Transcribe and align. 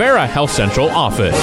Rivera 0.00 0.26
Health 0.26 0.50
Central 0.50 0.88
office. 0.88 1.36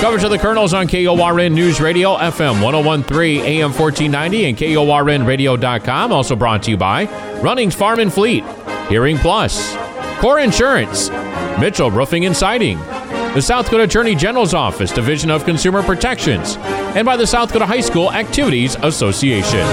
Coverage 0.00 0.22
of 0.22 0.30
the 0.30 0.38
Colonels 0.38 0.72
on 0.72 0.86
KORN 0.86 1.52
News 1.52 1.80
Radio, 1.80 2.16
FM 2.16 2.62
1013, 2.62 3.40
AM 3.40 3.72
1490, 3.72 4.44
and 4.44 4.56
KORNradio.com. 4.56 6.12
Also 6.12 6.36
brought 6.36 6.62
to 6.62 6.70
you 6.70 6.76
by 6.76 7.06
Runnings 7.40 7.74
Farm 7.74 7.98
and 7.98 8.12
Fleet, 8.12 8.44
Hearing 8.88 9.18
Plus, 9.18 9.74
Core 10.20 10.38
Insurance, 10.38 11.10
Mitchell 11.58 11.90
Roofing 11.90 12.24
and 12.24 12.36
Siding, 12.36 12.78
the 13.34 13.42
South 13.42 13.64
Dakota 13.64 13.82
Attorney 13.82 14.14
General's 14.14 14.54
Office, 14.54 14.92
Division 14.92 15.32
of 15.32 15.44
Consumer 15.44 15.82
Protections, 15.82 16.54
and 16.94 17.04
by 17.04 17.16
the 17.16 17.26
South 17.26 17.48
Dakota 17.48 17.66
High 17.66 17.80
School 17.80 18.12
Activities 18.12 18.76
Association. 18.76 19.66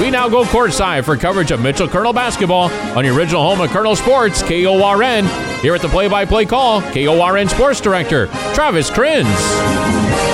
We 0.00 0.12
now 0.12 0.28
go 0.28 0.44
courtside 0.44 1.04
for 1.04 1.16
coverage 1.16 1.50
of 1.50 1.60
Mitchell 1.60 1.88
Colonel 1.88 2.12
basketball 2.12 2.70
on 2.96 3.04
your 3.04 3.16
original 3.16 3.42
home 3.42 3.60
of 3.60 3.70
Colonel 3.70 3.96
Sports, 3.96 4.40
KORN. 4.44 5.51
Here 5.62 5.76
at 5.76 5.80
the 5.80 5.88
play 5.88 6.08
by 6.08 6.24
play 6.24 6.44
call, 6.44 6.82
KORN 6.82 7.48
Sports 7.48 7.80
Director, 7.80 8.26
Travis 8.52 8.90
Krins. 8.90 10.31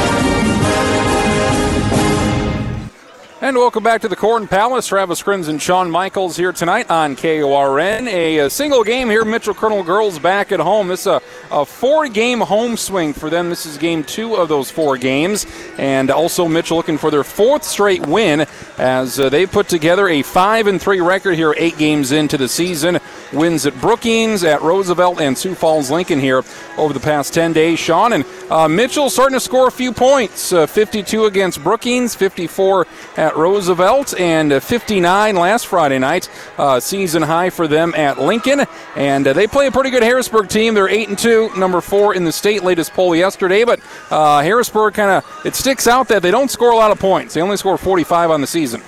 And 3.41 3.57
welcome 3.57 3.85
back 3.85 4.01
to 4.01 4.09
the 4.09 4.17
Corn 4.17 4.49
Palace. 4.49 4.89
Travis 4.89 5.23
Krins 5.23 5.47
and 5.47 5.63
Sean 5.63 5.93
Michaels 5.93 6.37
here 6.37 6.51
tonight 6.51 6.91
on 6.91 7.15
KORN. 7.15 8.09
A, 8.09 8.39
a, 8.39 8.51
single 8.51 8.83
game 8.83 9.09
here. 9.09 9.25
Mitchell 9.25 9.55
Colonel 9.55 9.85
girls 9.85 10.19
back 10.19 10.51
at 10.51 10.59
home. 10.59 10.89
This 10.89 11.03
is 11.03 11.07
a, 11.07 11.23
a 11.53 11.65
four-game 11.65 12.41
home 12.41 12.77
swing 12.77 13.13
for 13.13 13.31
them. 13.31 13.49
This 13.49 13.65
is 13.65 13.79
game 13.79 14.03
two 14.03 14.35
of 14.35 14.49
those 14.49 14.73
four 14.73 14.99
games. 14.99 15.47
And 15.79 16.11
also 16.11 16.49
Mitchell 16.49 16.79
looking 16.79 16.99
for 16.99 17.13
their 17.13 17.23
fourth 17.23 17.63
straight 17.63 18.05
win 18.05 18.45
as 18.77 19.21
uh, 19.21 19.29
they 19.29 19.47
put 19.47 19.69
together 19.69 20.09
a 20.09 20.23
five 20.23 20.67
and 20.67 20.83
three 20.83 21.01
record 21.01 21.37
here, 21.37 21.55
eight 21.59 21.79
games 21.79 22.11
into 22.11 22.39
the 22.39 22.49
season. 22.49 22.99
Wins 23.33 23.67
at 23.67 23.81
Brookings, 23.81 24.43
at 24.43 24.63
Roosevelt, 24.63 25.21
and 25.21 25.39
Sioux 25.39 25.55
Falls 25.55 25.93
Lincoln 25.93 26.19
here 26.19 26.43
over 26.77 26.93
the 26.93 26.99
past 27.01 27.35
10 27.35 27.53
days. 27.53 27.79
Sean 27.79 28.15
and 28.15 28.25
uh, 28.51 28.67
Mitchell 28.67 29.11
starting 29.11 29.37
to 29.37 29.41
score 29.41 29.69
a 29.69 29.73
few 29.73 29.93
points. 29.93 30.53
Uh, 30.53 30.67
52 30.67 31.27
against 31.27 31.63
Brookings, 31.63 32.17
54 32.17 32.87
at 33.17 33.28
Roosevelt, 33.37 34.19
and 34.19 34.53
uh, 34.53 34.61
59 34.61 35.37
last 35.37 35.67
Friday 35.67 35.99
night. 35.99 36.31
Uh, 36.57 36.81
season 36.81 37.23
high 37.23 37.51
for 37.51 37.69
them 37.69 37.95
at 37.95 38.19
Lincoln, 38.19 38.67
and 38.97 39.27
uh, 39.27 39.33
they 39.33 39.47
play 39.47 39.67
a 39.67 39.71
pretty 39.71 39.91
good 39.91 40.03
Harrisburg 40.03 40.49
team. 40.49 40.75
They're 40.75 40.89
eight 40.89 41.09
and 41.09 41.19
two, 41.19 41.51
number 41.57 41.81
four 41.81 42.15
in 42.15 42.25
the 42.25 42.33
state. 42.33 42.63
Latest 42.63 42.93
poll 42.93 43.15
yesterday, 43.15 43.65
but 43.65 43.81
uh, 44.11 44.43
Harrisburg 44.43 44.95
kind 44.95 45.11
of 45.11 45.47
it 45.47 45.55
sticks 45.55 45.87
out 45.87 46.09
that 46.09 46.23
they 46.23 46.31
don't 46.31 46.51
score 46.51 46.71
a 46.71 46.77
lot 46.77 46.91
of 46.91 46.99
points. 46.99 47.35
They 47.35 47.43
only 47.43 47.57
score 47.57 47.79
45 47.79 48.31
on 48.31 48.41
the 48.41 48.47
season 48.47 48.83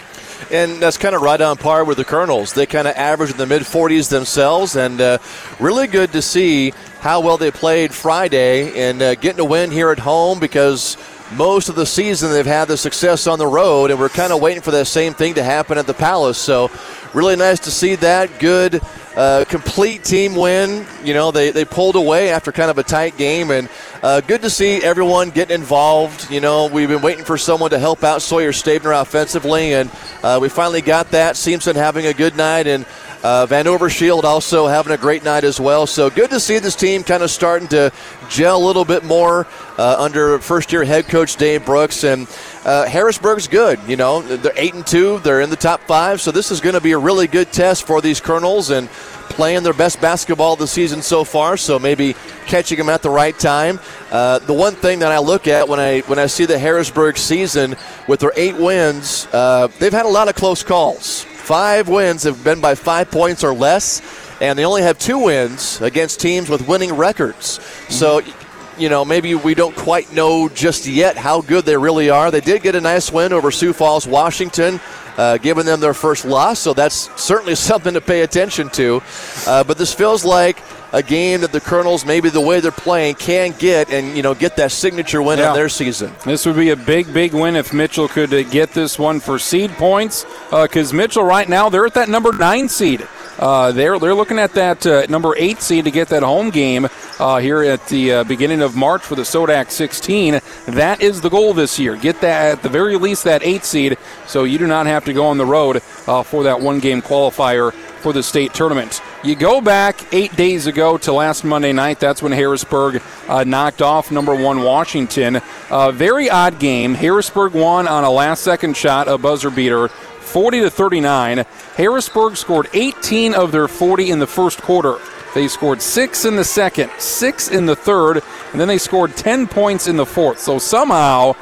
and 0.50 0.80
that's 0.80 0.97
kind 0.97 1.14
of 1.14 1.22
right 1.22 1.41
on 1.41 1.56
par 1.56 1.84
with 1.84 1.98
the 1.98 2.04
Colonels. 2.04 2.52
They 2.52 2.66
kind 2.66 2.88
of 2.88 2.97
average 2.97 3.30
in 3.30 3.36
the 3.36 3.47
mid 3.47 3.62
40s 3.62 4.08
themselves, 4.08 4.77
and 4.77 5.00
uh, 5.00 5.19
really 5.58 5.86
good 5.86 6.12
to 6.12 6.22
see 6.22 6.72
how 7.00 7.20
well 7.20 7.36
they 7.36 7.50
played 7.50 7.92
Friday 7.92 8.88
and 8.88 9.00
uh, 9.00 9.14
getting 9.16 9.41
a 9.41 9.44
win 9.44 9.70
here 9.70 9.91
at 9.91 9.98
home 9.98 10.38
because 10.41 10.97
most 11.32 11.68
of 11.68 11.76
the 11.76 11.86
season 11.86 12.32
they've 12.32 12.44
had 12.44 12.66
the 12.66 12.76
success 12.76 13.26
on 13.26 13.38
the 13.38 13.46
road, 13.46 13.90
and 13.90 14.00
we're 14.00 14.08
kind 14.08 14.32
of 14.32 14.40
waiting 14.40 14.62
for 14.62 14.70
that 14.72 14.86
same 14.86 15.14
thing 15.14 15.34
to 15.34 15.42
happen 15.42 15.78
at 15.78 15.86
the 15.86 15.94
Palace. 15.94 16.38
So, 16.38 16.70
really 17.14 17.36
nice 17.36 17.60
to 17.60 17.70
see 17.70 17.94
that. 17.96 18.38
Good, 18.38 18.80
uh, 19.16 19.44
complete 19.48 20.02
team 20.04 20.34
win. 20.34 20.86
You 21.04 21.14
know, 21.14 21.30
they, 21.30 21.50
they 21.50 21.64
pulled 21.64 21.96
away 21.96 22.30
after 22.30 22.52
kind 22.52 22.70
of 22.70 22.78
a 22.78 22.82
tight 22.82 23.16
game, 23.16 23.50
and 23.50 23.68
uh, 24.02 24.20
good 24.22 24.42
to 24.42 24.50
see 24.50 24.82
everyone 24.82 25.30
getting 25.30 25.54
involved. 25.54 26.30
You 26.30 26.40
know, 26.40 26.66
we've 26.66 26.88
been 26.88 27.02
waiting 27.02 27.24
for 27.24 27.38
someone 27.38 27.70
to 27.70 27.78
help 27.78 28.02
out 28.02 28.22
Sawyer 28.22 28.52
Stabner 28.52 29.00
offensively, 29.00 29.74
and 29.74 29.90
uh, 30.22 30.38
we 30.42 30.48
finally 30.48 30.82
got 30.82 31.10
that. 31.12 31.36
Simpson 31.36 31.76
having 31.76 32.06
a 32.06 32.14
good 32.14 32.36
night, 32.36 32.66
and 32.66 32.84
uh, 33.22 33.44
Van 33.46 33.66
Overshield 33.66 34.24
also 34.24 34.66
having 34.66 34.92
a 34.92 34.96
great 34.96 35.24
night 35.24 35.44
as 35.44 35.60
well. 35.60 35.86
So 35.86 36.08
good 36.08 36.30
to 36.30 36.40
see 36.40 36.58
this 36.58 36.74
team 36.74 37.02
kind 37.02 37.22
of 37.22 37.30
starting 37.30 37.68
to 37.68 37.92
gel 38.30 38.62
a 38.62 38.64
little 38.64 38.84
bit 38.84 39.04
more 39.04 39.46
uh, 39.76 39.96
under 39.98 40.38
first 40.38 40.72
year 40.72 40.84
head 40.84 41.06
coach 41.06 41.36
Dave 41.36 41.66
Brooks. 41.66 42.04
And 42.04 42.26
uh, 42.64 42.86
Harrisburg's 42.86 43.46
good. 43.46 43.78
You 43.86 43.96
know, 43.96 44.22
they're 44.22 44.52
8 44.56 44.74
and 44.74 44.86
2, 44.86 45.18
they're 45.18 45.42
in 45.42 45.50
the 45.50 45.56
top 45.56 45.81
five. 45.82 46.20
So 46.20 46.31
this 46.31 46.50
is 46.50 46.60
going 46.60 46.75
to 46.75 46.81
be 46.81 46.92
a 46.92 46.98
really 46.98 47.26
good 47.26 47.53
test 47.53 47.86
for 47.86 48.00
these 48.00 48.20
Colonels 48.20 48.70
and 48.70 48.88
playing 48.88 49.62
their 49.62 49.75
best 49.75 50.00
basketball 50.00 50.56
the 50.56 50.66
season 50.66 51.02
so 51.02 51.25
far. 51.25 51.56
So 51.56 51.78
maybe 51.78 52.14
catching 52.47 52.78
them 52.78 52.88
at 52.88 53.02
the 53.02 53.10
right 53.10 53.38
time. 53.38 53.81
Uh, 54.10 54.38
the 54.41 54.54
one 54.54 54.75
thing 54.75 55.00
that 55.00 55.12
I 55.12 55.19
look 55.19 55.47
at 55.47 55.69
when 55.69 55.78
I 55.78 56.00
when 56.00 56.19
I 56.19 56.26
see 56.26 56.47
the 56.47 56.58
Harrisburg 56.58 57.16
season 57.16 57.76
with 58.08 58.20
their 58.20 58.32
eight 58.34 58.56
wins, 58.56 59.28
uh, 59.32 59.69
they've 59.78 59.92
had 59.92 60.06
a 60.06 60.08
lot 60.08 60.28
of 60.28 60.34
close 60.34 60.62
calls. 60.62 61.26
Five 61.40 61.88
wins 61.88 62.22
have 62.22 62.44
been 62.44 62.60
by 62.60 62.74
five 62.74 63.10
points 63.10 63.42
or 63.42 63.52
less, 63.52 64.00
and 64.40 64.58
they 64.58 64.64
only 64.64 64.82
have 64.82 64.98
two 64.98 65.18
wins 65.18 65.80
against 65.80 66.20
teams 66.20 66.48
with 66.48 66.68
winning 66.68 66.92
records. 66.94 67.60
So, 67.88 68.20
mm-hmm. 68.20 68.39
You 68.80 68.88
know, 68.88 69.04
maybe 69.04 69.34
we 69.34 69.54
don't 69.54 69.76
quite 69.76 70.12
know 70.12 70.48
just 70.48 70.86
yet 70.86 71.16
how 71.16 71.41
good 71.41 71.64
they 71.64 71.76
really 71.76 72.10
are. 72.10 72.30
They 72.30 72.41
did 72.41 72.62
get 72.62 72.74
a 72.74 72.80
nice 72.80 73.12
win 73.12 73.32
over 73.32 73.50
Sioux 73.50 73.72
Falls, 73.72 74.06
Washington. 74.06 74.80
Uh, 75.16 75.36
giving 75.36 75.66
them 75.66 75.80
their 75.80 75.92
first 75.92 76.24
loss, 76.24 76.58
so 76.60 76.72
that's 76.72 77.10
certainly 77.20 77.54
something 77.70 77.92
to 77.92 78.00
pay 78.00 78.22
attention 78.22 78.70
to. 78.70 79.02
Uh, 79.46 79.62
but 79.62 79.76
this 79.76 79.92
feels 79.92 80.24
like 80.24 80.62
a 80.92 81.02
game 81.02 81.42
that 81.42 81.52
the 81.52 81.60
Colonels, 81.60 82.06
maybe 82.06 82.30
the 82.30 82.40
way 82.40 82.60
they're 82.60 82.70
playing, 82.70 83.16
can 83.16 83.52
get 83.58 83.90
and 83.90 84.16
you 84.16 84.22
know 84.22 84.34
get 84.34 84.56
that 84.56 84.72
signature 84.72 85.22
win 85.22 85.38
yeah. 85.38 85.50
in 85.50 85.54
their 85.54 85.69
season. 85.69 86.12
This 86.24 86.46
would 86.46 86.56
be 86.56 86.70
a 86.70 86.76
big, 86.76 87.12
big 87.12 87.34
win 87.34 87.56
if 87.56 87.72
Mitchell 87.72 88.08
could 88.08 88.32
uh, 88.32 88.42
get 88.44 88.72
this 88.72 88.98
one 88.98 89.20
for 89.20 89.38
seed 89.38 89.70
points, 89.72 90.24
because 90.50 90.92
uh, 90.92 90.96
Mitchell 90.96 91.24
right 91.24 91.48
now 91.48 91.69
they're 91.69 91.86
at 91.86 91.94
that 91.94 92.08
number 92.08 92.32
nine 92.32 92.69
seed. 92.69 93.06
Uh, 93.40 93.72
they're 93.72 93.98
they're 93.98 94.14
looking 94.14 94.38
at 94.38 94.52
that 94.52 94.86
uh, 94.86 95.06
number 95.08 95.34
eight 95.38 95.62
seed 95.62 95.86
to 95.86 95.90
get 95.90 96.08
that 96.08 96.22
home 96.22 96.50
game 96.50 96.86
uh, 97.18 97.38
here 97.38 97.62
at 97.62 97.84
the 97.88 98.12
uh, 98.12 98.24
beginning 98.24 98.60
of 98.60 98.76
March 98.76 99.02
for 99.02 99.14
the 99.14 99.22
Sodak 99.22 99.70
16. 99.70 100.40
That 100.66 101.00
is 101.00 101.22
the 101.22 101.30
goal 101.30 101.54
this 101.54 101.78
year. 101.78 101.96
Get 101.96 102.20
that 102.20 102.52
at 102.52 102.62
the 102.62 102.68
very 102.68 102.96
least 102.96 103.24
that 103.24 103.42
eight 103.42 103.64
seed, 103.64 103.96
so 104.26 104.44
you 104.44 104.58
do 104.58 104.66
not 104.66 104.86
have 104.86 105.06
to 105.06 105.14
go 105.14 105.24
on 105.26 105.38
the 105.38 105.46
road 105.46 105.82
uh, 106.06 106.22
for 106.22 106.42
that 106.44 106.60
one 106.60 106.80
game 106.80 107.00
qualifier 107.00 107.72
for 107.72 108.12
the 108.12 108.22
state 108.22 108.52
tournament. 108.52 109.00
You 109.22 109.36
go 109.36 109.60
back 109.60 110.12
eight 110.12 110.34
days 110.36 110.66
ago 110.66 110.96
to 110.98 111.12
last 111.12 111.44
Monday 111.44 111.72
night. 111.72 112.00
That's 112.00 112.22
when 112.22 112.32
Harrisburg 112.32 113.02
uh, 113.28 113.44
knocked 113.44 113.82
off 113.82 114.10
number 114.10 114.34
one 114.34 114.62
Washington. 114.62 115.40
Uh, 115.68 115.92
very 115.92 116.30
odd 116.30 116.58
game. 116.58 116.94
Harrisburg 116.94 117.52
won 117.52 117.86
on 117.86 118.04
a 118.04 118.10
last 118.10 118.42
second 118.42 118.76
shot, 118.76 119.08
a 119.08 119.18
buzzer 119.18 119.50
beater. 119.50 119.90
40 120.30 120.60
to 120.60 120.70
39. 120.70 121.44
Harrisburg 121.74 122.36
scored 122.36 122.68
18 122.72 123.34
of 123.34 123.50
their 123.50 123.66
40 123.66 124.10
in 124.10 124.18
the 124.20 124.26
first 124.26 124.62
quarter. 124.62 124.98
They 125.34 125.48
scored 125.48 125.82
six 125.82 126.24
in 126.24 126.36
the 126.36 126.44
second, 126.44 126.91
six 126.98 127.48
in 127.48 127.66
the 127.66 127.76
third, 127.76 128.22
and 128.52 128.60
then 128.60 128.69
they 128.69 128.78
scored 128.78 129.16
10 129.16 129.46
points 129.46 129.86
in 129.86 129.96
the 129.96 130.06
fourth. 130.06 130.38
So 130.38 130.58
somehow 130.58 131.34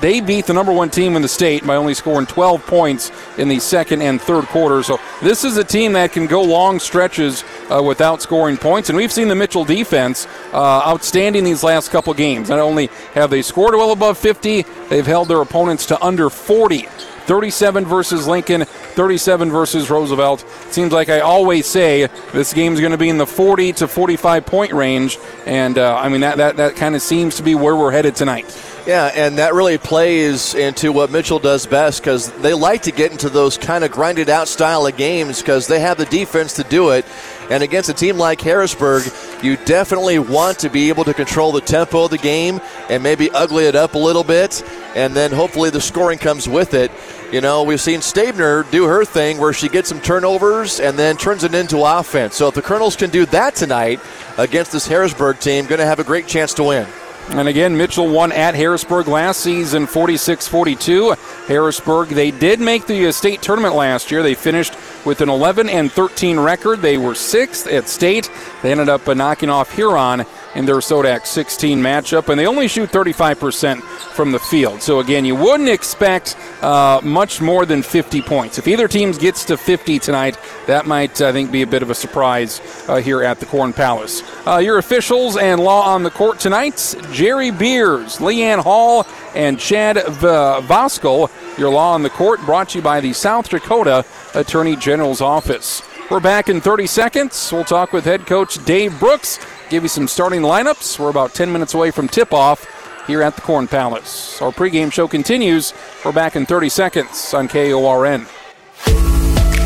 they 0.00 0.20
beat 0.20 0.46
the 0.46 0.52
number 0.52 0.72
one 0.72 0.90
team 0.90 1.16
in 1.16 1.22
the 1.22 1.28
state 1.28 1.66
by 1.66 1.76
only 1.76 1.94
scoring 1.94 2.26
12 2.26 2.66
points 2.66 3.10
in 3.38 3.48
the 3.48 3.58
second 3.58 4.02
and 4.02 4.20
third 4.20 4.44
quarter. 4.46 4.82
So 4.82 4.98
this 5.22 5.44
is 5.44 5.56
a 5.56 5.64
team 5.64 5.94
that 5.94 6.12
can 6.12 6.26
go 6.26 6.42
long 6.42 6.78
stretches 6.78 7.44
uh, 7.70 7.82
without 7.82 8.20
scoring 8.20 8.56
points. 8.56 8.90
And 8.90 8.96
we've 8.96 9.12
seen 9.12 9.28
the 9.28 9.34
Mitchell 9.34 9.64
defense 9.64 10.26
uh, 10.52 10.82
outstanding 10.86 11.44
these 11.44 11.62
last 11.62 11.90
couple 11.90 12.12
games. 12.12 12.50
Not 12.50 12.58
only 12.58 12.88
have 13.14 13.30
they 13.30 13.42
scored 13.42 13.74
well 13.74 13.92
above 13.92 14.18
50, 14.18 14.62
they've 14.88 15.06
held 15.06 15.28
their 15.28 15.40
opponents 15.40 15.86
to 15.86 16.02
under 16.02 16.28
40. 16.28 16.88
37 17.26 17.84
versus 17.86 18.26
Lincoln, 18.26 18.64
37 18.64 19.50
versus 19.50 19.90
Roosevelt. 19.90 20.44
Seems 20.70 20.92
like 20.92 21.08
I 21.08 21.20
always 21.20 21.66
say 21.66 22.08
this 22.32 22.52
game's 22.52 22.80
going 22.80 22.92
to 22.92 22.98
be 22.98 23.08
in 23.08 23.18
the 23.18 23.26
40 23.26 23.72
to 23.74 23.88
45 23.88 24.46
point 24.46 24.72
range, 24.72 25.18
and 25.46 25.78
uh, 25.78 25.96
I 25.96 26.08
mean 26.08 26.20
that 26.20 26.36
that, 26.36 26.56
that 26.56 26.76
kind 26.76 26.94
of 26.94 27.02
seems 27.02 27.36
to 27.36 27.42
be 27.42 27.54
where 27.54 27.76
we're 27.76 27.92
headed 27.92 28.14
tonight. 28.14 28.44
Yeah, 28.86 29.10
and 29.14 29.38
that 29.38 29.54
really 29.54 29.78
plays 29.78 30.54
into 30.54 30.92
what 30.92 31.10
Mitchell 31.10 31.38
does 31.38 31.66
best 31.66 32.02
because 32.02 32.30
they 32.42 32.52
like 32.52 32.82
to 32.82 32.92
get 32.92 33.12
into 33.12 33.30
those 33.30 33.56
kind 33.56 33.82
of 33.82 33.90
grinded 33.90 34.28
out 34.28 34.46
style 34.46 34.86
of 34.86 34.94
games 34.98 35.40
because 35.40 35.66
they 35.66 35.80
have 35.80 35.96
the 35.96 36.04
defense 36.04 36.52
to 36.54 36.64
do 36.64 36.90
it. 36.90 37.06
And 37.50 37.62
against 37.62 37.90
a 37.90 37.94
team 37.94 38.16
like 38.16 38.40
Harrisburg, 38.40 39.04
you 39.42 39.56
definitely 39.56 40.18
want 40.18 40.60
to 40.60 40.70
be 40.70 40.88
able 40.88 41.04
to 41.04 41.14
control 41.14 41.52
the 41.52 41.60
tempo 41.60 42.04
of 42.04 42.10
the 42.10 42.18
game 42.18 42.60
and 42.88 43.02
maybe 43.02 43.30
ugly 43.30 43.66
it 43.66 43.76
up 43.76 43.94
a 43.94 43.98
little 43.98 44.24
bit, 44.24 44.62
and 44.94 45.14
then 45.14 45.30
hopefully 45.30 45.70
the 45.70 45.80
scoring 45.80 46.18
comes 46.18 46.48
with 46.48 46.72
it. 46.72 46.90
You 47.32 47.40
know, 47.40 47.62
we've 47.62 47.80
seen 47.80 48.00
Stabner 48.00 48.70
do 48.70 48.84
her 48.84 49.04
thing 49.04 49.38
where 49.38 49.52
she 49.52 49.68
gets 49.68 49.88
some 49.88 50.00
turnovers 50.00 50.80
and 50.80 50.98
then 50.98 51.16
turns 51.16 51.44
it 51.44 51.54
into 51.54 51.82
offense. 51.82 52.36
So 52.36 52.48
if 52.48 52.54
the 52.54 52.62
Colonels 52.62 52.96
can 52.96 53.10
do 53.10 53.26
that 53.26 53.54
tonight 53.54 54.00
against 54.38 54.72
this 54.72 54.86
Harrisburg 54.86 55.40
team, 55.40 55.66
going 55.66 55.80
to 55.80 55.86
have 55.86 55.98
a 55.98 56.04
great 56.04 56.26
chance 56.26 56.54
to 56.54 56.64
win. 56.64 56.86
And 57.30 57.48
again, 57.48 57.76
Mitchell 57.76 58.08
won 58.08 58.32
at 58.32 58.54
Harrisburg 58.54 59.08
last 59.08 59.40
season 59.40 59.86
46 59.86 60.46
42. 60.46 61.14
Harrisburg, 61.46 62.08
they 62.08 62.30
did 62.30 62.60
make 62.60 62.86
the 62.86 63.06
uh, 63.06 63.12
state 63.12 63.42
tournament 63.42 63.74
last 63.74 64.10
year. 64.10 64.22
They 64.22 64.34
finished 64.34 64.74
with 65.04 65.20
an 65.20 65.28
11 65.28 65.68
and 65.68 65.90
13 65.90 66.38
record. 66.38 66.80
They 66.80 66.98
were 66.98 67.14
sixth 67.14 67.66
at 67.66 67.88
state. 67.88 68.30
They 68.62 68.70
ended 68.70 68.88
up 68.88 69.08
uh, 69.08 69.14
knocking 69.14 69.48
off 69.48 69.72
Huron 69.72 70.26
in 70.54 70.66
their 70.66 70.76
Sodak 70.76 71.26
16 71.26 71.78
matchup, 71.78 72.28
and 72.28 72.38
they 72.38 72.46
only 72.46 72.68
shoot 72.68 72.90
35% 72.90 73.82
from 73.82 74.32
the 74.32 74.38
field. 74.38 74.82
So 74.82 75.00
again, 75.00 75.24
you 75.24 75.34
wouldn't 75.34 75.68
expect 75.68 76.36
uh, 76.62 77.00
much 77.02 77.40
more 77.40 77.66
than 77.66 77.82
50 77.82 78.22
points. 78.22 78.58
If 78.58 78.68
either 78.68 78.88
team 78.88 79.12
gets 79.12 79.44
to 79.46 79.56
50 79.56 79.98
tonight, 79.98 80.38
that 80.66 80.86
might, 80.86 81.20
I 81.20 81.32
think, 81.32 81.50
be 81.50 81.62
a 81.62 81.66
bit 81.66 81.82
of 81.82 81.90
a 81.90 81.94
surprise 81.94 82.60
uh, 82.88 82.96
here 82.96 83.22
at 83.22 83.40
the 83.40 83.46
Corn 83.46 83.72
Palace. 83.72 84.22
Uh, 84.46 84.58
your 84.58 84.78
officials 84.78 85.36
and 85.36 85.60
law 85.60 85.82
on 85.92 86.02
the 86.02 86.10
court 86.10 86.38
tonight: 86.38 86.94
Jerry 87.12 87.50
Beers, 87.50 88.18
Leanne 88.18 88.62
Hall, 88.62 89.06
and 89.34 89.58
Chad 89.58 89.96
Voskel. 89.96 91.30
Your 91.58 91.70
law 91.70 91.94
on 91.94 92.02
the 92.02 92.10
court 92.10 92.40
brought 92.42 92.70
to 92.70 92.78
you 92.78 92.82
by 92.82 93.00
the 93.00 93.12
South 93.12 93.48
Dakota 93.48 94.04
Attorney 94.34 94.76
General's 94.76 95.20
Office. 95.20 95.82
We're 96.10 96.20
back 96.20 96.50
in 96.50 96.60
30 96.60 96.86
seconds. 96.86 97.50
We'll 97.50 97.64
talk 97.64 97.94
with 97.94 98.04
head 98.04 98.26
coach 98.26 98.62
Dave 98.66 98.98
Brooks, 99.00 99.38
give 99.74 99.82
you 99.82 99.88
some 99.88 100.06
starting 100.06 100.42
lineups. 100.42 101.00
We're 101.00 101.10
about 101.10 101.34
10 101.34 101.52
minutes 101.52 101.74
away 101.74 101.90
from 101.90 102.06
tip 102.06 102.32
off 102.32 102.64
here 103.08 103.22
at 103.22 103.34
the 103.34 103.42
Corn 103.42 103.66
Palace. 103.66 104.40
Our 104.40 104.52
pregame 104.52 104.92
show 104.92 105.08
continues. 105.08 105.74
We're 106.04 106.12
back 106.12 106.36
in 106.36 106.46
30 106.46 106.68
seconds 106.68 107.34
on 107.34 107.48
KORN. 107.48 108.24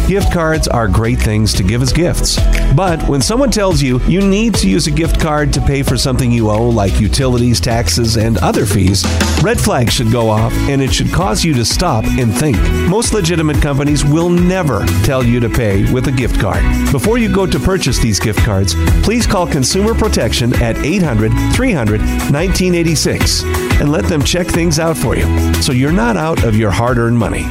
Gift 0.09 0.33
cards 0.33 0.67
are 0.67 0.89
great 0.89 1.19
things 1.19 1.53
to 1.53 1.63
give 1.63 1.83
as 1.83 1.93
gifts. 1.93 2.39
But 2.75 3.07
when 3.11 3.21
someone 3.21 3.51
tells 3.51 3.83
you 3.83 4.01
you 4.05 4.27
need 4.27 4.55
to 4.55 4.67
use 4.67 4.87
a 4.87 4.91
gift 4.91 5.21
card 5.21 5.53
to 5.53 5.61
pay 5.61 5.83
for 5.83 5.99
something 5.99 6.33
you 6.33 6.49
owe, 6.49 6.67
like 6.67 6.99
utilities, 6.99 7.61
taxes, 7.61 8.17
and 8.17 8.39
other 8.39 8.65
fees, 8.65 9.05
red 9.43 9.61
flags 9.61 9.93
should 9.93 10.11
go 10.11 10.31
off 10.31 10.55
and 10.71 10.81
it 10.81 10.95
should 10.95 11.13
cause 11.13 11.45
you 11.45 11.53
to 11.53 11.63
stop 11.63 12.07
and 12.07 12.35
think. 12.35 12.57
Most 12.89 13.13
legitimate 13.13 13.61
companies 13.61 14.03
will 14.03 14.31
never 14.31 14.87
tell 15.05 15.23
you 15.23 15.41
to 15.41 15.49
pay 15.51 15.93
with 15.93 16.09
a 16.09 16.13
gift 16.13 16.41
card. 16.41 16.65
Before 16.91 17.19
you 17.19 17.31
go 17.31 17.45
to 17.45 17.61
purchase 17.61 17.99
these 17.99 18.19
gift 18.19 18.41
cards, 18.41 18.75
please 19.03 19.27
call 19.27 19.47
Consumer 19.47 19.93
Protection 19.95 20.55
at 20.63 20.79
800 20.79 21.33
300 21.55 22.01
1986 22.01 23.43
and 23.79 23.93
let 23.93 24.07
them 24.07 24.23
check 24.23 24.47
things 24.47 24.79
out 24.79 24.97
for 24.97 25.17
you 25.17 25.27
so 25.63 25.73
you're 25.73 25.93
not 25.93 26.17
out 26.17 26.45
of 26.45 26.57
your 26.57 26.71
hard 26.71 26.97
earned 26.97 27.19
money. 27.19 27.45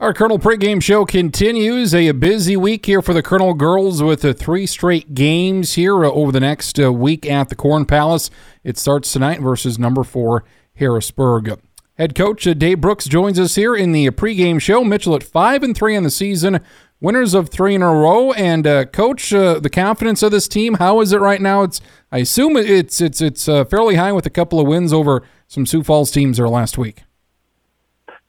Our 0.00 0.14
Colonel 0.14 0.38
pregame 0.38 0.80
show 0.80 1.04
continues. 1.04 1.92
A 1.92 2.12
busy 2.12 2.56
week 2.56 2.86
here 2.86 3.02
for 3.02 3.12
the 3.12 3.22
Colonel 3.22 3.52
girls 3.52 4.00
with 4.00 4.24
uh, 4.24 4.32
three 4.32 4.64
straight 4.64 5.12
games 5.12 5.72
here 5.72 6.04
uh, 6.04 6.10
over 6.12 6.30
the 6.30 6.38
next 6.38 6.78
uh, 6.78 6.92
week 6.92 7.28
at 7.28 7.48
the 7.48 7.56
Corn 7.56 7.84
Palace. 7.84 8.30
It 8.62 8.78
starts 8.78 9.12
tonight 9.12 9.40
versus 9.40 9.76
number 9.76 10.04
four 10.04 10.44
Harrisburg. 10.76 11.60
Head 11.94 12.14
coach 12.14 12.46
uh, 12.46 12.54
Dave 12.54 12.80
Brooks 12.80 13.06
joins 13.06 13.40
us 13.40 13.56
here 13.56 13.74
in 13.74 13.90
the 13.90 14.08
pregame 14.10 14.60
show. 14.60 14.84
Mitchell 14.84 15.16
at 15.16 15.24
five 15.24 15.64
and 15.64 15.76
three 15.76 15.96
in 15.96 16.04
the 16.04 16.10
season, 16.10 16.60
winners 17.00 17.34
of 17.34 17.48
three 17.48 17.74
in 17.74 17.82
a 17.82 17.92
row. 17.92 18.30
And 18.34 18.68
uh, 18.68 18.84
coach, 18.84 19.32
uh, 19.32 19.58
the 19.58 19.68
confidence 19.68 20.22
of 20.22 20.30
this 20.30 20.46
team, 20.46 20.74
how 20.74 21.00
is 21.00 21.10
it 21.10 21.20
right 21.20 21.40
now? 21.42 21.64
It's 21.64 21.80
I 22.12 22.18
assume 22.18 22.56
it's 22.56 23.00
it's 23.00 23.20
it's 23.20 23.46
fairly 23.46 23.96
high 23.96 24.12
with 24.12 24.26
a 24.26 24.30
couple 24.30 24.60
of 24.60 24.68
wins 24.68 24.92
over 24.92 25.24
some 25.48 25.66
Sioux 25.66 25.82
Falls 25.82 26.12
teams 26.12 26.36
there 26.36 26.48
last 26.48 26.78
week. 26.78 27.02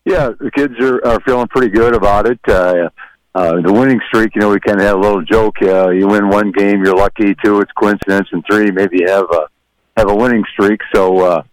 Yeah, 0.06 0.30
the 0.40 0.52
kids 0.52 0.74
are, 0.80 1.06
are 1.06 1.20
feeling 1.22 1.48
pretty 1.48 1.70
good 1.70 1.96
about 1.96 2.28
it. 2.28 2.40
Uh, 2.48 2.90
uh, 3.36 3.62
the 3.62 3.72
winning 3.72 4.00
streak, 4.08 4.34
you 4.36 4.42
know, 4.42 4.50
we 4.50 4.60
kind 4.60 4.80
of 4.80 4.86
had 4.86 4.96
a 4.96 5.00
little 5.00 5.22
joke. 5.22 5.56
Uh, 5.62 5.90
you 5.90 6.08
win 6.08 6.30
one 6.30 6.52
game, 6.52 6.84
you're 6.84 6.96
lucky. 6.96 7.36
Two, 7.44 7.62
it's 7.62 7.72
coincidence, 7.74 8.28
and 8.32 8.44
three, 8.50 8.72
maybe 8.72 8.98
you 9.00 9.08
have 9.08 9.26
a 9.32 9.48
have 9.98 10.10
a 10.10 10.16
winning 10.16 10.44
streak. 10.54 10.80
So, 10.94 11.20
uh, 11.20 11.44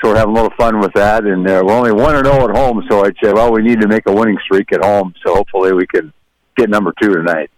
so 0.00 0.10
we're 0.10 0.16
having 0.16 0.30
a 0.30 0.34
little 0.34 0.56
fun 0.56 0.80
with 0.80 0.92
that. 0.94 1.24
And 1.24 1.46
uh, 1.46 1.62
we're 1.64 1.74
only 1.74 1.92
one 1.92 2.14
or 2.14 2.24
zero 2.24 2.48
at 2.48 2.56
home, 2.56 2.82
so 2.88 3.04
I'd 3.04 3.16
say, 3.22 3.32
well, 3.32 3.52
we 3.52 3.62
need 3.62 3.80
to 3.80 3.88
make 3.88 4.04
a 4.06 4.12
winning 4.12 4.38
streak 4.44 4.72
at 4.72 4.82
home. 4.82 5.12
So 5.24 5.34
hopefully, 5.34 5.72
we 5.72 5.86
can 5.86 6.12
get 6.56 6.70
number 6.70 6.94
two 7.00 7.12
tonight. 7.12 7.50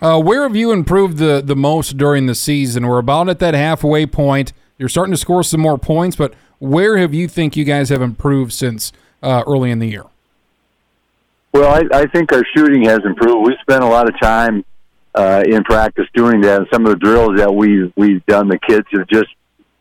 Uh, 0.00 0.20
where 0.20 0.42
have 0.42 0.54
you 0.54 0.72
improved 0.72 1.16
the 1.16 1.42
the 1.44 1.56
most 1.56 1.96
during 1.96 2.26
the 2.26 2.34
season? 2.34 2.86
We're 2.86 2.98
about 2.98 3.28
at 3.28 3.38
that 3.40 3.54
halfway 3.54 4.06
point. 4.06 4.52
You're 4.78 4.90
starting 4.90 5.12
to 5.12 5.18
score 5.18 5.42
some 5.42 5.60
more 5.60 5.78
points, 5.78 6.16
but 6.16 6.34
where 6.58 6.98
have 6.98 7.14
you 7.14 7.28
think 7.28 7.56
you 7.56 7.64
guys 7.64 7.88
have 7.88 8.02
improved 8.02 8.52
since? 8.52 8.92
Uh, 9.26 9.42
early 9.46 9.70
in 9.70 9.78
the 9.78 9.88
year? 9.88 10.04
Well, 11.52 11.72
I, 11.72 12.02
I 12.02 12.06
think 12.06 12.32
our 12.32 12.44
shooting 12.54 12.84
has 12.84 13.00
improved. 13.04 13.46
We 13.46 13.56
spent 13.60 13.82
a 13.82 13.88
lot 13.88 14.08
of 14.08 14.18
time 14.20 14.64
uh, 15.14 15.42
in 15.46 15.64
practice 15.64 16.06
doing 16.14 16.40
that, 16.42 16.60
and 16.60 16.68
some 16.72 16.86
of 16.86 16.92
the 16.92 16.98
drills 16.98 17.38
that 17.38 17.52
we 17.52 17.92
we've 17.96 18.24
done, 18.26 18.48
the 18.48 18.58
kids 18.58 18.86
have 18.92 19.08
just 19.08 19.28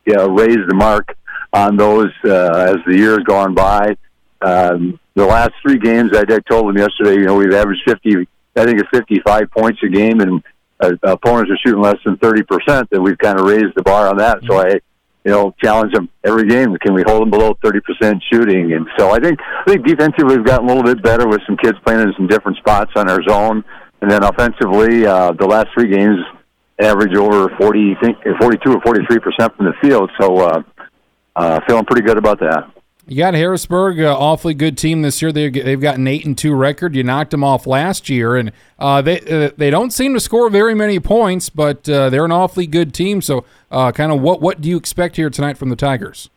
you 0.06 0.14
know, 0.14 0.30
raised 0.30 0.68
the 0.68 0.76
mark 0.76 1.16
on 1.52 1.76
those 1.76 2.12
uh, 2.24 2.70
as 2.70 2.78
the 2.88 2.96
years 2.96 3.20
gone 3.26 3.54
by. 3.54 3.98
Um, 4.42 5.00
the 5.16 5.26
last 5.26 5.52
three 5.62 5.80
games, 5.80 6.12
I, 6.14 6.22
I 6.22 6.40
told 6.50 6.68
them 6.70 6.78
yesterday, 6.78 7.16
you 7.16 7.26
know, 7.26 7.36
we've 7.36 7.54
averaged 7.54 7.82
fifty. 7.86 8.28
I 8.56 8.64
think 8.64 8.80
it's 8.80 8.90
fifty-five 8.94 9.52
points 9.52 9.80
a 9.84 9.90
game, 9.90 10.22
and 10.22 10.44
uh, 10.80 10.92
opponents 11.04 11.52
are 11.52 11.58
shooting 11.66 11.82
less 11.82 11.98
than 12.06 12.18
thirty 12.18 12.44
percent. 12.44 12.90
That 12.92 13.02
we've 13.02 13.18
kind 13.18 13.40
of 13.40 13.46
raised 13.46 13.76
the 13.76 13.84
bar 13.84 14.08
on 14.08 14.18
that. 14.18 14.40
So 14.48 14.60
I 14.60 14.80
you 15.26 15.32
know, 15.32 15.54
challenge 15.62 15.92
them 15.92 16.08
every 16.24 16.48
game. 16.48 16.78
Can 16.78 16.94
we 16.94 17.04
hold 17.06 17.24
them 17.24 17.32
below 17.32 17.56
30% 17.64 18.22
shooting? 18.32 18.74
And 18.74 18.88
so 18.98 19.10
I 19.10 19.20
think 19.20 19.40
I 19.42 19.64
think 19.66 19.86
defensively 19.86 20.38
we've 20.38 20.46
gotten 20.46 20.70
a 20.70 20.74
little 20.74 20.84
bit 20.84 21.04
better 21.04 21.28
with 21.28 21.42
some 21.48 21.58
kids 21.58 21.78
playing 21.84 22.02
in 22.02 22.14
some 22.16 22.28
different 22.28 22.58
spots 22.60 22.92
on 22.96 23.10
our 23.10 23.22
zone. 23.28 23.64
And 24.02 24.12
then 24.12 24.24
offensively, 24.24 25.06
uh, 25.06 25.32
the 25.32 25.48
last 25.48 25.70
three 25.74 25.90
games 25.90 26.20
average 26.80 27.16
over 27.16 27.50
40, 27.58 27.96
think 28.04 28.18
42 28.40 28.72
or 28.72 28.82
43% 28.82 29.58
from 29.58 29.66
the 29.66 29.74
field. 29.82 30.12
So 30.22 30.38
uh, 30.38 30.62
uh, 31.36 31.60
feeling 31.68 31.86
pretty 31.86 32.06
good 32.06 32.18
about 32.18 32.40
that. 32.40 32.75
You 33.08 33.18
got 33.18 33.36
Harrisburg, 33.36 34.00
uh, 34.00 34.18
awfully 34.18 34.56
good 34.56 34.80
team 34.80 35.04
this 35.04 35.22
year. 35.22 35.32
They 35.32 35.50
they've 35.50 35.80
got 35.80 35.98
an 35.98 36.08
eight 36.08 36.26
and 36.26 36.36
two 36.36 36.56
record. 36.56 36.96
You 36.96 37.04
knocked 37.04 37.32
them 37.32 37.44
off 37.44 37.68
last 37.68 38.10
year, 38.10 38.36
and 38.36 38.52
uh, 38.80 39.04
they 39.04 39.20
uh, 39.22 39.52
they 39.56 39.70
don't 39.70 39.94
seem 39.94 40.16
to 40.16 40.20
score 40.20 40.50
very 40.50 40.74
many 40.74 41.00
points, 41.00 41.50
but 41.50 41.88
uh, 41.88 42.10
they're 42.10 42.26
an 42.26 42.32
awfully 42.32 42.66
good 42.66 42.96
team. 42.96 43.22
So, 43.22 43.46
uh, 43.70 43.92
kind 43.92 44.12
of 44.12 44.22
what 44.22 44.42
what 44.42 44.60
do 44.60 44.70
you 44.70 44.78
expect 44.78 45.18
here 45.18 45.30
tonight 45.30 45.56
from 45.56 45.70
the 45.70 45.76
Tigers? 45.76 46.32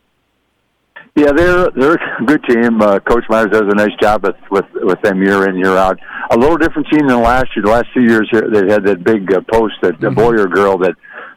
Yeah, 1.15 1.31
they're 1.31 1.71
they're 1.71 1.95
a 1.95 2.23
good 2.23 2.43
team. 2.43 2.79
Uh, 2.83 2.99
Coach 2.99 3.23
Myers 3.29 3.49
does 3.49 3.63
a 3.63 3.75
nice 3.75 3.95
job 3.99 4.23
with, 4.23 4.35
with 4.51 4.65
with 4.75 5.01
them 5.01 5.23
year 5.23 5.49
in 5.49 5.57
year 5.57 5.75
out. 5.75 5.99
A 6.29 6.37
little 6.37 6.57
different 6.57 6.87
team 6.89 7.07
than 7.07 7.19
last 7.23 7.47
year. 7.55 7.63
The 7.65 7.71
last 7.71 7.87
two 7.95 8.03
years 8.03 8.29
they 8.31 8.71
had 8.71 8.85
that 8.85 9.03
big 9.03 9.27
post, 9.47 9.73
that 9.81 9.99
mm-hmm. 9.99 10.13
Boyer 10.13 10.45
girl 10.45 10.77
that 10.77 10.93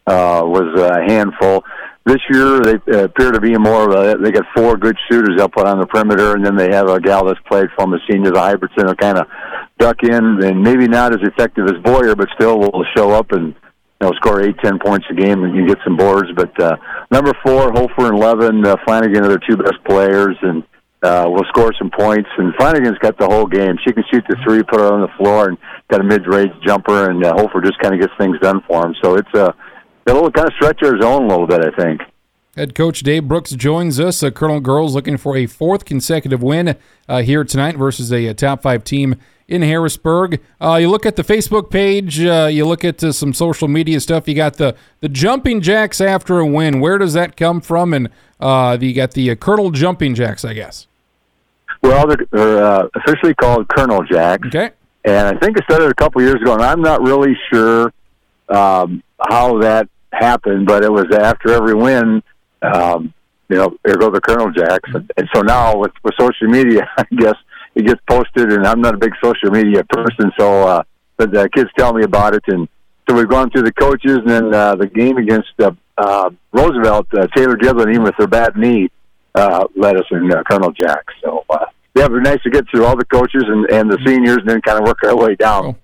was 0.06 0.78
a 0.78 1.10
handful 1.10 1.64
this 2.04 2.18
year 2.30 2.60
they 2.60 2.74
uh, 2.92 3.04
appear 3.04 3.30
to 3.30 3.40
be 3.40 3.56
more 3.56 3.88
of 3.88 3.94
a. 3.94 4.18
They 4.18 4.32
got 4.32 4.44
four 4.56 4.76
good 4.76 4.96
shooters 5.08 5.36
they'll 5.36 5.48
put 5.48 5.66
on 5.66 5.78
the 5.78 5.86
perimeter, 5.86 6.34
and 6.34 6.44
then 6.44 6.56
they 6.56 6.72
have 6.72 6.88
a 6.88 7.00
gal 7.00 7.24
that's 7.24 7.38
played 7.48 7.68
from 7.76 7.94
a 7.94 7.98
senior, 8.10 8.32
the 8.32 8.40
Hybertson, 8.40 8.86
will 8.86 8.94
kind 8.96 9.18
of 9.18 9.26
duck 9.78 10.02
in, 10.02 10.42
and 10.42 10.62
maybe 10.62 10.88
not 10.88 11.12
as 11.12 11.20
effective 11.22 11.66
as 11.66 11.80
Boyer, 11.84 12.16
but 12.16 12.28
still 12.34 12.58
will 12.58 12.84
show 12.96 13.10
up 13.10 13.30
and 13.32 13.54
you 13.54 14.08
know 14.08 14.12
score 14.16 14.42
eight, 14.42 14.56
ten 14.64 14.80
points 14.80 15.06
a 15.10 15.14
game, 15.14 15.44
and 15.44 15.54
you 15.54 15.66
get 15.66 15.78
some 15.84 15.96
boards. 15.96 16.28
But 16.34 16.60
uh, 16.60 16.76
number 17.12 17.32
four, 17.44 17.70
Hofer 17.72 18.08
and 18.08 18.18
Levin, 18.18 18.66
uh, 18.66 18.76
Flanagan 18.84 19.24
are 19.24 19.28
their 19.28 19.42
two 19.48 19.56
best 19.56 19.78
players, 19.86 20.36
and 20.42 20.64
uh, 21.04 21.26
will 21.28 21.44
score 21.50 21.72
some 21.78 21.90
points. 21.90 22.28
And 22.36 22.52
Flanagan's 22.56 22.98
got 22.98 23.16
the 23.16 23.26
whole 23.26 23.46
game. 23.46 23.76
She 23.86 23.92
can 23.92 24.02
shoot 24.12 24.24
the 24.28 24.36
three, 24.44 24.64
put 24.64 24.80
it 24.80 24.92
on 24.92 25.02
the 25.02 25.12
floor, 25.18 25.50
and 25.50 25.58
got 25.88 26.00
a 26.00 26.04
mid-range 26.04 26.52
jumper, 26.66 27.10
and 27.10 27.24
uh, 27.24 27.34
Hofer 27.36 27.60
just 27.60 27.78
kind 27.78 27.94
of 27.94 28.00
gets 28.00 28.12
things 28.18 28.38
done 28.40 28.60
for 28.66 28.84
him. 28.86 28.94
So 29.02 29.14
it's 29.14 29.34
a 29.34 29.54
little 30.06 30.30
kind 30.30 30.48
of 30.48 30.54
stretch 30.54 30.80
their 30.80 31.00
zone 31.00 31.24
a 31.24 31.28
little 31.28 31.46
bit, 31.46 31.64
I 31.64 31.70
think. 31.70 32.00
Head 32.56 32.74
coach 32.74 33.02
Dave 33.02 33.28
Brooks 33.28 33.52
joins 33.52 33.98
us. 33.98 34.22
Uh, 34.22 34.30
Colonel 34.30 34.60
Girls 34.60 34.94
looking 34.94 35.16
for 35.16 35.36
a 35.38 35.46
fourth 35.46 35.86
consecutive 35.86 36.42
win 36.42 36.76
uh, 37.08 37.22
here 37.22 37.44
tonight 37.44 37.76
versus 37.76 38.12
a, 38.12 38.26
a, 38.26 38.34
top 38.34 38.60
five 38.60 38.84
team 38.84 39.16
in 39.48 39.62
Harrisburg. 39.62 40.38
Uh, 40.60 40.74
you 40.74 40.90
look 40.90 41.06
at 41.06 41.16
the 41.16 41.24
Facebook 41.24 41.70
page, 41.70 42.20
uh, 42.20 42.50
you 42.52 42.66
look 42.66 42.84
at 42.84 43.02
uh, 43.02 43.10
some 43.10 43.32
social 43.32 43.68
media 43.68 44.00
stuff. 44.00 44.28
You 44.28 44.34
got 44.34 44.58
the, 44.58 44.76
the 45.00 45.08
jumping 45.08 45.62
jacks 45.62 45.98
after 45.98 46.40
a 46.40 46.46
win. 46.46 46.80
Where 46.80 46.98
does 46.98 47.14
that 47.14 47.38
come 47.38 47.62
from? 47.62 47.94
And 47.94 48.10
uh, 48.38 48.76
you 48.78 48.92
got 48.92 49.12
the 49.12 49.34
Colonel 49.36 49.70
Jumping 49.70 50.14
Jacks, 50.14 50.44
I 50.44 50.52
guess. 50.52 50.86
Well, 51.82 52.06
they're, 52.06 52.26
they're 52.32 52.88
officially 52.94 53.34
called 53.34 53.66
Colonel 53.68 54.02
Jacks. 54.02 54.46
Okay. 54.48 54.72
And 55.04 55.26
I 55.26 55.40
think 55.40 55.56
it 55.56 55.64
started 55.64 55.90
a 55.90 55.94
couple 55.94 56.20
years 56.20 56.40
ago, 56.42 56.52
and 56.52 56.62
I'm 56.62 56.82
not 56.82 57.02
really 57.02 57.34
sure 57.50 57.92
um, 58.50 59.02
how 59.28 59.58
that 59.60 59.88
happened, 60.12 60.66
but 60.66 60.84
it 60.84 60.92
was 60.92 61.06
after 61.12 61.52
every 61.52 61.74
win. 61.74 62.22
Um, 62.62 63.12
you 63.48 63.56
know, 63.56 63.76
there 63.84 63.96
go 63.96 64.10
the 64.10 64.20
Colonel 64.20 64.50
Jacks, 64.50 64.88
and 64.94 65.28
so 65.34 65.42
now 65.42 65.76
with 65.76 65.92
with 66.02 66.14
social 66.18 66.48
media, 66.48 66.88
I 66.96 67.04
guess 67.16 67.34
it 67.74 67.86
gets 67.86 68.00
posted, 68.08 68.52
and 68.52 68.66
I'm 68.66 68.80
not 68.80 68.94
a 68.94 68.98
big 68.98 69.12
social 69.22 69.50
media 69.50 69.84
person, 69.84 70.32
so 70.38 70.62
uh, 70.62 70.82
but 71.16 71.32
the 71.32 71.48
kids 71.54 71.70
tell 71.76 71.92
me 71.92 72.04
about 72.04 72.34
it, 72.34 72.42
and 72.46 72.68
so 73.08 73.16
we've 73.16 73.28
gone 73.28 73.50
through 73.50 73.62
the 73.62 73.72
coaches, 73.72 74.18
and 74.18 74.28
then 74.28 74.54
uh, 74.54 74.74
the 74.76 74.86
game 74.86 75.18
against 75.18 75.50
uh, 75.60 75.72
uh, 75.98 76.30
Roosevelt, 76.52 77.06
uh, 77.14 77.26
Taylor 77.34 77.56
Giblin, 77.56 77.90
even 77.90 78.04
with 78.04 78.16
their 78.16 78.28
bad 78.28 78.56
knee, 78.56 78.88
uh, 79.34 79.66
led 79.76 79.96
us 79.96 80.06
in 80.10 80.32
uh, 80.32 80.42
Colonel 80.44 80.70
Jacks. 80.72 81.12
So 81.22 81.44
uh, 81.50 81.66
yeah, 81.94 82.04
it'd 82.04 82.22
be 82.22 82.28
nice 82.28 82.42
to 82.42 82.50
get 82.50 82.64
through 82.70 82.86
all 82.86 82.96
the 82.96 83.04
coaches 83.04 83.44
and, 83.46 83.70
and 83.70 83.90
the 83.90 83.98
seniors, 84.06 84.38
and 84.38 84.48
then 84.48 84.62
kind 84.62 84.78
of 84.78 84.86
work 84.86 85.02
our 85.04 85.16
way 85.16 85.34
down. 85.34 85.76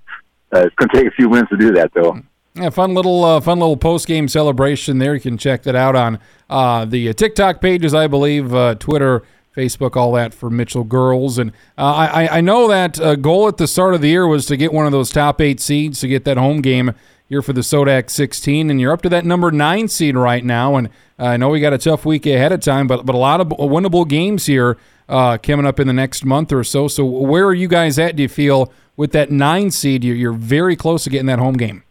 Uh, 0.55 0.61
it's 0.61 0.75
going 0.77 0.89
to 0.89 0.97
take 0.97 1.07
a 1.07 1.11
few 1.11 1.29
wins 1.29 1.49
to 1.51 1.57
do 1.57 1.73
that, 1.73 1.93
though. 1.95 2.19
Yeah, 2.59 2.71
fun 2.71 2.93
little 2.93 3.25
uh, 3.25 3.41
fun 3.41 3.61
little 3.61 3.77
post 3.77 4.09
game 4.09 4.27
celebration 4.27 4.99
there. 4.99 5.15
You 5.15 5.21
can 5.21 5.39
check 5.39 5.63
that 5.63 5.77
out 5.77 5.95
on 5.95 6.19
uh, 6.51 6.85
the 6.87 7.09
uh, 7.09 7.13
TikTok 7.13 7.61
pages, 7.61 7.95
I 7.95 8.09
believe, 8.09 8.53
uh, 8.53 8.75
Twitter, 8.75 9.23
Facebook, 9.57 9.97
all 9.97 10.13
that 10.13 10.35
for 10.35 10.51
Mitchell 10.51 10.83
girls. 10.83 11.39
And 11.39 11.53
uh, 11.77 12.09
I, 12.13 12.39
I 12.39 12.41
know 12.41 12.67
that 12.67 13.23
goal 13.23 13.47
at 13.47 13.59
the 13.59 13.69
start 13.69 13.95
of 13.95 14.01
the 14.01 14.09
year 14.09 14.27
was 14.27 14.47
to 14.47 14.57
get 14.57 14.73
one 14.73 14.87
of 14.87 14.93
those 14.93 15.11
top 15.11 15.41
eight 15.41 15.61
seeds 15.61 16.01
to 16.01 16.09
get 16.09 16.25
that 16.25 16.37
home 16.37 16.61
game 16.61 16.95
here 17.29 17.43
for 17.43 17.53
the 17.53 17.61
Sodak 17.61 18.11
16, 18.11 18.71
and 18.71 18.81
you're 18.81 18.93
up 18.93 19.03
to 19.03 19.09
that 19.11 19.25
number 19.25 19.53
nine 19.53 19.87
seed 19.87 20.17
right 20.17 20.45
now. 20.45 20.75
And 20.75 20.89
uh, 21.19 21.27
I 21.27 21.37
know 21.37 21.51
we 21.51 21.61
got 21.61 21.73
a 21.73 21.79
tough 21.79 22.05
week 22.05 22.27
ahead 22.27 22.51
of 22.51 22.61
time, 22.61 22.89
but 22.89 23.07
but 23.07 23.15
a 23.15 23.19
lot 23.19 23.41
of 23.41 23.49
winnable 23.49 24.09
games 24.09 24.47
here 24.47 24.79
uh, 25.09 25.39
coming 25.39 25.67
up 25.67 25.79
in 25.79 25.87
the 25.87 25.93
next 25.93 26.25
month 26.25 26.53
or 26.53 26.65
so. 26.65 26.89
So 26.89 27.05
where 27.05 27.47
are 27.47 27.55
you 27.55 27.69
guys 27.69 28.01
at? 28.01 28.17
Do 28.17 28.23
you 28.23 28.29
feel 28.29 28.73
with 28.97 29.13
that 29.13 29.31
nine 29.31 29.71
seed, 29.71 30.03
you're 30.03 30.33
very 30.33 30.75
close 30.75 31.05
to 31.05 31.11
getting 31.11 31.27
that 31.27 31.39
home 31.39 31.57
game? 31.57 31.85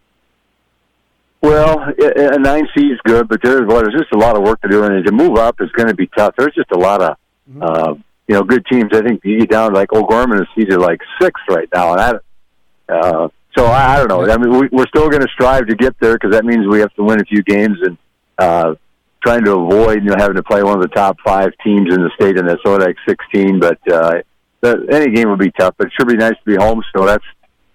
Well, 1.42 1.94
a 2.00 2.40
nine 2.40 2.68
seed 2.76 2.92
is 2.92 3.00
good, 3.06 3.28
but 3.28 3.42
there's 3.44 3.62
well, 3.68 3.82
there's 3.82 3.94
just 3.94 4.12
a 4.14 4.18
lot 4.18 4.36
of 4.36 4.44
work 4.44 4.60
to 4.62 4.70
do, 4.70 4.84
and 4.84 5.06
to 5.06 5.12
move 5.12 5.38
up 5.38 5.62
is 5.62 5.70
going 5.72 5.88
to 5.88 5.94
be 5.94 6.08
tough. 6.08 6.34
There's 6.38 6.56
just 6.56 6.72
a 6.72 6.78
lot 6.78 7.02
of 7.02 7.18
mm-hmm. 7.50 7.62
uh, 7.62 7.94
you 8.28 8.36
know 8.36 8.44
good 8.44 8.66
teams. 8.66 8.90
I 8.94 9.02
think 9.02 9.22
you 9.24 9.40
get 9.40 9.52
down 9.52 9.74
like 9.74 9.94
O'Gorman 9.94 10.42
is 10.42 10.48
seeded 10.56 10.80
like 10.80 11.00
sixth 11.22 11.44
right 11.48 11.70
now, 11.74 11.94
and 11.94 12.02
I, 12.02 12.94
uh, 12.94 13.28
so 13.56 13.66
I, 13.66 13.94
I 13.94 13.98
don't 13.98 14.08
know. 14.08 14.32
I 14.32 14.38
mean, 14.38 14.60
we, 14.60 14.70
we're 14.72 14.88
still 14.88 15.10
going 15.10 15.22
to 15.22 15.28
strive 15.32 15.68
to 15.68 15.76
get 15.76 15.96
there 16.00 16.14
because 16.14 16.32
that 16.32 16.44
means 16.44 16.66
we 16.68 16.80
have 16.80 16.94
to 16.96 17.04
win 17.04 17.22
a 17.22 17.26
few 17.26 17.44
games 17.44 17.78
and 17.84 17.98
uh, 18.40 18.74
trying 19.24 19.46
to 19.46 19.52
avoid 19.52 20.04
you 20.04 20.10
know 20.10 20.16
having 20.18 20.38
to 20.38 20.44
play 20.44 20.64
one 20.64 20.76
of 20.76 20.82
the 20.82 20.96
top 20.96 21.18
five 21.24 21.52
teams 21.64 21.94
in 21.94 22.02
the 22.02 22.10
state 22.16 22.38
in 22.38 22.48
the 22.48 22.58
Sodak 22.66 22.96
16. 23.08 23.60
But 23.60 23.80
uh, 23.92 24.22
the, 24.62 24.88
any 24.92 25.12
game 25.12 25.30
would 25.30 25.40
be 25.40 25.52
tough, 25.52 25.76
but 25.78 25.88
it 25.88 25.94
should 25.98 26.08
be 26.08 26.18
nice 26.18 26.34
to 26.34 26.46
be 26.46 26.56
home. 26.56 26.82
So 26.96 27.06
that's 27.06 27.26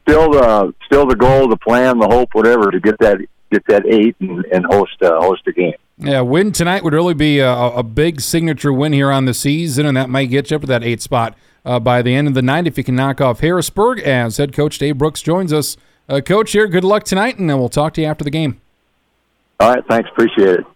still 0.03 0.33
the 0.33 0.75
still 0.87 1.07
the 1.07 1.15
goal, 1.15 1.49
the 1.49 1.57
plan, 1.57 1.99
the 1.99 2.09
hope, 2.09 2.31
whatever, 2.33 2.73
to 2.73 2.81
get 2.81 2.99
that 2.99 3.19
get 3.53 3.67
that 3.67 3.87
eight 3.87 4.17
and, 4.21 4.45
and 4.47 4.65
host 4.67 5.01
uh, 5.03 5.21
host 5.21 5.43
a 5.47 5.53
game. 5.53 5.75
Yeah, 5.99 6.23
win 6.23 6.53
tonight 6.53 6.83
would 6.83 6.95
really 6.95 7.15
be 7.15 7.39
a, 7.39 7.53
a, 7.53 7.83
big 7.83 8.21
signature 8.21 8.73
win 8.73 8.93
here 8.93 9.13
on 9.13 9.27
the 9.27 9.35
season, 9.35 9.87
and 9.87 9.97
that 9.97 10.11
might 10.11 10.27
get 10.27 10.51
you 10.51 10.57
up 10.57 10.63
to 10.63 10.67
that 10.67 10.83
eight 10.83 11.01
spot 11.01 11.37
uh, 11.65 11.79
by 11.79 12.03
the 12.03 12.15
end 12.15 12.27
of 12.27 12.35
the 12.35 12.43
night 12.43 12.67
if 12.67 12.77
you 12.77 12.83
can 12.83 12.97
knock 12.97 13.21
off 13.21 13.41
Harrisburg. 13.41 14.01
As 14.01 14.39
head 14.39 14.53
coach 14.53 14.79
Dave 14.79 14.99
Brooks 14.99 15.23
joins 15.23 15.53
us, 15.53 15.77
uh, 16.09 16.21
coach 16.21 16.53
here. 16.53 16.67
Good 16.67 16.85
luck 16.85 17.05
tonight, 17.05 17.39
and 17.39 17.47
we'll 17.49 17.69
talk 17.69 17.95
to 17.95 18.01
you 18.01 18.07
after 18.07 18.25
the 18.25 18.31
game. 18.31 18.61
All 19.61 19.73
right, 19.73 19.85
thanks, 19.89 20.11
appreciate 20.11 20.61
it. 20.61 20.67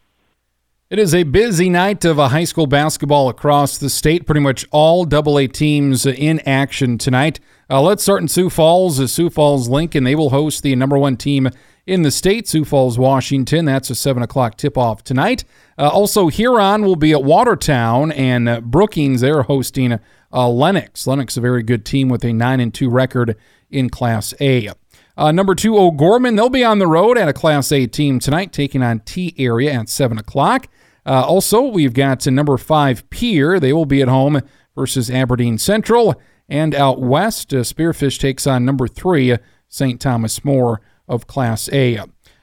It 0.88 1.00
is 1.00 1.12
a 1.12 1.24
busy 1.24 1.68
night 1.68 2.04
of 2.04 2.16
a 2.16 2.28
high 2.28 2.44
school 2.44 2.68
basketball 2.68 3.28
across 3.28 3.76
the 3.76 3.90
state. 3.90 4.24
Pretty 4.24 4.40
much 4.40 4.64
all 4.70 5.04
Double 5.04 5.36
A 5.36 5.48
teams 5.48 6.06
in 6.06 6.38
action 6.46 6.96
tonight. 6.96 7.40
Uh, 7.68 7.82
let's 7.82 8.04
start 8.04 8.22
in 8.22 8.28
Sioux 8.28 8.48
Falls. 8.48 9.00
Uh, 9.00 9.08
Sioux 9.08 9.28
Falls 9.28 9.68
Lincoln 9.68 10.04
they 10.04 10.14
will 10.14 10.30
host 10.30 10.62
the 10.62 10.76
number 10.76 10.96
one 10.96 11.16
team 11.16 11.50
in 11.86 12.02
the 12.02 12.10
state, 12.10 12.48
Sioux 12.48 12.64
Falls, 12.64 12.98
Washington. 12.98 13.64
That's 13.64 13.90
a 13.90 13.94
7 13.94 14.22
o'clock 14.22 14.56
tip 14.56 14.76
off 14.76 15.04
tonight. 15.04 15.44
Uh, 15.78 15.88
also, 15.88 16.26
Huron 16.28 16.84
will 16.84 16.96
be 16.96 17.12
at 17.12 17.22
Watertown, 17.22 18.10
and 18.12 18.48
uh, 18.48 18.60
Brookings, 18.60 19.20
they're 19.20 19.42
hosting 19.42 19.98
uh, 20.32 20.48
Lennox. 20.48 21.06
Lennox, 21.06 21.34
is 21.34 21.38
a 21.38 21.40
very 21.40 21.62
good 21.62 21.84
team 21.84 22.08
with 22.08 22.24
a 22.24 22.32
9 22.32 22.60
and 22.60 22.74
2 22.74 22.90
record 22.90 23.36
in 23.70 23.88
Class 23.88 24.34
A. 24.40 24.70
Uh, 25.16 25.32
number 25.32 25.54
two, 25.54 25.78
O'Gorman, 25.78 26.36
they'll 26.36 26.50
be 26.50 26.64
on 26.64 26.78
the 26.78 26.86
road 26.86 27.16
at 27.16 27.28
a 27.28 27.32
Class 27.32 27.72
A 27.72 27.86
team 27.86 28.18
tonight, 28.18 28.52
taking 28.52 28.82
on 28.82 29.00
Tea 29.00 29.34
Area 29.38 29.72
at 29.72 29.88
7 29.88 30.18
o'clock. 30.18 30.68
Uh, 31.06 31.22
also, 31.22 31.62
we've 31.62 31.94
got 31.94 32.18
to 32.20 32.30
number 32.32 32.58
five, 32.58 33.08
Pierre. 33.10 33.60
They 33.60 33.72
will 33.72 33.86
be 33.86 34.02
at 34.02 34.08
home 34.08 34.42
versus 34.74 35.08
Aberdeen 35.08 35.56
Central. 35.56 36.20
And 36.48 36.74
out 36.74 37.00
west, 37.00 37.54
uh, 37.54 37.58
Spearfish 37.58 38.18
takes 38.18 38.46
on 38.46 38.64
number 38.64 38.88
three, 38.88 39.36
St. 39.68 40.00
Thomas 40.00 40.44
More 40.44 40.80
of 41.08 41.26
Class 41.26 41.68
A. 41.72 41.98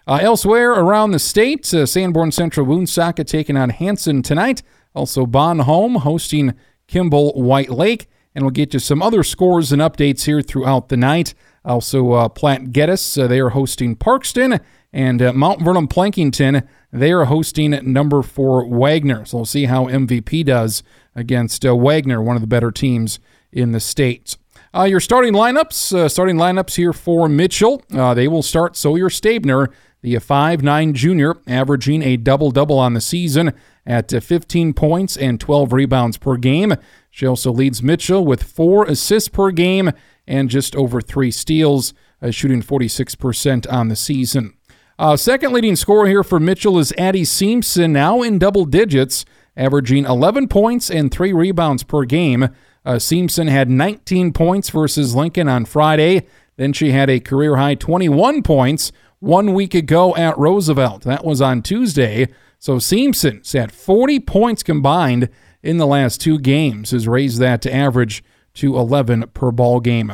Uh, 0.06 0.20
elsewhere 0.22 0.72
around 0.72 1.12
the 1.12 1.20
state, 1.20 1.74
uh, 1.74 1.86
Sanborn 1.86 2.32
Central 2.32 2.66
Woonsocket 2.66 3.28
taking 3.28 3.56
on 3.56 3.70
Hanson 3.70 4.22
tonight. 4.22 4.62
Also, 4.94 5.26
Bon 5.26 5.60
Homme 5.60 5.96
hosting 5.96 6.54
Kimball 6.88 7.32
White 7.34 7.70
Lake. 7.70 8.08
And 8.36 8.44
we'll 8.44 8.52
get 8.52 8.74
you 8.74 8.80
some 8.80 9.02
other 9.02 9.24
scores 9.24 9.72
and 9.72 9.82
updates 9.82 10.26
here 10.26 10.42
throughout 10.42 10.90
the 10.90 10.98
night. 10.98 11.34
Also, 11.64 12.14
uh, 12.14 12.30
Platte 12.30 12.72
Geddes, 12.72 13.18
uh, 13.18 13.28
they 13.28 13.40
are 13.40 13.50
hosting 13.50 13.96
Parkston. 13.96 14.60
And 14.92 15.22
uh, 15.22 15.34
Mount 15.34 15.62
Vernon 15.62 15.88
Plankinton, 15.88 16.68
they 16.92 17.12
are 17.12 17.26
hosting 17.26 17.72
number 17.92 18.22
four 18.22 18.68
Wagner. 18.68 19.26
So 19.26 19.38
we'll 19.38 19.46
see 19.46 19.66
how 19.66 19.86
MVP 19.86 20.46
does 20.46 20.84
against 21.16 21.66
uh, 21.66 21.76
Wagner, 21.76 22.22
one 22.22 22.36
of 22.36 22.42
the 22.42 22.48
better 22.48 22.72
teams 22.72 23.20
in 23.52 23.72
the 23.72 23.80
state. 23.80 24.38
Uh, 24.76 24.86
your 24.86 25.00
starting 25.00 25.34
lineups, 25.34 25.94
uh, 25.94 26.10
starting 26.10 26.36
lineups 26.36 26.76
here 26.76 26.94
for 26.94 27.30
Mitchell. 27.30 27.84
Uh, 27.94 28.16
they 28.16 28.28
will 28.28 28.42
start 28.42 28.76
Sawyer 28.76 29.08
Stabner, 29.08 29.72
the 30.02 30.18
five-nine 30.18 30.96
junior, 30.96 31.36
averaging 31.46 32.02
a 32.02 32.18
double 32.18 32.50
double 32.50 32.80
on 32.80 32.96
the 32.96 33.02
season 33.02 33.54
at 33.86 34.12
uh, 34.12 34.20
15 34.20 34.74
points 34.74 35.16
and 35.16 35.40
12 35.40 35.74
rebounds 35.74 36.18
per 36.18 36.38
game. 36.38 36.74
She 37.12 37.28
also 37.28 37.52
leads 37.52 37.84
Mitchell 37.84 38.26
with 38.26 38.42
four 38.42 38.86
assists 38.86 39.30
per 39.30 39.52
game 39.52 39.92
and 40.26 40.50
just 40.50 40.76
over 40.76 41.02
three 41.02 41.30
steals, 41.30 41.94
uh, 42.20 42.32
shooting 42.32 42.64
46% 42.64 43.72
on 43.72 43.90
the 43.90 43.96
season. 43.96 44.56
Uh, 44.98 45.16
second 45.16 45.54
leading 45.54 45.76
scorer 45.76 46.08
here 46.08 46.24
for 46.24 46.40
Mitchell 46.40 46.80
is 46.80 46.92
Addie 46.98 47.26
Simpson, 47.26 47.94
now 47.94 48.24
in 48.24 48.40
double 48.40 48.66
digits, 48.66 49.24
averaging 49.56 50.06
11 50.06 50.48
points 50.48 50.90
and 50.90 51.12
three 51.12 51.32
rebounds 51.32 51.84
per 51.84 52.06
game. 52.06 52.50
Uh, 52.86 53.00
Simpson 53.00 53.48
had 53.48 53.70
19 53.70 54.34
points 54.34 54.70
versus 54.70 55.16
Lincoln 55.16 55.48
on 55.48 55.66
Friday. 55.66 56.28
Then 56.58 56.74
she 56.74 56.92
had 56.92 57.10
a 57.10 57.20
career 57.20 57.56
high 57.56 57.76
21 57.76 58.44
points 58.44 58.92
one 59.20 59.54
week 59.54 59.74
ago 59.74 60.16
at 60.16 60.38
Roosevelt. 60.38 61.04
That 61.04 61.26
was 61.26 61.42
on 61.42 61.62
Tuesday. 61.62 62.28
So 62.60 62.80
Simpson's 62.80 63.52
had 63.54 63.72
40 63.72 64.20
points 64.22 64.64
combined 64.64 65.30
in 65.62 65.78
the 65.78 65.88
last 65.88 66.20
two 66.20 66.38
games, 66.38 66.92
has 66.92 67.08
raised 67.08 67.40
that 67.40 67.62
to 67.62 67.74
average 67.74 68.24
to 68.56 68.78
11 68.78 69.30
per 69.34 69.52
ball 69.52 69.80
game. 69.80 70.12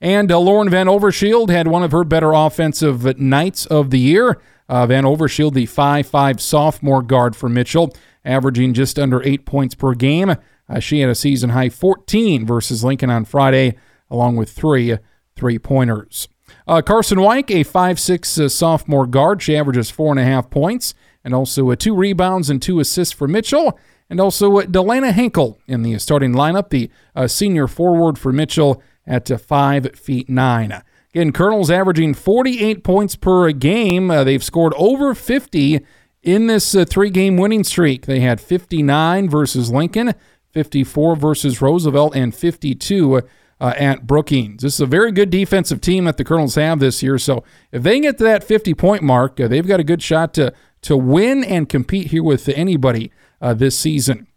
And 0.00 0.30
uh, 0.30 0.38
Lauren 0.38 0.68
Van 0.70 0.86
Overshield 0.86 1.50
had 1.50 1.68
one 1.68 1.82
of 1.82 1.92
her 1.92 2.04
better 2.04 2.32
offensive 2.32 3.18
nights 3.18 3.66
of 3.66 3.90
the 3.90 3.98
year. 3.98 4.40
Uh, 4.68 4.86
Van 4.86 5.04
Overshield, 5.04 5.54
the 5.54 5.66
5'5 5.66 6.40
sophomore 6.40 7.02
guard 7.02 7.36
for 7.36 7.48
Mitchell, 7.48 7.94
averaging 8.24 8.74
just 8.74 8.98
under 8.98 9.22
eight 9.22 9.44
points 9.44 9.74
per 9.74 9.94
game. 9.94 10.36
Uh, 10.68 10.80
she 10.80 11.00
had 11.00 11.10
a 11.10 11.14
season 11.14 11.50
high 11.50 11.68
14 11.68 12.46
versus 12.46 12.84
Lincoln 12.84 13.10
on 13.10 13.24
Friday, 13.24 13.76
along 14.10 14.36
with 14.36 14.50
three 14.50 14.98
three 15.36 15.58
pointers. 15.58 16.28
Uh, 16.66 16.80
Carson 16.80 17.20
White, 17.20 17.50
a 17.50 17.64
5'6 17.64 18.44
uh, 18.44 18.48
sophomore 18.48 19.06
guard, 19.06 19.42
she 19.42 19.56
averages 19.56 19.90
four 19.90 20.12
and 20.12 20.20
a 20.20 20.24
half 20.24 20.50
points, 20.50 20.94
and 21.24 21.34
also 21.34 21.70
uh, 21.70 21.76
two 21.76 21.94
rebounds 21.94 22.48
and 22.48 22.62
two 22.62 22.80
assists 22.80 23.12
for 23.12 23.26
Mitchell. 23.26 23.78
And 24.08 24.20
also 24.20 24.58
uh, 24.58 24.62
Delana 24.62 25.12
Henkel 25.12 25.58
in 25.66 25.82
the 25.82 25.98
starting 25.98 26.32
lineup, 26.32 26.68
the 26.68 26.90
uh, 27.16 27.26
senior 27.26 27.66
forward 27.66 28.18
for 28.18 28.32
Mitchell 28.32 28.82
at 29.06 29.30
uh, 29.30 29.38
five 29.38 29.98
feet 29.98 30.28
nine. 30.28 30.82
Again, 31.14 31.32
Colonels 31.32 31.70
averaging 31.70 32.14
48 32.14 32.82
points 32.82 33.16
per 33.16 33.50
game. 33.52 34.10
Uh, 34.10 34.24
they've 34.24 34.42
scored 34.42 34.74
over 34.76 35.14
50 35.14 35.80
in 36.22 36.46
this 36.48 36.74
uh, 36.74 36.84
three 36.84 37.10
game 37.10 37.36
winning 37.36 37.64
streak. 37.64 38.06
They 38.06 38.20
had 38.20 38.40
59 38.40 39.28
versus 39.30 39.70
Lincoln, 39.70 40.14
54 40.54 41.16
versus 41.16 41.60
Roosevelt, 41.60 42.14
and 42.14 42.34
52 42.34 43.22
uh, 43.60 43.74
at 43.76 44.06
Brookings. 44.06 44.62
This 44.62 44.74
is 44.74 44.80
a 44.80 44.86
very 44.86 45.12
good 45.12 45.30
defensive 45.30 45.80
team 45.80 46.04
that 46.04 46.16
the 46.16 46.24
Colonels 46.24 46.54
have 46.54 46.80
this 46.80 47.02
year. 47.02 47.18
So 47.18 47.44
if 47.72 47.82
they 47.82 48.00
get 48.00 48.18
to 48.18 48.24
that 48.24 48.44
50 48.44 48.74
point 48.74 49.02
mark, 49.02 49.38
uh, 49.40 49.48
they've 49.48 49.66
got 49.66 49.80
a 49.80 49.84
good 49.84 50.02
shot 50.02 50.32
to, 50.34 50.52
to 50.82 50.96
win 50.96 51.44
and 51.44 51.68
compete 51.68 52.08
here 52.08 52.22
with 52.22 52.48
anybody 52.48 53.10
uh, 53.40 53.54
this 53.54 53.78
season. 53.78 54.28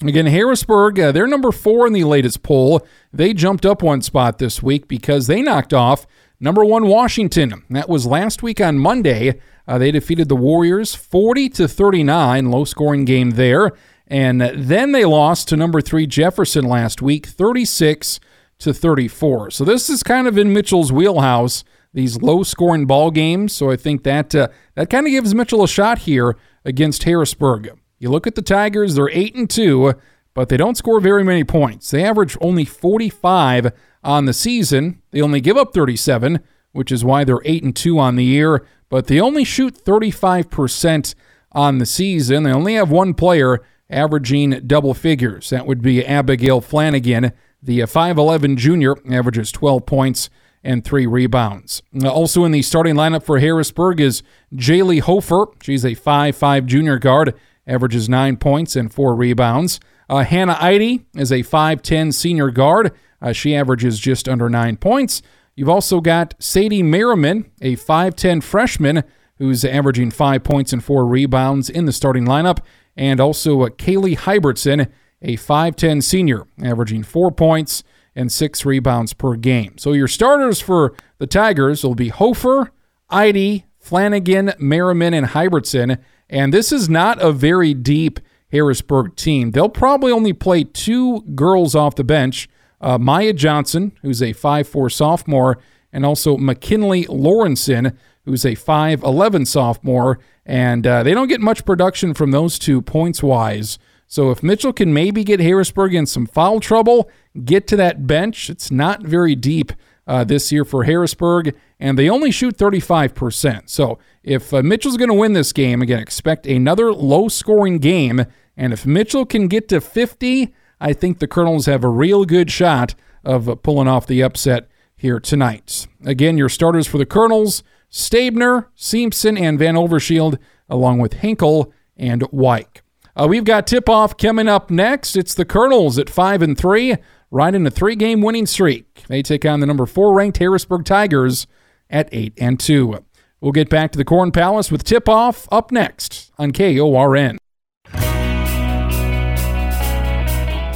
Again, 0.00 0.26
Harrisburg, 0.26 0.98
uh, 0.98 1.12
they're 1.12 1.26
number 1.26 1.52
four 1.52 1.86
in 1.86 1.92
the 1.92 2.04
latest 2.04 2.42
poll. 2.42 2.86
They 3.12 3.34
jumped 3.34 3.64
up 3.64 3.82
one 3.82 4.02
spot 4.02 4.38
this 4.38 4.62
week 4.62 4.88
because 4.88 5.26
they 5.26 5.42
knocked 5.42 5.72
off 5.72 6.06
number 6.40 6.64
one 6.64 6.86
Washington. 6.86 7.62
That 7.70 7.88
was 7.88 8.04
last 8.04 8.42
week 8.42 8.60
on 8.60 8.78
Monday. 8.78 9.40
Uh, 9.66 9.78
they 9.78 9.92
defeated 9.92 10.28
the 10.28 10.36
Warriors 10.36 10.94
40 10.94 11.48
to 11.50 11.68
39, 11.68 12.50
low 12.50 12.64
scoring 12.64 13.04
game 13.04 13.30
there. 13.32 13.72
And 14.12 14.42
then 14.42 14.92
they 14.92 15.06
lost 15.06 15.48
to 15.48 15.56
number 15.56 15.80
three 15.80 16.06
Jefferson 16.06 16.66
last 16.66 17.00
week, 17.00 17.24
36 17.24 18.20
to 18.58 18.74
34. 18.74 19.50
So 19.52 19.64
this 19.64 19.88
is 19.88 20.02
kind 20.02 20.28
of 20.28 20.36
in 20.36 20.52
Mitchell's 20.52 20.92
wheelhouse, 20.92 21.64
these 21.94 22.20
low-scoring 22.20 22.84
ball 22.84 23.10
games. 23.10 23.54
So 23.54 23.70
I 23.70 23.76
think 23.76 24.02
that 24.02 24.34
uh, 24.34 24.48
that 24.74 24.90
kind 24.90 25.06
of 25.06 25.12
gives 25.12 25.34
Mitchell 25.34 25.64
a 25.64 25.68
shot 25.68 26.00
here 26.00 26.36
against 26.62 27.04
Harrisburg. 27.04 27.70
You 27.98 28.10
look 28.10 28.26
at 28.26 28.34
the 28.34 28.42
Tigers; 28.42 28.96
they're 28.96 29.08
eight 29.08 29.34
and 29.34 29.48
two, 29.48 29.94
but 30.34 30.50
they 30.50 30.58
don't 30.58 30.76
score 30.76 31.00
very 31.00 31.24
many 31.24 31.42
points. 31.42 31.90
They 31.90 32.04
average 32.04 32.36
only 32.42 32.66
45 32.66 33.72
on 34.04 34.26
the 34.26 34.34
season. 34.34 35.00
They 35.12 35.22
only 35.22 35.40
give 35.40 35.56
up 35.56 35.72
37, 35.72 36.40
which 36.72 36.92
is 36.92 37.02
why 37.02 37.24
they're 37.24 37.40
eight 37.46 37.62
and 37.62 37.74
two 37.74 37.98
on 37.98 38.16
the 38.16 38.24
year. 38.24 38.66
But 38.90 39.06
they 39.06 39.18
only 39.18 39.44
shoot 39.44 39.74
35 39.74 40.50
percent 40.50 41.14
on 41.52 41.78
the 41.78 41.86
season. 41.86 42.42
They 42.42 42.52
only 42.52 42.74
have 42.74 42.90
one 42.90 43.14
player 43.14 43.62
averaging 43.90 44.66
double 44.66 44.94
figures. 44.94 45.50
That 45.50 45.66
would 45.66 45.82
be 45.82 46.04
Abigail 46.04 46.60
Flanagan. 46.60 47.32
The 47.62 47.80
5'11 47.80 48.56
junior 48.56 48.96
averages 49.10 49.52
12 49.52 49.86
points 49.86 50.30
and 50.64 50.84
three 50.84 51.06
rebounds. 51.06 51.82
Also 52.04 52.44
in 52.44 52.52
the 52.52 52.62
starting 52.62 52.94
lineup 52.94 53.24
for 53.24 53.38
Harrisburg 53.38 54.00
is 54.00 54.22
Jaylee 54.54 55.00
Hofer. 55.00 55.46
She's 55.62 55.84
a 55.84 55.94
5'5 55.94 56.66
junior 56.66 56.98
guard, 56.98 57.34
averages 57.66 58.08
nine 58.08 58.36
points 58.36 58.76
and 58.76 58.92
four 58.92 59.14
rebounds. 59.14 59.80
Uh, 60.08 60.24
Hannah 60.24 60.58
Eide 60.60 61.04
is 61.16 61.32
a 61.32 61.40
5'10 61.40 62.12
senior 62.12 62.50
guard. 62.50 62.92
Uh, 63.20 63.32
she 63.32 63.54
averages 63.54 63.98
just 63.98 64.28
under 64.28 64.48
nine 64.48 64.76
points. 64.76 65.22
You've 65.54 65.68
also 65.68 66.00
got 66.00 66.34
Sadie 66.38 66.82
Merriman, 66.82 67.50
a 67.60 67.76
5'10 67.76 68.42
freshman 68.42 69.04
who's 69.38 69.64
averaging 69.64 70.10
five 70.10 70.44
points 70.44 70.72
and 70.72 70.82
four 70.82 71.06
rebounds 71.06 71.68
in 71.68 71.84
the 71.84 71.92
starting 71.92 72.24
lineup, 72.24 72.58
and 72.96 73.20
also 73.20 73.62
uh, 73.62 73.68
Kaylee 73.68 74.16
Hybertson, 74.16 74.90
a 75.20 75.36
5'10 75.36 76.02
senior, 76.02 76.46
averaging 76.62 77.02
four 77.02 77.30
points 77.30 77.84
and 78.14 78.30
six 78.30 78.64
rebounds 78.64 79.12
per 79.12 79.36
game. 79.36 79.78
So 79.78 79.92
your 79.92 80.08
starters 80.08 80.60
for 80.60 80.94
the 81.18 81.26
Tigers 81.26 81.84
will 81.84 81.94
be 81.94 82.08
Hofer, 82.08 82.70
Eide, 83.10 83.64
Flanagan, 83.78 84.52
Merriman, 84.58 85.14
and 85.14 85.28
Hybertson. 85.28 85.98
And 86.28 86.52
this 86.52 86.72
is 86.72 86.88
not 86.88 87.20
a 87.20 87.32
very 87.32 87.74
deep 87.74 88.20
Harrisburg 88.50 89.16
team. 89.16 89.52
They'll 89.52 89.68
probably 89.68 90.12
only 90.12 90.32
play 90.32 90.64
two 90.64 91.22
girls 91.34 91.74
off 91.74 91.94
the 91.94 92.04
bench 92.04 92.48
uh, 92.82 92.98
Maya 92.98 93.32
Johnson, 93.32 93.92
who's 94.02 94.20
a 94.20 94.34
5'4 94.34 94.90
sophomore, 94.92 95.58
and 95.92 96.04
also 96.04 96.36
McKinley 96.36 97.04
Lawrenson, 97.04 97.96
who's 98.24 98.44
a 98.44 98.56
5'11 98.56 99.46
sophomore. 99.46 100.18
And 100.44 100.86
uh, 100.86 101.02
they 101.02 101.14
don't 101.14 101.28
get 101.28 101.40
much 101.40 101.64
production 101.64 102.14
from 102.14 102.30
those 102.30 102.58
two 102.58 102.82
points 102.82 103.22
wise. 103.22 103.78
So 104.06 104.30
if 104.30 104.42
Mitchell 104.42 104.72
can 104.72 104.92
maybe 104.92 105.24
get 105.24 105.40
Harrisburg 105.40 105.94
in 105.94 106.06
some 106.06 106.26
foul 106.26 106.60
trouble, 106.60 107.08
get 107.44 107.66
to 107.68 107.76
that 107.76 108.06
bench, 108.06 108.50
it's 108.50 108.70
not 108.70 109.02
very 109.02 109.34
deep 109.34 109.72
uh, 110.06 110.24
this 110.24 110.52
year 110.52 110.64
for 110.64 110.84
Harrisburg, 110.84 111.56
and 111.80 111.98
they 111.98 112.10
only 112.10 112.30
shoot 112.30 112.56
35%. 112.56 113.70
So 113.70 113.98
if 114.22 114.52
uh, 114.52 114.62
Mitchell's 114.62 114.96
going 114.96 115.08
to 115.08 115.14
win 115.14 115.32
this 115.32 115.52
game, 115.52 115.80
again, 115.80 116.00
expect 116.00 116.46
another 116.46 116.92
low 116.92 117.28
scoring 117.28 117.78
game. 117.78 118.26
And 118.56 118.72
if 118.72 118.84
Mitchell 118.84 119.24
can 119.24 119.48
get 119.48 119.68
to 119.68 119.80
50, 119.80 120.52
I 120.80 120.92
think 120.92 121.18
the 121.18 121.28
Colonels 121.28 121.66
have 121.66 121.84
a 121.84 121.88
real 121.88 122.24
good 122.24 122.50
shot 122.50 122.94
of 123.24 123.62
pulling 123.62 123.88
off 123.88 124.06
the 124.06 124.22
upset 124.22 124.68
here 124.94 125.20
tonight. 125.20 125.86
Again, 126.04 126.36
your 126.36 126.48
starters 126.48 126.86
for 126.86 126.98
the 126.98 127.06
Colonels 127.06 127.62
Stabner, 127.92 128.68
Simpson, 128.74 129.36
and 129.36 129.58
Van 129.58 129.74
Overshield, 129.74 130.38
along 130.68 130.98
with 130.98 131.14
Hinkle 131.14 131.72
and 131.96 132.22
Weick. 132.32 132.80
Uh, 133.14 133.26
we've 133.28 133.44
got 133.44 133.66
tip 133.66 133.88
off 133.88 134.16
coming 134.16 134.48
up 134.48 134.70
next. 134.70 135.16
It's 135.16 135.34
the 135.34 135.44
Colonels 135.44 135.98
at 135.98 136.08
5 136.08 136.40
and 136.40 136.56
3, 136.56 136.96
riding 137.30 137.66
a 137.66 137.70
three 137.70 137.94
game 137.94 138.22
winning 138.22 138.46
streak. 138.46 139.04
They 139.08 139.22
take 139.22 139.44
on 139.44 139.60
the 139.60 139.66
number 139.66 139.84
four 139.84 140.14
ranked 140.14 140.38
Harrisburg 140.38 140.86
Tigers 140.86 141.46
at 141.90 142.08
8 142.10 142.32
and 142.38 142.58
2. 142.58 143.04
We'll 143.42 143.52
get 143.52 143.68
back 143.68 143.92
to 143.92 143.98
the 143.98 144.04
Corn 144.04 144.32
Palace 144.32 144.70
with 144.70 144.84
tip 144.84 145.08
off 145.08 145.46
up 145.52 145.70
next 145.70 146.32
on 146.38 146.52
KORN. 146.52 147.36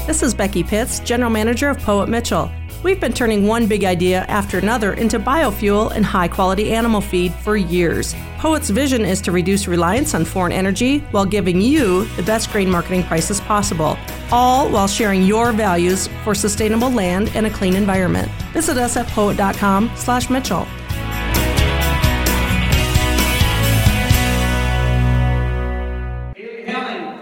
This 0.06 0.22
is 0.22 0.34
Becky 0.34 0.62
Pitts, 0.62 1.00
General 1.00 1.30
Manager 1.30 1.70
of 1.70 1.78
Poet 1.78 2.08
Mitchell. 2.08 2.50
We've 2.82 3.00
been 3.00 3.12
turning 3.12 3.46
one 3.46 3.66
big 3.66 3.84
idea 3.84 4.20
after 4.28 4.58
another 4.58 4.92
into 4.92 5.18
biofuel 5.18 5.92
and 5.92 6.04
high 6.04 6.28
quality 6.28 6.72
animal 6.72 7.00
feed 7.00 7.32
for 7.34 7.56
years. 7.56 8.14
Poet's 8.38 8.70
vision 8.70 9.04
is 9.04 9.20
to 9.22 9.32
reduce 9.32 9.66
reliance 9.66 10.14
on 10.14 10.24
foreign 10.24 10.52
energy 10.52 10.98
while 11.10 11.24
giving 11.24 11.60
you 11.60 12.04
the 12.16 12.22
best 12.22 12.52
grain 12.52 12.70
marketing 12.70 13.02
prices 13.02 13.40
possible, 13.40 13.98
all 14.30 14.68
while 14.68 14.86
sharing 14.86 15.22
your 15.22 15.52
values 15.52 16.08
for 16.22 16.34
sustainable 16.34 16.90
land 16.90 17.30
and 17.34 17.46
a 17.46 17.50
clean 17.50 17.74
environment. 17.74 18.30
Visit 18.52 18.76
us 18.76 18.96
at 18.96 19.08
poet.com/mitchell. 19.08 20.66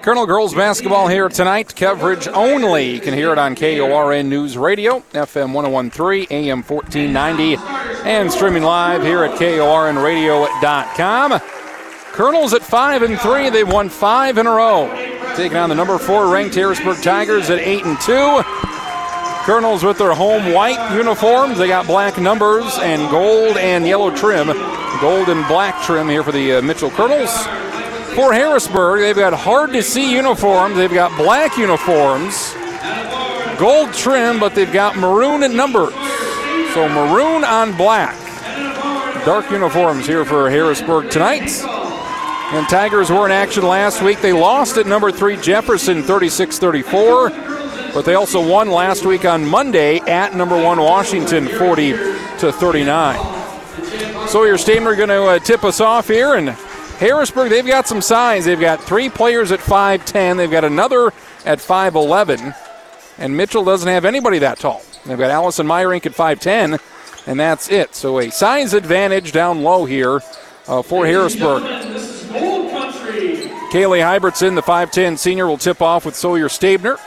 Colonel 0.05 0.27
girls 0.27 0.53
basketball 0.53 1.09
here 1.09 1.31
tonight. 1.31 1.75
Coverage 1.75 2.29
only. 2.29 2.91
You 2.91 3.01
can 3.01 3.15
hear 3.15 3.33
it 3.33 3.39
on 3.39 3.57
KORN 3.57 4.29
News 4.29 4.59
Radio, 4.59 5.01
FM 5.15 5.55
1013, 5.55 6.27
AM 6.29 6.63
1490, 6.63 7.57
and 8.07 8.31
streaming 8.31 8.65
live 8.65 9.03
here 9.03 9.25
at 9.25 9.39
KORNradio.com. 9.39 11.41
Colonels 12.13 12.53
at 12.53 12.61
5 12.61 13.01
and 13.01 13.19
3. 13.19 13.49
They've 13.49 13.67
won 13.67 13.89
five 13.89 14.37
in 14.37 14.47
a 14.47 14.51
row. 14.51 14.91
Taking 15.37 15.57
on 15.57 15.71
the 15.71 15.75
number 15.75 15.97
four 15.97 16.31
ranked 16.31 16.55
Harrisburg 16.55 17.03
Tigers 17.03 17.49
at 17.49 17.61
8 17.61 17.87
and 17.87 17.99
2. 17.99 18.43
Colonels 19.47 19.83
with 19.83 19.97
their 19.97 20.13
home 20.13 20.53
white 20.53 20.95
uniforms. 20.95 21.57
They 21.57 21.69
got 21.69 21.87
black 21.87 22.21
numbers 22.21 22.79
and 22.83 23.11
gold 23.11 23.57
and 23.57 23.87
yellow 23.87 24.15
trim. 24.15 24.49
Gold 25.01 25.31
and 25.31 25.49
black 25.49 25.83
trim 25.83 26.11
here 26.11 26.23
for 26.23 26.33
the 26.33 26.57
uh, 26.57 26.61
Mitchell 26.61 26.91
Colonels 26.91 27.47
for 28.15 28.33
Harrisburg, 28.33 29.01
they've 29.01 29.17
got 29.17 29.33
hard 29.33 29.73
to 29.73 29.83
see 29.83 30.13
uniforms. 30.13 30.77
They've 30.77 30.93
got 30.93 31.17
black 31.19 31.57
uniforms, 31.57 32.55
gold 33.59 33.93
trim, 33.93 34.39
but 34.39 34.55
they've 34.55 34.73
got 34.73 34.97
maroon 34.97 35.43
and 35.43 35.57
numbers. 35.57 35.93
So 36.75 36.89
maroon 36.89 37.45
on 37.45 37.77
black. 37.77 38.17
Dark 39.25 39.51
uniforms 39.51 40.07
here 40.07 40.25
for 40.25 40.51
Harrisburg 40.51 41.11
tonight. 41.11 41.51
And 42.53 42.69
Tigers 42.69 43.11
were 43.11 43.27
in 43.27 43.33
action 43.33 43.65
last 43.65 44.03
week. 44.03 44.21
They 44.21 44.33
lost 44.33 44.77
at 44.77 44.87
number 44.87 45.11
three 45.11 45.37
Jefferson 45.37 46.03
36 46.03 46.59
34, 46.59 47.31
but 47.93 48.05
they 48.05 48.15
also 48.15 48.47
won 48.47 48.71
last 48.71 49.05
week 49.05 49.25
on 49.25 49.45
Monday 49.45 49.99
at 50.01 50.35
number 50.35 50.63
one 50.63 50.79
Washington 50.79 51.49
40 51.49 51.93
to 51.93 52.53
39. 52.53 54.29
So 54.29 54.45
your 54.45 54.57
Stabner 54.57 54.97
going 54.97 55.09
to 55.09 55.25
uh, 55.25 55.39
tip 55.39 55.65
us 55.65 55.81
off 55.81 56.09
here 56.09 56.35
and 56.35 56.57
Harrisburg, 57.05 57.51
they've 57.51 57.67
got 57.67 57.87
some 57.87 58.01
size. 58.01 58.47
They've 58.47 58.59
got 58.59 58.83
three 58.83 59.11
players 59.11 59.53
at 59.53 59.61
5'10, 59.61 60.39
they've 60.39 60.51
got 60.51 60.65
another 60.65 61.09
at 61.45 61.59
5'11, 61.59 62.57
and 63.19 63.37
Mitchell 63.37 63.63
doesn't 63.63 63.87
have 63.87 64.07
anybody 64.07 64.39
that 64.39 64.59
tall. 64.59 64.83
They've 65.05 65.19
got 65.19 65.31
Allison 65.31 65.67
Meyerink 65.67 66.07
at 66.07 66.13
5'10, 66.13 66.81
and 67.27 67.39
that's 67.39 67.71
it. 67.71 67.95
So 67.95 68.21
a 68.21 68.31
size 68.31 68.73
advantage 68.73 69.33
down 69.33 69.63
low 69.63 69.85
here 69.85 70.23
uh, 70.67 70.81
for 70.81 71.05
Harrisburg. 71.05 71.63
Kaylee 73.71 74.01
Hybertson, 74.01 74.55
the 74.55 74.63
5'10 74.63 75.19
senior, 75.19 75.47
will 75.47 75.59
tip 75.59 75.83
off 75.83 76.07
with 76.07 76.17
Sawyer 76.17 76.49
Stabner. 76.49 76.99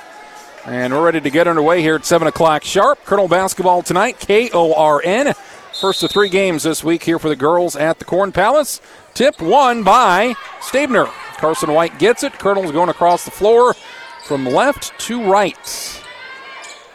And 0.67 0.93
we're 0.93 1.03
ready 1.03 1.21
to 1.21 1.29
get 1.31 1.47
underway 1.47 1.81
here 1.81 1.95
at 1.95 2.05
7 2.05 2.27
o'clock 2.27 2.63
sharp. 2.63 3.03
Colonel 3.05 3.27
basketball 3.27 3.81
tonight, 3.81 4.19
KORN. 4.19 5.33
First 5.79 6.03
of 6.03 6.11
three 6.11 6.29
games 6.29 6.63
this 6.63 6.83
week 6.83 7.03
here 7.03 7.19
for 7.19 7.29
the 7.29 7.35
girls 7.35 7.75
at 7.75 7.99
the 7.99 8.05
Corn 8.05 8.31
Palace. 8.31 8.81
Tip 9.17 9.41
won 9.41 9.81
by 9.81 10.35
Stabner. 10.61 11.07
Carson 11.37 11.73
White 11.73 11.97
gets 11.97 12.21
it. 12.21 12.33
Colonel's 12.33 12.71
going 12.71 12.89
across 12.89 13.25
the 13.25 13.31
floor 13.31 13.73
from 14.23 14.45
left 14.45 14.93
to 14.99 15.23
right. 15.23 16.03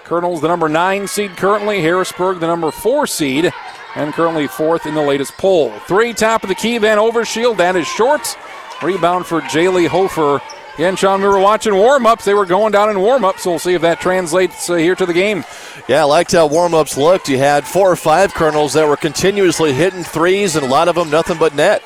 Colonel's 0.04 0.40
the 0.40 0.46
number 0.46 0.68
nine 0.68 1.08
seed 1.08 1.36
currently. 1.36 1.80
Harrisburg 1.80 2.38
the 2.38 2.46
number 2.46 2.70
four 2.70 3.08
seed, 3.08 3.52
and 3.96 4.14
currently 4.14 4.46
fourth 4.46 4.86
in 4.86 4.94
the 4.94 5.02
latest 5.02 5.36
poll. 5.36 5.72
Three 5.88 6.12
top 6.12 6.44
of 6.44 6.48
the 6.48 6.54
key. 6.54 6.78
Van 6.78 6.96
Overshield. 6.96 7.56
That 7.56 7.74
is 7.74 7.88
short. 7.88 8.38
Rebound 8.84 9.26
for 9.26 9.40
Jaylee 9.40 9.88
Hofer. 9.88 10.40
Again, 10.74 10.94
Sean, 10.94 11.20
we 11.20 11.26
were 11.26 11.40
watching 11.40 11.74
warm 11.74 12.06
ups. 12.06 12.24
They 12.24 12.34
were 12.34 12.46
going 12.46 12.70
down 12.70 12.88
in 12.88 13.00
warm 13.00 13.24
ups, 13.24 13.42
so 13.42 13.50
we'll 13.50 13.58
see 13.58 13.74
if 13.74 13.82
that 13.82 14.00
translates 14.00 14.70
uh, 14.70 14.76
here 14.76 14.94
to 14.94 15.06
the 15.06 15.12
game. 15.12 15.44
Yeah, 15.88 16.02
I 16.02 16.04
liked 16.04 16.30
how 16.30 16.46
warm 16.46 16.72
ups 16.72 16.96
looked. 16.96 17.28
You 17.28 17.38
had 17.38 17.66
four 17.66 17.90
or 17.90 17.96
five 17.96 18.32
Colonels 18.32 18.74
that 18.74 18.86
were 18.86 18.96
continuously 18.96 19.72
hitting 19.72 20.04
threes, 20.04 20.54
and 20.54 20.64
a 20.64 20.68
lot 20.68 20.86
of 20.86 20.94
them 20.94 21.10
nothing 21.10 21.36
but 21.36 21.56
net. 21.56 21.82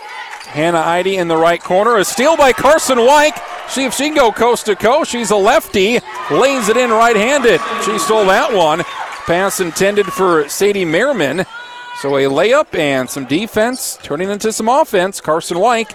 Hannah 0.47 0.79
Eide 0.79 1.19
in 1.19 1.29
the 1.29 1.37
right 1.37 1.63
corner. 1.63 1.97
A 1.97 2.05
steal 2.05 2.37
by 2.37 2.53
Carson 2.53 2.99
Weick. 2.99 3.39
See 3.69 3.85
if 3.85 3.95
she 3.95 4.05
can 4.05 4.15
go 4.15 4.33
coast 4.33 4.67
to 4.67 4.77
coast. 4.77 5.11
She's 5.11 5.31
a 5.31 5.37
lefty. 5.37 5.99
Lays 6.31 6.69
it 6.69 6.77
in 6.77 6.91
right 6.91 7.17
handed. 7.17 7.61
She 7.85 7.99
stole 7.99 8.27
that 8.27 8.53
one. 8.53 8.83
Pass 9.27 9.61
intended 9.61 10.07
for 10.07 10.49
Sadie 10.49 10.85
Merriman. 10.85 11.45
So 12.01 12.17
a 12.17 12.23
layup 12.23 12.79
and 12.79 13.09
some 13.09 13.25
defense 13.25 13.99
turning 14.03 14.31
into 14.31 14.53
some 14.53 14.69
offense. 14.69 15.21
Carson 15.21 15.57
Weick 15.57 15.95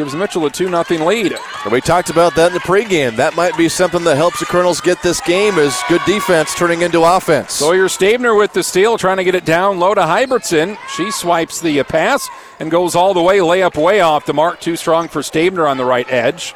gives 0.00 0.14
Mitchell 0.14 0.46
a 0.46 0.50
2 0.50 0.68
0 0.68 1.04
lead. 1.04 1.36
And 1.64 1.72
we 1.72 1.82
talked 1.82 2.08
about 2.08 2.34
that 2.34 2.48
in 2.48 2.54
the 2.54 2.60
pregame. 2.60 3.16
That 3.16 3.36
might 3.36 3.54
be 3.58 3.68
something 3.68 4.02
that 4.04 4.16
helps 4.16 4.40
the 4.40 4.46
Colonels 4.46 4.80
get 4.80 5.02
this 5.02 5.20
game 5.20 5.58
is 5.58 5.78
good 5.90 6.00
defense 6.06 6.54
turning 6.54 6.80
into 6.80 7.02
offense. 7.02 7.52
Sawyer 7.52 7.86
Stabner 7.86 8.34
with 8.34 8.54
the 8.54 8.62
steal, 8.62 8.96
trying 8.96 9.18
to 9.18 9.24
get 9.24 9.34
it 9.34 9.44
down 9.44 9.78
low 9.78 9.92
to 9.92 10.00
Hybertson. 10.00 10.78
She 10.96 11.10
swipes 11.10 11.60
the 11.60 11.80
uh, 11.80 11.84
pass 11.84 12.26
and 12.60 12.70
goes 12.70 12.94
all 12.94 13.12
the 13.12 13.20
way, 13.20 13.40
layup 13.40 13.76
way 13.76 14.00
off 14.00 14.24
the 14.24 14.32
mark. 14.32 14.60
Too 14.60 14.74
strong 14.74 15.06
for 15.06 15.20
Stabner 15.20 15.68
on 15.68 15.76
the 15.76 15.84
right 15.84 16.10
edge. 16.10 16.54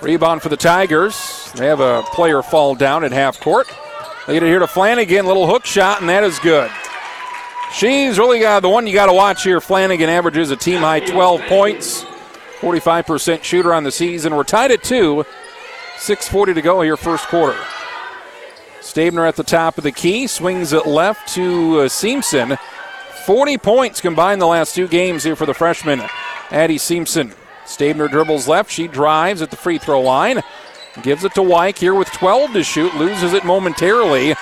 Rebound 0.00 0.40
for 0.40 0.48
the 0.48 0.56
Tigers. 0.56 1.52
They 1.56 1.66
have 1.66 1.80
a 1.80 2.04
player 2.14 2.40
fall 2.40 2.74
down 2.74 3.04
at 3.04 3.12
half 3.12 3.38
court. 3.38 3.66
They 4.26 4.32
get 4.32 4.42
it 4.42 4.46
here 4.46 4.60
to 4.60 4.66
Flanagan, 4.66 5.26
little 5.26 5.46
hook 5.46 5.66
shot, 5.66 6.00
and 6.00 6.08
that 6.08 6.24
is 6.24 6.38
good. 6.38 6.70
She's 7.74 8.18
really 8.18 8.40
got 8.40 8.60
the 8.60 8.70
one 8.70 8.86
you 8.86 8.94
got 8.94 9.06
to 9.06 9.12
watch 9.12 9.42
here. 9.42 9.60
Flanagan 9.60 10.08
averages 10.08 10.50
a 10.50 10.56
team 10.56 10.80
high 10.80 11.00
12 11.00 11.42
points. 11.42 12.06
45% 12.60 13.42
shooter 13.42 13.72
on 13.72 13.84
the 13.84 13.92
season. 13.92 14.34
We're 14.34 14.44
tied 14.44 14.70
at 14.70 14.82
two. 14.82 15.24
6.40 15.96 16.54
to 16.54 16.62
go 16.62 16.80
here, 16.80 16.96
first 16.96 17.26
quarter. 17.26 17.58
Stabner 18.80 19.26
at 19.26 19.36
the 19.36 19.42
top 19.42 19.78
of 19.78 19.84
the 19.84 19.92
key, 19.92 20.26
swings 20.26 20.72
it 20.72 20.86
left 20.86 21.28
to 21.34 21.80
uh, 21.80 21.88
Simpson. 21.88 22.56
40 23.26 23.58
points 23.58 24.00
combined 24.00 24.40
the 24.40 24.46
last 24.46 24.74
two 24.74 24.88
games 24.88 25.24
here 25.24 25.36
for 25.36 25.44
the 25.44 25.54
freshman, 25.54 26.02
Addie 26.50 26.78
Simpson. 26.78 27.34
Stabner 27.66 28.08
dribbles 28.08 28.48
left. 28.48 28.70
She 28.70 28.88
drives 28.88 29.42
at 29.42 29.50
the 29.50 29.56
free 29.56 29.78
throw 29.78 30.00
line. 30.00 30.40
Gives 31.02 31.24
it 31.24 31.34
to 31.34 31.40
Weick 31.42 31.78
here 31.78 31.94
with 31.94 32.10
12 32.12 32.54
to 32.54 32.64
shoot. 32.64 32.94
Loses 32.94 33.34
it 33.34 33.44
momentarily. 33.44 34.34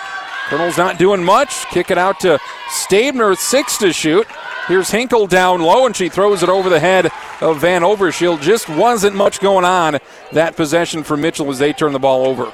Colonel's 0.49 0.79
not 0.79 0.99
doing 0.99 1.25
much. 1.25 1.67
Kick 1.67 1.91
it 1.91 1.99
out 1.99 2.21
to 2.21 2.39
Stabner, 2.69 3.37
six 3.37 3.77
to 3.79 3.93
shoot. 3.93 4.27
Here's 4.69 4.91
Hinkle 4.91 5.29
down 5.29 5.61
low, 5.61 5.87
and 5.87 5.95
she 5.95 6.09
throws 6.09 6.43
it 6.43 6.49
over 6.49 6.69
the 6.69 6.81
head 6.81 7.07
of 7.41 7.61
Van 7.61 7.83
Overshield. 7.83 8.43
Just 8.43 8.69
wasn't 8.69 9.15
much 9.15 9.39
going 9.41 9.65
on 9.65 9.99
that 10.33 10.57
possession 10.57 11.05
for 11.05 11.17
Mitchell 11.17 11.49
as 11.51 11.61
they 11.61 11.73
turn 11.73 11.93
the 11.93 12.01
ball 12.01 12.27
over. 12.27 12.53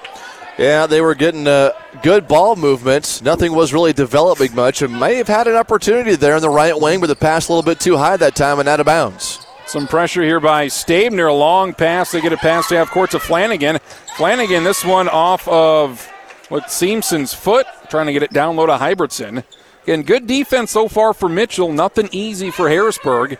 Yeah, 0.58 0.86
they 0.86 1.00
were 1.00 1.14
getting 1.14 1.46
uh, 1.46 1.70
good 2.02 2.28
ball 2.28 2.54
movements. 2.56 3.22
Nothing 3.22 3.54
was 3.54 3.72
really 3.72 3.94
developing 3.94 4.54
much, 4.54 4.82
and 4.82 5.00
may 5.00 5.14
have 5.14 5.28
had 5.28 5.46
an 5.46 5.54
opportunity 5.54 6.14
there 6.14 6.36
in 6.36 6.42
the 6.42 6.50
right 6.50 6.78
wing, 6.78 7.00
but 7.00 7.06
the 7.06 7.16
pass 7.16 7.48
a 7.48 7.52
little 7.52 7.62
bit 7.62 7.80
too 7.80 7.96
high 7.96 8.18
that 8.18 8.36
time 8.36 8.58
and 8.60 8.68
out 8.68 8.78
of 8.78 8.84
bounds. 8.84 9.46
Some 9.64 9.86
pressure 9.86 10.22
here 10.22 10.40
by 10.40 10.66
Stabner. 10.66 11.30
A 11.30 11.32
long 11.32 11.72
pass. 11.72 12.12
They 12.12 12.20
get 12.20 12.34
a 12.34 12.36
pass 12.36 12.68
to 12.68 12.76
half 12.76 12.90
court 12.90 13.12
to 13.12 13.18
Flanagan. 13.18 13.78
Flanagan, 14.18 14.64
this 14.64 14.84
one 14.84 15.08
off 15.08 15.48
of 15.48 16.06
what 16.50 16.70
Simpson's 16.70 17.32
foot, 17.32 17.66
trying 17.88 18.04
to 18.04 18.12
get 18.12 18.22
it 18.22 18.34
down 18.34 18.56
low 18.56 18.66
to 18.66 18.74
Hybertson. 18.74 19.44
Again, 19.82 20.02
good 20.02 20.26
defense 20.26 20.70
so 20.70 20.88
far 20.88 21.12
for 21.12 21.28
Mitchell. 21.28 21.72
Nothing 21.72 22.08
easy 22.12 22.50
for 22.50 22.68
Harrisburg. 22.68 23.38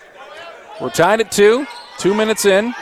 We're 0.81 0.91
tied 0.91 1.21
at 1.21 1.31
two. 1.31 1.67
Two 1.99 2.15
minutes 2.15 2.45
in. 2.45 2.75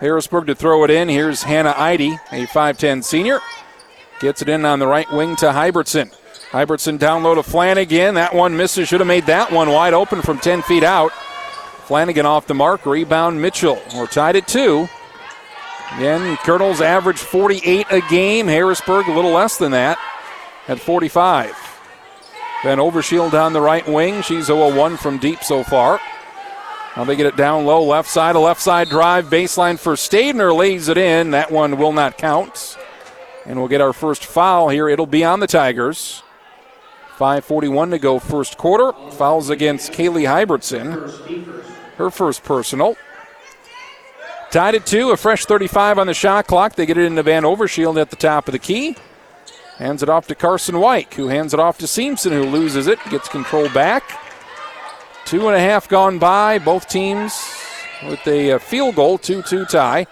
Harrisburg 0.00 0.46
to 0.48 0.54
throw 0.54 0.82
it 0.84 0.90
in. 0.90 1.08
Here's 1.08 1.44
Hannah 1.44 1.74
Eide, 1.76 2.18
a 2.32 2.46
5'10 2.46 3.04
senior. 3.04 3.38
Gets 4.18 4.42
it 4.42 4.48
in 4.48 4.64
on 4.64 4.80
the 4.80 4.86
right 4.86 5.10
wing 5.12 5.36
to 5.36 5.46
Hybertson. 5.46 6.12
Hybertson 6.50 6.98
down 6.98 7.22
low 7.22 7.34
to 7.34 7.42
Flanagan. 7.42 8.14
That 8.14 8.34
one 8.34 8.56
misses. 8.56 8.88
Should 8.88 9.00
have 9.00 9.06
made 9.06 9.26
that 9.26 9.52
one 9.52 9.70
wide 9.70 9.94
open 9.94 10.22
from 10.22 10.38
10 10.38 10.62
feet 10.62 10.82
out. 10.82 11.12
Flanagan 11.86 12.26
off 12.26 12.46
the 12.46 12.54
mark. 12.54 12.84
Rebound 12.86 13.40
Mitchell. 13.40 13.80
We're 13.94 14.06
tied 14.06 14.36
at 14.36 14.48
two. 14.48 14.88
Again, 15.96 16.36
Colonels 16.38 16.80
average 16.80 17.18
48 17.18 17.86
a 17.90 18.00
game. 18.02 18.48
Harrisburg 18.48 19.06
a 19.06 19.12
little 19.12 19.32
less 19.32 19.58
than 19.58 19.72
that 19.72 19.98
at 20.66 20.80
45. 20.80 21.73
Van 22.64 22.78
Overshield 22.78 23.30
down 23.30 23.52
the 23.52 23.60
right 23.60 23.86
wing. 23.86 24.22
She's 24.22 24.46
0 24.46 24.74
1 24.74 24.96
from 24.96 25.18
deep 25.18 25.44
so 25.44 25.62
far. 25.62 26.00
Now 26.96 27.04
they 27.04 27.14
get 27.14 27.26
it 27.26 27.36
down 27.36 27.66
low, 27.66 27.82
left 27.82 28.08
side, 28.08 28.36
a 28.36 28.40
left 28.40 28.62
side 28.62 28.88
drive, 28.88 29.26
baseline 29.26 29.78
for 29.78 29.96
Stabner, 29.96 30.56
lays 30.56 30.88
it 30.88 30.96
in. 30.96 31.32
That 31.32 31.50
one 31.50 31.76
will 31.76 31.92
not 31.92 32.16
count. 32.16 32.78
And 33.44 33.58
we'll 33.58 33.68
get 33.68 33.82
our 33.82 33.92
first 33.92 34.24
foul 34.24 34.70
here. 34.70 34.88
It'll 34.88 35.04
be 35.04 35.24
on 35.24 35.40
the 35.40 35.46
Tigers. 35.46 36.22
5.41 37.18 37.90
to 37.90 37.98
go, 37.98 38.18
first 38.18 38.56
quarter. 38.56 38.92
Fouls 39.10 39.50
against 39.50 39.92
Kaylee 39.92 40.26
Hybertson. 40.26 41.12
Her 41.96 42.10
first 42.10 42.44
personal. 42.44 42.96
Tied 44.50 44.74
at 44.74 44.86
two, 44.86 45.10
a 45.10 45.18
fresh 45.18 45.44
35 45.44 45.98
on 45.98 46.06
the 46.06 46.14
shot 46.14 46.46
clock. 46.46 46.76
They 46.76 46.86
get 46.86 46.96
it 46.96 47.04
into 47.04 47.22
Van 47.22 47.42
Overshield 47.42 48.00
at 48.00 48.08
the 48.08 48.16
top 48.16 48.48
of 48.48 48.52
the 48.52 48.58
key. 48.58 48.96
Hands 49.76 50.02
it 50.02 50.08
off 50.08 50.28
to 50.28 50.34
Carson 50.34 50.78
White, 50.78 51.12
who 51.14 51.28
hands 51.28 51.52
it 51.52 51.58
off 51.58 51.78
to 51.78 51.86
Simpson, 51.86 52.32
who 52.32 52.44
loses 52.44 52.86
it, 52.86 52.98
gets 53.10 53.28
control 53.28 53.68
back. 53.70 54.04
Two 55.24 55.48
and 55.48 55.56
a 55.56 55.60
half 55.60 55.88
gone 55.88 56.18
by. 56.18 56.58
Both 56.58 56.88
teams 56.88 57.32
with 58.04 58.24
a 58.26 58.52
uh, 58.52 58.58
field 58.58 58.94
goal, 58.94 59.18
2 59.18 59.42
2 59.42 59.64
tie. 59.64 60.06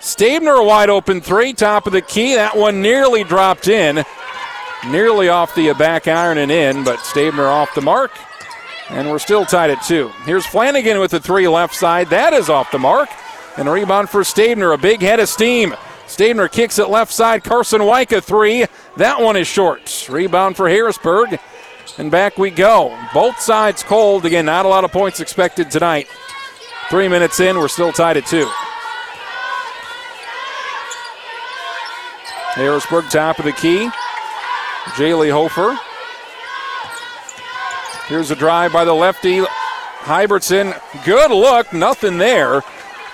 Stabner, 0.00 0.54
a 0.54 0.64
wide 0.64 0.90
open 0.90 1.20
three, 1.20 1.52
top 1.52 1.86
of 1.86 1.92
the 1.92 2.02
key. 2.02 2.34
That 2.34 2.56
one 2.56 2.82
nearly 2.82 3.24
dropped 3.24 3.68
in. 3.68 4.04
Nearly 4.88 5.28
off 5.28 5.54
the 5.54 5.70
uh, 5.70 5.74
back 5.74 6.08
iron 6.08 6.38
and 6.38 6.50
in, 6.50 6.84
but 6.84 6.98
Stabner 6.98 7.46
off 7.46 7.74
the 7.74 7.80
mark. 7.80 8.10
And 8.90 9.10
we're 9.10 9.18
still 9.18 9.46
tied 9.46 9.70
at 9.70 9.82
two. 9.82 10.08
Here's 10.24 10.44
Flanagan 10.44 10.98
with 10.98 11.12
the 11.12 11.20
three 11.20 11.48
left 11.48 11.74
side. 11.74 12.10
That 12.10 12.32
is 12.32 12.50
off 12.50 12.70
the 12.70 12.78
mark. 12.78 13.08
And 13.56 13.68
a 13.68 13.70
rebound 13.70 14.10
for 14.10 14.24
Stabner. 14.24 14.74
A 14.74 14.78
big 14.78 15.00
head 15.00 15.20
of 15.20 15.28
steam. 15.28 15.74
Stabner 16.06 16.48
kicks 16.48 16.78
it 16.78 16.88
left 16.88 17.12
side. 17.12 17.44
Carson 17.44 17.80
Wyka 17.80 18.22
three. 18.22 18.66
That 18.96 19.20
one 19.20 19.36
is 19.36 19.46
short. 19.46 20.06
Rebound 20.08 20.56
for 20.56 20.68
Harrisburg. 20.68 21.38
And 21.98 22.10
back 22.10 22.38
we 22.38 22.50
go. 22.50 22.96
Both 23.12 23.40
sides 23.40 23.82
cold. 23.82 24.24
Again, 24.24 24.46
not 24.46 24.66
a 24.66 24.68
lot 24.68 24.84
of 24.84 24.92
points 24.92 25.20
expected 25.20 25.70
tonight. 25.70 26.08
Three 26.90 27.08
minutes 27.08 27.40
in, 27.40 27.56
we're 27.56 27.68
still 27.68 27.92
tied 27.92 28.16
at 28.16 28.26
two. 28.26 28.48
Harrisburg 32.54 33.06
top 33.10 33.38
of 33.38 33.44
the 33.44 33.52
key. 33.52 33.90
Jaylee 34.94 35.32
Hofer. 35.32 35.76
Here's 38.06 38.30
a 38.30 38.36
drive 38.36 38.72
by 38.72 38.84
the 38.84 38.92
lefty. 38.92 39.40
Hybertson. 40.00 40.78
Good 41.04 41.30
look. 41.30 41.72
Nothing 41.72 42.18
there. 42.18 42.62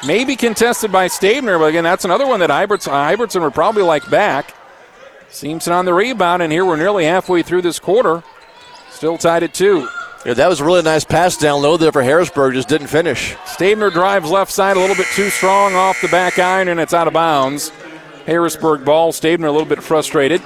Maybe 0.07 0.35
contested 0.35 0.91
by 0.91 1.09
Stabner, 1.09 1.59
but 1.59 1.67
again, 1.67 1.85
that's 1.85 2.05
another 2.05 2.27
one 2.27 2.41
that 2.41 2.51
Hybertson 2.51 3.43
would 3.43 3.55
probably 3.55 3.83
like 3.83 4.09
back. 4.11 4.55
Simpson 5.29 5.73
on 5.73 5.85
the 5.85 5.95
rebound, 5.95 6.43
and 6.43 6.51
here 6.51 6.65
we're 6.65 6.77
nearly 6.77 7.05
halfway 7.05 7.43
through 7.43 7.63
this 7.63 7.79
quarter. 7.79 8.23
Still 8.91 9.19
tied 9.19 9.43
at 9.43 9.55
two. 9.55 9.89
Yeah, 10.25 10.35
that 10.35 10.49
was 10.49 10.61
a 10.61 10.65
really 10.65 10.83
nice 10.83 11.05
pass 11.05 11.37
down 11.37 11.63
low 11.63 11.77
there 11.77 11.93
for 11.93 12.03
Harrisburg, 12.03 12.55
just 12.55 12.69
didn't 12.69 12.89
finish. 12.89 13.37
Stabner 13.47 13.91
drives 13.91 14.31
left 14.31 14.53
side 14.53 14.77
a 14.77 14.81
little 14.81 14.97
bit 14.97 15.07
too 15.15 15.31
strong 15.31 15.75
off 15.75 16.01
the 16.01 16.09
back 16.09 16.39
iron, 16.39 16.69
and 16.69 16.81
it's 16.81 16.95
out 16.95 17.07
of 17.07 17.13
bounds. 17.13 17.71
Harrisburg 18.27 18.85
ball. 18.85 19.13
Stabner 19.13 19.49
a 19.49 19.53
little 19.53 19.69
bit 19.69 19.83
frustrated. 19.83 20.41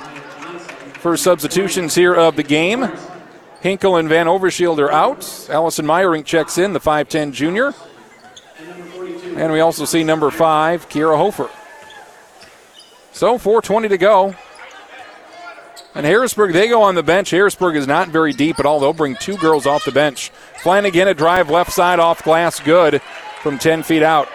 First 1.00 1.24
substitutions 1.24 1.94
here 1.94 2.14
of 2.14 2.36
the 2.36 2.42
game. 2.42 2.90
Hinkle 3.60 3.96
and 3.96 4.08
Van 4.08 4.26
Overshield 4.26 4.78
are 4.78 4.92
out. 4.92 5.48
Allison 5.50 5.86
Meyerink 5.86 6.24
checks 6.24 6.58
in, 6.58 6.72
the 6.72 6.80
5'10 6.80 7.32
junior. 7.32 7.74
And 9.36 9.52
we 9.52 9.60
also 9.60 9.84
see 9.84 10.04
number 10.04 10.30
five, 10.30 10.88
Kira 10.88 11.16
Hofer. 11.16 11.50
So 13.12 13.36
4.20 13.36 13.88
to 13.88 13.98
go. 13.98 14.34
And 15.94 16.06
Harrisburg, 16.06 16.52
they 16.52 16.68
go 16.68 16.82
on 16.82 16.94
the 16.94 17.02
bench. 17.02 17.30
Harrisburg 17.30 17.76
is 17.76 17.86
not 17.86 18.08
very 18.08 18.32
deep 18.32 18.58
at 18.58 18.66
all. 18.66 18.80
They'll 18.80 18.92
bring 18.92 19.16
two 19.16 19.36
girls 19.36 19.66
off 19.66 19.84
the 19.84 19.92
bench. 19.92 20.30
Flanagan, 20.62 21.08
a 21.08 21.14
drive 21.14 21.50
left 21.50 21.72
side 21.72 22.00
off 22.00 22.22
glass, 22.24 22.58
good 22.60 23.00
from 23.42 23.58
10 23.58 23.82
feet 23.82 24.02
out. 24.02 24.28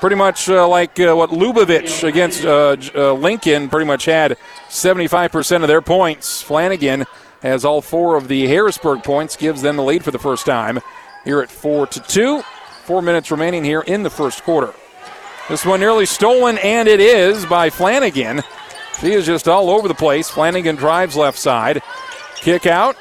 Pretty 0.00 0.14
much 0.14 0.48
uh, 0.48 0.66
like 0.68 0.98
uh, 1.00 1.14
what 1.14 1.30
Lubavitch 1.30 2.06
against 2.06 2.44
uh, 2.44 2.76
uh 2.94 3.12
Lincoln 3.14 3.68
pretty 3.68 3.86
much 3.86 4.04
had 4.04 4.36
75% 4.68 5.62
of 5.62 5.68
their 5.68 5.82
points. 5.82 6.40
Flanagan 6.40 7.04
has 7.42 7.64
all 7.64 7.82
four 7.82 8.16
of 8.16 8.28
the 8.28 8.46
Harrisburg 8.46 9.02
points, 9.02 9.36
gives 9.36 9.62
them 9.62 9.76
the 9.76 9.82
lead 9.82 10.04
for 10.04 10.12
the 10.12 10.18
first 10.18 10.46
time 10.46 10.78
here 11.24 11.40
at 11.40 11.50
4 11.50 11.88
to 11.88 12.00
2. 12.00 12.42
Four 12.88 13.02
minutes 13.02 13.30
remaining 13.30 13.64
here 13.64 13.82
in 13.82 14.02
the 14.02 14.08
first 14.08 14.42
quarter. 14.44 14.72
This 15.50 15.66
one 15.66 15.78
nearly 15.78 16.06
stolen, 16.06 16.56
and 16.56 16.88
it 16.88 17.00
is 17.00 17.44
by 17.44 17.68
Flanagan. 17.68 18.42
She 18.98 19.12
is 19.12 19.26
just 19.26 19.46
all 19.46 19.68
over 19.68 19.88
the 19.88 19.94
place. 19.94 20.30
Flanagan 20.30 20.74
drives 20.74 21.14
left 21.14 21.38
side. 21.38 21.82
Kick 22.36 22.64
out. 22.64 22.96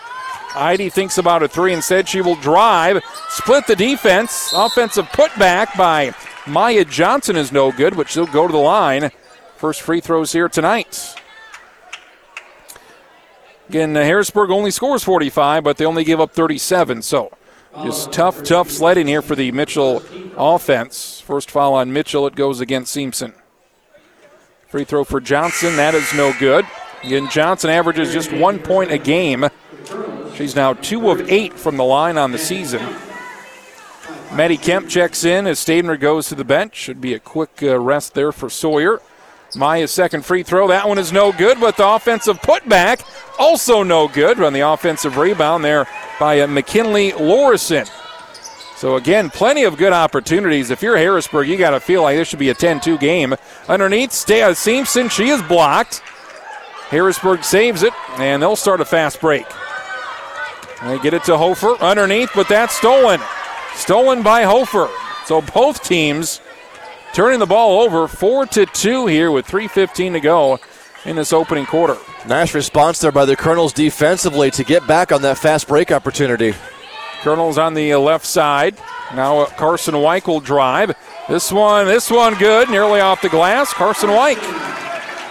Eide 0.54 0.92
thinks 0.92 1.18
about 1.18 1.42
a 1.42 1.48
three 1.48 1.72
and 1.72 1.82
said 1.82 2.10
she 2.10 2.20
will 2.20 2.36
drive. 2.36 3.02
Split 3.30 3.66
the 3.66 3.78
defense. 3.78 4.52
Offensive 4.54 5.06
putback 5.06 5.78
by 5.78 6.14
Maya 6.46 6.84
Johnson 6.84 7.38
is 7.38 7.54
no 7.54 7.72
good, 7.72 7.96
but 7.96 8.10
she'll 8.10 8.26
go 8.26 8.46
to 8.46 8.52
the 8.52 8.60
line. 8.60 9.10
First 9.56 9.82
free 9.82 10.02
throws 10.02 10.34
here 10.34 10.50
tonight. 10.50 11.16
Again, 13.70 13.96
Harrisburg 13.96 14.52
only 14.52 14.72
scores 14.72 15.06
45, 15.06 15.64
but 15.64 15.78
they 15.78 15.86
only 15.86 16.04
give 16.04 16.20
up 16.20 16.34
37. 16.34 17.04
So 17.04 17.32
just 17.84 18.12
tough, 18.12 18.44
tough 18.44 18.70
sledding 18.70 19.08
here 19.08 19.22
for 19.22 19.36
the 19.36 19.52
Mitchell 19.52 20.04
offense. 20.38 21.20
First 21.22 21.52
foul 21.52 21.74
on 21.74 21.94
Mitchell. 21.94 22.26
It 22.28 22.36
goes 22.36 22.60
against 22.60 22.94
Simpson. 22.94 23.34
Free 24.68 24.84
throw 24.84 25.04
for 25.04 25.22
Johnson. 25.22 25.76
That 25.76 25.94
is 25.94 26.14
no 26.14 26.34
good. 26.40 26.66
Again, 27.04 27.30
Johnson 27.30 27.70
averages 27.70 28.12
just 28.12 28.34
one 28.34 28.60
point 28.60 28.92
a 28.92 28.98
game. 28.98 29.48
She's 30.36 30.56
now 30.56 30.74
two 30.74 31.10
of 31.10 31.32
eight 31.32 31.54
from 31.54 31.78
the 31.78 31.84
line 31.84 32.18
on 32.18 32.32
the 32.32 32.38
season. 32.38 32.82
Maddie 34.34 34.58
Kemp 34.58 34.90
checks 34.90 35.24
in 35.24 35.48
as 35.48 35.60
Stabner 35.60 35.98
goes 35.98 36.28
to 36.28 36.36
the 36.36 36.44
bench. 36.44 36.76
Should 36.76 37.00
be 37.00 37.14
a 37.14 37.20
quick 37.20 37.60
uh, 37.64 37.80
rest 37.80 38.14
there 38.14 38.32
for 38.32 38.50
Sawyer. 38.50 39.02
Maya's 39.56 39.92
second 39.92 40.26
free 40.26 40.44
throw. 40.44 40.68
That 40.68 40.88
one 40.88 40.98
is 40.98 41.12
no 41.12 41.32
good, 41.32 41.60
but 41.60 41.78
the 41.78 41.88
offensive 41.88 42.42
putback 42.42 43.04
also 43.40 43.84
no 43.84 44.08
good. 44.08 44.42
On 44.42 44.54
the 44.54 44.62
offensive 44.62 45.18
rebound 45.18 45.64
there 45.64 45.88
by 46.20 46.42
uh, 46.42 46.48
McKinley 46.48 47.12
Lawrenson. 47.12 47.90
So 48.76 48.96
again, 48.96 49.30
plenty 49.32 49.64
of 49.64 49.78
good 49.78 49.94
opportunities. 49.94 50.70
If 50.70 50.84
you're 50.84 50.98
Harrisburg, 50.98 51.48
you 51.48 51.58
got 51.58 51.72
to 51.72 51.80
feel 51.80 52.04
like 52.04 52.18
this 52.18 52.28
should 52.28 52.40
be 52.40 52.50
a 52.50 52.56
10-2 52.56 53.00
game. 53.00 53.36
Underneath, 53.68 54.30
uh, 54.30 54.54
Simpson. 54.54 55.10
She 55.10 55.30
is 55.30 55.42
blocked. 55.44 56.02
Harrisburg 56.90 57.44
saves 57.44 57.84
it, 57.84 57.94
and 58.18 58.42
they'll 58.42 58.56
start 58.56 58.80
a 58.80 58.86
fast 58.86 59.20
break. 59.20 59.46
They 60.84 61.00
get 61.00 61.14
it 61.16 61.24
to 61.24 61.38
Hofer 61.38 61.76
underneath, 61.82 62.30
but 62.36 62.48
that's 62.48 62.76
stolen. 62.76 63.20
Stolen 63.74 64.22
by 64.22 64.44
Hofer. 64.44 64.90
So 65.26 65.42
both 65.42 65.84
teams 65.84 66.40
turning 67.18 67.40
the 67.40 67.48
ball 67.48 67.82
over, 67.82 68.08
four 68.08 68.46
to 68.46 68.64
two 68.68 69.08
here 69.08 69.32
with 69.32 69.48
3:15 69.48 70.14
to 70.14 70.20
go 70.20 70.60
in 71.04 71.16
this 71.16 71.34
opening 71.34 71.66
quarter. 71.66 71.98
Nice 72.28 72.54
response 72.54 73.00
there 73.00 73.12
by 73.12 73.26
the 73.26 73.36
Colonels 73.36 73.74
defensively 73.74 74.52
to 74.52 74.64
get 74.64 74.86
back 74.86 75.12
on 75.12 75.24
that 75.24 75.40
fast 75.40 75.68
break 75.68 75.92
opportunity. 75.92 76.54
Colonels 77.24 77.58
on 77.58 77.74
the 77.74 77.96
left 77.96 78.24
side. 78.24 78.78
Now 79.16 79.46
Carson 79.46 79.98
White 79.98 80.28
will 80.28 80.40
drive. 80.40 80.96
This 81.28 81.52
one, 81.52 81.88
this 81.88 82.12
one 82.12 82.36
good, 82.36 82.70
nearly 82.70 83.00
off 83.00 83.24
the 83.24 83.30
glass. 83.30 83.74
Carson 83.74 84.12
White. 84.12 84.38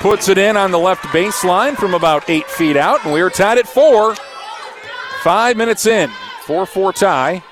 puts 0.01 0.29
it 0.29 0.39
in 0.39 0.57
on 0.57 0.73
the 0.73 0.79
left 0.81 1.05
baseline 1.07 1.77
from 1.77 1.95
about 1.95 2.29
eight 2.29 2.51
feet 2.51 2.77
out, 2.77 3.05
and 3.05 3.13
we're 3.13 3.31
tied 3.31 3.59
at 3.59 3.69
four. 3.69 4.17
Five 5.23 5.57
minutes 5.57 5.87
in, 5.87 6.11
4 6.47 6.67
4 6.67 6.93
tie. 6.93 7.45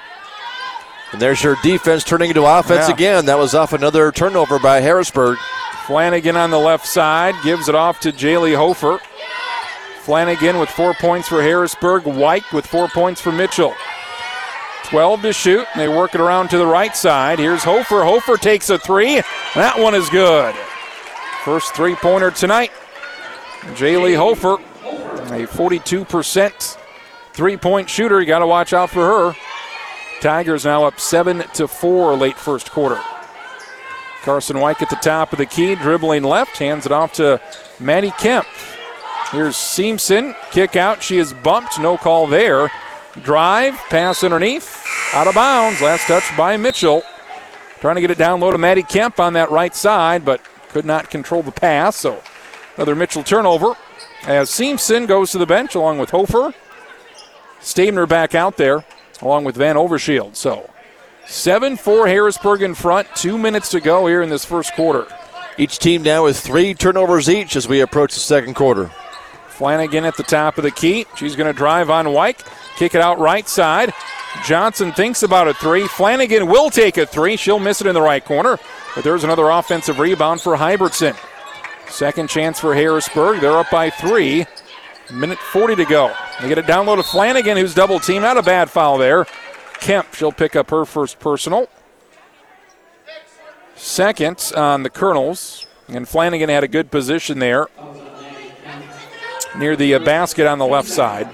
And 1.14 1.22
there's 1.22 1.44
your 1.44 1.54
defense 1.62 2.02
turning 2.02 2.30
into 2.30 2.44
offense 2.44 2.88
Yeah. 2.88 2.94
again. 2.94 3.26
That 3.26 3.38
was 3.38 3.54
off 3.54 3.72
another 3.72 4.10
turnover 4.10 4.58
by 4.58 4.80
Harrisburg. 4.80 5.38
Flanagan 5.86 6.36
on 6.36 6.50
the 6.50 6.58
left 6.58 6.88
side 6.88 7.36
gives 7.44 7.68
it 7.68 7.76
off 7.76 8.00
to 8.00 8.10
Jaylee 8.10 8.56
Hofer. 8.56 8.98
Flanagan 10.02 10.58
with 10.58 10.68
four 10.70 10.92
points 10.92 11.28
for 11.28 11.40
Harrisburg. 11.40 12.02
White 12.02 12.42
with 12.52 12.66
four 12.66 12.88
points 12.88 13.20
for 13.20 13.30
Mitchell. 13.30 13.76
12 14.86 15.22
to 15.22 15.32
shoot, 15.32 15.64
and 15.72 15.80
they 15.80 15.86
work 15.86 16.16
it 16.16 16.20
around 16.20 16.48
to 16.48 16.58
the 16.58 16.66
right 16.66 16.96
side. 16.96 17.38
Here's 17.38 17.62
Hofer. 17.62 18.02
Hofer 18.02 18.36
takes 18.36 18.68
a 18.68 18.76
three. 18.78 19.22
That 19.54 19.78
one 19.78 19.94
is 19.94 20.08
good. 20.10 20.52
First 21.44 21.74
three 21.76 21.94
pointer 21.94 22.32
tonight. 22.32 22.72
Jaylee 23.76 24.16
Hofer, 24.16 24.54
a 25.32 25.46
42% 25.46 26.76
three 27.34 27.56
point 27.56 27.88
shooter. 27.88 28.20
You 28.20 28.26
got 28.26 28.40
to 28.40 28.48
watch 28.48 28.72
out 28.72 28.90
for 28.90 29.06
her. 29.06 29.36
Tigers 30.24 30.64
now 30.64 30.84
up 30.84 30.98
7 30.98 31.40
to 31.52 31.68
4 31.68 32.16
late 32.16 32.38
first 32.38 32.70
quarter. 32.70 32.98
Carson 34.22 34.58
White 34.58 34.80
at 34.80 34.88
the 34.88 34.96
top 34.96 35.32
of 35.32 35.38
the 35.38 35.44
key, 35.44 35.74
dribbling 35.74 36.22
left, 36.22 36.56
hands 36.56 36.86
it 36.86 36.92
off 36.92 37.12
to 37.12 37.38
Maddie 37.78 38.10
Kemp. 38.12 38.46
Here's 39.32 39.54
Simpson, 39.54 40.34
kick 40.50 40.76
out. 40.76 41.02
She 41.02 41.18
is 41.18 41.34
bumped, 41.34 41.78
no 41.78 41.98
call 41.98 42.26
there. 42.26 42.72
Drive, 43.22 43.74
pass 43.90 44.24
underneath, 44.24 44.82
out 45.12 45.26
of 45.26 45.34
bounds. 45.34 45.82
Last 45.82 46.06
touch 46.06 46.24
by 46.38 46.56
Mitchell. 46.56 47.02
Trying 47.80 47.96
to 47.96 48.00
get 48.00 48.10
it 48.10 48.16
down 48.16 48.40
low 48.40 48.50
to 48.50 48.56
Maddie 48.56 48.82
Kemp 48.82 49.20
on 49.20 49.34
that 49.34 49.50
right 49.50 49.76
side, 49.76 50.24
but 50.24 50.40
could 50.70 50.86
not 50.86 51.10
control 51.10 51.42
the 51.42 51.52
pass. 51.52 51.96
So 51.96 52.22
another 52.76 52.94
Mitchell 52.94 53.24
turnover 53.24 53.74
as 54.26 54.48
Simpson 54.48 55.04
goes 55.04 55.32
to 55.32 55.38
the 55.38 55.44
bench 55.44 55.74
along 55.74 55.98
with 55.98 56.08
Hofer. 56.08 56.54
Stabner 57.60 58.06
back 58.08 58.34
out 58.34 58.56
there 58.56 58.86
along 59.24 59.44
with 59.44 59.56
Van 59.56 59.76
Overshield. 59.76 60.36
So 60.36 60.70
7 61.26 61.76
4 61.76 62.06
Harrisburg 62.06 62.62
in 62.62 62.74
front. 62.74 63.08
Two 63.14 63.38
minutes 63.38 63.70
to 63.70 63.80
go 63.80 64.06
here 64.06 64.22
in 64.22 64.28
this 64.28 64.44
first 64.44 64.74
quarter. 64.74 65.06
Each 65.56 65.78
team 65.78 66.02
now 66.02 66.24
with 66.24 66.38
three 66.38 66.74
turnovers 66.74 67.28
each 67.28 67.56
as 67.56 67.68
we 67.68 67.80
approach 67.80 68.14
the 68.14 68.20
second 68.20 68.54
quarter. 68.54 68.90
Flanagan 69.48 70.04
at 70.04 70.16
the 70.16 70.24
top 70.24 70.58
of 70.58 70.64
the 70.64 70.70
key. 70.70 71.06
She's 71.16 71.36
going 71.36 71.46
to 71.46 71.56
drive 71.56 71.88
on 71.88 72.12
White, 72.12 72.42
kick 72.76 72.94
it 72.94 73.00
out 73.00 73.20
right 73.20 73.48
side. 73.48 73.92
Johnson 74.44 74.90
thinks 74.90 75.22
about 75.22 75.46
a 75.46 75.54
three. 75.54 75.86
Flanagan 75.86 76.48
will 76.48 76.70
take 76.70 76.96
a 76.96 77.06
three. 77.06 77.36
She'll 77.36 77.60
miss 77.60 77.80
it 77.80 77.86
in 77.86 77.94
the 77.94 78.02
right 78.02 78.24
corner, 78.24 78.58
but 78.96 79.04
there's 79.04 79.22
another 79.22 79.48
offensive 79.48 80.00
rebound 80.00 80.40
for 80.40 80.56
Hybertson. 80.56 81.16
Second 81.88 82.28
chance 82.28 82.58
for 82.58 82.74
Harrisburg. 82.74 83.40
They're 83.40 83.56
up 83.56 83.70
by 83.70 83.90
three. 83.90 84.46
Minute 85.12 85.38
40 85.38 85.76
to 85.76 85.84
go. 85.84 86.14
They 86.40 86.48
get 86.48 86.58
it 86.58 86.66
down 86.66 86.86
low 86.86 86.96
to 86.96 87.02
Flanagan, 87.02 87.56
who's 87.56 87.74
double 87.74 88.00
teamed. 88.00 88.22
Not 88.22 88.36
a 88.36 88.42
bad 88.42 88.70
foul 88.70 88.98
there. 88.98 89.26
Kemp, 89.80 90.14
she'll 90.14 90.32
pick 90.32 90.56
up 90.56 90.70
her 90.70 90.84
first 90.84 91.18
personal. 91.18 91.68
Second 93.74 94.52
on 94.56 94.82
the 94.82 94.90
Colonels. 94.90 95.66
And 95.88 96.08
Flanagan 96.08 96.48
had 96.48 96.64
a 96.64 96.68
good 96.68 96.90
position 96.90 97.38
there 97.38 97.68
near 99.56 99.76
the 99.76 99.94
uh, 99.94 99.98
basket 99.98 100.46
on 100.46 100.58
the 100.58 100.66
left 100.66 100.88
side. 100.88 101.28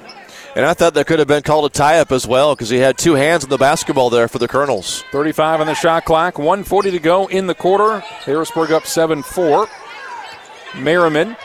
And 0.56 0.66
I 0.66 0.74
thought 0.74 0.94
that 0.94 1.06
could 1.06 1.20
have 1.20 1.28
been 1.28 1.42
called 1.42 1.66
a 1.66 1.68
tie 1.68 2.00
up 2.00 2.10
as 2.10 2.26
well 2.26 2.56
because 2.56 2.68
he 2.68 2.78
had 2.78 2.98
two 2.98 3.14
hands 3.14 3.44
on 3.44 3.50
the 3.50 3.56
basketball 3.56 4.10
there 4.10 4.26
for 4.26 4.38
the 4.38 4.48
Colonels. 4.48 5.04
35 5.12 5.60
on 5.60 5.66
the 5.68 5.74
shot 5.74 6.04
clock, 6.04 6.38
140 6.38 6.90
to 6.90 6.98
go 6.98 7.28
in 7.28 7.46
the 7.46 7.54
quarter. 7.54 8.00
Harrisburg 8.00 8.72
up 8.72 8.84
7 8.84 9.22
4. 9.22 9.68
Merriman 10.76 11.36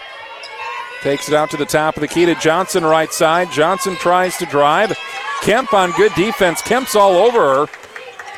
takes 1.05 1.27
it 1.27 1.35
out 1.35 1.51
to 1.51 1.57
the 1.57 1.67
top 1.67 1.95
of 1.95 2.01
the 2.01 2.07
key 2.07 2.25
to 2.25 2.33
Johnson, 2.33 2.83
right 2.83 3.13
side. 3.13 3.51
Johnson 3.51 3.95
tries 3.95 4.37
to 4.37 4.45
drive. 4.47 4.97
Kemp 5.43 5.71
on 5.71 5.91
good 5.91 6.11
defense. 6.15 6.63
Kemp's 6.63 6.95
all 6.95 7.13
over 7.13 7.67
her. 7.67 7.71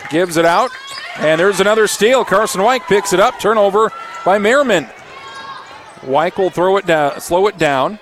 Gives 0.10 0.36
it 0.36 0.44
out. 0.44 0.70
And 1.18 1.40
there's 1.40 1.62
another 1.62 1.88
steal. 1.88 2.26
Carson 2.26 2.62
White 2.62 2.84
picks 2.84 3.14
it 3.14 3.22
up. 3.22 3.40
Turnover 3.40 3.94
by 4.26 4.38
Merriman. 4.38 4.84
White 6.02 6.38
will 6.38 6.50
throw 6.50 6.76
it 6.76 6.86
down, 6.86 7.22
slow 7.22 7.48
it 7.48 7.58
down. 7.58 8.00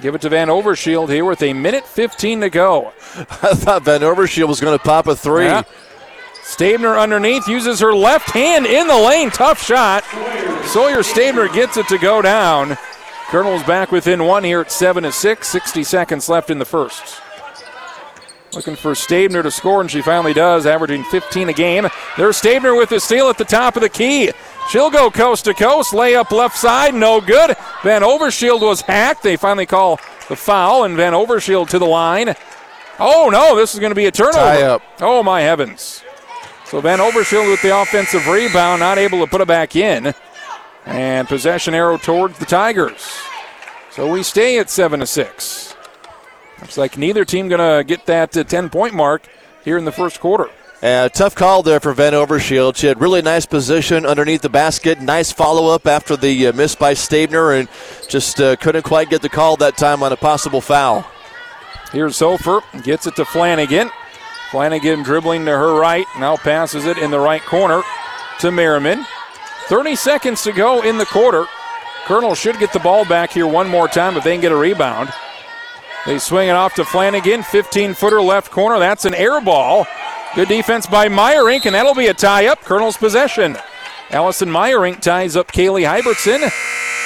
Give 0.00 0.14
it 0.14 0.20
to 0.20 0.28
Van 0.28 0.46
Overshield 0.46 1.08
here 1.08 1.24
with 1.24 1.42
a 1.42 1.52
minute 1.52 1.84
15 1.84 2.42
to 2.42 2.48
go. 2.48 2.92
I 3.16 3.54
thought 3.54 3.82
Van 3.82 4.02
Overshield 4.02 4.46
was 4.46 4.60
going 4.60 4.78
to 4.78 4.84
pop 4.84 5.08
a 5.08 5.16
three. 5.16 5.46
Yeah. 5.46 5.64
Stabner 6.44 6.96
underneath 6.96 7.48
uses 7.48 7.80
her 7.80 7.92
left 7.92 8.30
hand 8.30 8.66
in 8.66 8.86
the 8.86 8.96
lane. 8.96 9.30
Tough 9.30 9.60
shot. 9.60 10.04
Sawyer 10.66 11.02
Stabner 11.02 11.52
gets 11.52 11.76
it 11.76 11.88
to 11.88 11.98
go 11.98 12.22
down. 12.22 12.78
Colonel's 13.30 13.62
back 13.62 13.92
within 13.92 14.24
one 14.24 14.42
here 14.42 14.60
at 14.60 14.72
7 14.72 15.04
to 15.04 15.12
6. 15.12 15.48
60 15.48 15.84
seconds 15.84 16.28
left 16.28 16.50
in 16.50 16.58
the 16.58 16.64
first. 16.64 17.22
Looking 18.52 18.74
for 18.74 18.96
Stabner 18.96 19.44
to 19.44 19.52
score, 19.52 19.80
and 19.80 19.88
she 19.88 20.02
finally 20.02 20.32
does, 20.32 20.66
averaging 20.66 21.04
15 21.04 21.48
a 21.48 21.52
game. 21.52 21.86
There's 22.16 22.36
Stabner 22.36 22.76
with 22.76 22.88
the 22.88 22.98
steal 22.98 23.28
at 23.28 23.38
the 23.38 23.44
top 23.44 23.76
of 23.76 23.82
the 23.82 23.88
key. 23.88 24.32
She'll 24.68 24.90
go 24.90 25.12
coast 25.12 25.44
to 25.44 25.54
coast. 25.54 25.92
Layup 25.92 26.32
left 26.32 26.56
side, 26.56 26.92
no 26.92 27.20
good. 27.20 27.56
Van 27.84 28.02
Overshield 28.02 28.62
was 28.62 28.80
hacked. 28.80 29.22
They 29.22 29.36
finally 29.36 29.66
call 29.66 30.00
the 30.28 30.34
foul, 30.34 30.82
and 30.82 30.96
Van 30.96 31.12
Overshield 31.12 31.68
to 31.68 31.78
the 31.78 31.86
line. 31.86 32.34
Oh 32.98 33.30
no, 33.30 33.54
this 33.54 33.74
is 33.74 33.80
going 33.80 33.92
to 33.92 33.96
be 33.96 34.06
a 34.06 34.10
turnover. 34.10 34.38
Tie 34.38 34.62
up. 34.62 34.82
Oh 35.00 35.22
my 35.22 35.40
heavens. 35.42 36.02
So 36.64 36.80
Van 36.80 36.98
Overshield 36.98 37.48
with 37.48 37.62
the 37.62 37.80
offensive 37.80 38.26
rebound, 38.26 38.80
not 38.80 38.98
able 38.98 39.24
to 39.24 39.30
put 39.30 39.40
it 39.40 39.48
back 39.48 39.76
in. 39.76 40.14
And 40.86 41.28
possession 41.28 41.74
arrow 41.74 41.98
towards 41.98 42.38
the 42.38 42.46
Tigers. 42.46 43.20
So 43.90 44.10
we 44.10 44.22
stay 44.22 44.58
at 44.58 44.70
7 44.70 45.00
to 45.00 45.06
6. 45.06 45.74
Looks 46.60 46.78
like 46.78 46.98
neither 46.98 47.24
team 47.24 47.48
going 47.48 47.78
to 47.78 47.84
get 47.84 48.06
that 48.06 48.32
10 48.32 48.70
point 48.70 48.94
mark 48.94 49.26
here 49.64 49.78
in 49.78 49.84
the 49.84 49.92
first 49.92 50.20
quarter. 50.20 50.48
Uh, 50.82 51.10
tough 51.10 51.34
call 51.34 51.62
there 51.62 51.78
for 51.78 51.92
Van 51.92 52.14
Overshield. 52.14 52.74
She 52.76 52.86
had 52.86 53.00
really 53.00 53.20
nice 53.20 53.44
position 53.44 54.06
underneath 54.06 54.40
the 54.40 54.48
basket. 54.48 54.98
Nice 54.98 55.30
follow 55.30 55.74
up 55.74 55.86
after 55.86 56.16
the 56.16 56.46
uh, 56.46 56.52
miss 56.54 56.74
by 56.74 56.94
Stabner, 56.94 57.58
and 57.58 57.68
just 58.08 58.40
uh, 58.40 58.56
couldn't 58.56 58.84
quite 58.84 59.10
get 59.10 59.20
the 59.20 59.28
call 59.28 59.58
that 59.58 59.76
time 59.76 60.02
on 60.02 60.12
a 60.12 60.16
possible 60.16 60.62
foul. 60.62 61.06
Here's 61.92 62.18
Hofer, 62.18 62.60
gets 62.82 63.06
it 63.06 63.16
to 63.16 63.26
Flanagan. 63.26 63.90
Flanagan 64.50 65.02
dribbling 65.02 65.44
to 65.44 65.50
her 65.50 65.78
right, 65.78 66.06
now 66.18 66.36
passes 66.36 66.86
it 66.86 66.96
in 66.96 67.10
the 67.10 67.20
right 67.20 67.42
corner 67.42 67.82
to 68.38 68.50
Merriman. 68.50 69.04
30 69.70 69.94
seconds 69.94 70.42
to 70.42 70.50
go 70.50 70.82
in 70.82 70.98
the 70.98 71.06
quarter. 71.06 71.46
Colonel 72.04 72.34
should 72.34 72.58
get 72.58 72.72
the 72.72 72.80
ball 72.80 73.04
back 73.04 73.30
here 73.30 73.46
one 73.46 73.68
more 73.68 73.86
time 73.86 74.16
if 74.16 74.24
they 74.24 74.32
can 74.32 74.40
get 74.40 74.50
a 74.50 74.56
rebound. 74.56 75.10
They 76.06 76.18
swing 76.18 76.48
it 76.48 76.56
off 76.56 76.74
to 76.74 76.84
Flanagan, 76.84 77.44
15 77.44 77.94
footer 77.94 78.20
left 78.20 78.50
corner. 78.50 78.80
That's 78.80 79.04
an 79.04 79.14
air 79.14 79.40
ball. 79.40 79.86
Good 80.34 80.48
defense 80.48 80.88
by 80.88 81.06
Meyerink, 81.08 81.66
and 81.66 81.76
that'll 81.76 81.94
be 81.94 82.08
a 82.08 82.14
tie 82.14 82.48
up. 82.48 82.62
Colonel's 82.62 82.96
possession. 82.96 83.56
Allison 84.10 84.48
Meyerink 84.48 85.02
ties 85.02 85.36
up 85.36 85.52
Kaylee 85.52 85.86
Hybertson 85.86 86.50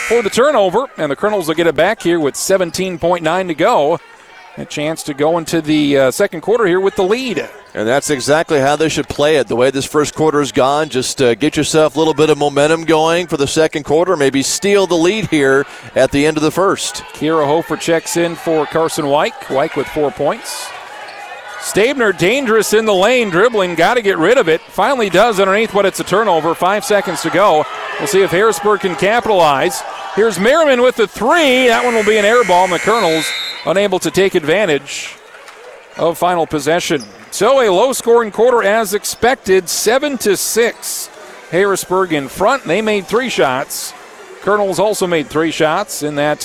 for 0.09 0.23
the 0.23 0.31
turnover, 0.31 0.87
and 0.97 1.13
the 1.13 1.17
Colonels 1.17 1.49
will 1.49 1.55
get 1.55 1.67
it 1.67 1.77
back 1.77 2.01
here 2.01 2.19
with 2.19 2.35
17.9 2.35 3.49
to 3.49 3.55
go. 3.55 4.01
A 4.57 4.65
chance 4.65 5.03
to 5.05 5.15
go 5.15 5.39
into 5.39 5.61
the 5.61 5.99
uh, 5.99 6.11
second 6.13 6.43
quarter 6.43 6.65
here 6.65 6.79
with 6.79 6.95
the 6.95 7.03
lead. 7.03 7.39
And 7.75 7.89
that's 7.89 8.09
exactly 8.09 8.61
how 8.61 8.77
they 8.77 8.89
should 8.89 9.09
play 9.09 9.37
it. 9.37 9.49
The 9.49 9.57
way 9.57 9.73
this 9.73 9.85
first 9.85 10.15
quarter 10.15 10.39
has 10.39 10.53
gone, 10.53 10.91
just 10.91 11.21
uh, 11.21 11.35
get 11.35 11.57
yourself 11.57 11.97
a 11.97 11.99
little 11.99 12.15
bit 12.15 12.31
of 12.31 12.39
momentum 12.39 12.85
going 12.85 13.27
for 13.27 13.37
the 13.37 13.49
second 13.49 13.83
quarter. 13.83 14.17
Maybe 14.17 14.43
steal 14.43 14.87
the 14.87 14.95
lead 14.95 15.27
here 15.27 15.67
at 15.97 16.13
the 16.13 16.25
end 16.25 16.37
of 16.37 16.45
the 16.45 16.53
first. 16.53 17.03
Kira 17.15 17.45
Hofer 17.45 17.77
checks 17.77 18.17
in 18.17 18.37
for 18.37 18.65
Carson 18.67 19.09
White. 19.09 19.35
White 19.51 19.75
with 19.75 19.89
four 19.89 20.13
points. 20.13 20.71
Stabner 21.61 22.13
dangerous 22.13 22.75
in 22.75 22.85
the 22.85 22.95
lane, 22.95 23.31
dribbling, 23.31 23.75
got 23.75 23.95
to 23.95 24.03
get 24.03 24.19
rid 24.19 24.39
of 24.39 24.49
it. 24.49 24.61
Finally 24.61 25.11
does 25.11 25.41
underneath, 25.41 25.73
but 25.73 25.85
it's 25.85 25.99
a 25.99 26.05
turnover. 26.05 26.55
Five 26.55 26.85
seconds 26.85 27.23
to 27.23 27.31
go. 27.31 27.65
We'll 27.99 28.07
see 28.07 28.23
if 28.23 28.31
Harrisburg 28.31 28.81
can 28.81 28.95
capitalize. 28.95 29.83
Here's 30.15 30.39
Merriman 30.39 30.83
with 30.83 30.95
the 30.95 31.09
three. 31.09 31.67
That 31.67 31.85
one 31.85 31.95
will 31.95 32.05
be 32.05 32.19
an 32.19 32.25
air 32.25 32.45
ball, 32.45 32.65
and 32.65 32.73
the 32.73 32.79
Colonels 32.79 33.27
unable 33.67 33.99
to 34.01 34.11
take 34.11 34.35
advantage 34.35 35.17
of 35.97 36.19
final 36.19 36.47
possession. 36.47 37.03
So 37.31 37.61
a 37.61 37.71
low 37.71 37.93
scoring 37.93 38.31
quarter 38.31 38.63
as 38.63 38.95
expected, 38.95 39.69
seven 39.69 40.19
to 40.19 40.37
six. 40.37 41.09
Harrisburg 41.51 42.13
in 42.13 42.29
front. 42.29 42.65
They 42.65 42.83
made 42.83 43.07
three 43.07 43.29
shots. 43.29 43.93
Colonels 44.41 44.79
also 44.79 45.07
made 45.07 45.29
three 45.29 45.51
shots 45.51 46.03
in 46.03 46.17
that 46.17 46.43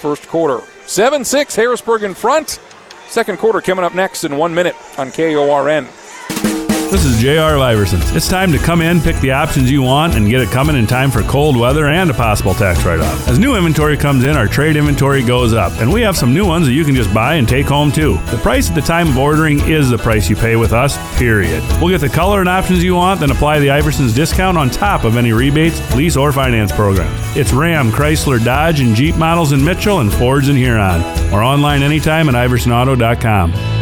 first 0.00 0.28
quarter. 0.28 0.64
7 0.86 1.24
6, 1.24 1.56
Harrisburg 1.56 2.02
in 2.02 2.14
front. 2.14 2.60
Second 3.08 3.38
quarter 3.38 3.60
coming 3.60 3.84
up 3.84 3.94
next 3.94 4.24
in 4.24 4.36
one 4.36 4.54
minute 4.54 4.76
on 4.98 5.10
KORN. 5.10 5.86
This 6.92 7.06
is 7.06 7.18
JR 7.22 7.56
Iversons. 7.56 8.14
It's 8.14 8.28
time 8.28 8.52
to 8.52 8.58
come 8.58 8.82
in, 8.82 9.00
pick 9.00 9.16
the 9.20 9.30
options 9.30 9.70
you 9.70 9.80
want, 9.80 10.14
and 10.14 10.28
get 10.28 10.42
it 10.42 10.50
coming 10.50 10.76
in 10.76 10.86
time 10.86 11.10
for 11.10 11.22
cold 11.22 11.56
weather 11.56 11.86
and 11.86 12.10
a 12.10 12.12
possible 12.12 12.52
tax 12.52 12.84
write 12.84 13.00
off. 13.00 13.28
As 13.28 13.38
new 13.38 13.56
inventory 13.56 13.96
comes 13.96 14.24
in, 14.24 14.36
our 14.36 14.46
trade 14.46 14.76
inventory 14.76 15.22
goes 15.22 15.54
up, 15.54 15.72
and 15.80 15.90
we 15.90 16.02
have 16.02 16.18
some 16.18 16.34
new 16.34 16.46
ones 16.46 16.66
that 16.66 16.74
you 16.74 16.84
can 16.84 16.94
just 16.94 17.12
buy 17.14 17.36
and 17.36 17.48
take 17.48 17.64
home 17.64 17.92
too. 17.92 18.18
The 18.26 18.36
price 18.36 18.68
at 18.68 18.74
the 18.74 18.82
time 18.82 19.08
of 19.08 19.16
ordering 19.16 19.60
is 19.60 19.88
the 19.88 19.96
price 19.96 20.28
you 20.28 20.36
pay 20.36 20.54
with 20.54 20.74
us, 20.74 20.98
period. 21.18 21.62
We'll 21.80 21.88
get 21.88 22.02
the 22.02 22.14
color 22.14 22.40
and 22.40 22.48
options 22.48 22.84
you 22.84 22.94
want, 22.94 23.20
then 23.20 23.30
apply 23.30 23.60
the 23.60 23.68
Iversons 23.68 24.14
discount 24.14 24.58
on 24.58 24.68
top 24.68 25.04
of 25.04 25.16
any 25.16 25.32
rebates, 25.32 25.80
lease, 25.96 26.18
or 26.18 26.30
finance 26.30 26.72
programs. 26.72 27.18
It's 27.34 27.54
Ram, 27.54 27.90
Chrysler, 27.90 28.44
Dodge, 28.44 28.80
and 28.80 28.94
Jeep 28.94 29.16
models 29.16 29.52
in 29.52 29.64
Mitchell 29.64 30.00
and 30.00 30.12
Fords 30.12 30.50
in 30.50 30.56
Huron, 30.56 31.00
or 31.32 31.42
online 31.42 31.82
anytime 31.82 32.28
at 32.28 32.34
iversonauto.com. 32.34 33.81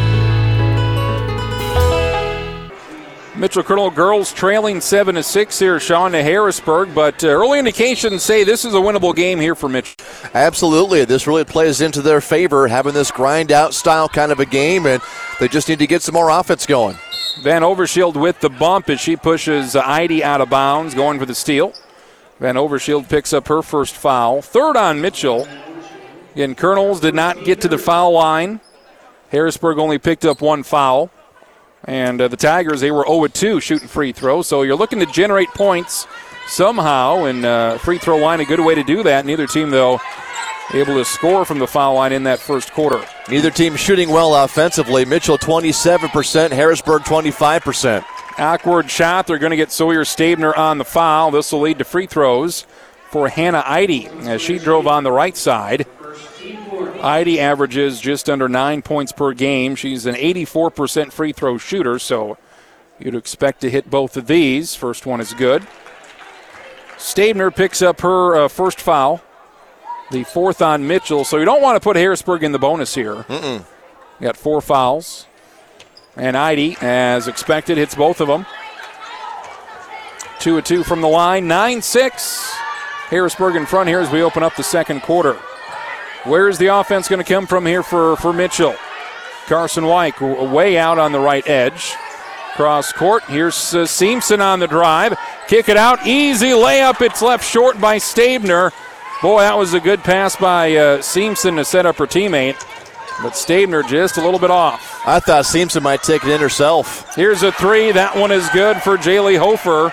Mitchell 3.36 3.62
Colonel 3.62 3.90
girls 3.90 4.32
trailing 4.32 4.80
seven 4.80 5.14
to 5.14 5.22
six 5.22 5.58
here, 5.58 5.78
Sean 5.78 6.12
to 6.12 6.22
Harrisburg. 6.22 6.94
But 6.94 7.22
uh, 7.22 7.28
early 7.28 7.58
indications 7.58 8.22
say 8.22 8.42
this 8.42 8.64
is 8.64 8.74
a 8.74 8.78
winnable 8.78 9.14
game 9.14 9.38
here 9.38 9.54
for 9.54 9.68
Mitchell. 9.68 9.94
Absolutely, 10.34 11.04
this 11.04 11.26
really 11.26 11.44
plays 11.44 11.80
into 11.80 12.02
their 12.02 12.20
favor, 12.20 12.66
having 12.66 12.92
this 12.92 13.10
grind 13.10 13.52
out 13.52 13.72
style 13.72 14.08
kind 14.08 14.32
of 14.32 14.40
a 14.40 14.46
game, 14.46 14.84
and 14.86 15.00
they 15.38 15.46
just 15.46 15.68
need 15.68 15.78
to 15.78 15.86
get 15.86 16.02
some 16.02 16.14
more 16.14 16.28
offense 16.28 16.66
going. 16.66 16.96
Van 17.42 17.62
Overshield 17.62 18.20
with 18.20 18.40
the 18.40 18.50
bump 18.50 18.90
as 18.90 19.00
she 19.00 19.16
pushes 19.16 19.76
Eide 19.76 20.22
out 20.22 20.40
of 20.40 20.50
bounds, 20.50 20.94
going 20.94 21.18
for 21.18 21.26
the 21.26 21.34
steal. 21.34 21.72
Van 22.40 22.56
Overshield 22.56 23.08
picks 23.08 23.32
up 23.32 23.46
her 23.48 23.62
first 23.62 23.94
foul. 23.94 24.42
Third 24.42 24.76
on 24.76 25.00
Mitchell. 25.00 25.46
Again, 26.32 26.54
Colonels 26.54 27.00
did 27.00 27.14
not 27.14 27.44
get 27.44 27.60
to 27.60 27.68
the 27.68 27.78
foul 27.78 28.12
line. 28.12 28.60
Harrisburg 29.30 29.78
only 29.78 29.98
picked 29.98 30.24
up 30.24 30.40
one 30.40 30.62
foul. 30.64 31.10
And 31.84 32.20
uh, 32.20 32.28
the 32.28 32.36
Tigers, 32.36 32.80
they 32.80 32.90
were 32.90 33.04
0 33.06 33.26
2 33.26 33.60
shooting 33.60 33.88
free 33.88 34.12
throws. 34.12 34.46
So 34.46 34.62
you're 34.62 34.76
looking 34.76 35.00
to 35.00 35.06
generate 35.06 35.48
points 35.50 36.06
somehow, 36.48 37.24
and 37.24 37.44
uh, 37.44 37.78
free 37.78 37.98
throw 37.98 38.16
line 38.18 38.40
a 38.40 38.44
good 38.44 38.60
way 38.60 38.74
to 38.74 38.82
do 38.82 39.02
that. 39.04 39.24
Neither 39.24 39.46
team, 39.46 39.70
though, 39.70 40.00
able 40.72 40.94
to 40.94 41.04
score 41.04 41.44
from 41.44 41.58
the 41.58 41.66
foul 41.66 41.94
line 41.94 42.12
in 42.12 42.24
that 42.24 42.38
first 42.38 42.72
quarter. 42.72 43.04
Neither 43.28 43.50
team 43.50 43.76
shooting 43.76 44.10
well 44.10 44.44
offensively. 44.44 45.04
Mitchell 45.04 45.38
27%, 45.38 46.50
Harrisburg 46.50 47.02
25%. 47.02 48.04
Awkward 48.38 48.90
shot. 48.90 49.26
They're 49.26 49.38
going 49.38 49.50
to 49.50 49.56
get 49.56 49.72
Sawyer 49.72 50.04
Stabner 50.04 50.56
on 50.56 50.78
the 50.78 50.84
foul. 50.84 51.30
This 51.30 51.52
will 51.52 51.60
lead 51.60 51.78
to 51.78 51.84
free 51.84 52.06
throws 52.06 52.66
for 53.10 53.28
Hannah 53.28 53.64
Eide 53.66 54.06
as 54.22 54.40
she 54.40 54.58
drove 54.58 54.86
on 54.86 55.04
the 55.04 55.12
right 55.12 55.36
side. 55.36 55.86
Eide 57.02 57.38
averages 57.38 58.00
just 58.00 58.28
under 58.28 58.48
nine 58.48 58.82
points 58.82 59.12
per 59.12 59.32
game. 59.32 59.74
She's 59.74 60.06
an 60.06 60.14
84% 60.14 61.12
free 61.12 61.32
throw 61.32 61.58
shooter, 61.58 61.98
so 61.98 62.36
you'd 62.98 63.14
expect 63.14 63.60
to 63.62 63.70
hit 63.70 63.90
both 63.90 64.16
of 64.16 64.26
these. 64.26 64.74
First 64.74 65.06
one 65.06 65.20
is 65.20 65.32
good. 65.34 65.66
Stabner 66.96 67.50
picks 67.54 67.80
up 67.80 68.00
her 68.02 68.36
uh, 68.36 68.48
first 68.48 68.80
foul, 68.80 69.22
the 70.10 70.24
fourth 70.24 70.60
on 70.60 70.86
Mitchell. 70.86 71.24
So 71.24 71.38
you 71.38 71.46
don't 71.46 71.62
want 71.62 71.76
to 71.76 71.80
put 71.80 71.96
Harrisburg 71.96 72.42
in 72.42 72.52
the 72.52 72.58
bonus 72.58 72.94
here. 72.94 73.24
Got 74.20 74.36
four 74.36 74.60
fouls. 74.60 75.26
And 76.16 76.36
Eide, 76.36 76.76
as 76.82 77.28
expected, 77.28 77.78
hits 77.78 77.94
both 77.94 78.20
of 78.20 78.28
them. 78.28 78.44
Two 80.40 80.58
of 80.58 80.64
two 80.64 80.82
from 80.84 81.00
the 81.00 81.08
line, 81.08 81.48
9 81.48 81.80
6. 81.82 82.52
Harrisburg 83.08 83.56
in 83.56 83.66
front 83.66 83.88
here 83.88 84.00
as 84.00 84.10
we 84.10 84.22
open 84.22 84.42
up 84.42 84.54
the 84.56 84.62
second 84.62 85.00
quarter. 85.02 85.38
Where's 86.24 86.58
the 86.58 86.66
offense 86.66 87.08
going 87.08 87.22
to 87.22 87.32
come 87.32 87.46
from 87.46 87.64
here 87.64 87.82
for, 87.82 88.16
for 88.16 88.32
Mitchell? 88.32 88.74
Carson 89.46 89.84
Weick 89.84 90.52
way 90.52 90.76
out 90.78 90.98
on 90.98 91.12
the 91.12 91.18
right 91.18 91.46
edge. 91.48 91.94
Cross 92.54 92.92
court. 92.92 93.24
Here's 93.24 93.74
uh, 93.74 93.86
Simpson 93.86 94.40
on 94.40 94.60
the 94.60 94.66
drive. 94.66 95.16
Kick 95.48 95.68
it 95.68 95.76
out. 95.76 96.06
Easy 96.06 96.50
layup. 96.50 97.00
It's 97.00 97.22
left 97.22 97.44
short 97.44 97.80
by 97.80 97.96
Stabner. 97.98 98.70
Boy, 99.22 99.40
that 99.40 99.56
was 99.56 99.72
a 99.72 99.80
good 99.80 100.00
pass 100.00 100.36
by 100.36 100.76
uh, 100.76 101.00
Simpson 101.00 101.56
to 101.56 101.64
set 101.64 101.86
up 101.86 101.96
her 101.96 102.06
teammate. 102.06 102.58
But 103.22 103.32
Stabner 103.32 103.82
just 103.82 104.16
a 104.16 104.22
little 104.22 104.38
bit 104.40 104.50
off. 104.50 105.02
I 105.06 105.20
thought 105.20 105.46
Simpson 105.46 105.82
might 105.82 106.02
take 106.02 106.24
it 106.24 106.30
in 106.30 106.40
herself. 106.40 107.14
Here's 107.14 107.42
a 107.42 107.52
three. 107.52 107.92
That 107.92 108.16
one 108.16 108.30
is 108.30 108.48
good 108.50 108.76
for 108.82 108.96
Jaylee 108.96 109.38
Hofer. 109.38 109.92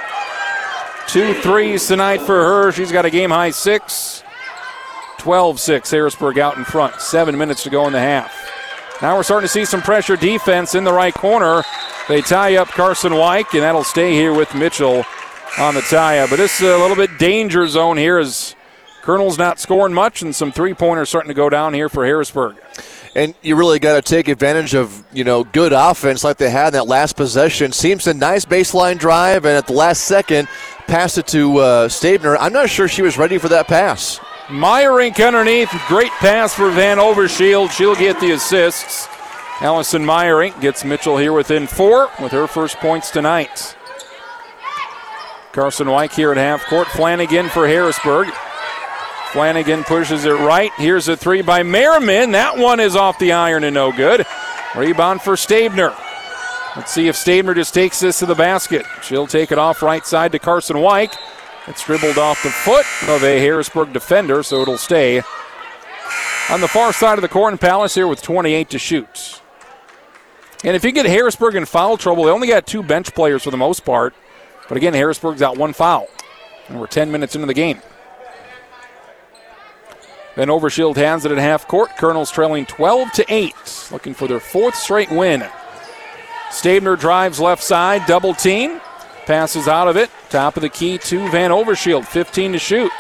Two 1.07 1.33
threes 1.41 1.87
tonight 1.87 2.21
for 2.21 2.35
her. 2.35 2.71
She's 2.71 2.91
got 2.91 3.05
a 3.05 3.09
game 3.09 3.29
high 3.29 3.51
six. 3.51 4.23
12 5.17 5.59
6. 5.59 5.91
Harrisburg 5.91 6.39
out 6.39 6.57
in 6.57 6.65
front. 6.65 6.99
Seven 7.01 7.37
minutes 7.37 7.63
to 7.63 7.69
go 7.69 7.87
in 7.87 7.93
the 7.93 7.99
half. 7.99 8.33
Now 9.01 9.15
we're 9.15 9.23
starting 9.23 9.47
to 9.47 9.51
see 9.51 9.65
some 9.65 9.81
pressure 9.81 10.15
defense 10.15 10.73
in 10.73 10.83
the 10.83 10.93
right 10.93 11.13
corner. 11.13 11.63
They 12.07 12.21
tie 12.21 12.55
up 12.55 12.69
Carson 12.69 13.11
Weick, 13.13 13.53
and 13.53 13.61
that'll 13.61 13.83
stay 13.83 14.13
here 14.13 14.33
with 14.33 14.55
Mitchell 14.55 15.03
on 15.59 15.75
the 15.75 15.81
tie 15.81 16.19
up. 16.19 16.29
But 16.29 16.37
this 16.37 16.61
is 16.61 16.69
a 16.69 16.77
little 16.77 16.95
bit 16.95 17.17
danger 17.19 17.67
zone 17.67 17.97
here 17.97 18.17
as 18.17 18.55
Colonel's 19.01 19.37
not 19.37 19.59
scoring 19.59 19.93
much, 19.93 20.21
and 20.21 20.35
some 20.35 20.51
three 20.51 20.73
pointers 20.73 21.09
starting 21.09 21.29
to 21.29 21.35
go 21.35 21.49
down 21.49 21.73
here 21.73 21.89
for 21.89 22.05
Harrisburg. 22.05 22.57
And 23.15 23.33
you 23.41 23.55
really 23.55 23.79
got 23.79 23.95
to 23.95 24.01
take 24.01 24.27
advantage 24.27 24.73
of, 24.73 25.03
you 25.13 25.23
know, 25.23 25.43
good 25.43 25.73
offense 25.73 26.23
like 26.23 26.37
they 26.37 26.49
had 26.49 26.67
in 26.67 26.73
that 26.73 26.87
last 26.87 27.15
possession. 27.15 27.71
Seems 27.71 28.05
a 28.07 28.13
nice 28.13 28.45
baseline 28.45 28.97
drive, 28.97 29.45
and 29.45 29.55
at 29.55 29.67
the 29.67 29.73
last 29.73 30.03
second, 30.03 30.47
passed 30.87 31.17
it 31.17 31.27
to 31.27 31.57
uh, 31.57 31.87
Stabner. 31.87 32.37
I'm 32.39 32.53
not 32.53 32.69
sure 32.69 32.87
she 32.87 33.01
was 33.01 33.17
ready 33.17 33.37
for 33.37 33.49
that 33.49 33.67
pass. 33.67 34.19
Meyerink 34.47 35.25
underneath. 35.25 35.69
Great 35.87 36.11
pass 36.11 36.53
for 36.53 36.71
Van 36.71 36.97
Overshield. 36.97 37.71
She'll 37.71 37.95
get 37.95 38.19
the 38.19 38.31
assists. 38.31 39.07
Allison 39.59 40.05
Meyerink 40.05 40.59
gets 40.61 40.85
Mitchell 40.85 41.17
here 41.17 41.33
within 41.33 41.67
four 41.67 42.09
with 42.21 42.31
her 42.31 42.47
first 42.47 42.77
points 42.77 43.11
tonight. 43.11 43.75
Carson 45.51 45.87
Weick 45.87 46.13
here 46.13 46.31
at 46.31 46.37
half 46.37 46.63
court. 46.65 46.87
Flanagan 46.87 47.49
for 47.49 47.67
Harrisburg. 47.67 48.29
Flanagan 49.33 49.83
pushes 49.83 50.23
it 50.23 50.31
right. 50.31 50.71
Here's 50.77 51.09
a 51.09 51.17
three 51.17 51.41
by 51.41 51.63
Merriman. 51.63 52.31
That 52.31 52.57
one 52.57 52.79
is 52.79 52.95
off 52.95 53.19
the 53.19 53.33
iron 53.33 53.65
and 53.65 53.73
no 53.73 53.91
good. 53.91 54.25
Rebound 54.75 55.21
for 55.21 55.35
Stabner. 55.35 55.93
Let's 56.75 56.91
see 56.91 57.07
if 57.07 57.15
Stabner 57.15 57.55
just 57.55 57.73
takes 57.73 57.99
this 57.99 58.19
to 58.19 58.25
the 58.25 58.35
basket. 58.35 58.85
She'll 59.01 59.27
take 59.27 59.51
it 59.51 59.57
off 59.57 59.81
right 59.81 60.05
side 60.05 60.31
to 60.31 60.39
Carson 60.39 60.77
Weick. 60.77 61.17
It's 61.67 61.83
dribbled 61.85 62.17
off 62.17 62.41
the 62.43 62.49
foot 62.49 62.85
of 63.09 63.23
a 63.23 63.39
Harrisburg 63.39 63.91
defender, 63.91 64.41
so 64.41 64.61
it'll 64.61 64.77
stay 64.77 65.21
on 66.49 66.61
the 66.61 66.67
far 66.67 66.93
side 66.93 67.17
of 67.17 67.21
the 67.21 67.27
court. 67.27 67.51
And 67.51 67.59
Palace 67.59 67.93
here 67.93 68.07
with 68.07 68.21
28 68.21 68.69
to 68.69 68.79
shoot. 68.79 69.41
And 70.63 70.75
if 70.75 70.83
you 70.83 70.91
get 70.91 71.05
Harrisburg 71.05 71.55
in 71.55 71.65
foul 71.65 71.97
trouble, 71.97 72.23
they 72.23 72.31
only 72.31 72.47
got 72.47 72.65
two 72.65 72.81
bench 72.81 73.13
players 73.13 73.43
for 73.43 73.51
the 73.51 73.57
most 73.57 73.85
part. 73.85 74.13
But 74.67 74.77
again, 74.77 74.93
Harrisburg's 74.93 75.41
out 75.41 75.57
one 75.57 75.73
foul. 75.73 76.07
And 76.69 76.79
we're 76.79 76.87
10 76.87 77.11
minutes 77.11 77.35
into 77.35 77.47
the 77.47 77.53
game. 77.53 77.81
Van 80.35 80.49
Overshield 80.49 80.95
hands 80.95 81.25
it 81.25 81.31
at 81.31 81.37
half 81.37 81.67
court. 81.67 81.97
Colonels 81.97 82.31
trailing 82.31 82.65
12 82.65 83.11
to 83.13 83.25
8, 83.27 83.89
looking 83.91 84.13
for 84.13 84.27
their 84.27 84.39
fourth 84.39 84.75
straight 84.75 85.09
win. 85.09 85.45
Stabner 86.51 86.95
drives 86.95 87.39
left 87.39 87.63
side, 87.63 88.05
double 88.05 88.33
team. 88.33 88.79
Passes 89.27 89.67
out 89.67 89.89
of 89.89 89.97
it. 89.97 90.09
Top 90.29 90.55
of 90.55 90.61
the 90.61 90.69
key 90.69 90.97
to 90.99 91.29
Van 91.31 91.51
Overshield. 91.51 92.05
15 92.05 92.53
to 92.53 92.57
shoot. 92.57 92.91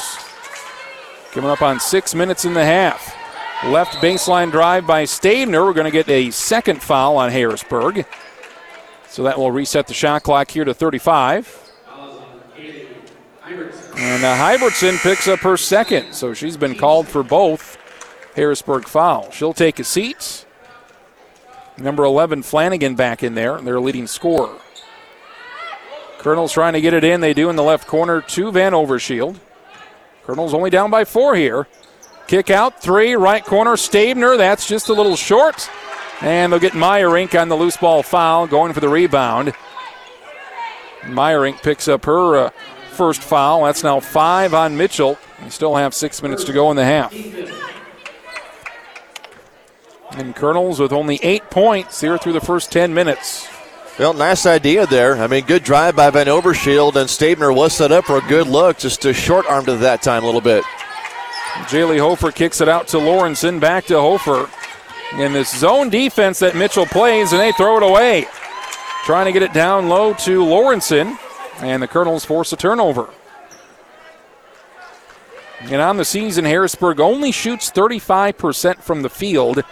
Coming 1.31 1.49
up 1.49 1.61
on 1.61 1.79
six 1.79 2.13
minutes 2.13 2.43
in 2.43 2.53
the 2.53 2.65
half. 2.65 3.15
Left 3.63 3.93
baseline 4.03 4.51
drive 4.51 4.85
by 4.85 5.05
Stabner. 5.05 5.65
We're 5.65 5.71
going 5.71 5.85
to 5.85 5.91
get 5.91 6.09
a 6.09 6.29
second 6.31 6.83
foul 6.83 7.15
on 7.15 7.31
Harrisburg. 7.31 8.05
So 9.07 9.23
that 9.23 9.37
will 9.37 9.53
reset 9.53 9.87
the 9.87 9.93
shot 9.93 10.23
clock 10.23 10.51
here 10.51 10.65
to 10.65 10.73
35. 10.73 11.71
And 13.95 14.23
uh, 14.25 14.35
Hybertson 14.35 15.01
picks 15.01 15.29
up 15.29 15.39
her 15.39 15.55
second, 15.55 16.11
so 16.11 16.33
she's 16.33 16.57
been 16.57 16.75
called 16.75 17.07
for 17.07 17.23
both 17.23 17.77
Harrisburg 18.35 18.85
fouls. 18.85 19.33
She'll 19.33 19.53
take 19.53 19.79
a 19.79 19.85
seat. 19.85 20.45
Number 21.77 22.03
11, 22.03 22.43
Flanagan 22.43 22.95
back 22.95 23.23
in 23.23 23.33
there, 23.33 23.61
their 23.61 23.79
leading 23.79 24.07
scorer. 24.07 24.59
Colonel's 26.27 26.51
trying 26.51 26.73
to 26.73 26.81
get 26.81 26.93
it 26.93 27.05
in. 27.05 27.21
They 27.21 27.33
do 27.33 27.49
in 27.49 27.55
the 27.55 27.63
left 27.63 27.87
corner 27.87 28.19
to 28.19 28.51
Van 28.51 28.73
Overshield. 28.73 29.39
Colonel's 30.25 30.53
only 30.53 30.69
down 30.69 30.91
by 30.91 31.05
four 31.05 31.37
here. 31.37 31.69
Kick 32.27 32.49
out, 32.49 32.81
three, 32.81 33.13
right 33.13 33.41
corner, 33.41 33.77
Stabner. 33.77 34.35
That's 34.35 34.67
just 34.67 34.89
a 34.89 34.93
little 34.93 35.15
short. 35.15 35.69
And 36.19 36.51
they'll 36.51 36.59
get 36.59 36.73
Meyerink 36.73 37.41
on 37.41 37.47
the 37.47 37.55
loose 37.55 37.77
ball 37.77 38.03
foul, 38.03 38.45
going 38.45 38.73
for 38.73 38.81
the 38.81 38.89
rebound. 38.89 39.53
Meyerink 41.03 41.63
picks 41.63 41.87
up 41.87 42.03
her 42.03 42.35
uh, 42.35 42.49
first 42.91 43.21
foul. 43.21 43.63
That's 43.63 43.85
now 43.85 44.01
five 44.01 44.53
on 44.53 44.75
Mitchell. 44.75 45.17
We 45.41 45.49
still 45.49 45.77
have 45.77 45.93
six 45.93 46.21
minutes 46.21 46.43
to 46.43 46.51
go 46.51 46.69
in 46.71 46.75
the 46.75 46.83
half. 46.83 47.13
And 50.11 50.35
Colonels 50.35 50.81
with 50.81 50.91
only 50.91 51.21
eight 51.23 51.49
points 51.49 52.01
here 52.01 52.17
through 52.17 52.33
the 52.33 52.41
first 52.41 52.69
10 52.69 52.93
minutes. 52.93 53.47
Well, 53.99 54.13
nice 54.13 54.45
idea 54.45 54.85
there. 54.85 55.17
I 55.17 55.25
mean, 55.25 55.45
good 55.45 55.63
drive 55.63 55.95
by 55.95 56.11
Van 56.11 56.27
Overshield, 56.27 56.95
and 56.95 57.09
Stabner 57.09 57.51
was 57.51 57.73
set 57.73 57.91
up 57.91 58.05
for 58.05 58.17
a 58.17 58.27
good 58.27 58.45
look, 58.45 58.77
just 58.77 59.01
to 59.01 59.13
short 59.13 59.47
armed 59.47 59.69
it 59.69 59.79
that 59.79 60.03
time 60.03 60.21
a 60.21 60.25
little 60.27 60.41
bit. 60.41 60.63
Jaylee 61.65 61.99
Hofer 61.99 62.31
kicks 62.31 62.61
it 62.61 62.69
out 62.69 62.87
to 62.89 62.97
Lawrenson, 62.97 63.59
back 63.59 63.85
to 63.85 63.99
Hofer. 63.99 64.49
In 65.17 65.33
this 65.33 65.57
zone 65.57 65.89
defense 65.89 66.37
that 66.39 66.55
Mitchell 66.55 66.85
plays, 66.85 67.31
and 67.31 67.41
they 67.41 67.51
throw 67.53 67.77
it 67.77 67.83
away. 67.83 68.27
trying 69.05 69.25
to 69.25 69.31
get 69.31 69.41
it 69.41 69.53
down 69.53 69.89
low 69.89 70.13
to 70.13 70.41
Lawrenson, 70.41 71.17
and 71.61 71.81
the 71.81 71.87
Colonels 71.87 72.23
force 72.23 72.53
a 72.53 72.57
turnover. 72.57 73.09
And 75.61 75.81
on 75.81 75.97
the 75.97 76.05
season, 76.05 76.45
Harrisburg 76.45 76.99
only 76.99 77.31
shoots 77.31 77.71
35% 77.71 78.83
from 78.83 79.01
the 79.01 79.09
field. 79.09 79.63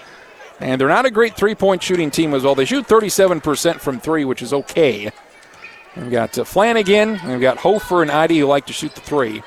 And 0.60 0.80
they're 0.80 0.88
not 0.88 1.06
a 1.06 1.12
great 1.12 1.36
three 1.36 1.56
point 1.56 1.84
shooting 1.84 2.12
team 2.12 2.34
as 2.34 2.44
well. 2.44 2.56
They 2.56 2.66
shoot 2.66 2.88
37% 2.88 3.80
from 3.80 4.00
three, 4.00 4.26
which 4.26 4.42
is 4.42 4.54
okay. 4.54 5.12
We've 5.96 6.12
got 6.12 6.38
uh, 6.38 6.44
Flanagan, 6.44 7.20
we've 7.26 7.42
got 7.42 7.58
Hofer 7.58 8.02
and 8.02 8.12
Eide 8.12 8.32
who 8.38 8.46
like 8.46 8.66
to 8.68 8.74
shoot 8.74 8.94
the 8.96 9.02
three. 9.02 9.42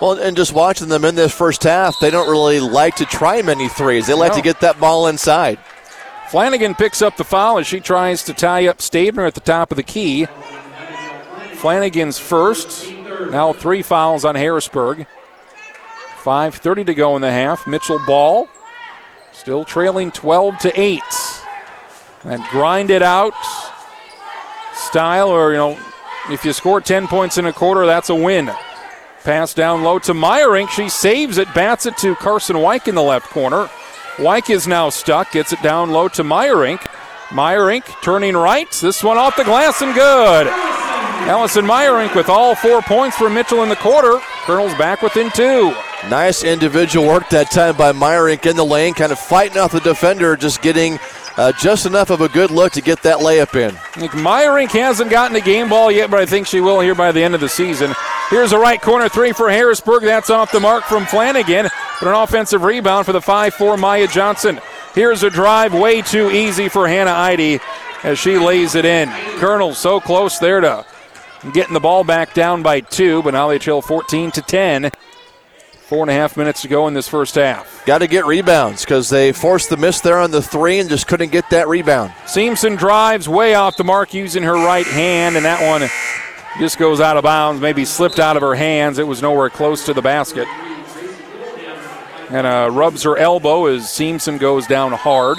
Well, 0.00 0.12
and 0.20 0.36
just 0.36 0.52
watching 0.52 0.88
them 0.88 1.04
in 1.04 1.14
this 1.14 1.32
first 1.32 1.62
half, 1.62 1.94
they 2.00 2.10
don't 2.10 2.28
really 2.28 2.58
like 2.60 2.96
to 2.96 3.04
try 3.06 3.42
many 3.42 3.68
threes. 3.68 4.06
They 4.08 4.14
like 4.14 4.32
No. 4.32 4.38
to 4.38 4.42
get 4.42 4.60
that 4.60 4.80
ball 4.80 5.06
inside. 5.06 5.58
Flanagan 6.30 6.74
picks 6.74 7.00
up 7.00 7.16
the 7.16 7.22
foul 7.24 7.58
as 7.58 7.66
she 7.66 7.78
tries 7.78 8.24
to 8.24 8.34
tie 8.34 8.66
up 8.66 8.78
Stabner 8.78 9.24
at 9.26 9.34
the 9.34 9.40
top 9.40 9.70
of 9.70 9.76
the 9.76 9.82
key. 9.84 10.26
Flanagan's 11.54 12.18
first. 12.18 12.90
Now 13.30 13.52
three 13.52 13.82
fouls 13.82 14.24
on 14.24 14.34
Harrisburg. 14.34 15.06
5.30 16.22 16.86
to 16.86 16.94
go 16.94 17.14
in 17.16 17.22
the 17.22 17.30
half. 17.30 17.66
Mitchell 17.66 18.00
ball. 18.06 18.48
Still 19.34 19.64
trailing 19.64 20.12
12 20.12 20.58
to 20.60 20.80
8. 20.80 21.02
And 22.24 22.42
grind 22.44 22.90
it 22.90 23.02
out. 23.02 23.34
Style, 24.74 25.28
or, 25.28 25.50
you 25.50 25.58
know, 25.58 25.78
if 26.30 26.44
you 26.44 26.52
score 26.52 26.80
10 26.80 27.08
points 27.08 27.36
in 27.36 27.44
a 27.44 27.52
quarter, 27.52 27.84
that's 27.84 28.08
a 28.08 28.14
win. 28.14 28.50
Pass 29.24 29.52
down 29.52 29.82
low 29.82 29.98
to 30.00 30.12
Meyerink. 30.14 30.70
She 30.70 30.88
saves 30.88 31.38
it, 31.38 31.52
bats 31.52 31.84
it 31.84 31.96
to 31.98 32.14
Carson 32.14 32.56
Weick 32.56 32.86
in 32.88 32.94
the 32.94 33.02
left 33.02 33.28
corner. 33.30 33.68
Weick 34.16 34.50
is 34.50 34.68
now 34.68 34.88
stuck, 34.88 35.32
gets 35.32 35.52
it 35.52 35.60
down 35.62 35.90
low 35.90 36.08
to 36.08 36.22
Meyerink. 36.22 36.80
Meyerink 37.28 37.84
turning 38.02 38.36
right. 38.36 38.70
This 38.70 39.02
one 39.02 39.18
off 39.18 39.36
the 39.36 39.44
glass 39.44 39.82
and 39.82 39.94
good. 39.94 40.46
Allison 41.26 41.64
Meyerink 41.64 42.14
with 42.14 42.28
all 42.28 42.54
four 42.54 42.82
points 42.82 43.16
for 43.16 43.28
Mitchell 43.28 43.64
in 43.64 43.68
the 43.68 43.76
quarter. 43.76 44.20
Colonels 44.44 44.74
back 44.74 45.02
within 45.02 45.30
two. 45.32 45.74
Nice 46.10 46.44
individual 46.44 47.06
work 47.06 47.28
that 47.30 47.50
time 47.50 47.76
by 47.76 47.92
Meyerink 47.92 48.48
in 48.48 48.56
the 48.56 48.64
lane, 48.64 48.92
kind 48.92 49.10
of 49.10 49.18
fighting 49.18 49.56
off 49.56 49.72
the 49.72 49.80
defender, 49.80 50.36
just 50.36 50.60
getting 50.60 50.98
uh, 51.36 51.50
just 51.52 51.86
enough 51.86 52.10
of 52.10 52.20
a 52.20 52.28
good 52.28 52.50
look 52.50 52.72
to 52.72 52.82
get 52.82 53.02
that 53.02 53.18
layup 53.18 53.58
in. 53.58 53.74
Meyerink 54.10 54.70
hasn't 54.70 55.10
gotten 55.10 55.36
a 55.36 55.40
game 55.40 55.68
ball 55.68 55.90
yet, 55.90 56.10
but 56.10 56.20
I 56.20 56.26
think 56.26 56.46
she 56.46 56.60
will 56.60 56.80
here 56.80 56.94
by 56.94 57.10
the 57.10 57.22
end 57.22 57.34
of 57.34 57.40
the 57.40 57.48
season. 57.48 57.92
Here's 58.28 58.52
a 58.52 58.58
right 58.58 58.80
corner 58.80 59.08
three 59.08 59.32
for 59.32 59.50
Harrisburg. 59.50 60.02
That's 60.02 60.30
off 60.30 60.52
the 60.52 60.60
mark 60.60 60.84
from 60.84 61.06
Flanagan, 61.06 61.68
but 62.00 62.08
an 62.08 62.14
offensive 62.14 62.62
rebound 62.62 63.06
for 63.06 63.12
the 63.12 63.20
5-4 63.20 63.78
Maya 63.78 64.06
Johnson. 64.06 64.60
Here's 64.94 65.22
a 65.22 65.30
drive 65.30 65.74
way 65.74 66.02
too 66.02 66.30
easy 66.30 66.68
for 66.68 66.86
Hannah 66.86 67.12
Eide 67.12 67.60
as 68.04 68.18
she 68.18 68.38
lays 68.38 68.74
it 68.74 68.84
in. 68.84 69.08
Colonel 69.38 69.74
so 69.74 70.00
close 70.00 70.38
there 70.38 70.60
to 70.60 70.86
getting 71.52 71.74
the 71.74 71.80
ball 71.80 72.04
back 72.04 72.34
down 72.34 72.62
by 72.62 72.80
two, 72.80 73.22
but 73.22 73.32
now 73.32 73.48
they 73.48 73.58
trail 73.58 73.82
14 73.82 74.30
to 74.32 74.42
10. 74.42 74.90
Four 75.94 76.02
and 76.02 76.10
a 76.10 76.14
half 76.14 76.36
minutes 76.36 76.62
to 76.62 76.68
go 76.68 76.88
in 76.88 76.94
this 76.94 77.06
first 77.06 77.36
half. 77.36 77.86
Got 77.86 77.98
to 77.98 78.08
get 78.08 78.26
rebounds 78.26 78.84
because 78.84 79.08
they 79.08 79.30
forced 79.30 79.70
the 79.70 79.76
miss 79.76 80.00
there 80.00 80.18
on 80.18 80.32
the 80.32 80.42
three 80.42 80.80
and 80.80 80.88
just 80.88 81.06
couldn't 81.06 81.30
get 81.30 81.48
that 81.50 81.68
rebound. 81.68 82.12
Simpson 82.26 82.74
drives 82.74 83.28
way 83.28 83.54
off 83.54 83.76
the 83.76 83.84
mark 83.84 84.12
using 84.12 84.42
her 84.42 84.54
right 84.54 84.88
hand, 84.88 85.36
and 85.36 85.44
that 85.44 85.64
one 85.64 85.88
just 86.58 86.78
goes 86.78 87.00
out 87.00 87.16
of 87.16 87.22
bounds, 87.22 87.62
maybe 87.62 87.84
slipped 87.84 88.18
out 88.18 88.36
of 88.36 88.42
her 88.42 88.56
hands. 88.56 88.98
It 88.98 89.06
was 89.06 89.22
nowhere 89.22 89.48
close 89.50 89.86
to 89.86 89.94
the 89.94 90.02
basket. 90.02 90.48
And 92.28 92.44
uh, 92.44 92.70
rubs 92.72 93.04
her 93.04 93.16
elbow 93.16 93.66
as 93.66 93.88
Simpson 93.88 94.36
goes 94.36 94.66
down 94.66 94.90
hard. 94.90 95.38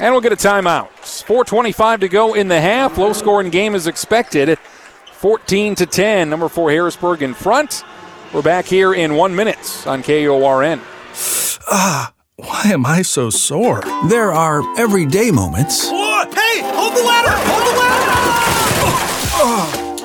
And 0.00 0.12
we'll 0.12 0.22
get 0.22 0.32
a 0.32 0.36
timeout. 0.36 0.88
4.25 1.02 2.00
to 2.00 2.08
go 2.08 2.34
in 2.34 2.48
the 2.48 2.60
half. 2.60 2.98
Low 2.98 3.12
scoring 3.12 3.50
game 3.50 3.76
is 3.76 3.86
expected. 3.86 4.58
14 5.22 5.76
to 5.76 5.86
10. 5.86 6.28
Number 6.28 6.48
four 6.48 6.72
Harrisburg 6.72 7.22
in 7.22 7.32
front. 7.32 7.84
We're 8.34 8.42
back 8.42 8.64
here 8.64 8.92
in 8.92 9.14
one 9.14 9.36
minute 9.36 9.86
on 9.86 10.02
KORN. 10.02 10.80
Ah, 11.70 12.12
why 12.38 12.62
am 12.64 12.84
I 12.84 13.02
so 13.02 13.30
sore? 13.30 13.82
There 14.08 14.32
are 14.32 14.62
everyday 14.76 15.30
moments 15.30 15.84
Hey, 15.84 16.60
hold 16.74 16.96
the 16.96 17.02
ladder! 17.02 17.30
Hold 17.38 17.62
the 17.68 17.78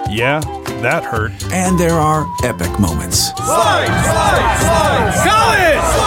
ladder! 0.05 0.13
Yeah, 0.13 0.39
that 0.83 1.03
hurt. 1.03 1.31
and 1.51 1.79
there 1.79 1.95
are 1.95 2.27
epic 2.43 2.79
moments. 2.79 3.33
Slide, 3.37 3.87
slide, 3.87 4.59
slide! 4.59 5.13
College! 5.27 6.06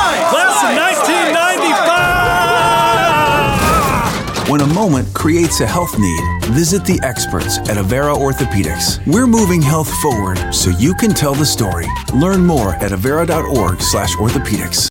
1995! 4.61 4.61
When 4.61 4.68
a 4.68 4.74
moment 4.74 5.14
creates 5.14 5.61
a 5.61 5.66
health 5.66 5.98
need, 5.98 6.44
visit 6.54 6.84
the 6.84 7.00
experts 7.02 7.58
at 7.58 7.78
Avera 7.78 8.14
Orthopedics. 8.14 9.00
We're 9.06 9.26
moving 9.26 9.62
health 9.62 9.90
forward 10.00 10.52
so 10.52 10.68
you 10.70 10.94
can 10.94 11.14
tell 11.14 11.34
the 11.34 11.46
story. 11.46 11.86
Learn 12.14 12.46
more 12.46 12.74
at 12.74 12.92
avera.org/orthopedics. 12.92 14.88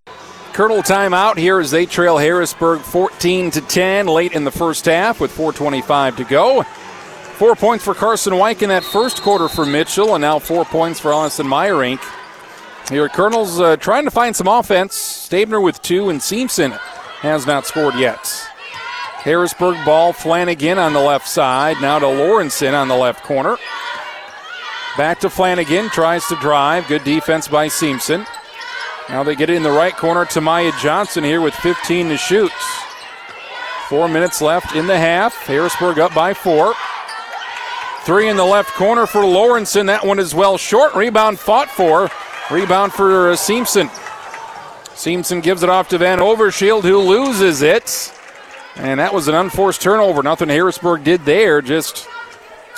Colonel 0.54 0.82
timeout 0.82 1.38
here 1.38 1.60
as 1.60 1.70
they 1.72 1.86
trail 1.86 2.18
Harrisburg 2.18 2.82
14 2.82 3.52
to 3.52 3.62
10 3.62 4.08
late 4.08 4.34
in 4.34 4.44
the 4.44 4.52
first 4.52 4.86
half 4.86 5.20
with 5.20 5.32
4:25 5.32 6.16
to 6.18 6.24
go. 6.24 6.64
Four 7.38 7.56
points 7.56 7.86
for 7.86 7.94
Carson 7.94 8.34
Weick 8.34 8.62
in 8.62 8.70
that 8.70 8.84
first 8.84 9.22
quarter 9.22 9.48
for 9.48 9.66
Mitchell, 9.66 10.16
and 10.16 10.22
now 10.22 10.40
four 10.40 10.66
points 10.66 11.00
for 11.00 11.14
Allison 11.14 11.48
Meyerink. 11.48 12.02
Here, 12.90 13.08
Colonel's 13.08 13.60
uh, 13.60 13.78
trying 13.78 14.06
to 14.06 14.12
find 14.12 14.36
some 14.36 14.48
offense. 14.48 14.96
Stabner 14.96 15.62
with 15.62 15.80
two, 15.82 16.10
and 16.10 16.22
Simpson 16.22 16.72
has 17.22 17.46
not 17.46 17.66
scored 17.66 17.96
yet. 17.96 18.49
Harrisburg 19.22 19.84
ball, 19.86 20.14
Flanagan 20.14 20.80
on 20.80 20.94
the 20.94 21.00
left 21.00 21.28
side. 21.28 21.82
Now 21.82 22.00
to 22.00 22.06
Lawrenson 22.06 22.74
on 22.74 22.88
the 22.88 22.96
left 22.96 23.24
corner. 23.24 23.58
Back 24.98 25.20
to 25.22 25.30
Flanagan, 25.30 25.90
tries 25.90 26.26
to 26.28 26.36
drive. 26.38 26.88
Good 26.88 27.04
defense 27.04 27.48
by 27.48 27.68
Simpson. 27.68 28.26
Now 29.10 29.24
they 29.24 29.36
get 29.36 29.50
it 29.50 29.56
in 29.56 29.64
the 29.64 29.72
right 29.72 29.96
corner 29.96 30.26
to 30.26 30.42
Maya 30.42 30.72
Johnson 30.82 31.24
here 31.24 31.42
with 31.42 31.54
15 31.56 32.10
to 32.10 32.18
shoot. 32.18 32.52
Four 33.90 34.08
minutes 34.08 34.42
left 34.42 34.76
in 34.76 34.88
the 34.88 34.98
half. 34.98 35.36
Harrisburg 35.48 36.00
up 36.00 36.14
by 36.14 36.34
four. 36.34 36.74
Three 38.04 38.30
in 38.30 38.38
the 38.38 38.46
left 38.46 38.72
corner 38.76 39.06
for 39.06 39.22
Lawrenson. 39.22 39.88
That 39.88 40.06
one 40.06 40.20
is 40.20 40.34
well 40.34 40.58
short. 40.58 40.96
Rebound 40.96 41.40
fought 41.40 41.70
for. 41.70 42.10
Rebound 42.50 42.94
for 42.94 43.36
Simpson. 43.36 43.90
Simpson 44.96 45.42
gives 45.42 45.64
it 45.64 45.70
off 45.70 45.90
to 45.90 45.98
Van 45.98 46.20
Overshield, 46.20 46.84
who 46.84 47.00
loses 47.00 47.62
it. 47.62 48.14
And 48.80 49.00
that 49.00 49.14
was 49.14 49.28
an 49.28 49.36
unforced 49.36 49.82
turnover. 49.82 50.24
Nothing 50.24 50.50
Harrisburg 50.50 51.04
did 51.04 51.26
there. 51.26 51.62
Just 51.62 52.08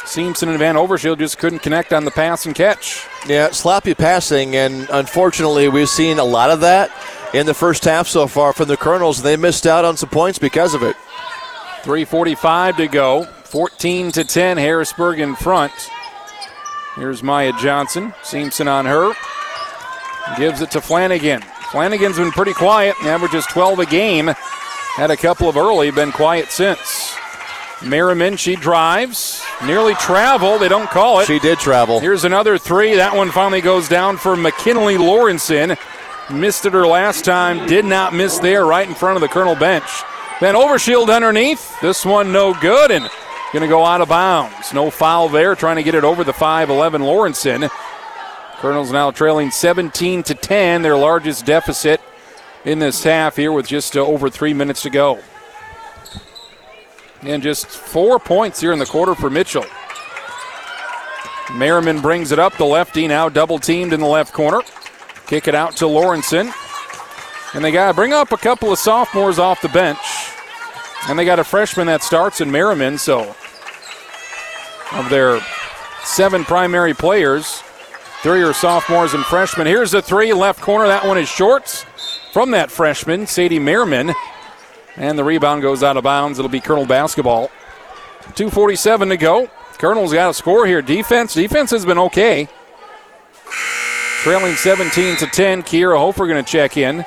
Simpson 0.06 0.50
and 0.50 0.58
Van 0.58 0.76
Overshield 0.76 1.20
just 1.20 1.38
couldn't 1.38 1.60
connect 1.60 1.94
on 1.94 2.06
the 2.06 2.12
pass 2.12 2.46
and 2.46 2.56
catch. 2.56 3.06
Yeah, 3.28 3.52
sloppy 3.52 3.94
passing, 3.94 4.56
and 4.56 4.88
unfortunately, 4.90 5.70
we've 5.70 5.88
seen 5.88 6.18
a 6.18 6.24
lot 6.24 6.50
of 6.50 6.62
that 6.62 6.92
in 7.36 7.46
the 7.46 7.54
first 7.54 7.86
half 7.86 8.08
so 8.08 8.26
far 8.26 8.52
from 8.52 8.68
the 8.68 8.78
Colonels. 8.78 9.22
They 9.22 9.38
missed 9.38 9.68
out 9.68 9.86
on 9.86 9.96
some 9.96 10.10
points 10.10 10.40
because 10.40 10.74
of 10.74 10.82
it. 10.82 10.96
3.45 11.84 12.78
to 12.78 12.88
go. 12.88 13.24
14 13.26 14.12
to 14.14 14.24
10, 14.24 14.58
Harrisburg 14.58 15.20
in 15.20 15.36
front. 15.36 15.74
Here's 16.96 17.22
Maya 17.22 17.54
Johnson. 17.60 18.14
Simpson 18.24 18.68
on 18.68 18.86
her. 18.86 19.14
Gives 20.38 20.62
it 20.62 20.72
to 20.72 20.82
Flanagan. 20.82 21.42
Flanagan's 21.72 22.18
been 22.18 22.32
pretty 22.32 22.54
quiet, 22.54 22.96
averages 23.04 23.46
12 23.46 23.80
a 23.80 23.86
game. 23.86 24.32
Had 24.96 25.10
a 25.10 25.18
couple 25.18 25.48
of 25.48 25.56
early, 25.56 25.90
been 25.90 26.12
quiet 26.12 26.52
since. 26.52 27.16
Merriman, 27.84 28.36
she 28.36 28.56
drives. 28.56 29.42
Nearly 29.66 29.96
travel, 29.96 30.60
they 30.60 30.68
don't 30.68 30.90
call 30.90 31.20
it. 31.20 31.28
She 31.28 31.40
did 31.40 31.60
travel. 31.60 32.00
Here's 32.00 32.26
another 32.26 32.58
three. 32.58 32.96
That 32.96 33.16
one 33.16 33.32
finally 33.32 33.62
goes 33.62 33.88
down 33.88 34.18
for 34.18 34.36
McKinley 34.36 34.96
Lawrenson. 34.96 35.80
Missed 36.30 36.66
it 36.66 36.74
her 36.74 36.86
last 36.86 37.24
time. 37.24 37.66
Did 37.68 37.86
not 37.86 38.14
miss 38.14 38.40
there, 38.40 38.66
right 38.66 38.88
in 38.88 38.94
front 38.94 39.16
of 39.16 39.22
the 39.22 39.30
Colonel 39.30 39.56
bench. 39.56 39.86
Van 40.42 40.56
Overshield 40.56 41.14
underneath. 41.14 41.80
This 41.82 42.06
one 42.06 42.32
no 42.34 42.54
good 42.54 42.92
and 42.92 43.10
going 43.54 43.62
to 43.62 43.68
go 43.68 43.86
out 43.86 44.02
of 44.02 44.10
bounds. 44.10 44.74
No 44.74 44.90
foul 44.90 45.30
there. 45.30 45.56
Trying 45.56 45.78
to 45.78 45.84
get 45.84 45.96
it 45.96 46.04
over 46.04 46.24
the 46.24 46.34
5'11 46.34 47.00
Lawrenson. 47.00 47.70
Colonels 48.58 48.92
now 48.92 49.10
trailing 49.12 49.52
17 49.52 50.24
to 50.24 50.36
10, 50.36 50.82
their 50.82 50.98
largest 50.98 51.46
deficit 51.46 52.02
in 52.66 52.80
this 52.80 53.04
half 53.04 53.36
here 53.36 53.52
with 53.52 53.68
just 53.68 53.98
uh, 53.98 54.02
over 54.02 54.30
three 54.30 54.54
minutes 54.54 54.82
to 54.84 54.90
go. 54.90 55.20
And 57.22 57.44
just 57.44 57.68
four 57.68 58.20
points 58.20 58.60
here 58.60 58.72
in 58.72 58.80
the 58.80 58.86
quarter 58.86 59.16
for 59.16 59.30
Mitchell. 59.30 59.66
Merriman 61.54 62.02
brings 62.02 62.32
it 62.32 62.40
up. 62.40 62.58
The 62.58 62.66
lefty 62.66 63.08
now 63.08 63.30
double 63.30 63.60
teamed 63.60 63.94
in 63.94 64.00
the 64.00 64.08
left 64.08 64.34
corner. 64.34 64.62
Kick 65.28 65.48
it 65.48 65.56
out 65.56 65.76
to 65.78 65.86
Lawrenson. 65.86 66.52
And 67.54 67.64
they 67.64 67.72
got 67.72 67.90
to 67.90 67.94
bring 67.94 68.14
up 68.14 68.32
a 68.32 68.38
couple 68.38 68.72
of 68.72 68.80
sophomores 68.80 69.38
off 69.38 69.62
the 69.62 69.70
bench. 69.70 70.00
And 71.08 71.18
they 71.18 71.26
got 71.26 71.40
a 71.40 71.44
freshman 71.44 71.88
that 71.88 72.04
starts 72.04 72.42
in 72.42 72.50
Merriman. 72.50 72.98
So, 72.98 73.36
of 74.94 75.10
their 75.10 75.42
seven 76.04 76.44
primary 76.44 76.94
players, 76.94 77.62
three 78.24 78.42
are 78.42 78.54
sophomores 78.54 79.14
and 79.14 79.26
freshmen. 79.26 79.68
Here's 79.68 79.92
the 79.92 80.02
three, 80.02 80.34
left 80.34 80.62
corner. 80.62 80.88
That 80.88 81.06
one 81.06 81.18
is 81.18 81.28
short 81.28 81.86
from 82.32 82.52
that 82.52 82.72
freshman, 82.72 83.28
Sadie 83.28 83.60
Merriman. 83.60 84.14
And 84.96 85.18
the 85.18 85.24
rebound 85.24 85.62
goes 85.62 85.84
out 85.84 85.98
of 85.98 86.04
bounds. 86.04 86.40
It'll 86.40 86.50
be 86.50 86.60
Colonel 86.60 86.86
basketball. 86.86 87.50
2.47 88.34 89.10
to 89.10 89.18
go. 89.18 89.50
Colonel's 89.78 90.14
got 90.14 90.30
a 90.30 90.34
score 90.34 90.66
here. 90.66 90.82
Defense, 90.82 91.34
defense 91.34 91.72
has 91.72 91.86
been 91.86 91.98
okay. 91.98 92.48
Trailing 94.22 94.56
17 94.56 95.18
to 95.18 95.26
10. 95.28 95.64
Kiera 95.64 95.98
Hofer 95.98 96.28
going 96.28 96.44
to 96.44 96.50
check 96.50 96.78
in 96.78 97.06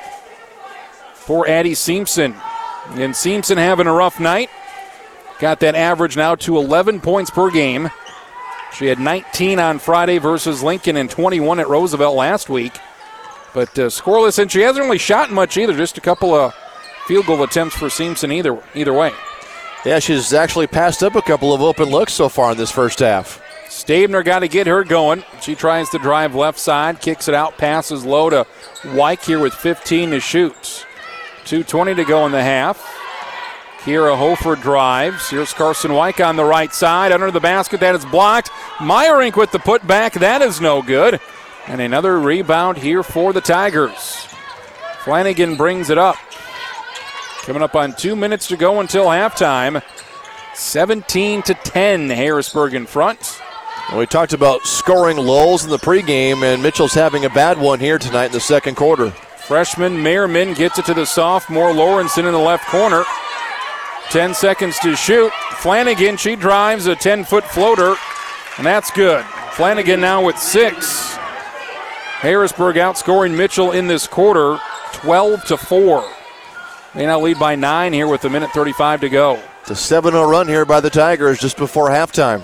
for 1.13 1.47
Addie 1.47 1.75
Simpson. 1.75 2.35
And 2.91 3.15
Simpson 3.15 3.57
having 3.57 3.87
a 3.87 3.93
rough 3.93 4.19
night. 4.19 4.49
Got 5.39 5.59
that 5.61 5.75
average 5.75 6.15
now 6.17 6.35
to 6.35 6.57
11 6.57 7.01
points 7.01 7.29
per 7.29 7.49
game. 7.49 7.89
She 8.73 8.87
had 8.87 8.99
19 8.99 9.59
on 9.59 9.79
Friday 9.79 10.17
versus 10.17 10.61
Lincoln 10.61 10.97
and 10.97 11.09
21 11.09 11.59
at 11.59 11.69
Roosevelt 11.69 12.15
last 12.15 12.49
week. 12.49 12.73
But 13.55 13.69
uh, 13.79 13.87
scoreless, 13.87 14.37
and 14.37 14.51
she 14.51 14.59
hasn't 14.59 14.83
really 14.83 14.97
shot 14.97 15.31
much 15.31 15.55
either. 15.55 15.75
Just 15.75 15.97
a 15.97 16.01
couple 16.01 16.35
of 16.35 16.53
field 17.07 17.25
goal 17.25 17.41
attempts 17.41 17.75
for 17.75 17.89
Simpson 17.89 18.29
either 18.33 18.61
either 18.75 18.91
way. 18.91 19.13
Yeah, 19.85 19.99
she's 19.99 20.33
actually 20.33 20.67
passed 20.67 21.01
up 21.01 21.15
a 21.15 21.21
couple 21.21 21.53
of 21.53 21.61
open 21.61 21.89
looks 21.89 22.11
so 22.11 22.27
far 22.27 22.51
in 22.51 22.57
this 22.57 22.71
first 22.71 22.99
half. 22.99 23.41
Stabner 23.69 24.23
got 24.23 24.39
to 24.39 24.49
get 24.49 24.67
her 24.67 24.83
going. 24.83 25.23
She 25.41 25.55
tries 25.55 25.89
to 25.91 25.99
drive 25.99 26.35
left 26.35 26.59
side, 26.59 26.99
kicks 26.99 27.29
it 27.29 27.33
out, 27.33 27.57
passes 27.57 28.03
low 28.03 28.29
to 28.29 28.45
Weick 28.81 29.25
here 29.25 29.39
with 29.39 29.53
15 29.53 30.11
to 30.11 30.19
shoot. 30.19 30.85
2.20 31.45 31.95
to 31.95 32.03
go 32.03 32.25
in 32.25 32.31
the 32.31 32.43
half. 32.43 32.77
Kira 33.79 34.17
Hofer 34.17 34.55
drives. 34.55 35.29
Here's 35.29 35.53
Carson 35.53 35.91
Weick 35.91 36.25
on 36.25 36.35
the 36.35 36.43
right 36.43 36.73
side. 36.73 37.11
Under 37.11 37.29
the 37.31 37.39
basket, 37.39 37.79
that 37.81 37.95
is 37.95 38.03
blocked. 38.05 38.49
Meyerink 38.77 39.35
with 39.37 39.51
the 39.51 39.59
putback. 39.59 40.19
That 40.19 40.41
is 40.41 40.59
no 40.59 40.81
good. 40.81 41.21
And 41.67 41.81
another 41.81 42.19
rebound 42.19 42.77
here 42.77 43.01
for 43.01 43.33
the 43.33 43.41
Tigers. 43.41 44.27
Flanagan 45.03 45.55
brings 45.55 45.89
it 45.89 45.97
up. 45.97 46.15
Coming 47.41 47.63
up 47.63 47.75
on 47.75 47.95
two 47.95 48.15
minutes 48.15 48.47
to 48.47 48.57
go 48.57 48.79
until 48.79 49.05
halftime. 49.05 49.83
17 50.53 51.41
to 51.43 51.53
10, 51.53 52.09
Harrisburg 52.09 52.73
in 52.73 52.85
front. 52.85 53.41
we 53.95 54.05
talked 54.05 54.33
about 54.33 54.65
scoring 54.65 55.17
lulls 55.17 55.63
in 55.63 55.69
the 55.69 55.77
pregame, 55.77 56.43
and 56.43 56.63
Mitchell's 56.63 56.93
having 56.93 57.25
a 57.25 57.29
bad 57.29 57.59
one 57.59 57.79
here 57.79 57.99
tonight 57.99 58.27
in 58.27 58.31
the 58.31 58.39
second 58.39 58.75
quarter. 58.75 59.11
Freshman 59.11 60.01
Merriman 60.01 60.53
gets 60.53 60.79
it 60.79 60.85
to 60.85 60.93
the 60.93 61.05
sophomore 61.05 61.71
Lawrenson 61.71 62.25
in 62.25 62.31
the 62.31 62.39
left 62.39 62.65
corner. 62.67 63.03
10 64.09 64.33
seconds 64.33 64.79
to 64.79 64.95
shoot. 64.95 65.31
Flanagan, 65.57 66.17
she 66.17 66.35
drives 66.35 66.87
a 66.87 66.95
10 66.95 67.23
foot 67.25 67.43
floater, 67.43 67.95
and 68.57 68.65
that's 68.65 68.91
good. 68.91 69.23
Flanagan 69.51 70.01
now 70.01 70.25
with 70.25 70.37
six. 70.37 71.14
Harrisburg 72.19 72.77
outscoring 72.77 73.35
Mitchell 73.35 73.71
in 73.71 73.87
this 73.87 74.07
quarter 74.07 74.59
12 74.93 75.45
to 75.45 75.57
4. 75.57 76.09
They 76.93 77.05
now 77.05 77.19
lead 77.19 77.37
by 77.37 77.55
nine 77.55 77.91
here 77.91 78.07
with 78.07 78.23
a 78.23 78.29
minute 78.29 78.51
35 78.51 79.01
to 79.01 79.09
go. 79.09 79.39
It's 79.61 79.71
a 79.71 79.75
7 79.75 80.11
0 80.11 80.29
run 80.29 80.47
here 80.47 80.65
by 80.65 80.79
the 80.79 80.89
Tigers 80.89 81.39
just 81.39 81.57
before 81.57 81.89
halftime. 81.89 82.43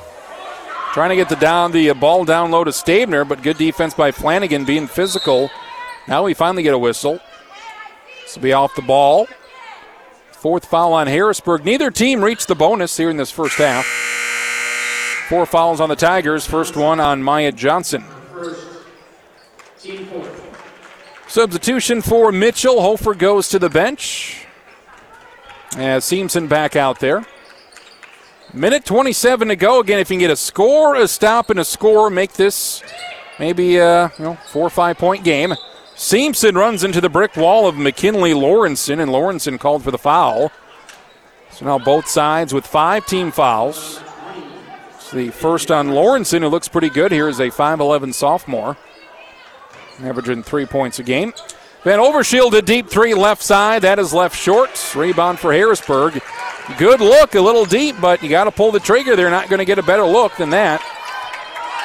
Trying 0.93 1.11
to 1.11 1.15
get 1.15 1.29
the 1.29 1.37
down 1.37 1.71
the 1.71 1.89
uh, 1.91 1.93
ball 1.93 2.25
down 2.25 2.51
low 2.51 2.65
to 2.65 2.71
Stabner, 2.71 3.23
but 3.27 3.43
good 3.43 3.57
defense 3.57 3.93
by 3.93 4.11
Flanagan 4.11 4.65
being 4.65 4.87
physical. 4.87 5.49
Now 6.07 6.25
we 6.25 6.33
finally 6.33 6.63
get 6.63 6.73
a 6.73 6.77
whistle. 6.77 7.19
This 8.23 8.35
will 8.35 8.43
be 8.43 8.51
off 8.51 8.75
the 8.75 8.81
ball. 8.81 9.27
Fourth 10.31 10.65
foul 10.65 10.91
on 10.91 11.07
Harrisburg. 11.07 11.63
Neither 11.63 11.91
team 11.91 12.21
reached 12.21 12.49
the 12.49 12.55
bonus 12.55 12.97
here 12.97 13.09
in 13.09 13.15
this 13.15 13.31
first 13.31 13.57
half. 13.57 13.85
Four 15.29 15.45
fouls 15.45 15.79
on 15.79 15.87
the 15.87 15.95
Tigers. 15.95 16.45
First 16.45 16.75
one 16.75 16.99
on 16.99 17.23
Maya 17.23 17.53
Johnson. 17.53 18.03
Substitution 21.27 22.03
for 22.03 22.31
Mitchell. 22.31 22.81
Hofer 22.81 23.15
goes 23.15 23.49
to 23.49 23.57
the 23.57 23.69
bench. 23.69 24.45
As 25.75 26.05
Simpson 26.05 26.47
back 26.47 26.75
out 26.75 26.99
there. 26.99 27.25
Minute 28.53 28.85
27 28.85 29.47
to 29.47 29.55
go. 29.55 29.79
Again, 29.79 29.97
if 29.97 30.09
you 30.11 30.15
can 30.15 30.19
get 30.19 30.29
a 30.29 30.35
score, 30.35 30.95
a 30.95 31.07
stop, 31.07 31.49
and 31.49 31.59
a 31.59 31.65
score, 31.65 32.11
make 32.11 32.33
this 32.33 32.83
maybe 33.39 33.77
a 33.77 34.11
you 34.19 34.25
know, 34.25 34.35
four 34.51 34.67
or 34.67 34.69
five 34.69 34.97
point 34.99 35.23
game. 35.23 35.55
Simpson 35.95 36.55
runs 36.55 36.83
into 36.83 37.01
the 37.01 37.09
brick 37.09 37.35
wall 37.35 37.67
of 37.67 37.75
McKinley 37.75 38.33
Lawrenson, 38.33 39.01
and 39.01 39.09
Lawrenson 39.09 39.59
called 39.59 39.83
for 39.83 39.89
the 39.89 39.97
foul. 39.97 40.51
So 41.49 41.65
now 41.65 41.79
both 41.79 42.07
sides 42.07 42.53
with 42.53 42.67
five 42.67 43.07
team 43.07 43.31
fouls. 43.31 43.99
It's 44.95 45.11
the 45.11 45.29
first 45.29 45.71
on 45.71 45.87
Lawrenson, 45.87 46.41
who 46.41 46.49
looks 46.49 46.67
pretty 46.67 46.89
good 46.89 47.11
here 47.11 47.27
as 47.27 47.39
a 47.39 47.47
5'11 47.47 48.13
sophomore 48.13 48.77
averaging 50.03 50.43
three 50.43 50.65
points 50.65 50.99
a 50.99 51.03
game. 51.03 51.33
Van 51.83 51.99
Overshield 51.99 52.53
a 52.53 52.61
deep 52.61 52.89
three 52.89 53.13
left 53.13 53.41
side. 53.41 53.81
That 53.81 53.97
is 53.97 54.13
left 54.13 54.35
short. 54.35 54.95
Rebound 54.95 55.39
for 55.39 55.51
Harrisburg. 55.51 56.21
Good 56.77 56.99
look, 56.99 57.33
a 57.33 57.41
little 57.41 57.65
deep, 57.65 57.95
but 57.99 58.21
you 58.21 58.29
got 58.29 58.43
to 58.43 58.51
pull 58.51 58.71
the 58.71 58.79
trigger. 58.79 59.15
They're 59.15 59.31
not 59.31 59.49
going 59.49 59.59
to 59.59 59.65
get 59.65 59.79
a 59.79 59.83
better 59.83 60.05
look 60.05 60.35
than 60.37 60.51
that. 60.51 60.81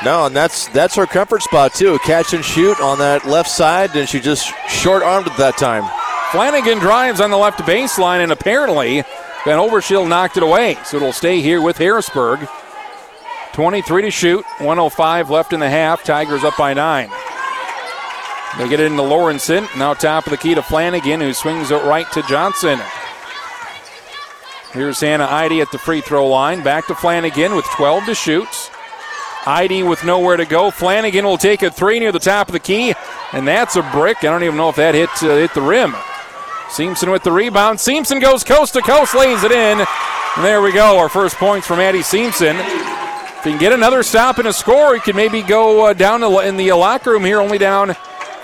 No, 0.05 0.27
and 0.27 0.37
that's 0.37 0.69
that's 0.69 0.95
her 0.97 1.07
comfort 1.07 1.43
spot 1.43 1.73
too. 1.73 1.99
Catch 2.01 2.35
and 2.35 2.45
shoot 2.45 2.79
on 2.81 2.99
that 2.99 3.25
left 3.25 3.49
side, 3.49 3.97
and 3.97 4.07
she 4.07 4.21
just 4.21 4.53
short 4.69 5.03
armed 5.03 5.27
at 5.27 5.39
that 5.39 5.57
time. 5.57 5.85
Flanagan 6.31 6.79
drives 6.79 7.21
on 7.21 7.31
the 7.31 7.37
left 7.39 7.61
baseline, 7.61 8.23
and 8.23 8.31
apparently 8.31 9.03
Van 9.45 9.59
Overshield 9.59 10.09
knocked 10.09 10.37
it 10.37 10.43
away. 10.43 10.77
So 10.85 10.99
it'll 10.99 11.13
stay 11.15 11.41
here 11.41 11.63
with 11.63 11.79
Harrisburg. 11.79 12.47
23 13.55 14.03
to 14.03 14.11
shoot, 14.11 14.45
105 14.59 15.31
left 15.31 15.55
in 15.55 15.61
the 15.61 15.71
half. 15.71 16.05
Tigers 16.05 16.45
up 16.45 16.59
by 16.59 16.75
nine. 16.75 17.09
They 18.59 18.69
get 18.69 18.81
it 18.81 18.87
into 18.87 19.03
Lawrenson. 19.03 19.69
Now 19.77 19.93
top 19.93 20.27
of 20.27 20.31
the 20.31 20.39
key 20.39 20.55
to 20.55 20.63
Flanagan, 20.63 21.21
who 21.21 21.35
swings 21.35 21.71
it 21.71 21.83
right 21.85 22.11
to 22.13 22.23
Johnson. 22.23 22.81
Here's 24.73 25.01
Hannah 25.01 25.27
Eide 25.27 25.61
at 25.61 25.71
the 25.73 25.79
free 25.79 26.01
throw 26.01 26.27
line. 26.27 26.63
Back 26.63 26.87
to 26.87 26.95
Flanagan 26.95 27.55
with 27.55 27.67
12 27.77 28.07
to 28.07 28.15
shoot. 28.15 28.71
Eide 29.47 29.87
with 29.87 30.05
nowhere 30.05 30.37
to 30.37 30.45
go. 30.45 30.71
Flanagan 30.71 31.25
will 31.25 31.39
take 31.39 31.63
a 31.63 31.71
three 31.71 31.99
near 31.99 32.13
the 32.13 32.19
top 32.19 32.49
of 32.49 32.53
the 32.53 32.59
key, 32.59 32.95
and 33.33 33.47
that's 33.47 33.77
a 33.77 33.83
brick. 33.93 34.19
I 34.19 34.25
don't 34.25 34.43
even 34.43 34.57
know 34.57 34.71
if 34.71 34.77
that 34.77 34.95
hit 34.95 35.11
uh, 35.23 35.37
hit 35.37 35.55
the 35.55 35.61
rim. 35.61 35.95
Simpson 36.71 37.11
with 37.11 37.23
the 37.23 37.33
rebound. 37.33 37.79
Simpson 37.79 38.19
goes 38.19 38.43
coast 38.43 38.73
to 38.73 38.83
coast, 38.83 39.15
lays 39.15 39.45
it 39.45 39.53
in. 39.53 39.79
And 40.37 40.45
there 40.45 40.63
we 40.63 40.73
go. 40.73 40.99
Our 40.99 41.09
first 41.09 41.37
points 41.37 41.67
from 41.67 41.79
Addie 41.79 42.03
Simpson. 42.03 42.57
If 42.57 43.45
he 43.45 43.51
can 43.51 43.59
get 43.59 43.73
another 43.73 44.03
stop 44.03 44.39
and 44.39 44.49
a 44.49 44.53
score, 44.53 44.95
he 44.95 45.01
can 45.01 45.15
maybe 45.15 45.43
go 45.43 45.87
uh, 45.87 45.93
down 45.93 46.23
in 46.23 46.57
the 46.57 46.73
locker 46.73 47.13
room 47.13 47.25
here, 47.25 47.41
only 47.41 47.59
down 47.59 47.95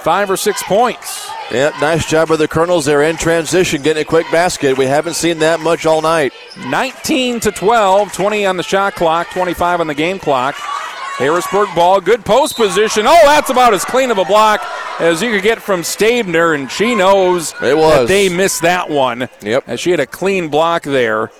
five 0.02 0.30
or 0.30 0.36
six 0.36 0.62
points. 0.62 1.30
Yeah, 1.50 1.70
nice 1.80 2.06
job 2.06 2.28
by 2.28 2.36
the 2.36 2.48
Colonels. 2.48 2.84
They're 2.84 3.02
in 3.02 3.16
transition, 3.16 3.82
getting 3.82 4.02
a 4.02 4.04
quick 4.04 4.30
basket. 4.30 4.76
We 4.76 4.86
haven't 4.86 5.14
seen 5.14 5.38
that 5.40 5.60
much 5.60 5.86
all 5.86 6.02
night. 6.02 6.32
19 6.68 7.40
to 7.40 7.52
12, 7.52 8.12
20 8.12 8.46
on 8.46 8.56
the 8.56 8.62
shot 8.62 8.94
clock, 8.94 9.30
25 9.30 9.80
on 9.80 9.86
the 9.86 9.94
game 9.94 10.18
clock. 10.18 10.54
Harrisburg 11.18 11.68
ball, 11.74 12.00
good 12.00 12.24
post 12.24 12.56
position. 12.56 13.06
Oh, 13.06 13.20
that's 13.24 13.50
about 13.50 13.74
as 13.74 13.84
clean 13.84 14.10
of 14.10 14.18
a 14.18 14.24
block 14.24 14.62
as 14.98 15.22
you 15.22 15.30
could 15.30 15.42
get 15.42 15.60
from 15.60 15.82
Stabner, 15.82 16.54
and 16.54 16.70
she 16.70 16.94
knows 16.94 17.54
it 17.62 17.76
was. 17.76 17.92
that 18.00 18.08
they 18.08 18.28
missed 18.28 18.62
that 18.62 18.88
one. 18.88 19.28
Yep. 19.42 19.64
As 19.66 19.78
she 19.78 19.90
had 19.90 20.00
a 20.00 20.06
clean 20.06 20.48
block 20.48 20.82
there. 20.84 21.30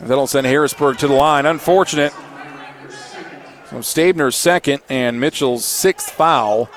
That'll 0.00 0.26
send 0.26 0.46
Harrisburg 0.46 0.98
to 0.98 1.08
the 1.08 1.14
line. 1.14 1.46
Unfortunate. 1.46 2.12
So 3.70 3.78
Stabner's 3.78 4.36
second 4.36 4.82
and 4.90 5.18
Mitchell's 5.18 5.64
sixth 5.64 6.10
foul 6.10 6.68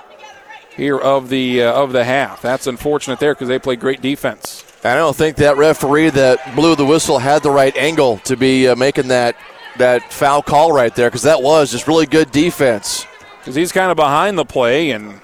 here 0.75 0.97
of 0.97 1.29
the 1.29 1.63
uh, 1.63 1.73
of 1.73 1.91
the 1.91 2.03
half. 2.03 2.41
That's 2.41 2.67
unfortunate 2.67 3.19
there 3.19 3.33
because 3.33 3.47
they 3.47 3.59
played 3.59 3.79
great 3.79 4.01
defense. 4.01 4.63
I 4.83 4.95
don't 4.95 5.15
think 5.15 5.37
that 5.37 5.57
referee 5.57 6.11
that 6.11 6.55
blew 6.55 6.75
the 6.75 6.85
whistle 6.85 7.17
had 7.17 7.41
the 7.41 7.49
right 7.49 7.75
angle 7.75 8.19
to 8.19 8.37
be 8.37 8.67
uh, 8.67 8.75
making 8.75 9.07
that 9.07 9.35
that 9.77 10.13
foul 10.13 10.41
call 10.41 10.71
right 10.71 10.93
there 10.95 11.09
because 11.09 11.23
that 11.23 11.41
was 11.41 11.71
just 11.71 11.87
really 11.87 12.05
good 12.05 12.31
defense. 12.31 13.05
Because 13.39 13.55
he's 13.55 13.71
kind 13.71 13.91
of 13.91 13.97
behind 13.97 14.37
the 14.37 14.45
play 14.45 14.91
and 14.91 15.21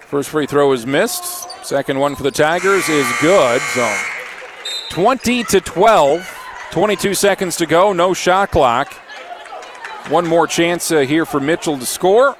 first 0.00 0.30
free 0.30 0.46
throw 0.46 0.72
is 0.72 0.86
missed. 0.86 1.48
Second 1.64 1.98
one 1.98 2.16
for 2.16 2.22
the 2.22 2.30
Tigers 2.30 2.88
is 2.88 3.06
good. 3.20 3.60
So 3.74 3.96
20 4.90 5.44
to 5.44 5.60
12. 5.60 6.34
22 6.70 7.14
seconds 7.14 7.56
to 7.56 7.66
go. 7.66 7.92
No 7.92 8.14
shot 8.14 8.50
clock. 8.50 8.92
One 10.08 10.26
more 10.26 10.46
chance 10.46 10.90
uh, 10.90 11.00
here 11.00 11.24
for 11.24 11.40
Mitchell 11.40 11.78
to 11.78 11.86
score. 11.86 12.36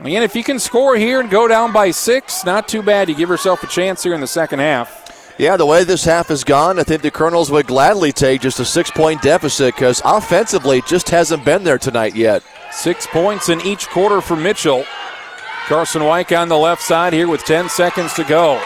Again, 0.00 0.22
if 0.22 0.36
you 0.36 0.44
can 0.44 0.58
score 0.58 0.94
here 0.96 1.20
and 1.20 1.30
go 1.30 1.48
down 1.48 1.72
by 1.72 1.90
six, 1.90 2.44
not 2.44 2.68
too 2.68 2.82
bad. 2.82 3.08
You 3.08 3.14
give 3.14 3.30
yourself 3.30 3.62
a 3.62 3.66
chance 3.66 4.02
here 4.02 4.14
in 4.14 4.20
the 4.20 4.26
second 4.26 4.58
half. 4.58 5.34
Yeah, 5.38 5.56
the 5.56 5.66
way 5.66 5.84
this 5.84 6.04
half 6.04 6.28
has 6.28 6.44
gone, 6.44 6.78
I 6.78 6.82
think 6.82 7.02
the 7.02 7.10
Colonels 7.10 7.50
would 7.50 7.66
gladly 7.66 8.12
take 8.12 8.42
just 8.42 8.60
a 8.60 8.64
six 8.64 8.90
point 8.90 9.22
deficit 9.22 9.74
because 9.74 10.02
offensively 10.04 10.82
just 10.86 11.08
hasn't 11.08 11.44
been 11.44 11.64
there 11.64 11.78
tonight 11.78 12.14
yet. 12.14 12.42
Six 12.72 13.06
points 13.06 13.48
in 13.48 13.60
each 13.62 13.88
quarter 13.88 14.20
for 14.20 14.36
Mitchell. 14.36 14.84
Carson 15.66 16.02
Weick 16.02 16.38
on 16.38 16.48
the 16.48 16.58
left 16.58 16.82
side 16.82 17.12
here 17.12 17.28
with 17.28 17.44
10 17.44 17.68
seconds 17.68 18.12
to 18.14 18.24
go. 18.24 18.60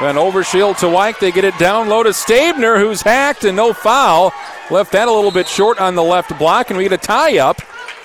Van 0.00 0.16
Overshield 0.16 0.78
to 0.80 0.86
Weick. 0.86 1.18
They 1.20 1.32
get 1.32 1.44
it 1.44 1.56
down 1.58 1.88
low 1.88 2.02
to 2.02 2.10
Stabner, 2.10 2.78
who's 2.78 3.02
hacked 3.02 3.44
and 3.44 3.56
no 3.56 3.72
foul. 3.72 4.32
Left 4.70 4.92
that 4.92 5.08
a 5.08 5.12
little 5.12 5.30
bit 5.30 5.48
short 5.48 5.80
on 5.80 5.94
the 5.94 6.02
left 6.02 6.36
block, 6.38 6.70
and 6.70 6.76
we 6.76 6.84
get 6.84 6.92
a 6.92 6.98
tie 6.98 7.38
up. 7.38 7.62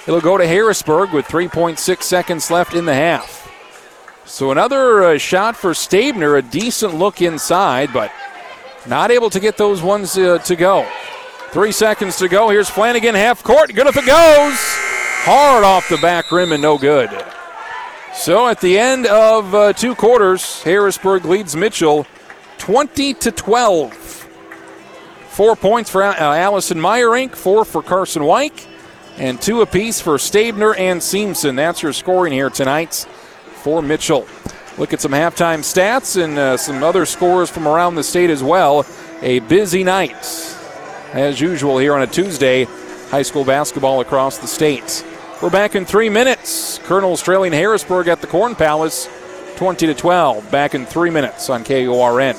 It'll 0.08 0.22
go 0.22 0.38
to 0.38 0.48
Harrisburg 0.48 1.12
with 1.12 1.28
3.6 1.28 2.02
seconds 2.04 2.50
left 2.50 2.74
in 2.74 2.86
the 2.86 2.94
half. 2.94 3.52
So 4.26 4.52
another 4.52 5.04
uh, 5.04 5.18
shot 5.18 5.56
for 5.56 5.72
Stabner, 5.72 6.38
a 6.38 6.42
decent 6.42 6.96
look 6.96 7.22
inside, 7.22 7.92
but 7.94 8.12
Not 8.88 9.12
able 9.12 9.30
to 9.30 9.40
get 9.40 9.58
those 9.58 9.82
ones 9.82 10.18
uh, 10.18 10.40
to 10.40 10.56
go. 10.56 10.88
Three 11.52 11.72
seconds 11.72 12.18
to 12.18 12.28
go. 12.28 12.50
Here's 12.50 12.70
Flanagan, 12.70 13.14
half 13.14 13.44
court. 13.44 13.74
Good 13.76 13.86
if 13.88 13.98
it 13.98 14.06
goes. 14.06 14.58
Hard 15.24 15.64
off 15.64 15.88
the 15.90 15.98
back 15.98 16.32
rim 16.32 16.52
and 16.52 16.62
no 16.62 16.78
good. 16.78 17.10
So 18.14 18.48
at 18.48 18.60
the 18.60 18.80
end 18.80 19.06
of 19.06 19.54
uh, 19.54 19.74
two 19.74 19.94
quarters, 19.94 20.64
Harrisburg 20.64 21.26
leads 21.26 21.56
Mitchell 21.56 22.08
20 22.58 23.14
to 23.16 23.32
12. 23.32 23.94
Four 25.30 25.56
points 25.56 25.90
for 25.90 26.04
uh, 26.04 26.16
Allison 26.16 26.78
Meyerink, 26.78 27.36
four 27.36 27.66
for 27.66 27.84
Carson 27.84 28.24
Weick, 28.24 28.68
and 29.18 29.42
two 29.42 29.62
apiece 29.62 30.02
for 30.02 30.18
Stabner 30.18 30.76
and 30.78 31.02
Simpson. 31.02 31.56
That's 31.56 31.84
your 31.84 31.94
scoring 31.94 32.34
here 32.34 32.50
tonight 32.50 33.06
for 33.64 33.82
Mitchell. 33.82 34.28
Look 34.78 34.94
at 34.94 35.02
some 35.02 35.12
halftime 35.12 35.60
stats 35.60 36.22
and 36.22 36.38
uh, 36.38 36.58
some 36.58 36.84
other 36.84 37.06
scores 37.06 37.50
from 37.50 37.68
around 37.68 37.96
the 37.96 38.04
state 38.04 38.30
as 38.30 38.42
well. 38.42 38.86
A 39.22 39.40
busy 39.40 39.84
night, 39.84 40.16
as 41.14 41.40
usual, 41.40 41.78
here 41.78 41.94
on 41.94 42.02
a 42.02 42.08
Tuesday. 42.08 42.66
High 43.10 43.22
school 43.22 43.44
basketball 43.44 44.00
across 44.00 44.38
the 44.38 44.48
state. 44.48 45.06
We're 45.42 45.50
back 45.50 45.76
in 45.76 45.86
three 45.86 46.10
minutes. 46.10 46.80
Colonel's 46.80 47.22
trailing 47.22 47.52
Harrisburg 47.52 48.08
at 48.08 48.22
the 48.22 48.28
Corn 48.28 48.56
Palace, 48.56 49.10
20 49.58 49.88
to 49.88 49.94
12. 49.94 50.50
Back 50.50 50.74
in 50.74 50.86
three 50.86 51.10
minutes 51.10 51.50
on 51.50 51.64
KORN. 51.64 52.36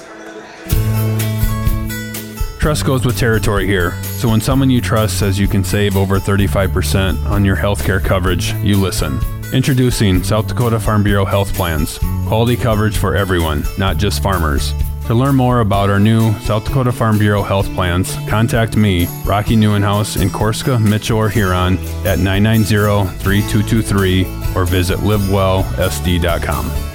Trust 2.63 2.87
goes 2.87 3.05
with 3.05 3.19
territory 3.19 3.67
here. 3.67 4.01
So 4.05 4.29
when 4.29 4.41
someone 4.41 4.71
you 4.71 4.81
trust 4.81 5.19
says 5.19 5.37
you 5.37 5.49
can 5.49 5.65
save 5.65 5.97
over 5.97 6.21
35% 6.21 7.27
on 7.27 7.45
your 7.45 7.57
healthcare 7.57 8.01
coverage, 8.01 8.53
you 8.63 8.77
listen. 8.77 9.19
Introducing 9.53 10.23
South 10.23 10.47
Dakota 10.47 10.79
Farm 10.79 11.03
Bureau 11.03 11.25
Health 11.25 11.53
Plans. 11.55 11.99
Quality 12.29 12.57
coverage 12.57 12.97
for 12.97 13.17
everyone, 13.17 13.65
not 13.79 13.97
just 13.97 14.23
farmers. 14.23 14.75
To 15.09 15.15
learn 15.15 15.35
more 15.35 15.59
about 15.59 15.91
our 15.91 15.99
new 15.99 16.33
South 16.43 16.65
Dakota 16.65 16.93
Farm 16.93 17.19
Bureau 17.19 17.43
health 17.43 17.67
plans, 17.75 18.15
contact 18.29 18.77
me, 18.77 19.09
Rocky 19.25 19.57
Newenhouse 19.57 20.23
in 20.23 20.31
Corsica, 20.31 20.79
Mitchell, 20.79 21.19
or 21.19 21.29
Huron 21.29 21.79
at 22.07 22.21
990-3223 22.21 24.55
or 24.55 24.67
visit 24.67 25.01
livewellsd.com. 25.01 26.92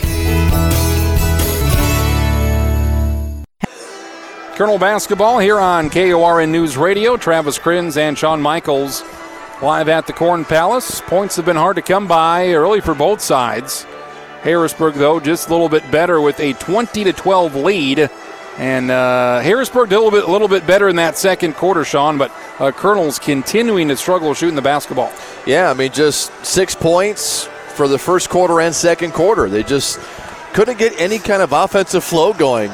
Colonel 4.58 4.80
basketball 4.80 5.38
here 5.38 5.60
on 5.60 5.88
KORN 5.91 6.51
News 6.51 6.78
Radio. 6.78 7.16
Travis 7.16 7.60
Crins 7.60 7.95
and 7.95 8.18
Sean 8.18 8.41
Michaels 8.41 9.03
live 9.62 9.88
at 9.88 10.08
the 10.08 10.14
Corn 10.14 10.45
Palace. 10.45 10.99
Points 11.01 11.36
have 11.36 11.45
been 11.45 11.55
hard 11.55 11.76
to 11.76 11.84
come 11.84 12.08
by 12.08 12.47
early 12.53 12.82
for 12.82 12.95
both 12.95 13.22
sides. 13.22 13.84
Harrisburg, 14.41 14.95
though, 14.95 15.20
just 15.20 15.47
a 15.47 15.51
little 15.51 15.70
bit 15.70 15.91
better 15.91 16.20
with 16.20 16.39
a 16.39 16.53
20 16.53 17.03
to 17.03 17.14
12 17.14 17.53
lead. 17.53 18.10
And 18.58 18.89
uh, 18.89 19.41
Harrisburg 19.41 19.89
did 19.89 19.97
a 19.97 20.01
little 20.01 20.20
bit, 20.20 20.28
little 20.28 20.47
bit 20.47 20.66
better 20.66 20.89
in 20.89 20.95
that 20.95 21.20
second 21.20 21.53
quarter, 21.53 21.86
Sean, 21.86 22.18
but 22.18 22.32
uh, 22.58 22.72
Colonel's 22.72 23.20
continuing 23.20 23.89
to 23.89 23.95
struggle 23.95 24.34
shooting 24.34 24.55
the 24.55 24.64
basketball. 24.64 25.14
Yeah, 25.45 25.70
I 25.70 25.76
mean, 25.76 25.91
just 25.91 26.32
six 26.43 26.74
points 26.74 27.47
for 27.76 27.88
the 27.88 27.99
first 27.99 28.32
quarter 28.32 28.60
and 28.60 28.74
second 28.74 29.12
quarter. 29.14 29.49
They 29.49 29.62
just 29.62 29.99
couldn't 30.53 30.80
get 30.80 30.99
any 30.99 31.20
kind 31.20 31.43
of 31.43 31.51
offensive 31.51 32.03
flow 32.03 32.34
going 32.34 32.72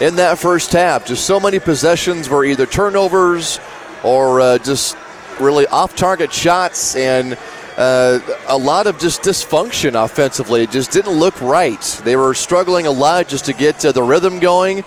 in 0.00 0.16
that 0.16 0.38
first 0.38 0.72
half. 0.72 1.06
Just 1.06 1.26
so 1.26 1.40
many 1.40 1.58
possessions 1.58 2.28
were 2.28 2.44
either 2.44 2.66
turnovers 2.66 3.58
or 4.04 4.40
uh, 4.40 4.58
just 4.58 4.96
really 5.40 5.66
off 5.68 5.96
target 5.96 6.32
shots 6.32 6.96
and 6.96 7.38
uh, 7.76 8.20
a 8.48 8.56
lot 8.56 8.86
of 8.86 8.98
just 8.98 9.22
dysfunction 9.22 10.02
offensively. 10.02 10.62
It 10.62 10.70
just 10.70 10.90
didn't 10.90 11.12
look 11.12 11.40
right. 11.40 11.80
They 12.04 12.16
were 12.16 12.34
struggling 12.34 12.86
a 12.86 12.90
lot 12.90 13.28
just 13.28 13.44
to 13.46 13.52
get 13.52 13.84
uh, 13.84 13.92
the 13.92 14.02
rhythm 14.02 14.38
going. 14.38 14.84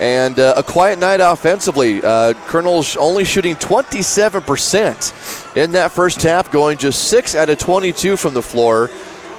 And 0.00 0.40
uh, 0.40 0.54
a 0.56 0.62
quiet 0.64 0.98
night 0.98 1.20
offensively. 1.20 2.02
Uh, 2.02 2.34
Colonel's 2.46 2.96
only 2.96 3.24
shooting 3.24 3.54
27% 3.54 5.56
in 5.56 5.72
that 5.72 5.92
first 5.92 6.22
half, 6.22 6.50
going 6.50 6.78
just 6.78 7.08
6 7.08 7.36
out 7.36 7.48
of 7.48 7.58
22 7.58 8.16
from 8.16 8.34
the 8.34 8.42
floor. 8.42 8.90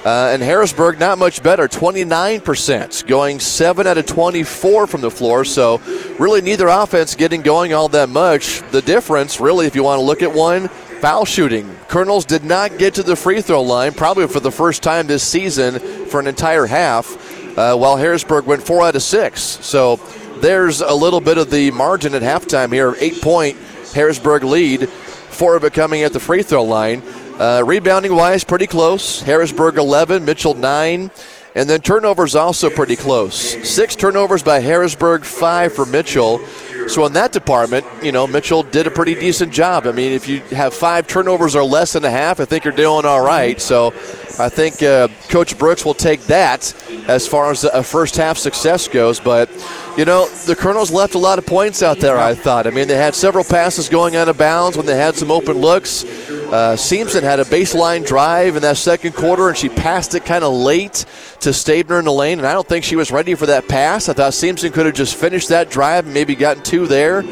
Uh, 0.06 0.30
and 0.32 0.40
Harrisburg, 0.40 1.00
not 1.00 1.18
much 1.18 1.42
better, 1.42 1.66
29%, 1.66 3.08
going 3.08 3.40
7 3.40 3.88
out 3.88 3.98
of 3.98 4.06
24 4.06 4.86
from 4.86 5.00
the 5.00 5.10
floor. 5.10 5.44
So, 5.44 5.78
really, 6.16 6.40
neither 6.40 6.68
offense 6.68 7.16
getting 7.16 7.42
going 7.42 7.74
all 7.74 7.88
that 7.88 8.08
much. 8.08 8.62
The 8.70 8.82
difference, 8.82 9.40
really, 9.40 9.66
if 9.66 9.74
you 9.74 9.82
want 9.82 9.98
to 9.98 10.04
look 10.04 10.22
at 10.22 10.32
one, 10.32 10.68
foul 11.00 11.24
shooting. 11.24 11.68
Colonels 11.88 12.24
did 12.24 12.44
not 12.44 12.78
get 12.78 12.94
to 12.94 13.02
the 13.02 13.16
free 13.16 13.40
throw 13.40 13.62
line, 13.62 13.94
probably 13.94 14.28
for 14.28 14.38
the 14.38 14.52
first 14.52 14.80
time 14.80 15.08
this 15.08 15.24
season 15.24 15.80
for 16.06 16.20
an 16.20 16.28
entire 16.28 16.66
half, 16.66 17.58
uh, 17.58 17.76
while 17.76 17.96
Harrisburg 17.96 18.46
went 18.46 18.62
4 18.62 18.84
out 18.84 18.94
of 18.94 19.02
6. 19.02 19.42
So, 19.42 19.96
there's 20.40 20.82
a 20.82 20.94
little 20.94 21.20
bit 21.20 21.36
of 21.36 21.50
the 21.50 21.72
margin 21.72 22.14
at 22.14 22.22
halftime 22.22 22.72
here. 22.72 22.94
Eight 23.00 23.20
point 23.20 23.56
Harrisburg 23.92 24.44
lead, 24.44 24.88
four 24.88 25.56
of 25.56 25.64
it 25.64 25.72
coming 25.72 26.02
at 26.02 26.12
the 26.12 26.20
free 26.20 26.42
throw 26.42 26.62
line. 26.62 27.02
Uh, 27.38 27.62
rebounding 27.66 28.14
wise, 28.14 28.44
pretty 28.44 28.66
close. 28.66 29.20
Harrisburg 29.20 29.76
11, 29.76 30.24
Mitchell 30.24 30.54
9. 30.54 31.10
And 31.54 31.70
then 31.70 31.80
turnovers 31.80 32.34
also 32.34 32.68
pretty 32.68 32.96
close. 32.96 33.34
Six 33.66 33.96
turnovers 33.96 34.42
by 34.42 34.60
Harrisburg, 34.60 35.24
five 35.24 35.72
for 35.72 35.86
Mitchell. 35.86 36.46
So 36.86 37.06
in 37.06 37.14
that 37.14 37.32
department, 37.32 37.86
you 38.02 38.12
know, 38.12 38.26
Mitchell 38.26 38.62
did 38.62 38.86
a 38.86 38.90
pretty 38.90 39.14
decent 39.14 39.52
job. 39.52 39.86
I 39.86 39.92
mean, 39.92 40.12
if 40.12 40.28
you 40.28 40.40
have 40.50 40.74
five 40.74 41.06
turnovers 41.06 41.56
or 41.56 41.64
less 41.64 41.94
than 41.94 42.04
a 42.04 42.10
half, 42.10 42.40
I 42.40 42.44
think 42.44 42.64
you're 42.64 42.74
doing 42.74 43.06
all 43.06 43.22
right. 43.22 43.60
So 43.60 43.90
I 44.38 44.48
think 44.48 44.82
uh, 44.82 45.08
Coach 45.28 45.58
Brooks 45.58 45.84
will 45.84 45.94
take 45.94 46.20
that 46.22 46.74
as 47.08 47.26
far 47.26 47.50
as 47.50 47.64
a 47.64 47.82
first 47.82 48.16
half 48.16 48.36
success 48.36 48.86
goes. 48.86 49.18
But, 49.18 49.48
you 49.96 50.04
know, 50.04 50.28
the 50.46 50.54
Colonels 50.54 50.90
left 50.90 51.14
a 51.14 51.18
lot 51.18 51.38
of 51.38 51.46
points 51.46 51.82
out 51.82 51.98
there, 51.98 52.18
I 52.18 52.34
thought. 52.34 52.66
I 52.66 52.70
mean, 52.70 52.86
they 52.86 52.96
had 52.96 53.14
several 53.14 53.44
passes 53.44 53.88
going 53.88 54.14
out 54.14 54.28
of 54.28 54.36
bounds 54.36 54.76
when 54.76 54.84
they 54.84 54.96
had 54.96 55.14
some 55.14 55.30
open 55.30 55.58
looks. 55.58 56.04
Uh, 56.04 56.76
Simpson 56.76 57.24
had 57.24 57.40
a 57.40 57.44
baseline 57.44 58.06
drive 58.06 58.56
in 58.56 58.62
that 58.62 58.76
second 58.76 59.14
quarter, 59.14 59.48
and 59.48 59.56
she 59.56 59.68
passed 59.68 60.14
it 60.14 60.24
kind 60.24 60.44
of 60.44 60.52
late 60.52 61.06
to 61.40 61.50
Stabner 61.50 61.98
in 61.98 62.04
the 62.04 62.12
lane, 62.12 62.38
and 62.38 62.46
I 62.46 62.52
don't 62.52 62.68
think 62.68 62.84
she 62.84 62.96
was 62.96 63.10
ready 63.10 63.34
for 63.34 63.46
that 63.46 63.68
pass. 63.68 64.08
I 64.08 64.12
thought 64.12 64.34
Simpson 64.34 64.70
could 64.70 64.86
have 64.86 64.94
just 64.94 65.16
finished 65.16 65.48
that 65.48 65.70
drive 65.70 66.04
and 66.04 66.14
maybe 66.14 66.34
gotten 66.34 66.62
two 66.62 66.86
there. 66.86 67.24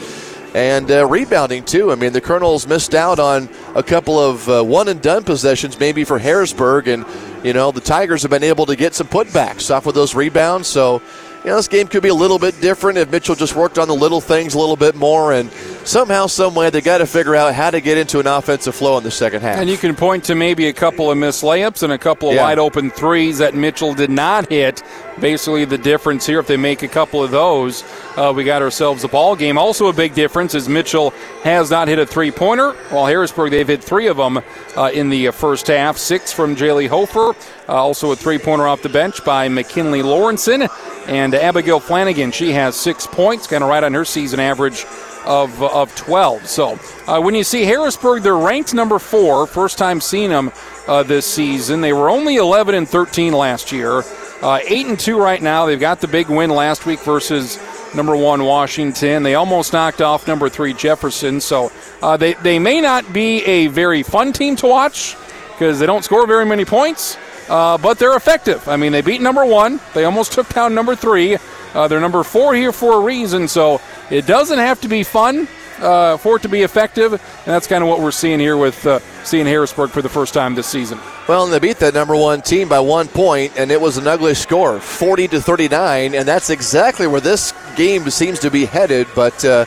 And 0.54 0.88
uh, 0.88 1.04
rebounding, 1.06 1.64
too. 1.64 1.90
I 1.90 1.96
mean, 1.96 2.12
the 2.12 2.20
Colonels 2.20 2.68
missed 2.68 2.94
out 2.94 3.18
on 3.18 3.48
a 3.74 3.82
couple 3.82 4.20
of 4.20 4.48
uh, 4.48 4.62
one 4.62 4.86
and 4.86 5.02
done 5.02 5.24
possessions, 5.24 5.80
maybe 5.80 6.04
for 6.04 6.16
Harrisburg. 6.18 6.86
And, 6.86 7.04
you 7.42 7.52
know, 7.52 7.72
the 7.72 7.80
Tigers 7.80 8.22
have 8.22 8.30
been 8.30 8.44
able 8.44 8.64
to 8.66 8.76
get 8.76 8.94
some 8.94 9.08
putbacks 9.08 9.74
off 9.74 9.86
of 9.86 9.94
those 9.94 10.14
rebounds. 10.14 10.68
So, 10.68 11.02
you 11.42 11.50
know, 11.50 11.56
this 11.56 11.66
game 11.66 11.88
could 11.88 12.04
be 12.04 12.08
a 12.08 12.14
little 12.14 12.38
bit 12.38 12.60
different 12.60 12.98
if 12.98 13.10
Mitchell 13.10 13.34
just 13.34 13.56
worked 13.56 13.78
on 13.78 13.88
the 13.88 13.94
little 13.94 14.20
things 14.20 14.54
a 14.54 14.58
little 14.58 14.76
bit 14.76 14.94
more. 14.94 15.32
And 15.32 15.50
somehow, 15.84 16.26
some 16.26 16.54
way, 16.54 16.70
they 16.70 16.80
got 16.80 16.98
to 16.98 17.06
figure 17.06 17.34
out 17.34 17.54
how 17.54 17.70
to 17.70 17.80
get 17.80 17.98
into 17.98 18.20
an 18.20 18.26
offensive 18.26 18.74
flow 18.74 18.98
in 18.98 19.04
the 19.04 19.10
second 19.10 19.42
half. 19.42 19.58
And 19.58 19.68
you 19.68 19.76
can 19.76 19.94
point 19.94 20.24
to 20.24 20.34
maybe 20.34 20.66
a 20.68 20.72
couple 20.72 21.10
of 21.10 21.18
missed 21.18 21.42
layups 21.42 21.82
and 21.82 21.92
a 21.92 21.98
couple 21.98 22.28
of 22.30 22.34
Yeah. 22.34 22.42
wide 22.42 22.58
open 22.58 22.90
threes 22.90 23.38
that 23.38 23.54
Mitchell 23.54 23.94
did 23.94 24.10
not 24.10 24.48
hit. 24.50 24.82
Basically, 25.20 25.64
the 25.64 25.78
difference 25.78 26.26
here, 26.26 26.40
if 26.40 26.46
they 26.48 26.56
make 26.56 26.82
a 26.82 26.88
couple 26.88 27.22
of 27.22 27.30
those, 27.30 27.84
uh, 28.16 28.32
we 28.34 28.42
got 28.42 28.62
ourselves 28.62 29.04
a 29.04 29.08
ball 29.08 29.36
game. 29.36 29.56
Also, 29.56 29.86
a 29.86 29.92
big 29.92 30.14
difference 30.14 30.54
is 30.54 30.68
Mitchell 30.68 31.12
has 31.44 31.70
not 31.70 31.86
hit 31.86 31.98
a 32.00 32.06
three 32.06 32.32
pointer, 32.32 32.72
while 32.90 33.06
Harrisburg, 33.06 33.52
they've 33.52 33.68
hit 33.68 33.82
three 33.82 34.08
of 34.08 34.16
them 34.16 34.40
uh, 34.76 34.90
in 34.92 35.10
the 35.10 35.28
uh, 35.28 35.32
first 35.32 35.68
half. 35.68 35.96
Six 35.98 36.32
from 36.32 36.56
Jaylee 36.56 36.88
Hofer, 36.88 37.30
uh, 37.68 37.72
also 37.72 38.10
a 38.10 38.16
three 38.16 38.38
pointer 38.38 38.66
off 38.66 38.82
the 38.82 38.88
bench 38.88 39.24
by 39.24 39.48
McKinley 39.48 40.02
Lawrenson. 40.02 40.68
And 41.06 41.34
Abigail 41.34 41.80
Flanagan, 41.80 42.32
she 42.32 42.52
has 42.52 42.74
six 42.74 43.06
points, 43.06 43.46
kind 43.46 43.62
of 43.62 43.70
right 43.70 43.84
on 43.84 43.94
her 43.94 44.04
season 44.04 44.40
average 44.40 44.84
of, 45.24 45.62
of 45.62 45.94
12. 45.94 46.46
So 46.46 46.78
uh, 47.06 47.20
when 47.20 47.34
you 47.34 47.44
see 47.44 47.64
Harrisburg, 47.64 48.22
they're 48.22 48.36
ranked 48.36 48.74
number 48.74 48.98
four. 48.98 49.46
First 49.46 49.78
time 49.78 50.00
seeing 50.00 50.30
them 50.30 50.52
uh, 50.86 51.02
this 51.02 51.26
season. 51.26 51.80
They 51.80 51.92
were 51.92 52.10
only 52.10 52.36
11 52.36 52.74
and 52.74 52.88
13 52.88 53.32
last 53.32 53.72
year. 53.72 54.02
Uh, 54.42 54.60
eight 54.66 54.86
and 54.86 54.98
two 54.98 55.18
right 55.18 55.40
now. 55.40 55.64
They've 55.66 55.80
got 55.80 56.00
the 56.00 56.08
big 56.08 56.28
win 56.28 56.50
last 56.50 56.84
week 56.84 57.00
versus 57.00 57.58
number 57.94 58.16
one 58.16 58.44
Washington. 58.44 59.22
They 59.22 59.36
almost 59.36 59.72
knocked 59.72 60.02
off 60.02 60.28
number 60.28 60.48
three 60.48 60.74
Jefferson. 60.74 61.40
So 61.40 61.72
uh, 62.02 62.16
they 62.16 62.34
they 62.34 62.58
may 62.58 62.80
not 62.80 63.10
be 63.12 63.42
a 63.44 63.68
very 63.68 64.02
fun 64.02 64.32
team 64.32 64.56
to 64.56 64.66
watch 64.66 65.16
because 65.52 65.78
they 65.78 65.86
don't 65.86 66.04
score 66.04 66.26
very 66.26 66.44
many 66.44 66.64
points. 66.64 67.16
Uh, 67.48 67.76
but 67.78 67.98
they're 67.98 68.16
effective. 68.16 68.66
I 68.68 68.76
mean, 68.76 68.92
they 68.92 69.02
beat 69.02 69.20
number 69.20 69.44
one. 69.44 69.78
They 69.92 70.04
almost 70.04 70.32
took 70.32 70.48
down 70.48 70.74
number 70.74 70.96
three. 70.96 71.36
Uh, 71.74 71.88
they're 71.88 72.00
number 72.00 72.22
four 72.22 72.54
here 72.54 72.72
for 72.72 72.94
a 72.94 73.00
reason. 73.00 73.48
So 73.48 73.80
it 74.10 74.26
doesn't 74.26 74.58
have 74.58 74.80
to 74.82 74.88
be 74.88 75.02
fun 75.02 75.48
uh, 75.80 76.16
for 76.16 76.36
it 76.36 76.42
to 76.42 76.48
be 76.48 76.62
effective. 76.62 77.12
And 77.12 77.20
that's 77.46 77.66
kind 77.66 77.82
of 77.82 77.88
what 77.88 78.00
we're 78.00 78.10
seeing 78.10 78.38
here 78.38 78.56
with 78.56 78.86
uh, 78.86 79.00
seeing 79.24 79.46
Harrisburg 79.46 79.90
for 79.90 80.02
the 80.02 80.08
first 80.08 80.34
time 80.34 80.54
this 80.54 80.66
season. 80.66 80.98
Well, 81.28 81.44
and 81.44 81.52
they 81.52 81.58
beat 81.58 81.78
that 81.78 81.94
number 81.94 82.14
one 82.14 82.42
team 82.42 82.68
by 82.68 82.80
one 82.80 83.08
point, 83.08 83.58
and 83.58 83.70
it 83.70 83.80
was 83.80 83.96
an 83.96 84.06
ugly 84.06 84.34
score, 84.34 84.78
40 84.78 85.28
to 85.28 85.40
39, 85.40 86.14
and 86.14 86.28
that's 86.28 86.50
exactly 86.50 87.06
where 87.06 87.20
this 87.20 87.54
game 87.76 88.08
seems 88.10 88.38
to 88.40 88.50
be 88.50 88.66
headed. 88.66 89.06
But 89.14 89.44
uh, 89.44 89.64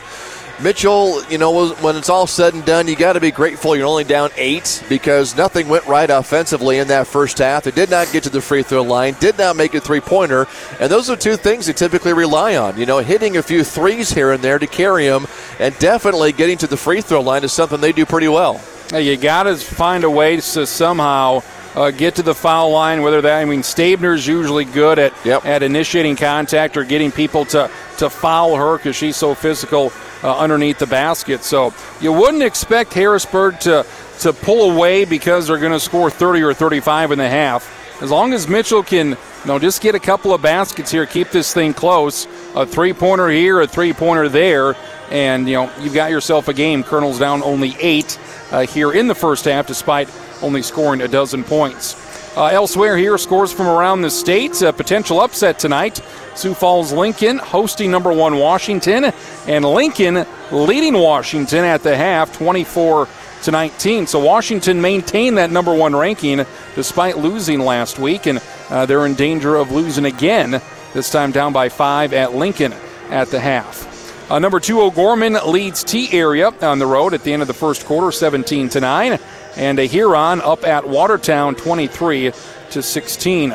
Mitchell, 0.60 1.22
you 1.26 1.38
know, 1.38 1.70
when 1.74 1.94
it's 1.94 2.08
all 2.08 2.26
said 2.26 2.52
and 2.52 2.64
done, 2.64 2.88
you 2.88 2.96
got 2.96 3.12
to 3.12 3.20
be 3.20 3.30
grateful 3.30 3.76
you're 3.76 3.86
only 3.86 4.02
down 4.02 4.30
eight 4.36 4.82
because 4.88 5.36
nothing 5.36 5.68
went 5.68 5.86
right 5.86 6.10
offensively 6.10 6.78
in 6.78 6.88
that 6.88 7.06
first 7.06 7.38
half. 7.38 7.62
They 7.62 7.70
did 7.70 7.90
not 7.90 8.10
get 8.10 8.24
to 8.24 8.30
the 8.30 8.40
free 8.40 8.64
throw 8.64 8.82
line, 8.82 9.14
did 9.20 9.38
not 9.38 9.54
make 9.54 9.74
a 9.74 9.80
three 9.80 10.00
pointer, 10.00 10.48
and 10.80 10.90
those 10.90 11.10
are 11.10 11.16
two 11.16 11.36
things 11.36 11.66
they 11.66 11.72
typically 11.72 12.12
rely 12.12 12.56
on. 12.56 12.76
You 12.76 12.86
know, 12.86 12.98
hitting 12.98 13.36
a 13.36 13.42
few 13.42 13.62
threes 13.62 14.10
here 14.10 14.32
and 14.32 14.42
there 14.42 14.58
to 14.58 14.66
carry 14.66 15.06
them, 15.06 15.28
and 15.60 15.78
definitely 15.78 16.32
getting 16.32 16.58
to 16.58 16.66
the 16.66 16.76
free 16.76 17.02
throw 17.02 17.20
line 17.20 17.44
is 17.44 17.52
something 17.52 17.80
they 17.80 17.92
do 17.92 18.04
pretty 18.04 18.28
well. 18.28 18.60
You 18.92 19.16
got 19.16 19.44
to 19.44 19.54
find 19.56 20.02
a 20.02 20.10
way 20.10 20.36
to 20.36 20.66
somehow 20.66 21.42
uh, 21.76 21.92
get 21.92 22.16
to 22.16 22.22
the 22.22 22.34
foul 22.34 22.72
line. 22.72 23.02
Whether 23.02 23.20
that, 23.20 23.38
I 23.38 23.44
mean, 23.44 23.60
Stabner's 23.60 24.26
usually 24.26 24.64
good 24.64 24.98
at 24.98 25.12
yep. 25.24 25.44
at 25.46 25.62
initiating 25.62 26.16
contact 26.16 26.76
or 26.76 26.82
getting 26.82 27.12
people 27.12 27.44
to 27.46 27.70
to 27.98 28.10
foul 28.10 28.56
her 28.56 28.76
because 28.76 28.96
she's 28.96 29.16
so 29.16 29.34
physical 29.34 29.92
uh, 30.22 30.38
underneath 30.38 30.78
the 30.78 30.86
basket. 30.86 31.44
So 31.44 31.72
you 32.00 32.12
wouldn't 32.12 32.42
expect 32.42 32.94
Harrisburg 32.94 33.60
to 33.60 33.86
to 34.20 34.32
pull 34.32 34.72
away 34.72 35.04
because 35.04 35.46
they're 35.46 35.58
going 35.58 35.72
to 35.72 35.80
score 35.80 36.10
30 36.10 36.42
or 36.42 36.52
35 36.52 37.12
in 37.12 37.18
the 37.18 37.28
half. 37.28 38.02
As 38.02 38.10
long 38.10 38.32
as 38.32 38.48
Mitchell 38.48 38.82
can, 38.82 39.10
you 39.10 39.16
know, 39.46 39.58
just 39.58 39.80
get 39.80 39.94
a 39.94 40.00
couple 40.00 40.32
of 40.32 40.42
baskets 40.42 40.90
here, 40.90 41.06
keep 41.06 41.30
this 41.30 41.52
thing 41.52 41.74
close, 41.74 42.26
a 42.54 42.64
three-pointer 42.64 43.28
here, 43.28 43.60
a 43.60 43.66
three-pointer 43.66 44.28
there, 44.28 44.76
and 45.10 45.48
you 45.48 45.54
know 45.54 45.70
you've 45.80 45.94
got 45.94 46.10
yourself 46.10 46.48
a 46.48 46.54
game. 46.54 46.84
Colonel's 46.84 47.18
down 47.18 47.42
only 47.42 47.76
eight 47.80 48.18
uh, 48.50 48.66
here 48.66 48.92
in 48.92 49.08
the 49.08 49.14
first 49.14 49.44
half, 49.46 49.66
despite 49.66 50.08
only 50.42 50.62
scoring 50.62 51.00
a 51.00 51.08
dozen 51.08 51.42
points. 51.44 51.94
Uh, 52.36 52.46
elsewhere 52.46 52.96
here, 52.96 53.18
scores 53.18 53.52
from 53.52 53.66
around 53.66 54.02
the 54.02 54.10
state. 54.10 54.62
A 54.62 54.72
potential 54.72 55.20
upset 55.20 55.58
tonight. 55.58 56.00
Sioux 56.36 56.54
Falls 56.54 56.92
Lincoln 56.92 57.38
hosting 57.38 57.90
number 57.90 58.12
one 58.12 58.38
Washington, 58.38 59.12
and 59.48 59.64
Lincoln 59.64 60.24
leading 60.52 60.94
Washington 60.94 61.64
at 61.64 61.82
the 61.82 61.96
half, 61.96 62.36
24 62.36 63.08
to 63.42 63.50
19. 63.50 64.06
So 64.06 64.20
Washington 64.20 64.80
maintained 64.80 65.38
that 65.38 65.50
number 65.50 65.74
one 65.74 65.96
ranking 65.96 66.44
despite 66.76 67.18
losing 67.18 67.60
last 67.60 67.98
week, 67.98 68.26
and 68.26 68.40
uh, 68.70 68.86
they're 68.86 69.06
in 69.06 69.14
danger 69.14 69.56
of 69.56 69.72
losing 69.72 70.04
again. 70.04 70.62
This 70.94 71.10
time 71.10 71.32
down 71.32 71.52
by 71.52 71.68
five 71.68 72.12
at 72.12 72.34
Lincoln 72.34 72.72
at 73.10 73.28
the 73.28 73.40
half. 73.40 73.86
Uh, 74.30 74.38
number 74.38 74.60
two 74.60 74.80
O'Gorman 74.80 75.38
leads 75.46 75.82
Tea 75.82 76.08
Area 76.12 76.52
on 76.60 76.78
the 76.78 76.86
road 76.86 77.14
at 77.14 77.24
the 77.24 77.32
end 77.32 77.42
of 77.42 77.48
the 77.48 77.54
first 77.54 77.84
quarter, 77.86 78.12
17 78.12 78.68
to 78.70 78.80
nine 78.80 79.18
and 79.56 79.78
a 79.78 79.84
Huron 79.84 80.40
up 80.40 80.64
at 80.64 80.88
Watertown 80.88 81.54
23 81.54 82.32
to 82.70 82.82
16. 82.82 83.54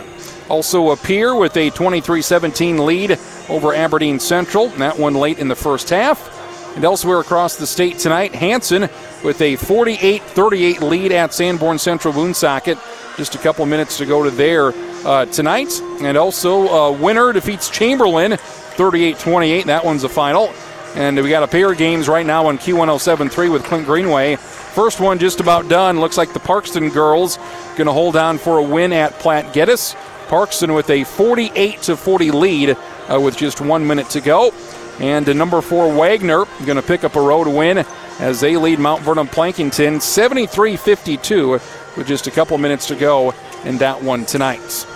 Also 0.50 0.92
a 0.92 0.98
Pierre 0.98 1.36
with 1.36 1.56
a 1.56 1.72
23-17 1.72 2.86
lead 2.86 3.18
over 3.50 3.74
Aberdeen 3.74 4.20
Central. 4.20 4.70
That 4.70 4.98
one 4.98 5.14
late 5.14 5.40
in 5.40 5.48
the 5.48 5.56
first 5.56 5.90
half. 5.90 6.30
And 6.76 6.84
elsewhere 6.84 7.20
across 7.20 7.56
the 7.56 7.68
state 7.68 8.00
tonight, 8.00 8.34
Hanson 8.34 8.90
with 9.24 9.40
a 9.42 9.56
48-38 9.58 10.82
lead 10.82 11.12
at 11.12 11.34
Sanborn 11.34 11.78
Central 11.78 12.14
Woonsocket. 12.14 12.80
Just 13.16 13.36
a 13.36 13.38
couple 13.38 13.66
minutes 13.68 13.98
to 14.00 14.06
go 14.08 14.24
to 14.24 14.32
there 14.32 14.74
uh, 15.06 15.26
tonight. 15.28 15.80
And 16.02 16.18
also, 16.18 16.68
uh, 16.68 16.92
winner 16.92 17.32
defeats 17.32 17.70
Chamberlain 17.70 18.32
38-28. 18.32 19.66
That 19.66 19.86
one's 19.86 20.02
the 20.02 20.10
final. 20.10 20.52
And 20.96 21.16
we 21.22 21.30
got 21.30 21.44
a 21.44 21.48
pair 21.48 21.72
of 21.72 21.78
games 21.78 22.08
right 22.08 22.26
now 22.26 22.48
on 22.48 22.58
Q1073 22.58 23.52
with 23.52 23.64
Clint 23.64 23.86
Greenway 23.86 24.38
First 24.74 25.00
one 25.00 25.20
just 25.20 25.40
about 25.40 25.70
done. 25.70 26.00
Looks 26.00 26.18
like 26.18 26.34
the 26.34 26.40
Parkston 26.40 26.92
girls 26.92 27.38
going 27.76 27.86
to 27.86 27.94
hold 27.94 28.16
on 28.16 28.40
for 28.40 28.58
a 28.58 28.64
win 28.64 28.92
at 28.92 29.14
Platte 29.20 29.54
Geddes. 29.54 29.96
Parkston 30.28 30.74
with 30.74 30.90
a 30.90 31.04
48 31.04 31.82
to 31.84 31.96
40 31.96 32.32
lead 32.32 32.78
uh, 33.08 33.20
with 33.22 33.38
just 33.38 33.62
one 33.62 33.86
minute 33.86 34.10
to 34.10 34.20
go. 34.20 34.52
And 35.00 35.30
uh, 35.30 35.34
number 35.34 35.62
four 35.62 35.94
Wagner 35.94 36.46
going 36.66 36.78
to 36.78 36.82
pick 36.82 37.04
up 37.04 37.16
a 37.16 37.22
road 37.22 37.48
win 37.48 37.86
as 38.20 38.42
they 38.42 38.58
lead 38.58 38.80
Mount 38.80 39.04
Vernon 39.04 39.28
Plankinton 39.28 40.02
73 40.02 40.76
52 40.76 41.52
with 41.52 42.08
just 42.08 42.26
a 42.26 42.32
couple 42.32 42.58
minutes 42.58 42.88
to 42.88 42.96
go 42.96 43.32
in 43.66 43.78
that 43.78 44.02
one 44.02 44.26
tonight. 44.26 44.88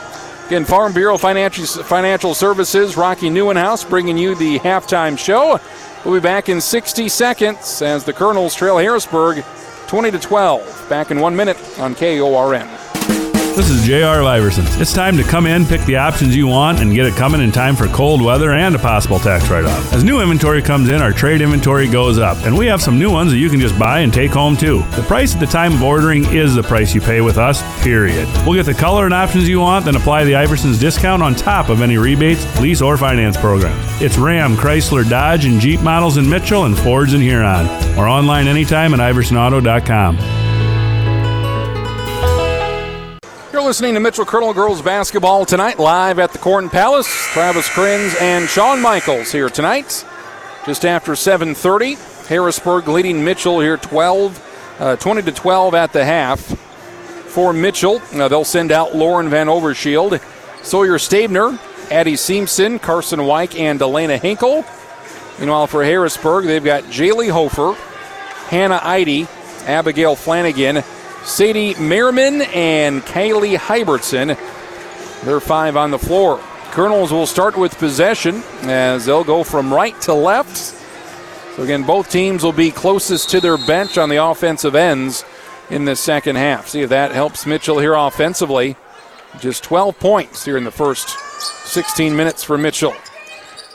Again, 0.47 0.65
Farm 0.65 0.91
Bureau 0.91 1.17
Financial, 1.17 1.65
Financial 1.83 2.33
Services, 2.33 2.97
Rocky 2.97 3.29
Newenhouse 3.29 3.87
bringing 3.87 4.17
you 4.17 4.33
the 4.33 4.57
halftime 4.59 5.19
show. 5.19 5.59
We'll 6.03 6.15
be 6.15 6.23
back 6.23 6.47
in 6.49 6.61
60 6.61 7.09
seconds 7.09 7.81
as 7.81 8.05
the 8.05 8.13
Colonels 8.13 8.55
trail 8.55 8.77
Harrisburg 8.77 9.43
20 9.87 10.11
to 10.11 10.19
12. 10.19 10.89
Back 10.89 11.11
in 11.11 11.19
one 11.19 11.35
minute 11.35 11.57
on 11.79 11.95
KORN. 11.95 12.86
This 13.57 13.71
is 13.71 13.83
J.R. 13.87 14.19
Iversons. 14.19 14.79
It's 14.79 14.93
time 14.93 15.17
to 15.17 15.23
come 15.23 15.47
in, 15.47 15.65
pick 15.65 15.81
the 15.85 15.95
options 15.95 16.35
you 16.35 16.45
want, 16.45 16.79
and 16.79 16.93
get 16.93 17.07
it 17.07 17.15
coming 17.15 17.41
in 17.41 17.51
time 17.51 17.75
for 17.75 17.87
cold 17.87 18.21
weather 18.21 18.51
and 18.51 18.75
a 18.75 18.77
possible 18.77 19.17
tax 19.17 19.49
write 19.49 19.65
off. 19.65 19.93
As 19.93 20.03
new 20.03 20.21
inventory 20.21 20.61
comes 20.61 20.89
in, 20.89 21.01
our 21.01 21.11
trade 21.11 21.41
inventory 21.41 21.87
goes 21.87 22.19
up, 22.19 22.37
and 22.45 22.55
we 22.55 22.67
have 22.67 22.83
some 22.83 22.99
new 22.99 23.11
ones 23.11 23.31
that 23.31 23.39
you 23.39 23.49
can 23.49 23.59
just 23.59 23.77
buy 23.79 24.01
and 24.01 24.13
take 24.13 24.29
home 24.29 24.57
too. 24.57 24.83
The 24.91 25.01
price 25.07 25.33
at 25.33 25.39
the 25.39 25.47
time 25.47 25.73
of 25.73 25.81
ordering 25.81 26.23
is 26.25 26.53
the 26.53 26.61
price 26.61 26.93
you 26.93 27.01
pay 27.01 27.19
with 27.19 27.39
us, 27.39 27.63
period. 27.81 28.27
We'll 28.45 28.53
get 28.53 28.67
the 28.67 28.79
color 28.79 29.05
and 29.05 29.13
options 29.13 29.49
you 29.49 29.59
want, 29.59 29.85
then 29.85 29.95
apply 29.95 30.25
the 30.25 30.33
Iversons 30.33 30.79
discount 30.79 31.23
on 31.23 31.33
top 31.33 31.69
of 31.69 31.81
any 31.81 31.97
rebates, 31.97 32.45
lease, 32.61 32.83
or 32.83 32.95
finance 32.95 33.37
programs. 33.37 33.83
It's 33.99 34.19
Ram, 34.19 34.55
Chrysler, 34.55 35.09
Dodge, 35.09 35.45
and 35.45 35.59
Jeep 35.59 35.81
models 35.81 36.17
in 36.17 36.29
Mitchell 36.29 36.65
and 36.65 36.77
Fords 36.77 37.15
in 37.15 37.21
Huron, 37.21 37.65
or 37.97 38.07
online 38.07 38.47
anytime 38.47 38.93
at 38.93 38.99
iversonauto.com. 38.99 40.36
listening 43.67 43.95
to 43.95 43.99
Mitchell 43.99 44.23
Colonel 44.23 44.53
Girls 44.53 44.81
Basketball 44.81 45.45
tonight, 45.45 45.77
live 45.77 46.19
at 46.19 46.31
the 46.31 46.37
Corn 46.37 46.69
Palace. 46.69 47.05
Travis 47.33 47.67
Crins 47.67 48.15
and 48.21 48.47
Sean 48.47 48.81
Michaels 48.81 49.29
here 49.33 49.49
tonight. 49.49 50.05
Just 50.65 50.85
after 50.85 51.17
7:30, 51.17 51.97
Harrisburg 52.29 52.87
leading 52.87 53.25
Mitchell 53.25 53.59
here 53.59 53.75
12, 53.75 54.39
uh, 54.79 54.95
20 54.95 55.21
to 55.23 55.33
12 55.33 55.75
at 55.75 55.91
the 55.91 56.05
half. 56.05 56.39
For 57.27 57.51
Mitchell, 57.51 58.01
uh, 58.15 58.29
they'll 58.29 58.45
send 58.45 58.71
out 58.71 58.95
Lauren 58.95 59.29
Van 59.29 59.47
Overshield, 59.47 60.21
Sawyer 60.63 60.97
Stabner, 60.97 61.59
Addie 61.91 62.15
Simpson, 62.15 62.79
Carson 62.79 63.19
Weick, 63.19 63.59
and 63.59 63.81
Elena 63.81 64.17
Hinkle. 64.17 64.63
Meanwhile, 65.39 65.67
for 65.67 65.83
Harrisburg, 65.83 66.45
they've 66.45 66.63
got 66.63 66.85
Jaylee 66.85 67.31
Hofer, 67.31 67.75
Hannah 68.47 68.79
Eide, 68.81 69.27
Abigail 69.65 70.15
Flanagan, 70.15 70.85
Sadie 71.27 71.75
Merriman 71.75 72.41
and 72.53 73.01
Kaylee 73.01 73.57
Hybertson. 73.57 74.37
They're 75.25 75.41
five 75.41 75.75
on 75.75 75.91
the 75.91 75.99
floor. 75.99 76.39
Colonels 76.71 77.11
will 77.11 77.27
start 77.27 77.57
with 77.57 77.77
possession 77.77 78.41
as 78.63 79.05
they'll 79.05 79.25
go 79.25 79.43
from 79.43 79.71
right 79.71 79.99
to 80.03 80.13
left. 80.13 80.55
So, 81.55 81.63
again, 81.63 81.83
both 81.83 82.09
teams 82.09 82.43
will 82.43 82.53
be 82.53 82.71
closest 82.71 83.29
to 83.31 83.41
their 83.41 83.57
bench 83.57 83.97
on 83.97 84.07
the 84.07 84.23
offensive 84.23 84.73
ends 84.73 85.25
in 85.69 85.83
the 85.83 85.97
second 85.97 86.37
half. 86.37 86.69
See 86.69 86.81
if 86.81 86.89
that 86.89 87.11
helps 87.11 87.45
Mitchell 87.45 87.77
here 87.77 87.93
offensively. 87.93 88.77
Just 89.39 89.65
12 89.65 89.99
points 89.99 90.45
here 90.45 90.55
in 90.55 90.63
the 90.63 90.71
first 90.71 91.09
16 91.67 92.15
minutes 92.15 92.41
for 92.41 92.57
Mitchell. 92.57 92.95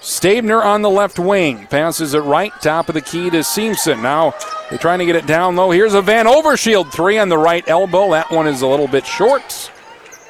Stabner 0.02 0.60
on 0.60 0.82
the 0.82 0.90
left 0.90 1.18
wing. 1.18 1.66
Passes 1.68 2.12
it 2.12 2.20
right, 2.20 2.52
top 2.60 2.88
of 2.88 2.94
the 2.94 3.00
key 3.00 3.30
to 3.30 3.44
Simpson. 3.44 4.02
Now 4.02 4.34
they're 4.68 4.78
trying 4.78 4.98
to 4.98 5.06
get 5.06 5.14
it 5.14 5.26
down 5.26 5.54
low. 5.54 5.70
Here's 5.70 5.94
a 5.94 6.02
Van 6.02 6.26
Overshield 6.26 6.92
three 6.92 7.18
on 7.18 7.28
the 7.28 7.38
right 7.38 7.66
elbow. 7.68 8.10
That 8.10 8.30
one 8.30 8.48
is 8.48 8.62
a 8.62 8.66
little 8.66 8.88
bit 8.88 9.06
short. 9.06 9.70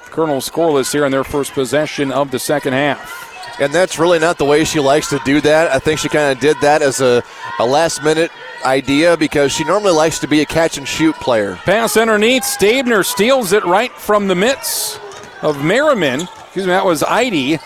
Colonel 0.05 0.39
scoreless 0.39 0.93
here 0.93 1.07
in 1.07 1.11
their 1.11 1.25
first 1.25 1.53
possession 1.53 2.13
of 2.13 2.31
the 2.31 2.39
second 2.39 2.75
half. 2.75 3.31
And 3.61 3.73
that's 3.73 3.99
really 3.99 4.19
not 4.19 4.37
the 4.37 4.45
way 4.45 4.65
she 4.65 4.79
likes 4.79 5.09
to 5.09 5.19
do 5.25 5.41
that. 5.41 5.71
I 5.71 5.79
think 5.79 6.01
she 6.01 6.09
kind 6.11 6.33
of 6.33 6.41
did 6.41 6.59
that 6.61 6.83
as 6.83 7.01
a, 7.01 7.23
a 7.59 7.65
last 7.65 8.03
minute 8.03 8.31
idea 8.67 9.17
because 9.17 9.53
she 9.53 9.65
normally 9.65 9.93
likes 9.93 10.19
to 10.19 10.29
be 10.29 10.43
a 10.43 10.47
catch 10.47 10.77
and 10.77 10.87
shoot 10.87 11.15
player. 11.17 11.57
Pass 11.65 11.97
underneath. 11.97 12.45
Stabner 12.45 13.05
steals 13.05 13.53
it 13.53 13.65
right 13.65 13.93
from 13.93 14.29
the 14.29 14.35
mitts 14.35 14.99
of 15.41 15.65
Merriman. 15.65 16.21
Excuse 16.21 16.67
me, 16.67 16.73
that 16.73 16.85
was 16.85 17.03
Eide. 17.03 17.59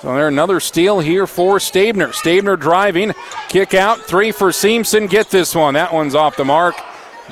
So 0.00 0.14
there 0.14 0.28
another 0.28 0.60
steal 0.60 1.00
here 1.00 1.26
for 1.26 1.58
Stabner. 1.58 2.12
Stabner 2.12 2.56
driving, 2.56 3.14
kick 3.48 3.74
out, 3.74 4.00
three 4.00 4.30
for 4.30 4.52
Simpson. 4.52 5.06
Get 5.06 5.30
this 5.30 5.54
one. 5.54 5.74
That 5.74 5.92
one's 5.92 6.14
off 6.14 6.36
the 6.36 6.44
mark. 6.44 6.76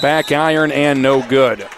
Back 0.00 0.32
iron 0.32 0.72
and 0.72 1.02
no 1.02 1.26
good. 1.28 1.68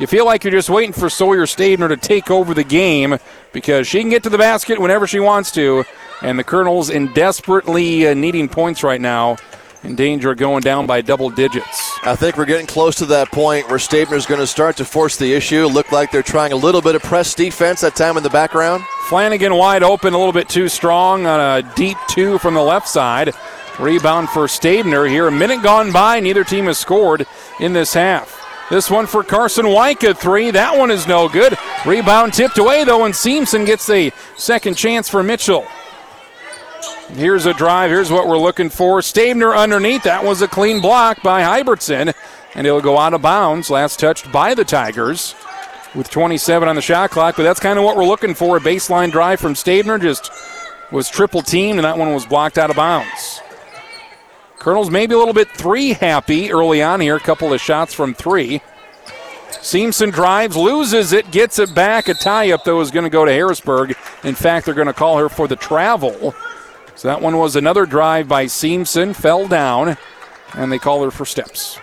You 0.00 0.06
feel 0.06 0.24
like 0.24 0.42
you're 0.42 0.50
just 0.50 0.70
waiting 0.70 0.92
for 0.92 1.08
Sawyer 1.08 1.46
Stabner 1.46 1.88
to 1.88 1.96
take 1.96 2.30
over 2.30 2.52
the 2.52 2.64
game 2.64 3.18
because 3.52 3.86
she 3.86 4.00
can 4.00 4.08
get 4.08 4.24
to 4.24 4.30
the 4.30 4.38
basket 4.38 4.80
whenever 4.80 5.06
she 5.06 5.20
wants 5.20 5.52
to, 5.52 5.84
and 6.20 6.36
the 6.38 6.42
Colonels 6.42 6.90
in 6.90 7.12
desperately 7.12 8.08
uh, 8.08 8.14
needing 8.14 8.48
points 8.48 8.82
right 8.82 9.00
now 9.00 9.36
in 9.84 9.94
danger 9.94 10.30
of 10.30 10.38
going 10.38 10.62
down 10.62 10.86
by 10.86 11.00
double 11.00 11.30
digits. 11.30 11.98
I 12.02 12.16
think 12.16 12.36
we're 12.36 12.44
getting 12.46 12.66
close 12.66 12.96
to 12.96 13.06
that 13.06 13.30
point 13.30 13.68
where 13.68 13.78
Stabner's 13.78 14.26
going 14.26 14.40
to 14.40 14.46
start 14.46 14.76
to 14.78 14.84
force 14.84 15.16
the 15.16 15.32
issue. 15.32 15.66
Look 15.66 15.92
like 15.92 16.10
they're 16.10 16.22
trying 16.22 16.52
a 16.52 16.56
little 16.56 16.80
bit 16.80 16.94
of 16.94 17.02
press 17.02 17.34
defense 17.34 17.82
that 17.82 17.94
time 17.94 18.16
in 18.16 18.22
the 18.22 18.30
background. 18.30 18.82
Flanagan 19.08 19.54
wide 19.54 19.82
open, 19.82 20.14
a 20.14 20.18
little 20.18 20.32
bit 20.32 20.48
too 20.48 20.68
strong 20.68 21.26
on 21.26 21.40
a 21.40 21.74
deep 21.74 21.98
two 22.08 22.38
from 22.38 22.54
the 22.54 22.62
left 22.62 22.88
side. 22.88 23.34
Rebound 23.78 24.28
for 24.30 24.46
Stabner 24.46 25.08
here. 25.08 25.26
A 25.26 25.32
minute 25.32 25.62
gone 25.62 25.92
by, 25.92 26.20
neither 26.20 26.44
team 26.44 26.66
has 26.66 26.78
scored 26.78 27.26
in 27.60 27.72
this 27.72 27.92
half. 27.92 28.40
This 28.70 28.90
one 28.90 29.06
for 29.06 29.22
Carson 29.22 29.66
Wyka, 29.66 30.16
three. 30.16 30.50
That 30.50 30.78
one 30.78 30.90
is 30.90 31.06
no 31.06 31.28
good. 31.28 31.58
Rebound 31.84 32.32
tipped 32.32 32.56
away, 32.56 32.84
though, 32.84 33.04
and 33.04 33.14
Simpson 33.14 33.66
gets 33.66 33.90
a 33.90 34.10
second 34.36 34.76
chance 34.76 35.08
for 35.08 35.22
Mitchell. 35.22 35.66
Here's 37.12 37.46
a 37.46 37.54
drive. 37.54 37.90
Here's 37.90 38.10
what 38.10 38.26
we're 38.26 38.38
looking 38.38 38.70
for. 38.70 39.00
Stabner 39.00 39.54
underneath. 39.54 40.02
That 40.02 40.24
was 40.24 40.42
a 40.42 40.48
clean 40.48 40.80
block 40.80 41.22
by 41.22 41.42
Hybertson, 41.42 42.12
and 42.54 42.66
it'll 42.66 42.80
go 42.80 42.98
out 42.98 43.14
of 43.14 43.22
bounds. 43.22 43.70
Last 43.70 44.00
touched 44.00 44.32
by 44.32 44.54
the 44.54 44.64
Tigers 44.64 45.34
with 45.94 46.10
27 46.10 46.66
on 46.68 46.74
the 46.74 46.82
shot 46.82 47.10
clock, 47.10 47.36
but 47.36 47.44
that's 47.44 47.60
kind 47.60 47.78
of 47.78 47.84
what 47.84 47.96
we're 47.96 48.06
looking 48.06 48.34
for. 48.34 48.56
A 48.56 48.60
baseline 48.60 49.12
drive 49.12 49.38
from 49.38 49.54
Stabner 49.54 50.00
just 50.00 50.32
was 50.90 51.08
triple 51.08 51.42
teamed, 51.42 51.78
and 51.78 51.84
that 51.84 51.98
one 51.98 52.12
was 52.12 52.26
blocked 52.26 52.58
out 52.58 52.70
of 52.70 52.76
bounds. 52.76 53.40
Colonels 54.58 54.90
maybe 54.90 55.14
a 55.14 55.18
little 55.18 55.34
bit 55.34 55.50
three 55.50 55.92
happy 55.92 56.50
early 56.50 56.82
on 56.82 57.00
here. 57.00 57.16
A 57.16 57.20
couple 57.20 57.52
of 57.52 57.60
shots 57.60 57.92
from 57.92 58.14
three. 58.14 58.62
Simpson 59.60 60.10
drives, 60.10 60.56
loses 60.56 61.12
it, 61.12 61.30
gets 61.30 61.58
it 61.58 61.74
back. 61.74 62.08
A 62.08 62.14
tie 62.14 62.50
up, 62.50 62.64
though, 62.64 62.80
is 62.80 62.90
going 62.90 63.04
to 63.04 63.10
go 63.10 63.24
to 63.24 63.32
Harrisburg. 63.32 63.96
In 64.22 64.34
fact, 64.34 64.66
they're 64.66 64.74
going 64.74 64.86
to 64.86 64.92
call 64.92 65.18
her 65.18 65.28
for 65.28 65.46
the 65.46 65.56
travel. 65.56 66.34
So 66.96 67.08
that 67.08 67.20
one 67.20 67.36
was 67.36 67.56
another 67.56 67.86
drive 67.86 68.28
by 68.28 68.46
Simpson, 68.46 69.14
fell 69.14 69.48
down, 69.48 69.96
and 70.54 70.70
they 70.70 70.78
call 70.78 71.02
her 71.04 71.10
for 71.10 71.24
steps. 71.24 71.78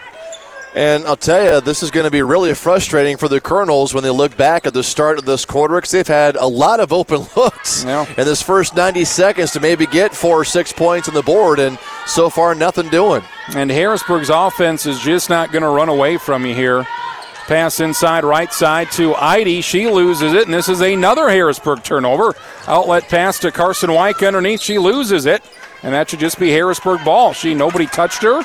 And 0.74 1.03
I'll 1.03 1.18
tell 1.18 1.43
you, 1.43 1.59
this 1.59 1.84
is 1.84 1.91
going 1.91 2.05
to 2.05 2.12
be 2.12 2.22
really 2.22 2.53
frustrating 2.53 3.18
for 3.18 3.28
the 3.28 3.41
Colonels 3.41 3.93
when 3.93 4.03
they 4.03 4.09
look 4.09 4.38
back 4.38 4.66
at 4.66 4.74
the 4.74 4.84
start 4.84 5.18
of 5.18 5.26
this 5.26 5.43
quarter 5.43 5.76
because 5.76 5.91
they've 5.91 6.07
had 6.07 6.38
a 6.38 6.45
lot 6.45 6.80
of 6.80 6.93
open 6.93 7.28
looks 7.36 7.84
yeah. 7.84 8.05
in 8.07 8.24
this 8.26 8.41
first 8.41 8.74
90 8.74 9.03
seconds 9.03 9.51
to 9.51 9.59
maybe 9.59 9.86
get 9.86 10.16
four 10.16 10.39
or 10.39 10.45
six 10.45 10.72
points 10.72 11.09
on 11.09 11.14
the 11.14 11.22
board, 11.22 11.59
and 11.59 11.78
so 12.07 12.30
far 12.30 12.55
nothing 12.55 12.88
doing. 12.89 13.22
And 13.53 13.70
Harrisburg's 13.70 14.30
offense 14.30 14.86
is 14.86 15.01
just 15.01 15.30
not 15.30 15.51
going 15.51 15.64
to 15.64 15.70
run 15.70 15.89
away 15.89 16.18
from 16.18 16.45
you 16.45 16.55
here. 16.55 16.88
Pass 17.48 17.80
inside, 17.80 18.24
right 18.24 18.52
side 18.54 18.92
to 18.92 19.14
Eide. 19.16 19.64
She 19.64 19.88
loses 19.88 20.34
it, 20.34 20.46
and 20.46 20.54
this 20.54 20.70
is 20.70 20.80
another 20.80 21.28
Harrisburg 21.28 21.84
turnover. 21.84 22.36
Outlet 22.68 23.10
pass 23.10 23.39
to 23.39 23.52
Carson 23.52 23.89
Weick 23.89 24.26
underneath. 24.26 24.62
She 24.62 24.78
loses 24.78 25.26
it, 25.26 25.44
and 25.84 25.94
that 25.94 26.10
should 26.10 26.20
just 26.20 26.39
be 26.39 26.50
Harrisburg 26.52 27.04
ball. 27.04 27.34
She 27.34 27.54
nobody 27.54 27.88
touched 27.88 28.22
her. 28.22 28.44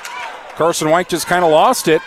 Carson 0.57 0.89
Weick 0.89 1.09
just 1.09 1.27
kind 1.27 1.45
of 1.45 1.51
lost 1.51 1.87
it. 1.87 2.01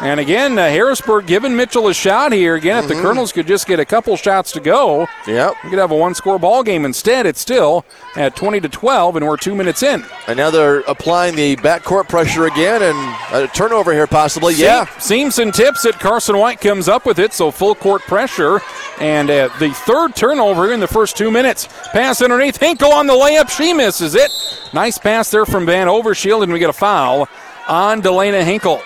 And 0.00 0.18
again, 0.18 0.58
uh, 0.58 0.68
Harrisburg 0.68 1.26
giving 1.26 1.54
Mitchell 1.54 1.88
a 1.88 1.94
shot 1.94 2.32
here. 2.32 2.54
Again, 2.54 2.76
mm-hmm. 2.76 2.84
if 2.84 2.88
the 2.88 2.94
mm-hmm. 2.94 3.02
Colonels 3.02 3.32
could 3.32 3.46
just 3.46 3.66
get 3.66 3.78
a 3.78 3.84
couple 3.84 4.16
shots 4.16 4.50
to 4.52 4.60
go, 4.60 5.06
yep. 5.26 5.54
we 5.62 5.70
could 5.70 5.78
have 5.78 5.90
a 5.90 5.96
one-score 5.96 6.38
ball 6.38 6.62
game. 6.62 6.84
Instead, 6.84 7.26
it's 7.26 7.40
still 7.40 7.84
at 8.16 8.34
20 8.34 8.60
to 8.60 8.68
12, 8.68 9.16
and 9.16 9.26
we're 9.26 9.36
two 9.36 9.54
minutes 9.54 9.82
in. 9.82 10.04
And 10.26 10.36
now 10.36 10.50
they're 10.50 10.80
applying 10.80 11.36
the 11.36 11.56
backcourt 11.56 12.08
pressure 12.08 12.46
again, 12.46 12.82
and 12.82 13.34
a 13.34 13.48
turnover 13.48 13.92
here 13.92 14.06
possibly. 14.06 14.54
Se- 14.54 14.64
yeah, 14.64 14.98
Simpson 14.98 15.52
tips 15.52 15.84
it. 15.84 15.98
Carson 15.98 16.36
Weick 16.36 16.60
comes 16.60 16.88
up 16.88 17.04
with 17.04 17.18
it, 17.18 17.32
so 17.32 17.50
full 17.50 17.74
court 17.74 18.02
pressure. 18.02 18.60
And 18.98 19.30
uh, 19.30 19.50
the 19.58 19.70
third 19.70 20.16
turnover 20.16 20.72
in 20.72 20.80
the 20.80 20.88
first 20.88 21.16
two 21.16 21.30
minutes. 21.30 21.68
Pass 21.92 22.22
underneath. 22.22 22.56
Hinkle 22.56 22.92
on 22.92 23.06
the 23.06 23.14
layup. 23.14 23.50
She 23.50 23.72
misses 23.72 24.14
it. 24.14 24.30
Nice 24.72 24.98
pass 24.98 25.30
there 25.30 25.44
from 25.44 25.66
Van 25.66 25.86
Overshield, 25.86 26.42
and 26.42 26.52
we 26.52 26.58
get 26.58 26.70
a 26.70 26.74
foul 26.74 27.28
on 27.68 28.02
Delana 28.02 28.42
Hinkle 28.42 28.80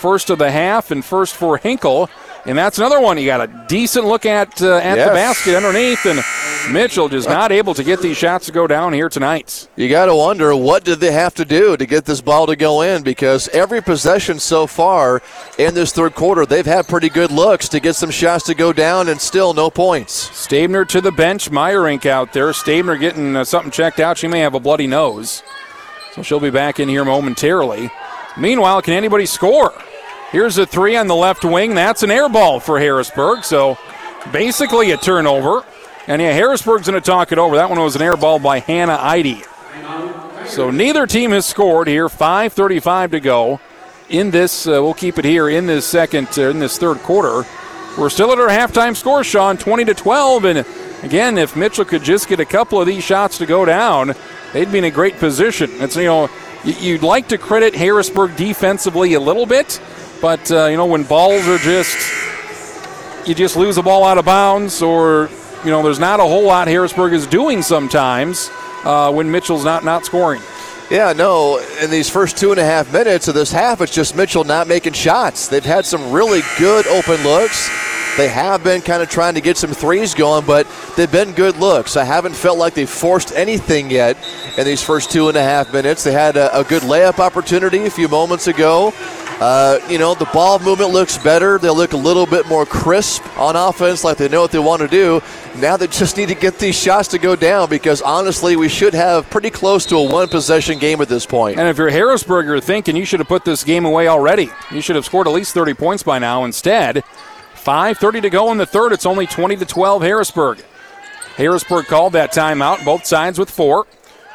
first 0.00 0.30
of 0.30 0.38
the 0.38 0.50
half 0.50 0.90
and 0.90 1.04
first 1.04 1.34
for 1.34 1.58
Hinkle. 1.58 2.08
And 2.46 2.56
that's 2.56 2.78
another 2.78 3.00
one 3.00 3.18
you 3.18 3.26
got 3.26 3.42
a 3.42 3.66
decent 3.68 4.06
look 4.06 4.24
at 4.24 4.62
uh, 4.62 4.76
at 4.76 4.96
yes. 4.96 5.08
the 5.08 5.14
basket 5.14 5.54
underneath, 5.56 6.06
and 6.06 6.72
Mitchell 6.72 7.10
just 7.10 7.28
not 7.28 7.52
able 7.52 7.74
to 7.74 7.84
get 7.84 8.00
these 8.00 8.16
shots 8.16 8.46
to 8.46 8.52
go 8.52 8.66
down 8.66 8.94
here 8.94 9.10
tonight. 9.10 9.68
You 9.76 9.90
got 9.90 10.06
to 10.06 10.14
wonder 10.14 10.56
what 10.56 10.82
did 10.82 11.00
they 11.00 11.12
have 11.12 11.34
to 11.34 11.44
do 11.44 11.76
to 11.76 11.84
get 11.84 12.06
this 12.06 12.22
ball 12.22 12.46
to 12.46 12.56
go 12.56 12.80
in 12.80 13.02
because 13.02 13.48
every 13.48 13.82
possession 13.82 14.38
so 14.38 14.66
far 14.66 15.20
in 15.58 15.74
this 15.74 15.92
third 15.92 16.14
quarter, 16.14 16.46
they've 16.46 16.64
had 16.64 16.88
pretty 16.88 17.10
good 17.10 17.30
looks 17.30 17.68
to 17.68 17.78
get 17.78 17.94
some 17.94 18.10
shots 18.10 18.46
to 18.46 18.54
go 18.54 18.72
down, 18.72 19.10
and 19.10 19.20
still 19.20 19.52
no 19.52 19.68
points. 19.68 20.30
Stabner 20.30 20.86
to 20.86 21.02
the 21.02 21.12
bench, 21.12 21.50
Meyerink 21.50 22.06
out 22.06 22.32
there. 22.32 22.54
Stabner 22.54 22.98
getting 22.98 23.36
uh, 23.36 23.44
something 23.44 23.70
checked 23.70 24.00
out. 24.00 24.16
She 24.16 24.28
may 24.28 24.40
have 24.40 24.54
a 24.54 24.60
bloody 24.60 24.86
nose, 24.86 25.42
so 26.14 26.22
she'll 26.22 26.40
be 26.40 26.50
back 26.50 26.80
in 26.80 26.88
here 26.88 27.04
momentarily. 27.04 27.90
Meanwhile, 28.38 28.80
can 28.80 28.94
anybody 28.94 29.26
score? 29.26 29.74
Here's 30.32 30.58
a 30.58 30.66
three 30.66 30.96
on 30.96 31.08
the 31.08 31.14
left 31.14 31.44
wing. 31.44 31.74
That's 31.74 32.02
an 32.02 32.10
air 32.10 32.28
ball 32.28 32.60
for 32.60 32.78
Harrisburg. 32.78 33.44
So 33.44 33.78
basically 34.32 34.92
a 34.92 34.96
turnover. 34.96 35.64
And 36.06 36.22
yeah, 36.22 36.32
Harrisburg's 36.32 36.86
going 36.88 37.00
to 37.00 37.04
talk 37.04 37.32
it 37.32 37.38
over. 37.38 37.56
That 37.56 37.68
one 37.68 37.80
was 37.80 37.96
an 37.96 38.02
air 38.02 38.16
ball 38.16 38.38
by 38.38 38.60
Hannah 38.60 38.98
Eide. 39.00 39.44
So 40.46 40.70
neither 40.70 41.06
team 41.06 41.32
has 41.32 41.46
scored 41.46 41.88
here. 41.88 42.08
5:35 42.08 43.12
to 43.12 43.20
go 43.20 43.60
in 44.08 44.30
this. 44.30 44.66
Uh, 44.66 44.82
we'll 44.82 44.94
keep 44.94 45.18
it 45.18 45.24
here 45.24 45.48
in 45.48 45.66
this 45.66 45.86
second, 45.86 46.28
uh, 46.38 46.50
in 46.50 46.58
this 46.58 46.78
third 46.78 46.98
quarter. 46.98 47.46
We're 47.98 48.10
still 48.10 48.32
at 48.32 48.38
our 48.38 48.48
halftime 48.48 48.96
score, 48.96 49.24
Sean, 49.24 49.56
20 49.56 49.84
to 49.86 49.94
12. 49.94 50.44
And 50.44 50.66
again, 51.02 51.38
if 51.38 51.56
Mitchell 51.56 51.84
could 51.84 52.02
just 52.02 52.28
get 52.28 52.40
a 52.40 52.44
couple 52.44 52.80
of 52.80 52.86
these 52.86 53.04
shots 53.04 53.38
to 53.38 53.46
go 53.46 53.64
down, 53.64 54.14
they'd 54.52 54.70
be 54.70 54.78
in 54.78 54.84
a 54.84 54.90
great 54.90 55.18
position. 55.18 55.70
It's 55.80 55.96
you 55.96 56.04
know 56.04 56.30
you'd 56.64 57.02
like 57.02 57.28
to 57.28 57.38
credit 57.38 57.74
Harrisburg 57.74 58.36
defensively 58.36 59.14
a 59.14 59.20
little 59.20 59.46
bit, 59.46 59.80
but 60.20 60.50
uh, 60.50 60.66
you 60.66 60.76
know 60.76 60.86
when 60.86 61.04
balls 61.04 61.46
are 61.48 61.58
just 61.58 61.96
you 63.26 63.34
just 63.34 63.56
lose 63.56 63.78
a 63.78 63.82
ball 63.82 64.04
out 64.04 64.18
of 64.18 64.24
bounds, 64.24 64.82
or 64.82 65.28
you 65.64 65.70
know 65.70 65.82
there's 65.82 65.98
not 65.98 66.20
a 66.20 66.22
whole 66.22 66.44
lot 66.44 66.68
Harrisburg 66.68 67.12
is 67.12 67.26
doing 67.26 67.62
sometimes 67.62 68.50
uh, 68.84 69.12
when 69.12 69.30
Mitchell's 69.30 69.64
not 69.64 69.84
not 69.84 70.04
scoring. 70.04 70.40
Yeah, 70.90 71.12
no, 71.12 71.64
in 71.80 71.88
these 71.88 72.10
first 72.10 72.36
two 72.36 72.50
and 72.50 72.58
a 72.58 72.64
half 72.64 72.92
minutes 72.92 73.28
of 73.28 73.34
this 73.34 73.52
half, 73.52 73.80
it's 73.80 73.94
just 73.94 74.16
Mitchell 74.16 74.42
not 74.42 74.66
making 74.66 74.94
shots. 74.94 75.46
They've 75.46 75.64
had 75.64 75.86
some 75.86 76.10
really 76.10 76.40
good 76.58 76.84
open 76.88 77.22
looks. 77.22 77.68
They 78.16 78.26
have 78.26 78.64
been 78.64 78.80
kind 78.80 79.00
of 79.00 79.08
trying 79.08 79.34
to 79.34 79.40
get 79.40 79.56
some 79.56 79.70
threes 79.70 80.14
going, 80.14 80.44
but 80.44 80.66
they've 80.96 81.10
been 81.10 81.30
good 81.30 81.56
looks. 81.58 81.96
I 81.96 82.02
haven't 82.02 82.34
felt 82.34 82.58
like 82.58 82.74
they've 82.74 82.90
forced 82.90 83.32
anything 83.32 83.88
yet 83.88 84.16
in 84.58 84.64
these 84.64 84.82
first 84.82 85.12
two 85.12 85.28
and 85.28 85.36
a 85.36 85.42
half 85.42 85.72
minutes. 85.72 86.02
They 86.02 86.12
had 86.12 86.36
a, 86.36 86.58
a 86.58 86.64
good 86.64 86.82
layup 86.82 87.20
opportunity 87.20 87.84
a 87.86 87.90
few 87.90 88.08
moments 88.08 88.48
ago. 88.48 88.92
Uh, 89.40 89.80
you 89.88 89.98
know, 89.98 90.14
the 90.14 90.26
ball 90.26 90.58
movement 90.58 90.90
looks 90.90 91.16
better. 91.16 91.58
They 91.58 91.70
look 91.70 91.94
a 91.94 91.96
little 91.96 92.26
bit 92.26 92.46
more 92.46 92.66
crisp 92.66 93.24
on 93.38 93.56
offense, 93.56 94.04
like 94.04 94.18
they 94.18 94.28
know 94.28 94.42
what 94.42 94.52
they 94.52 94.58
want 94.58 94.82
to 94.82 94.88
do. 94.88 95.22
Now 95.56 95.78
they 95.78 95.86
just 95.86 96.18
need 96.18 96.28
to 96.28 96.34
get 96.34 96.58
these 96.58 96.78
shots 96.78 97.08
to 97.08 97.18
go 97.18 97.34
down 97.36 97.70
because 97.70 98.02
honestly, 98.02 98.56
we 98.56 98.68
should 98.68 98.92
have 98.92 99.30
pretty 99.30 99.48
close 99.48 99.86
to 99.86 99.96
a 99.96 100.02
one 100.02 100.28
possession 100.28 100.78
game 100.78 101.00
at 101.00 101.08
this 101.08 101.24
point. 101.24 101.58
And 101.58 101.68
if 101.68 101.78
you're 101.78 101.88
Harrisburg, 101.88 102.44
you're 102.44 102.60
thinking 102.60 102.96
you 102.96 103.06
should 103.06 103.20
have 103.20 103.28
put 103.28 103.46
this 103.46 103.64
game 103.64 103.86
away 103.86 104.08
already. 104.08 104.50
You 104.70 104.82
should 104.82 104.96
have 104.96 105.06
scored 105.06 105.26
at 105.26 105.32
least 105.32 105.54
30 105.54 105.72
points 105.72 106.02
by 106.02 106.18
now. 106.18 106.44
Instead, 106.44 107.02
5:30 107.54 108.20
to 108.20 108.30
go 108.30 108.52
in 108.52 108.58
the 108.58 108.66
third. 108.66 108.92
It's 108.92 109.06
only 109.06 109.26
20 109.26 109.56
to 109.56 109.64
12 109.64 110.02
Harrisburg. 110.02 110.62
Harrisburg 111.36 111.86
called 111.86 112.12
that 112.12 112.34
timeout. 112.34 112.84
Both 112.84 113.06
sides 113.06 113.38
with 113.38 113.50
four. 113.50 113.86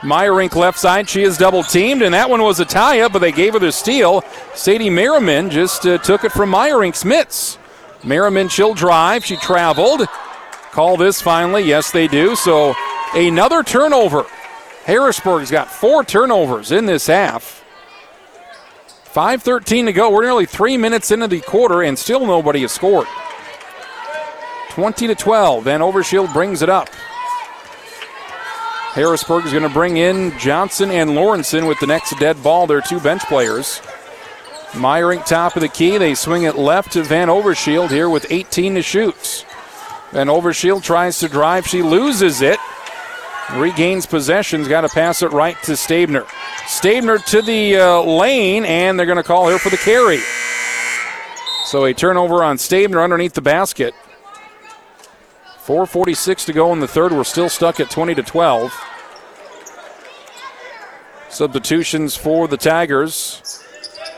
Meyerink 0.02 0.56
left 0.56 0.78
side. 0.78 1.10
She 1.10 1.24
is 1.24 1.38
double 1.38 1.64
teamed, 1.64 2.02
and 2.02 2.14
that 2.14 2.30
one 2.30 2.42
was 2.42 2.60
a 2.60 2.66
tie 2.66 3.00
up, 3.02 3.14
but 3.14 3.20
they 3.20 3.32
gave 3.32 3.54
her 3.54 3.60
the 3.60 3.72
steal. 3.72 4.24
Sadie 4.54 4.90
Merriman 4.90 5.50
just 5.50 5.86
uh, 5.86 5.98
took 6.00 6.24
it 6.24 6.32
from 6.32 6.52
Meyerink 6.52 6.94
Smits. 6.94 7.58
Merriman, 8.04 8.50
she'll 8.50 8.74
drive. 8.74 9.26
She 9.26 9.36
traveled. 9.38 10.08
Call 10.72 10.98
this 10.98 11.22
finally. 11.22 11.64
Yes, 11.64 11.92
they 11.92 12.08
do. 12.08 12.36
So 12.36 12.76
another 13.14 13.64
turnover. 13.64 14.26
Harrisburg's 14.84 15.50
got 15.50 15.72
four 15.72 16.04
turnovers 16.04 16.72
in 16.72 16.86
this 16.86 17.08
half. 17.08 17.64
5.13 19.14 19.86
to 19.86 19.94
go. 19.94 20.12
We're 20.12 20.24
nearly 20.24 20.46
three 20.46 20.78
minutes 20.78 21.10
into 21.10 21.28
the 21.28 21.40
quarter, 21.40 21.82
and 21.82 21.98
still 21.98 22.26
nobody 22.26 22.62
has 22.62 22.74
scored. 22.74 23.08
20 24.72 25.08
to 25.08 25.16
12. 25.16 25.64
Van 25.64 25.80
Overshield 25.80 26.34
brings 26.34 26.62
it 26.62 26.70
up. 26.70 26.90
Harrisburg 28.96 29.46
is 29.46 29.52
going 29.52 29.64
to 29.64 29.70
bring 29.70 29.98
in 29.98 30.32
Johnson 30.40 30.90
and 30.90 31.10
Lawrenson 31.10 31.68
with 31.68 31.78
the 31.82 31.86
next 31.86 32.18
dead 32.18 32.42
ball. 32.42 32.66
They're 32.66 32.80
two 32.80 33.02
bench 33.02 33.24
players. 33.24 33.82
Meyerink 34.72 35.26
top 35.26 35.58
of 35.58 35.62
the 35.62 35.68
key. 35.68 35.98
They 35.98 36.16
swing 36.16 36.44
it 36.44 36.56
left 36.56 36.94
to 36.94 37.04
Van 37.04 37.28
Overshield 37.28 37.90
here 37.90 38.10
with 38.10 38.26
18 38.30 38.76
to 38.76 38.82
shoot. 38.82 39.46
Van 40.14 40.28
Overshield 40.28 40.82
tries 40.82 41.20
to 41.20 41.28
drive. 41.28 41.68
She 41.68 41.82
loses 41.82 42.42
it. 42.42 42.58
Regains 43.56 44.06
possession. 44.06 44.64
Got 44.64 44.82
to 44.82 44.88
pass 44.88 45.22
it 45.22 45.34
right 45.34 45.62
to 45.64 45.74
Stabner. 45.74 46.26
Stabner 46.66 47.18
to 47.18 47.42
the 47.42 47.76
uh, 47.76 48.02
lane, 48.02 48.64
and 48.64 48.98
they're 48.98 49.06
going 49.06 49.18
to 49.18 49.24
call 49.24 49.50
her 49.50 49.58
for 49.58 49.70
the 49.70 49.78
carry. 49.78 50.22
So 51.66 51.84
a 51.84 51.94
turnover 51.94 52.46
on 52.46 52.56
Stabner 52.58 53.04
underneath 53.04 53.34
the 53.34 53.42
basket. 53.42 53.94
4.46 55.66 56.46
to 56.46 56.54
go 56.54 56.72
in 56.74 56.80
the 56.80 56.88
third. 56.88 57.12
We're 57.12 57.24
still 57.24 57.50
stuck 57.50 57.80
at 57.80 57.90
20 57.90 58.14
to 58.16 58.24
12. 58.24 58.72
Substitutions 61.30 62.16
for 62.16 62.48
the 62.48 62.56
Tigers. 62.56 63.64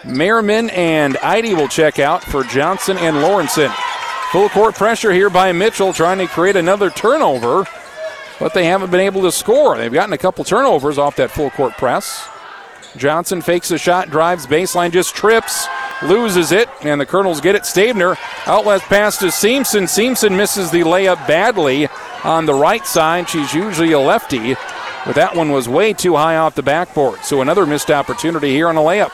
Merriman 0.06 0.70
and 0.72 1.18
Eide 1.18 1.54
will 1.54 1.70
check 1.70 2.00
out 2.00 2.22
for 2.22 2.44
Johnson 2.44 2.98
and 2.98 3.18
Lawrenson. 3.18 3.74
Full 4.32 4.50
court 4.50 4.76
pressure 4.76 5.14
here 5.14 5.30
by 5.30 5.54
Mitchell 5.54 5.94
trying 5.94 6.18
to 6.18 6.28
create 6.28 6.58
another 6.58 6.90
turnover, 6.90 7.66
but 8.40 8.54
they 8.54 8.66
haven't 8.66 8.92
been 8.92 9.00
able 9.00 9.22
to 9.22 9.32
score. 9.32 9.78
They've 9.78 9.92
gotten 9.92 10.12
a 10.12 10.18
couple 10.18 10.44
turnovers 10.44 10.98
off 10.98 11.16
that 11.16 11.32
full 11.32 11.50
court 11.50 11.74
press. 11.74 12.28
Johnson 12.98 13.42
fakes 13.42 13.72
a 13.72 13.78
shot, 13.78 14.10
drives 14.10 14.46
baseline, 14.46 14.92
just 14.92 15.16
trips, 15.16 15.68
loses 16.04 16.52
it, 16.52 16.70
and 16.82 17.00
the 17.00 17.06
Colonels 17.06 17.42
get 17.42 17.56
it. 17.56 17.66
Stabner 17.66 18.18
outlet 18.46 18.82
pass 18.84 19.18
to 19.18 19.32
Simpson. 19.32 19.88
Simpson 19.88 20.36
misses 20.36 20.72
the 20.72 20.82
layup 20.82 21.28
badly 21.28 21.88
on 22.24 22.46
the 22.46 22.54
right 22.54 22.86
side. 22.86 23.30
She's 23.30 23.54
usually 23.54 23.92
a 23.92 24.00
lefty. 24.00 24.56
But 25.06 25.16
that 25.16 25.36
one 25.36 25.52
was 25.52 25.70
way 25.70 25.94
too 25.94 26.16
high 26.16 26.36
off 26.36 26.56
the 26.56 26.64
backboard. 26.64 27.20
So 27.24 27.42
another 27.42 27.66
missed 27.66 27.90
opportunity 27.90 28.52
here 28.52 28.68
on 28.68 28.78
a 28.78 28.82
layup. 28.82 29.12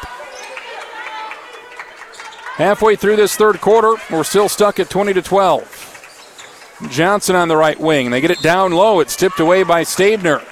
Halfway 2.55 2.95
through 2.95 3.15
this 3.15 3.35
third 3.35 3.61
quarter, 3.61 3.95
we're 4.11 4.23
still 4.23 4.49
stuck 4.49 4.79
at 4.79 4.89
20 4.89 5.13
to 5.13 5.21
12. 5.21 6.87
Johnson 6.89 7.35
on 7.35 7.47
the 7.47 7.57
right 7.57 7.79
wing. 7.79 8.09
They 8.09 8.21
get 8.21 8.31
it 8.31 8.41
down 8.41 8.71
low. 8.71 8.99
It's 8.99 9.15
tipped 9.15 9.39
away 9.39 9.63
by 9.63 9.83
Stabner. 9.83 10.43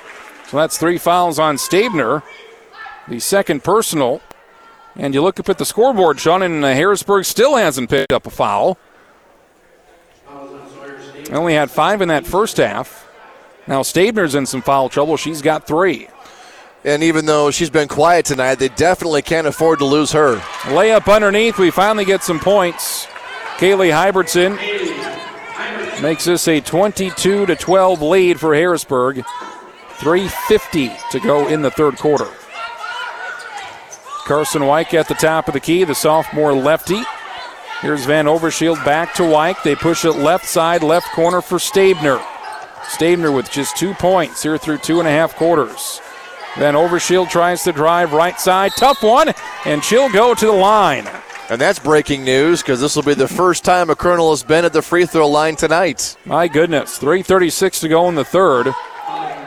So 0.47 0.57
that's 0.57 0.77
three 0.77 0.97
fouls 0.97 1.39
on 1.39 1.57
Stabner. 1.57 2.23
The 3.07 3.19
second 3.19 3.63
personal. 3.63 4.21
And 4.95 5.13
you 5.13 5.21
look 5.21 5.39
up 5.39 5.49
at 5.49 5.57
the 5.57 5.65
scoreboard, 5.65 6.19
Sean, 6.19 6.41
and 6.41 6.63
uh, 6.63 6.73
Harrisburg 6.73 7.25
still 7.25 7.55
hasn't 7.55 7.89
picked 7.89 8.11
up 8.11 8.25
a 8.27 8.29
foul. 8.29 8.77
They 11.25 11.33
only 11.33 11.53
had 11.53 11.71
five 11.71 12.01
in 12.01 12.09
that 12.09 12.27
first 12.27 12.57
half. 12.57 13.07
Now 13.67 13.83
Stabner's 13.83 14.35
in 14.35 14.45
some 14.45 14.61
foul 14.61 14.89
trouble. 14.89 15.17
She's 15.17 15.41
got 15.41 15.65
three. 15.65 16.07
And 16.83 17.03
even 17.03 17.25
though 17.25 17.51
she's 17.51 17.69
been 17.69 17.87
quiet 17.87 18.25
tonight, 18.25 18.55
they 18.55 18.69
definitely 18.69 19.21
can't 19.21 19.47
afford 19.47 19.79
to 19.79 19.85
lose 19.85 20.11
her. 20.11 20.37
Layup 20.63 21.13
underneath. 21.13 21.57
We 21.59 21.69
finally 21.69 22.05
get 22.05 22.23
some 22.23 22.39
points. 22.39 23.05
Kaylee 23.57 23.91
Hybertson 23.91 24.57
makes 26.01 26.25
this 26.25 26.47
a 26.47 26.59
22 26.59 27.45
to 27.45 27.55
12 27.55 28.01
lead 28.01 28.39
for 28.39 28.55
Harrisburg. 28.55 29.23
350 29.99 30.91
to 31.11 31.19
go 31.19 31.47
in 31.47 31.61
the 31.61 31.69
third 31.69 31.95
quarter. 31.97 32.27
Carson 34.31 34.61
Weick 34.61 34.93
at 34.93 35.09
the 35.09 35.13
top 35.13 35.49
of 35.49 35.53
the 35.53 35.59
key, 35.59 35.83
the 35.83 35.93
sophomore 35.93 36.53
lefty. 36.53 37.03
Here's 37.81 38.05
Van 38.05 38.27
Overshield 38.27 38.81
back 38.85 39.13
to 39.15 39.23
Weick. 39.23 39.61
They 39.61 39.75
push 39.75 40.05
it 40.05 40.13
left 40.13 40.45
side, 40.45 40.83
left 40.83 41.11
corner 41.11 41.41
for 41.41 41.57
Stabner. 41.59 42.17
Stabner 42.87 43.35
with 43.35 43.51
just 43.51 43.75
two 43.75 43.93
points 43.95 44.41
here 44.41 44.57
through 44.57 44.77
two 44.77 44.99
and 44.99 45.07
a 45.07 45.11
half 45.11 45.35
quarters. 45.35 45.99
Van 46.57 46.75
Overshield 46.75 47.29
tries 47.29 47.63
to 47.63 47.73
drive 47.73 48.13
right 48.13 48.39
side. 48.39 48.71
Tough 48.77 49.03
one, 49.03 49.33
and 49.65 49.83
she'll 49.83 50.09
go 50.09 50.33
to 50.33 50.45
the 50.45 50.51
line. 50.53 51.09
And 51.49 51.59
that's 51.59 51.79
breaking 51.79 52.23
news 52.23 52.61
because 52.61 52.79
this 52.79 52.95
will 52.95 53.03
be 53.03 53.13
the 53.13 53.27
first 53.27 53.65
time 53.65 53.89
a 53.89 53.97
Colonel 53.97 54.29
has 54.29 54.43
been 54.43 54.63
at 54.63 54.71
the 54.71 54.81
free 54.81 55.05
throw 55.05 55.27
line 55.27 55.57
tonight. 55.57 56.15
My 56.23 56.47
goodness, 56.47 56.97
3.36 56.97 57.81
to 57.81 57.89
go 57.89 58.07
in 58.07 58.15
the 58.15 58.23
third. 58.23 58.73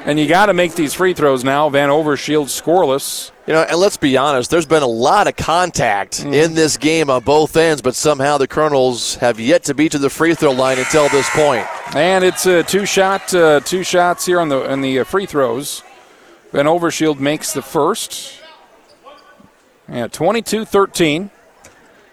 And 0.07 0.21
you 0.21 0.29
got 0.29 0.47
to 0.47 0.55
make 0.55 0.75
these 0.75 0.93
free 0.93 1.15
throws 1.15 1.45
now. 1.45 1.71
Van 1.71 1.89
Overshield 1.89 2.47
scoreless. 2.47 3.31
You 3.47 3.55
know, 3.55 3.63
and 3.63 3.79
let's 3.79 3.97
be 3.97 4.17
honest, 4.19 4.51
there's 4.51 4.67
been 4.67 4.83
a 4.83 4.87
lot 4.87 5.27
of 5.29 5.37
contact 5.37 6.21
mm-hmm. 6.21 6.35
in 6.35 6.55
this 6.55 6.77
game 6.77 7.09
on 7.09 7.23
both 7.23 7.57
ends, 7.57 7.81
but 7.81 7.95
somehow 7.95 8.37
the 8.37 8.47
Colonels 8.47 9.17
have 9.17 9.41
yet 9.41 9.65
to 9.65 9.75
be 9.75 9.89
to 9.89 9.99
the 9.99 10.11
free 10.11 10.35
throw 10.35 10.53
line 10.53 10.79
until 10.79 11.09
this 11.09 11.29
point. 11.31 11.67
And 11.95 12.23
it's 12.23 12.45
a 12.45 12.63
two 12.63 12.85
shot, 12.85 13.35
uh, 13.35 13.61
two 13.61 13.83
shots 13.83 14.27
here 14.27 14.41
on 14.41 14.51
the 14.51 14.71
on 14.71 14.83
the 14.83 15.01
uh, 15.01 15.05
free 15.05 15.27
throws. 15.27 15.83
Van 16.53 16.67
Overshield 16.67 17.19
makes 17.19 17.53
the 17.53 17.63
first. 17.63 18.41
Yeah, 19.89 20.09
22-13. 20.09 21.31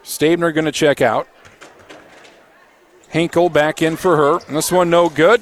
Stabner 0.04 0.52
going 0.52 0.66
to 0.66 0.72
check 0.72 1.00
out. 1.00 1.28
Hinkle 3.10 3.50
back 3.50 3.82
in 3.82 3.96
for 3.96 4.18
her. 4.18 4.39
And 4.48 4.58
this 4.58 4.72
one 4.72 4.89
no 4.89 5.10
good. 5.10 5.42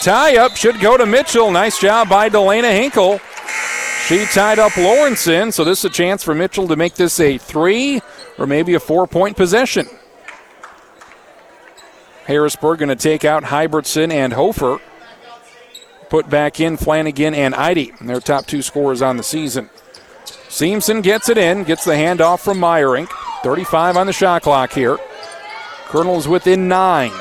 Tie 0.00 0.36
up 0.36 0.56
should 0.56 0.80
go 0.80 0.96
to 0.96 1.06
Mitchell. 1.06 1.50
Nice 1.50 1.80
job 1.80 2.08
by 2.08 2.28
Delana 2.28 2.70
Hinkle. 2.70 3.20
She 4.06 4.24
tied 4.26 4.58
up 4.58 4.72
Lawrenson, 4.72 5.52
so 5.52 5.64
this 5.64 5.80
is 5.80 5.84
a 5.84 5.90
chance 5.90 6.22
for 6.22 6.34
Mitchell 6.34 6.68
to 6.68 6.76
make 6.76 6.94
this 6.94 7.20
a 7.20 7.36
three 7.36 8.00
or 8.38 8.46
maybe 8.46 8.74
a 8.74 8.80
four 8.80 9.06
point 9.06 9.36
possession. 9.36 9.86
Harrisburg 12.24 12.78
going 12.78 12.88
to 12.90 12.96
take 12.96 13.24
out 13.24 13.42
Hybertson 13.44 14.12
and 14.12 14.32
Hofer. 14.32 14.80
Put 16.08 16.30
back 16.30 16.60
in 16.60 16.76
Flanagan 16.76 17.34
and 17.34 17.54
Eide, 17.54 17.92
their 18.00 18.20
top 18.20 18.46
two 18.46 18.62
scorers 18.62 19.02
on 19.02 19.16
the 19.16 19.22
season. 19.22 19.68
Seamson 20.48 21.02
gets 21.02 21.28
it 21.28 21.36
in, 21.36 21.64
gets 21.64 21.84
the 21.84 21.92
handoff 21.92 22.40
from 22.40 22.58
Meyerink. 22.58 23.08
35 23.42 23.96
on 23.96 24.06
the 24.06 24.12
shot 24.12 24.42
clock 24.42 24.72
here. 24.72 24.98
Colonel's 25.86 26.26
within 26.26 26.68
nine. 26.68 27.12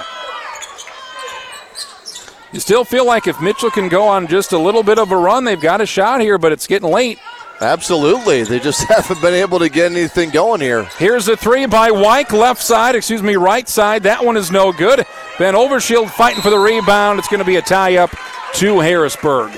You 2.58 2.62
still 2.62 2.84
feel 2.84 3.06
like 3.06 3.28
if 3.28 3.40
Mitchell 3.40 3.70
can 3.70 3.88
go 3.88 4.08
on 4.08 4.26
just 4.26 4.52
a 4.52 4.58
little 4.58 4.82
bit 4.82 4.98
of 4.98 5.12
a 5.12 5.16
run, 5.16 5.44
they've 5.44 5.62
got 5.62 5.80
a 5.80 5.86
shot 5.86 6.22
here, 6.22 6.40
but 6.40 6.52
it's 6.52 6.66
getting 6.66 6.90
late. 6.90 7.20
Absolutely. 7.62 8.46
They 8.46 8.58
just 8.58 8.82
haven't 8.88 9.22
been 9.22 9.36
able 9.36 9.60
to 9.60 9.70
get 9.70 9.92
anything 9.92 10.32
going 10.32 10.62
here. 10.62 10.86
Here's 10.98 11.28
a 11.28 11.38
three 11.38 11.68
by 11.68 11.92
Weick, 11.92 12.32
left 12.32 12.64
side, 12.64 12.96
excuse 12.96 13.22
me, 13.22 13.36
right 13.36 13.70
side. 13.70 14.02
That 14.02 14.26
one 14.26 14.38
is 14.38 14.50
no 14.50 14.72
good. 14.72 15.06
Van 15.38 15.54
Overshield 15.54 16.10
fighting 16.10 16.42
for 16.42 16.50
the 16.50 16.58
rebound. 16.58 17.20
It's 17.20 17.28
going 17.28 17.42
to 17.42 17.46
be 17.46 17.58
a 17.58 17.62
tie 17.62 17.98
up 17.98 18.10
to 18.56 18.80
Harrisburg. 18.80 19.52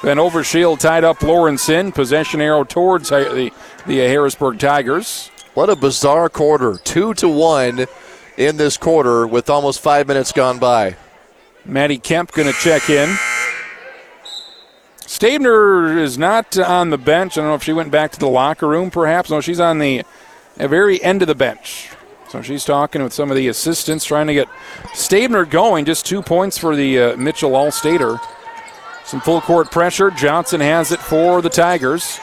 Van 0.00 0.16
Overshield 0.16 0.80
tied 0.80 1.04
up 1.04 1.18
Lawrenson. 1.18 1.94
Possession 1.94 2.40
arrow 2.40 2.64
towards 2.64 3.10
the, 3.10 3.52
the 3.86 3.98
Harrisburg 3.98 4.58
Tigers. 4.58 5.30
What 5.52 5.68
a 5.68 5.76
bizarre 5.76 6.30
quarter. 6.30 6.78
Two 6.84 7.12
to 7.12 7.28
one 7.28 7.84
in 8.38 8.56
this 8.56 8.78
quarter 8.78 9.26
with 9.26 9.50
almost 9.50 9.80
five 9.80 10.08
minutes 10.08 10.32
gone 10.32 10.58
by. 10.58 10.96
Maddie 11.64 11.98
Kemp 11.98 12.32
going 12.32 12.48
to 12.48 12.54
check 12.54 12.88
in. 12.90 13.08
Stabner 15.00 15.98
is 15.98 16.16
not 16.16 16.56
on 16.56 16.90
the 16.90 16.98
bench. 16.98 17.36
I 17.36 17.40
don't 17.40 17.50
know 17.50 17.54
if 17.54 17.64
she 17.64 17.72
went 17.72 17.90
back 17.90 18.12
to 18.12 18.18
the 18.18 18.28
locker 18.28 18.68
room, 18.68 18.90
perhaps. 18.90 19.28
No, 19.30 19.40
she's 19.40 19.60
on 19.60 19.78
the 19.78 20.04
very 20.56 21.02
end 21.02 21.22
of 21.22 21.28
the 21.28 21.34
bench. 21.34 21.90
So 22.28 22.42
she's 22.42 22.64
talking 22.64 23.02
with 23.02 23.12
some 23.12 23.28
of 23.30 23.36
the 23.36 23.48
assistants, 23.48 24.04
trying 24.04 24.28
to 24.28 24.34
get 24.34 24.48
Stabner 24.94 25.44
going. 25.44 25.84
Just 25.84 26.06
two 26.06 26.22
points 26.22 26.56
for 26.56 26.76
the 26.76 26.98
uh, 26.98 27.16
Mitchell 27.16 27.56
All-Stater. 27.56 28.20
Some 29.04 29.20
full 29.20 29.40
court 29.40 29.72
pressure. 29.72 30.12
Johnson 30.12 30.60
has 30.60 30.92
it 30.92 31.00
for 31.00 31.42
the 31.42 31.50
Tigers. 31.50 32.20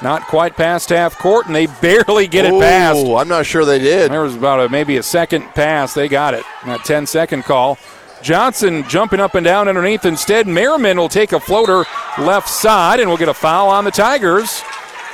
Not 0.00 0.22
quite 0.22 0.56
past 0.56 0.90
half 0.90 1.18
court, 1.18 1.46
and 1.46 1.56
they 1.56 1.66
barely 1.82 2.28
get 2.28 2.44
it 2.44 2.60
past. 2.60 3.04
I'm 3.04 3.26
not 3.26 3.46
sure 3.46 3.64
they 3.64 3.80
did. 3.80 4.12
There 4.12 4.22
was 4.22 4.36
about 4.36 4.60
a, 4.60 4.68
maybe 4.68 4.96
a 4.96 5.02
second 5.02 5.42
pass. 5.54 5.92
They 5.92 6.06
got 6.06 6.34
it. 6.34 6.44
That 6.64 6.84
10 6.84 7.06
second 7.06 7.42
call. 7.42 7.78
Johnson 8.22 8.84
jumping 8.88 9.20
up 9.20 9.34
and 9.34 9.44
down 9.44 9.68
underneath. 9.68 10.04
Instead, 10.04 10.46
Merriman 10.46 10.96
will 10.96 11.08
take 11.08 11.32
a 11.32 11.40
floater 11.40 11.84
left 12.18 12.48
side, 12.48 13.00
and 13.00 13.08
we'll 13.08 13.18
get 13.18 13.28
a 13.28 13.34
foul 13.34 13.68
on 13.68 13.84
the 13.84 13.90
Tigers. 13.90 14.62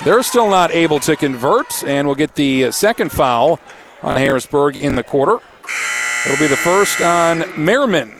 They're 0.05 0.23
still 0.23 0.49
not 0.49 0.73
able 0.73 0.99
to 1.01 1.17
convert, 1.17 1.85
and 1.85 2.07
we'll 2.07 2.17
get 2.17 2.35
the 2.35 2.73
second 2.73 3.13
foul 3.13 3.61
on 4.03 4.17
Harrisburg 4.17 4.77
in 4.77 4.97
the 4.97 5.03
quarter. 5.03 5.39
It'll 6.27 6.39
be 6.39 6.47
the 6.47 6.57
first 6.57 7.01
on 7.01 7.45
Merriman. 7.57 8.15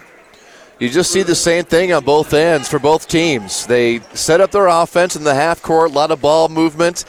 You 0.79 0.91
just 0.91 1.11
see 1.11 1.23
the 1.23 1.35
same 1.35 1.65
thing 1.65 1.93
on 1.93 2.05
both 2.05 2.35
ends 2.35 2.69
for 2.69 2.79
both 2.79 3.09
teams. 3.09 3.67
They 3.67 4.01
set 4.13 4.41
up 4.41 4.51
their 4.51 4.67
offense 4.67 5.17
in 5.17 5.25
the 5.25 5.35
half 5.35 5.63
court, 5.63 5.91
a 5.91 5.95
lot 5.95 6.11
of 6.11 6.21
ball 6.21 6.49
movement, 6.49 7.05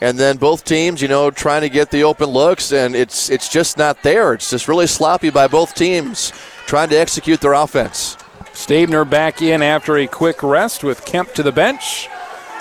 and 0.00 0.18
then 0.18 0.36
both 0.38 0.64
teams, 0.64 1.02
you 1.02 1.08
know, 1.08 1.30
trying 1.30 1.62
to 1.62 1.68
get 1.68 1.90
the 1.90 2.04
open 2.04 2.30
looks, 2.30 2.72
and 2.72 2.94
it's 2.94 3.28
it's 3.28 3.48
just 3.48 3.76
not 3.76 4.02
there. 4.02 4.32
It's 4.32 4.50
just 4.50 4.68
really 4.68 4.86
sloppy 4.86 5.30
by 5.30 5.48
both 5.48 5.74
teams 5.74 6.32
trying 6.70 6.88
to 6.88 6.96
execute 6.96 7.40
their 7.40 7.54
offense. 7.54 8.16
Stabner 8.52 9.04
back 9.04 9.42
in 9.42 9.60
after 9.60 9.96
a 9.96 10.06
quick 10.06 10.40
rest 10.40 10.84
with 10.84 11.04
Kemp 11.04 11.34
to 11.34 11.42
the 11.42 11.50
bench. 11.50 12.08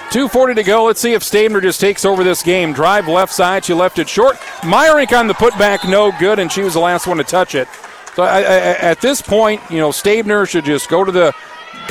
2.40 0.09 0.55
to 0.55 0.63
go. 0.63 0.85
Let's 0.85 0.99
see 0.99 1.13
if 1.13 1.21
Stabner 1.21 1.61
just 1.61 1.79
takes 1.79 2.03
over 2.03 2.23
this 2.23 2.41
game. 2.41 2.73
Drive 2.73 3.07
left 3.07 3.31
side. 3.31 3.63
She 3.63 3.75
left 3.75 3.99
it 3.99 4.09
short. 4.09 4.37
Meyerink 4.61 5.15
on 5.15 5.27
the 5.27 5.35
putback, 5.35 5.87
no 5.87 6.11
good, 6.19 6.39
and 6.39 6.51
she 6.51 6.63
was 6.63 6.73
the 6.73 6.79
last 6.79 7.05
one 7.05 7.17
to 7.17 7.23
touch 7.23 7.53
it. 7.53 7.67
So 8.15 8.23
I, 8.23 8.39
I, 8.39 8.41
at 8.79 8.99
this 8.99 9.21
point, 9.21 9.61
you 9.69 9.77
know, 9.77 9.91
Stabner 9.91 10.47
should 10.47 10.65
just 10.65 10.89
go 10.89 11.03
to 11.03 11.11
the 11.11 11.31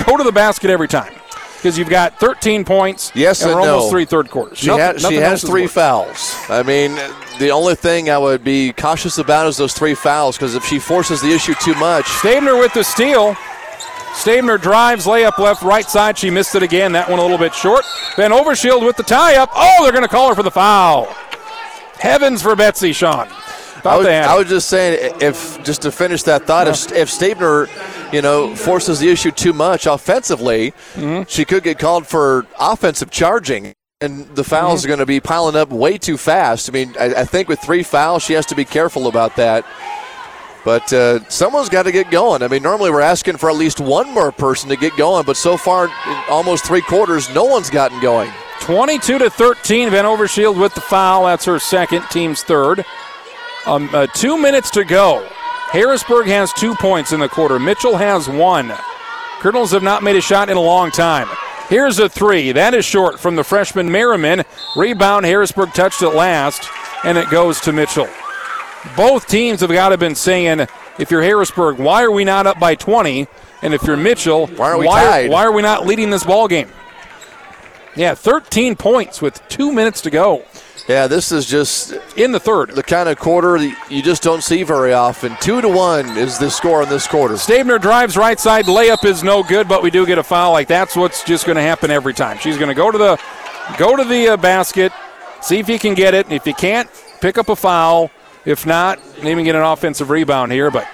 go 0.05 0.17
to 0.17 0.25
the 0.25 0.33
basket 0.33 0.71
every 0.71 0.89
time 0.89 1.18
because 1.59 1.77
you've 1.77 1.91
got 1.91 2.19
13 2.21 2.65
points. 2.65 3.11
Yes, 3.15 3.43
and, 3.43 3.51
and 3.51 3.61
we're 3.61 3.67
no. 3.67 3.75
almost 3.75 3.91
three 3.91 4.05
third 4.05 4.31
quarters. 4.31 4.59
She, 4.59 4.69
nothing, 4.69 5.03
ha- 5.03 5.09
she 5.09 5.17
has 5.17 5.43
three 5.43 5.63
working. 5.63 5.69
fouls. 5.69 6.37
I 6.49 6.63
mean, 6.63 6.95
the 7.41 7.51
only 7.51 7.75
thing 7.75 8.11
I 8.11 8.19
would 8.19 8.45
be 8.45 8.73
cautious 8.73 9.19
about 9.19 9.49
is 9.49 9.57
those 9.57 9.75
three 9.75 9.95
fouls 9.95 10.37
because 10.37 10.55
if 10.55 10.65
she 10.65 10.79
forces 10.79 11.21
the 11.21 11.31
issue 11.33 11.55
too 11.55 11.75
much. 11.75 12.07
Stabner 12.07 12.59
with 12.59 12.73
the 12.75 12.85
steal. 12.85 13.35
Stabner 14.15 14.61
drives, 14.61 15.07
layup 15.07 15.39
left, 15.39 15.63
right 15.63 15.89
side. 15.89 16.17
She 16.17 16.31
missed 16.31 16.55
it 16.55 16.63
again. 16.63 16.93
That 16.93 17.09
one 17.09 17.19
a 17.19 17.23
little 17.23 17.39
bit 17.39 17.55
short. 17.55 17.85
Van 18.17 18.31
Overshield 18.31 18.85
with 18.85 18.97
the 18.97 19.03
tie 19.03 19.37
up. 19.37 19.51
Oh, 19.55 19.83
they're 19.83 19.93
going 19.93 20.03
to 20.03 20.09
call 20.09 20.29
her 20.29 20.35
for 20.35 20.43
the 20.43 20.51
foul. 20.51 21.07
Heavens 22.01 22.43
for 22.43 22.57
Betsy, 22.57 22.93
Sean. 22.93 23.29
I 23.89 23.97
was, 23.97 24.07
I 24.07 24.37
was, 24.37 24.49
just 24.49 24.69
saying, 24.69 25.15
if 25.21 25.63
just 25.65 25.83
to 25.83 25.93
finish 25.93 26.23
that 26.25 26.47
thought, 26.47 26.67
yeah. 26.67 26.73
if, 26.73 26.93
if 26.93 27.09
Stabner, 27.09 27.69
you 28.13 28.23
know, 28.23 28.55
forces 28.55 29.01
the 29.01 29.09
issue 29.09 29.31
too 29.31 29.53
much 29.53 29.87
offensively, 29.87 30.73
mm-hmm. 30.95 31.23
she 31.29 31.45
could 31.45 31.63
get 31.63 31.79
called 31.79 32.07
for 32.07 32.47
offensive 32.59 33.11
charging 33.11 33.75
and 34.01 34.29
the 34.37 34.45
fouls 34.45 34.81
mm-hmm. 34.81 34.87
are 34.87 34.89
going 34.89 34.99
to 35.01 35.07
be 35.07 35.19
piling 35.19 35.57
up 35.57 35.71
way 35.71 35.99
too 35.99 36.17
fast. 36.17 36.71
I 36.71 36.73
mean, 36.73 36.95
I, 37.01 37.07
I, 37.07 37.25
think 37.25 37.49
with 37.49 37.59
three 37.59 37.83
fouls, 37.83 38.23
she 38.23 38.33
has 38.35 38.47
to 38.47 38.55
be 38.55 38.65
careful 38.65 39.09
about 39.09 39.35
that. 39.37 39.65
But 40.65 40.93
uh, 40.93 41.29
someone's 41.29 41.69
got 41.69 41.85
to 41.85 41.93
get 41.93 42.11
going. 42.11 42.43
I 42.43 42.49
mean, 42.49 42.63
normally 42.63 42.91
we're 42.91 43.01
asking 43.01 43.39
for 43.39 43.51
at 43.51 43.57
least 43.57 43.81
one 43.81 44.13
more 44.13 44.31
person 44.31 44.69
to 44.69 44.77
get 44.77 44.97
going, 44.97 45.25
but 45.25 45.37
so 45.37 45.57
far, 45.57 45.89
almost 46.29 46.65
three 46.65 46.83
quarters, 46.83 47.33
no 47.35 47.45
one's 47.45 47.71
gotten 47.71 48.01
going. 48.01 48.31
22 48.61 49.19
to 49.19 49.31
13, 49.31 49.91
Van 49.91 50.05
Overshield 50.05 50.61
with 50.61 50.75
the 50.75 50.81
foul. 50.81 51.27
That's 51.27 51.45
her 51.47 51.59
second, 51.59 52.03
team's 52.11 52.43
third. 52.43 52.85
Um, 53.67 53.91
uh, 53.93 54.07
two 54.09 54.39
minutes 54.41 54.71
to 54.71 54.85
go. 54.85 55.27
Harrisburg 55.71 56.27
has 56.29 56.53
two 56.55 56.75
points 56.77 57.13
in 57.13 57.21
the 57.21 57.29
quarter. 57.29 57.59
Mitchell 57.59 57.97
has 57.97 58.29
one. 58.29 58.73
Colonels 59.41 59.73
have 59.73 59.83
not 59.83 60.03
made 60.03 60.17
a 60.17 60.21
shot 60.21 60.49
in 60.49 60.57
a 60.57 60.61
long 60.61 60.91
time. 60.91 61.29
Here's 61.69 61.99
a 61.99 62.09
three. 62.09 62.53
That 62.53 62.73
is 62.73 62.87
short 62.87 63.21
from 63.21 63.37
the 63.37 63.45
freshman 63.45 63.93
Merriman. 63.93 64.45
Rebound, 64.75 65.27
Harrisburg 65.27 65.75
touched 65.75 66.01
it 66.01 66.11
last, 66.11 66.69
and 67.05 67.19
it 67.19 67.29
goes 67.29 67.61
to 67.61 67.73
Mitchell. 67.73 68.09
Both 68.97 69.27
teams 69.27 69.61
have 69.61 69.71
got 69.71 69.91
to 69.91 69.93
have 69.93 70.01
been 70.01 70.15
saying, 70.15 70.67
if 70.99 71.11
you're 71.11 71.23
Harrisburg, 71.23 71.79
why 71.79 72.03
are 72.03 72.11
we 72.11 72.25
not 72.25 72.47
up 72.47 72.59
by 72.59 72.75
20? 72.75 73.27
And 73.61 73.75
if 73.75 73.83
you're 73.83 73.97
Mitchell, 73.97 74.47
why 74.47 74.71
are 74.71 74.79
we 74.79 74.87
why, 74.87 75.29
why 75.29 75.45
are 75.45 75.53
we 75.53 75.63
not 75.63 75.87
leading 75.87 76.09
this 76.11 76.25
ball 76.25 76.49
game? 76.49 76.69
Yeah, 77.95 78.15
13 78.15 78.77
points 78.77 79.21
with 79.21 79.47
two 79.49 79.73
minutes 79.73 80.01
to 80.03 80.11
go. 80.11 80.45
Yeah, 80.89 81.07
this 81.07 81.33
is 81.33 81.45
just 81.45 81.93
in 82.17 82.33
the 82.33 82.41
third. 82.41 82.71
The 82.71 82.83
kind 82.83 83.11
of 83.11 83.19
quarter 83.19 83.59
that 83.59 83.91
you 83.91 84.01
just 84.01 84.23
don't 84.23 84.43
see 84.43 84.63
very 84.63 84.95
often. 84.95 85.37
Two 85.39 85.61
to 85.61 85.69
one 85.69 86.17
is 86.17 86.39
the 86.39 86.51
score 86.51 86.83
in 86.83 86.89
this 86.89 87.07
quarter. 87.07 87.35
Stabner 87.35 87.79
drives 87.79 88.17
right 88.17 88.41
side. 88.41 88.65
Layup 88.65 89.05
is 89.05 89.23
no 89.23 89.43
good, 89.43 89.69
but 89.69 89.83
we 89.83 89.91
do 89.91 90.07
get 90.07 90.17
a 90.17 90.23
foul. 90.23 90.53
Like 90.53 90.67
that's 90.67 90.97
what's 90.97 91.23
just 91.25 91.45
going 91.45 91.57
to 91.57 91.63
happen 91.63 91.91
every 91.91 92.15
time. 92.15 92.39
She's 92.39 92.57
going 92.57 92.71
to 92.71 92.75
go 92.75 92.91
to 92.91 92.97
the 92.97 93.21
go 93.77 93.97
to 93.97 94.05
the 94.05 94.29
uh, 94.29 94.37
basket, 94.39 94.91
see 95.43 95.59
if 95.59 95.69
you 95.69 95.79
can 95.79 95.93
get 95.93 96.15
it. 96.15 96.33
If 96.33 96.47
you 96.47 96.55
can't, 96.55 96.89
pick 97.21 97.37
up 97.37 97.51
a 97.51 97.57
foul. 97.57 98.11
If 98.47 98.65
not, 98.65 98.99
maybe 99.23 99.43
get 99.43 99.57
an 99.57 99.63
offensive 99.63 100.09
rebound 100.09 100.53
here. 100.53 100.71
But 100.71 100.89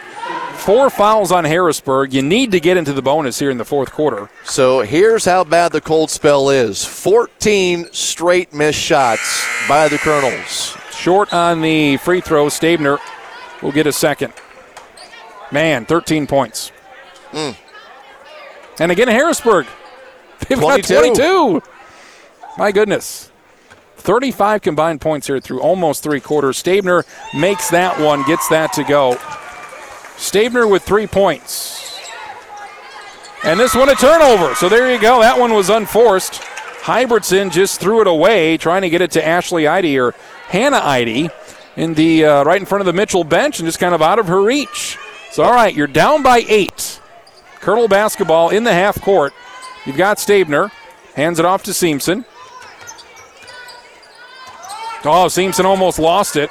four 0.55 0.91
fouls 0.91 1.31
on 1.33 1.45
Harrisburg. 1.45 2.13
You 2.13 2.23
need 2.23 2.53
to 2.53 2.61
get 2.61 2.77
into 2.77 2.93
the 2.93 3.03
bonus 3.03 3.39
here 3.39 3.51
in 3.51 3.59
the 3.59 3.65
fourth 3.65 3.93
quarter. 3.93 4.31
So 4.45 4.81
here's 4.81 5.25
how 5.25 5.45
bad 5.45 5.73
the 5.73 5.81
cold 5.81 6.11
spell 6.11 6.51
is 6.51 6.85
14 6.85 7.89
straight 7.93 8.53
missed 8.53 8.79
shots 8.79 9.47
by 9.69 9.89
the 9.89 9.99
Colonels. 9.99 10.77
Short 10.91 11.33
on 11.33 11.61
the 11.61 11.99
free 11.99 12.21
throw. 12.21 12.49
Stabner 12.49 12.99
will 13.63 13.73
get 13.73 13.87
a 13.87 13.93
second. 13.93 14.33
Man, 15.53 15.85
13 15.85 16.27
points. 16.27 16.73
Mm. 17.33 17.57
And 18.81 18.93
again, 18.93 19.09
Harrisburg. 19.09 19.67
They've 20.49 20.59
22. 20.59 20.95
got 20.95 21.17
22. 21.17 21.63
My 22.59 22.73
goodness. 22.73 23.31
35 23.97 24.61
combined 24.61 25.01
points 25.01 25.27
here 25.27 25.41
through 25.41 25.61
almost 25.61 26.03
three 26.03 26.21
quarters. 26.21 26.63
Stabner 26.63 27.05
makes 27.35 27.71
that 27.71 27.99
one, 28.01 28.23
gets 28.25 28.49
that 28.49 28.73
to 28.75 28.85
go. 28.85 29.19
Stabner 30.17 30.67
with 30.69 30.83
three 30.83 31.07
points. 31.07 32.01
And 33.45 33.61
this 33.61 33.75
one 33.75 33.89
a 33.91 33.95
turnover. 33.95 34.55
So 34.55 34.69
there 34.69 34.93
you 34.93 35.01
go. 35.01 35.21
That 35.21 35.39
one 35.39 35.53
was 35.53 35.69
unforced. 35.69 36.41
Hybertson 36.81 37.51
just 37.51 37.81
threw 37.81 38.01
it 38.01 38.07
away, 38.07 38.57
trying 38.57 38.83
to 38.83 38.91
get 38.91 39.03
it 39.03 39.11
to 39.13 39.27
Ashley 39.27 39.67
Eide 39.67 39.99
or 39.99 40.15
Hannah 40.49 40.81
Eide 40.83 41.31
in 41.77 41.95
the 41.95 42.25
uh, 42.25 42.45
right 42.45 42.61
in 42.61 42.67
front 42.67 42.81
of 42.81 42.87
the 42.87 42.93
Mitchell 42.93 43.25
bench 43.25 43.59
and 43.59 43.67
just 43.67 43.79
kind 43.79 43.95
of 43.95 44.03
out 44.03 44.19
of 44.19 44.29
her 44.29 44.43
reach. 44.43 44.99
So 45.31 45.43
all 45.43 45.53
right, 45.53 45.75
you're 45.75 45.87
down 45.87 46.23
by 46.23 46.45
eight. 46.49 47.01
Colonel 47.61 47.89
basketball 47.89 48.51
in 48.51 48.65
the 48.65 48.73
half 48.73 49.01
court. 49.01 49.33
You've 49.85 49.97
got 49.97 50.19
Stabner. 50.19 50.71
Hands 51.15 51.39
it 51.39 51.45
off 51.45 51.63
to 51.65 51.71
Seamson. 51.71 52.25
Oh, 55.07 55.27
Seamson 55.27 55.65
almost 55.65 55.99
lost 55.99 56.37
it. 56.37 56.51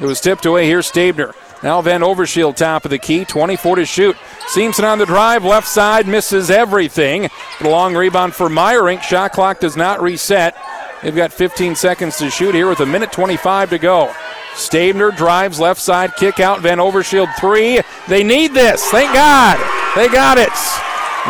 It 0.00 0.06
was 0.06 0.20
tipped 0.20 0.46
away. 0.46 0.66
Here's 0.66 0.90
Stabner. 0.90 1.32
Now 1.64 1.80
Van 1.80 2.02
Overshield 2.02 2.56
top 2.56 2.84
of 2.84 2.90
the 2.90 2.98
key. 2.98 3.24
24 3.24 3.76
to 3.76 3.86
shoot. 3.86 4.16
Seamson 4.54 4.84
on 4.84 4.98
the 4.98 5.06
drive. 5.06 5.44
Left 5.44 5.66
side 5.66 6.06
misses 6.06 6.50
everything. 6.50 7.30
But 7.58 7.66
a 7.66 7.70
long 7.70 7.96
rebound 7.96 8.34
for 8.34 8.50
Meyerink. 8.50 9.00
Shot 9.00 9.32
clock 9.32 9.60
does 9.60 9.74
not 9.74 10.02
reset. 10.02 10.54
They've 11.02 11.16
got 11.16 11.32
15 11.32 11.74
seconds 11.74 12.18
to 12.18 12.28
shoot 12.28 12.54
here 12.54 12.68
with 12.68 12.80
a 12.80 12.86
minute 12.86 13.12
25 13.12 13.70
to 13.70 13.78
go. 13.78 14.12
Stabner 14.52 15.16
drives 15.16 15.58
left 15.58 15.80
side, 15.80 16.14
kick 16.16 16.38
out. 16.38 16.60
Van 16.60 16.78
Overshield 16.78 17.34
three. 17.40 17.80
They 18.08 18.22
need 18.22 18.52
this. 18.52 18.84
Thank 18.90 19.14
God. 19.14 19.56
They 19.96 20.08
got 20.08 20.36
it. 20.36 20.52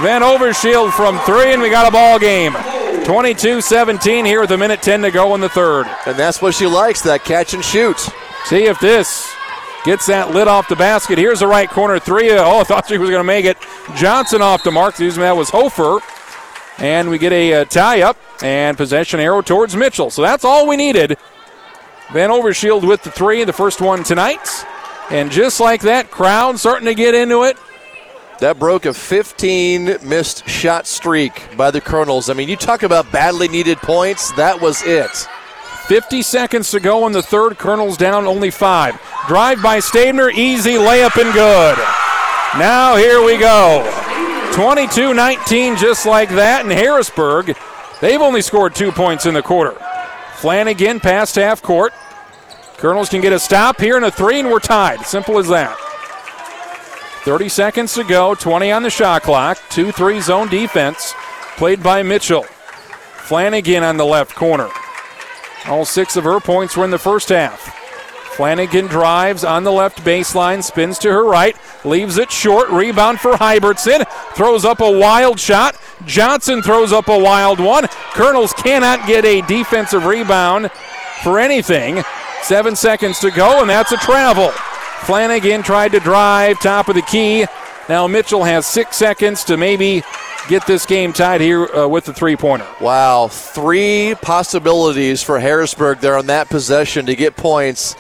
Van 0.03 0.22
Overshield 0.22 0.93
from 0.93 1.16
three, 1.20 1.53
and 1.53 1.62
we 1.62 1.70
got 1.70 1.87
a 1.87 1.93
ball 1.93 2.18
game. 2.18 2.55
22 3.05 3.61
17 3.61 4.24
here 4.24 4.41
with 4.41 4.51
a 4.51 4.59
minute 4.59 4.82
10 4.82 5.03
to 5.03 5.12
go 5.12 5.35
in 5.37 5.41
the 5.41 5.49
third. 5.49 5.87
And 6.07 6.16
that's 6.16 6.43
what 6.43 6.55
she 6.55 6.66
likes 6.66 7.03
that 7.03 7.22
catch 7.22 7.55
and 7.55 7.64
shoot. 7.64 7.99
See 8.47 8.64
if 8.64 8.80
this 8.80 9.34
gets 9.85 10.07
that 10.07 10.30
lid 10.32 10.49
off 10.49 10.68
the 10.68 10.76
basket. 10.76 11.18
Here's 11.18 11.41
the 11.41 11.47
right 11.47 11.68
corner 11.68 11.99
three. 11.99 12.30
Oh, 12.32 12.61
I 12.61 12.64
thought 12.64 12.89
she 12.89 12.99
was 12.99 13.11
going 13.11 13.20
to 13.20 13.24
make 13.24 13.45
it. 13.45 13.57
Johnson 13.97 14.43
off 14.43 14.64
the 14.64 14.70
mark. 14.70 14.91
Excuse 14.91 15.16
me, 15.16 15.22
that 15.22 15.37
was 15.37 15.51
Hofer. 15.51 16.01
And 16.78 17.09
we 17.09 17.18
get 17.18 17.32
a 17.32 17.55
uh, 17.55 17.64
tie 17.66 18.03
up 18.03 18.16
and 18.43 18.76
possession 18.76 19.20
arrow 19.20 19.43
towards 19.43 19.76
Mitchell. 19.76 20.11
So 20.11 20.22
that's 20.22 20.45
all 20.45 20.66
we 20.66 20.76
needed. 20.76 21.16
Van 22.12 22.30
Overshield 22.30 22.87
with 22.87 23.03
the 23.03 23.11
three, 23.11 23.45
the 23.45 23.53
first 23.53 23.80
one 23.80 24.03
tonight. 24.03 24.64
And 25.11 25.30
just 25.30 25.61
like 25.61 25.82
that, 25.82 26.11
crowd 26.11 26.59
starting 26.59 26.87
to 26.87 26.95
get 26.95 27.14
into 27.14 27.45
it. 27.45 27.57
That 28.41 28.59
broke 28.59 28.85
a 28.85 28.93
15 28.93 29.99
missed 30.03 30.49
shot 30.49 30.87
streak 30.87 31.57
by 31.57 31.70
the 31.70 31.80
Colonels. 31.80 32.28
I 32.28 32.35
mean, 32.35 32.49
you 32.49 32.57
talk 32.57 32.82
about 32.82 33.11
badly 33.12 33.49
needed 33.49 33.78
points. 33.78 34.32
That 34.32 34.61
was 34.61 34.82
it. 34.82 35.28
50 35.87 36.22
seconds 36.22 36.70
to 36.70 36.80
go 36.80 37.07
in 37.07 37.12
the 37.12 37.22
third. 37.22 37.59
Colonels 37.59 37.97
down 37.97 38.26
only 38.26 38.51
five. 38.51 38.99
Drive 39.28 39.62
by 39.62 39.78
Stabner, 39.80 40.30
easy 40.32 40.74
layup 40.74 41.20
and 41.20 41.32
good. 41.35 41.78
Now 42.59 42.97
here 42.97 43.22
we 43.22 43.37
go. 43.37 43.82
22 44.55 45.12
19, 45.12 45.76
just 45.76 46.07
like 46.07 46.30
that. 46.30 46.62
And 46.62 46.72
Harrisburg, 46.72 47.57
they've 48.01 48.20
only 48.20 48.41
scored 48.41 48.74
two 48.74 48.93
points 48.93 49.26
in 49.26 49.35
the 49.35 49.43
quarter. 49.43 49.76
Flanagan 50.37 51.01
past 51.01 51.35
half 51.35 51.61
court. 51.61 51.93
Colonels 52.78 53.09
can 53.09 53.20
get 53.20 53.32
a 53.32 53.39
stop 53.39 53.80
here 53.80 53.97
and 53.97 54.05
a 54.05 54.11
three, 54.11 54.41
and 54.41 54.51
we're 54.51 54.61
tied. 54.61 55.05
Simple 55.05 55.39
as 55.39 55.49
that. 55.49 55.76
30 57.24 57.49
seconds 57.49 57.95
to 57.95 58.05
go, 58.05 58.35
20 58.35 58.70
on 58.70 58.82
the 58.82 58.91
shot 58.91 59.22
clock. 59.22 59.59
2 59.70 59.93
3 59.93 60.20
zone 60.20 60.49
defense 60.49 61.14
played 61.57 61.82
by 61.82 62.03
Mitchell. 62.03 62.45
Flanagan 63.24 63.82
on 63.82 63.97
the 63.97 64.05
left 64.05 64.35
corner. 64.35 64.68
All 65.67 65.85
six 65.85 66.17
of 66.17 66.25
her 66.25 66.41
points 66.41 66.77
were 66.77 66.85
in 66.85 66.91
the 66.91 66.99
first 66.99 67.31
half. 67.31 67.61
Flanagan 68.35 68.87
drives 68.87 69.45
on 69.45 69.62
the 69.62 69.73
left 69.73 69.99
baseline, 70.01 70.62
spins 70.62 70.99
to 70.99 71.09
her 71.09 71.25
right, 71.25 71.57
leaves 71.85 72.19
it 72.19 72.33
short. 72.33 72.69
Rebound 72.69 73.21
for 73.21 73.33
Hybertson. 73.33 74.05
Throws 74.35 74.65
up 74.65 74.81
a 74.81 74.99
wild 74.99 75.39
shot. 75.39 75.77
Johnson 76.05 76.61
throws 76.61 76.93
up 76.93 77.09
a 77.09 77.19
wild 77.19 77.61
one. 77.61 77.87
Colonels 78.12 78.53
cannot 78.55 79.07
get 79.07 79.25
a 79.25 79.41
defensive 79.43 80.05
rebound 80.05 80.71
for 81.23 81.39
anything. 81.39 82.03
Seven 82.43 82.75
seconds 82.75 83.21
to 83.21 83.31
go, 83.31 83.61
and 83.61 83.71
that's 83.71 83.93
a 83.93 83.97
travel. 83.99 84.51
Flanagan 85.05 85.62
tried 85.62 85.93
to 85.93 86.01
drive, 86.01 86.59
top 86.61 86.89
of 86.89 86.95
the 86.95 87.03
key. 87.03 87.47
Now 87.89 88.07
Mitchell 88.07 88.45
has 88.45 88.66
six 88.66 88.97
seconds 88.97 89.45
to 89.45 89.57
maybe 89.57 90.03
get 90.49 90.66
this 90.66 90.87
game 90.87 91.12
tied 91.12 91.41
here 91.41 91.66
uh, 91.66 91.87
with 91.87 92.05
the 92.05 92.14
three 92.14 92.37
pointer. 92.37 92.66
Wow, 92.80 93.28
three 93.28 94.14
possibilities 94.22 95.22
for 95.22 95.39
Harrisburg 95.39 95.99
there 96.01 96.16
on 96.16 96.26
that 96.26 96.49
possession 96.49 97.07
to 97.07 97.14
get 97.14 97.37
points, 97.37 97.95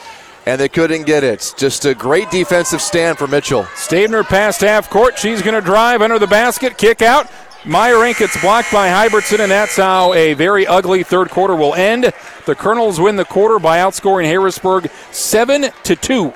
and 0.46 0.60
they 0.60 0.68
couldn't 0.68 1.04
get 1.04 1.22
it. 1.22 1.54
Just 1.56 1.84
a 1.84 1.94
great 1.94 2.30
defensive 2.30 2.80
stand 2.80 3.18
for 3.18 3.26
Mitchell. 3.26 3.64
Stabner 3.74 4.24
past 4.24 4.62
half 4.62 4.88
court. 4.88 5.18
She's 5.18 5.42
going 5.42 5.54
to 5.54 5.60
drive 5.60 6.00
under 6.00 6.18
the 6.18 6.26
basket, 6.26 6.78
kick 6.78 7.02
out. 7.02 7.30
Meyerink 7.64 8.18
gets 8.18 8.38
blocked 8.42 8.70
by 8.70 8.88
Hybertson, 8.88 9.40
and 9.40 9.50
that's 9.50 9.76
how 9.76 10.12
a 10.12 10.34
very 10.34 10.66
ugly 10.66 11.02
third 11.02 11.30
quarter 11.30 11.56
will 11.56 11.74
end. 11.74 12.12
The 12.44 12.54
Colonels 12.54 13.00
win 13.00 13.16
the 13.16 13.24
quarter 13.24 13.58
by 13.58 13.78
outscoring 13.78 14.26
Harrisburg 14.26 14.90
7 15.12 15.70
to 15.84 15.96
2. 15.96 16.34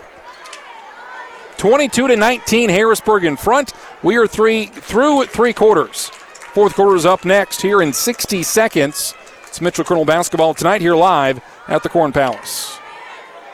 22 1.58 2.08
to 2.08 2.16
19, 2.16 2.70
Harrisburg 2.70 3.24
in 3.24 3.36
front. 3.36 3.72
We 4.04 4.16
are 4.16 4.28
three 4.28 4.66
through 4.66 5.26
three 5.26 5.52
quarters. 5.52 6.08
Fourth 6.54 6.74
quarter 6.74 6.96
is 6.96 7.04
up 7.04 7.24
next 7.24 7.60
here 7.60 7.82
in 7.82 7.92
60 7.92 8.44
seconds. 8.44 9.14
It's 9.48 9.60
Mitchell 9.60 9.84
Colonel 9.84 10.04
basketball 10.04 10.54
tonight 10.54 10.80
here 10.80 10.94
live 10.94 11.40
at 11.66 11.82
the 11.82 11.88
Corn 11.88 12.12
Palace. 12.12 12.78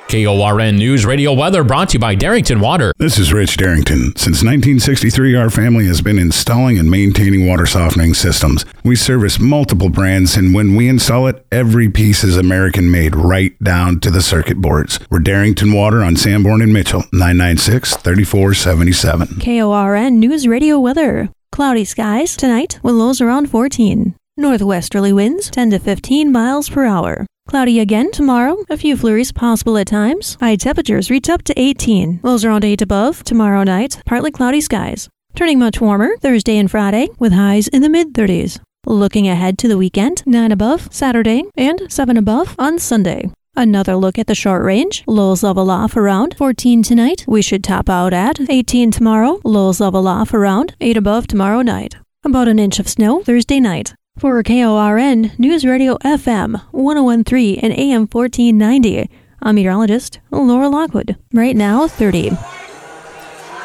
KORN 0.09 0.77
News 0.77 1.05
Radio 1.07 1.33
Weather 1.33 1.65
brought 1.65 1.89
to 1.89 1.95
you 1.95 1.99
by 1.99 2.15
Darrington 2.15 2.61
Water. 2.61 2.93
This 2.99 3.19
is 3.19 3.33
Rich 3.33 3.57
Darrington. 3.57 4.15
Since 4.17 4.45
1963, 4.45 5.35
our 5.35 5.51
family 5.51 5.87
has 5.87 6.03
been 6.03 6.19
installing 6.19 6.79
and 6.79 6.91
maintaining 6.91 7.49
water 7.49 7.67
softening 7.67 8.15
systems. 8.15 8.65
We 8.85 8.97
service 8.97 9.41
multiple 9.41 9.89
brands, 9.89 10.37
and 10.37 10.55
when 10.55 10.77
we 10.77 10.89
install 10.89 11.27
it, 11.27 11.45
every 11.51 11.89
piece 11.89 12.23
is 12.23 12.37
American 12.37 12.91
made 12.91 13.17
right 13.17 13.59
down 13.63 13.99
to 14.01 14.11
the 14.11 14.23
circuit 14.23 14.59
boards. 14.61 15.01
We're 15.11 15.19
Darrington 15.21 15.73
Water 15.73 16.05
on 16.05 16.17
Sanborn 16.17 16.63
and 16.63 16.73
Mitchell, 16.73 17.05
996 17.13 17.97
3477. 17.97 19.41
KORN 19.41 20.21
News 20.21 20.47
Radio 20.47 20.79
Weather. 20.79 21.31
Cloudy 21.51 21.85
skies 21.85 22.37
tonight 22.37 22.79
with 22.83 22.95
lows 22.95 23.21
around 23.21 23.51
14. 23.51 24.15
Northwesterly 24.37 25.13
winds 25.13 25.51
10 25.51 25.71
to 25.71 25.79
15 25.79 26.31
miles 26.31 26.69
per 26.69 26.85
hour. 26.85 27.27
Cloudy 27.49 27.79
again 27.79 28.11
tomorrow. 28.11 28.57
A 28.71 28.77
few 28.77 28.97
flurries 28.97 29.31
possible 29.31 29.77
at 29.77 29.87
times. 29.87 30.37
High 30.41 30.57
temperatures 30.57 31.11
reach 31.11 31.29
up 31.29 31.43
to 31.43 31.61
18. 31.61 32.21
Lows 32.23 32.45
around 32.45 32.65
8 32.65 32.83
above. 32.83 33.23
Tomorrow 33.23 33.65
night, 33.65 34.03
partly 34.07 34.31
cloudy 34.31 34.61
skies. 34.61 35.09
Turning 35.35 35.59
much 35.59 35.81
warmer 35.81 36.17
Thursday 36.17 36.59
and 36.59 36.71
Friday 36.71 37.09
with 37.19 37.33
highs 37.33 37.69
in 37.69 37.83
the 37.83 37.89
mid 37.89 38.13
30s. 38.15 38.61
Looking 38.87 39.29
ahead 39.29 39.59
to 39.59 39.69
the 39.69 39.79
weekend, 39.79 40.23
9 40.27 40.53
above 40.53 40.89
Saturday 40.93 41.45
and 41.57 41.81
7 41.89 42.17
above 42.17 42.55
on 42.59 42.79
Sunday. 42.79 43.31
Another 43.57 43.95
look 43.95 44.19
at 44.19 44.27
the 44.27 44.35
short 44.35 44.65
range. 44.65 45.05
Lows 45.07 45.43
level 45.43 45.71
off 45.71 45.97
around 45.97 46.37
14 46.37 46.83
tonight. 46.83 47.25
We 47.29 47.41
should 47.41 47.63
top 47.63 47.89
out 47.89 48.13
at 48.13 48.41
18 48.51 48.91
tomorrow. 48.91 49.41
Lows 49.45 49.81
level 49.81 50.09
off 50.09 50.35
around 50.35 50.75
8 50.81 50.97
above 50.97 51.29
tomorrow 51.29 51.63
night. 51.63 51.95
About 52.25 52.49
an 52.49 52.59
inch 52.59 52.81
of 52.81 52.89
snow 52.89 53.23
Thursday 53.23 53.61
night. 53.61 53.95
For 54.17 54.41
KORN 54.45 55.33
News 55.39 55.65
Radio 55.65 55.97
FM 55.99 56.63
1013 56.71 57.59
and 57.59 57.73
AM 57.73 58.07
1490, 58.07 59.11
I'm 59.43 59.57
meteorologist 59.57 60.21
Laura 60.31 60.69
Lockwood. 60.69 61.17
Right 61.33 61.57
now, 61.57 61.89
30. 61.89 62.31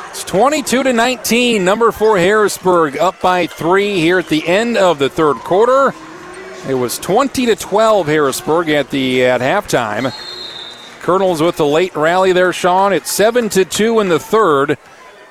It's 0.09 0.23
22 0.23 0.81
to 0.81 0.91
19. 0.91 1.63
Number 1.63 1.91
four 1.91 2.17
Harrisburg 2.17 2.97
up 2.97 3.21
by 3.21 3.45
three 3.45 3.99
here 3.99 4.17
at 4.17 4.27
the 4.27 4.45
end 4.47 4.75
of 4.75 4.97
the 4.97 5.07
third 5.07 5.35
quarter. 5.35 5.93
It 6.67 6.73
was 6.73 6.97
20 6.97 7.45
to 7.45 7.55
12 7.55 8.07
Harrisburg 8.07 8.69
at 8.69 8.89
the 8.89 9.25
at 9.25 9.41
halftime. 9.41 10.11
Colonels 11.01 11.43
with 11.43 11.57
the 11.57 11.65
late 11.67 11.95
rally 11.95 12.31
there, 12.33 12.51
Sean. 12.53 12.91
It's 12.91 13.11
seven 13.11 13.49
to 13.49 13.65
two 13.65 13.99
in 13.99 14.09
the 14.09 14.19
third. 14.19 14.79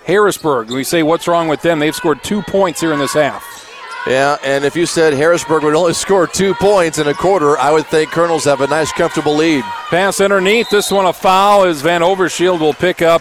Harrisburg. 0.05 0.70
We 0.70 0.85
say 0.85 1.03
what's 1.03 1.27
wrong 1.27 1.49
with 1.49 1.61
them? 1.62 1.81
They've 1.81 1.95
scored 1.95 2.23
two 2.23 2.40
points 2.43 2.81
here 2.81 2.93
in 2.93 3.01
this 3.01 3.15
half. 3.15 3.68
Yeah, 4.09 4.39
and 4.43 4.65
if 4.65 4.75
you 4.75 4.87
said 4.87 5.13
Harrisburg 5.13 5.65
would 5.65 5.75
only 5.75 5.93
score 5.93 6.27
two 6.27 6.55
points 6.55 6.99
in 6.99 7.09
a 7.09 7.13
quarter, 7.13 7.59
I 7.59 7.71
would 7.71 7.87
think 7.89 8.11
Colonels 8.11 8.45
have 8.45 8.63
a 8.63 8.67
nice, 8.67 8.91
comfortable 8.91 9.37
lead. 9.37 9.63
Pass 9.91 10.19
underneath. 10.19 10.71
This 10.71 10.91
one 10.91 11.05
a 11.05 11.13
foul 11.13 11.65
as 11.65 11.83
Van 11.83 12.01
Overshield 12.01 12.59
will 12.59 12.73
pick 12.73 13.03
up 13.03 13.21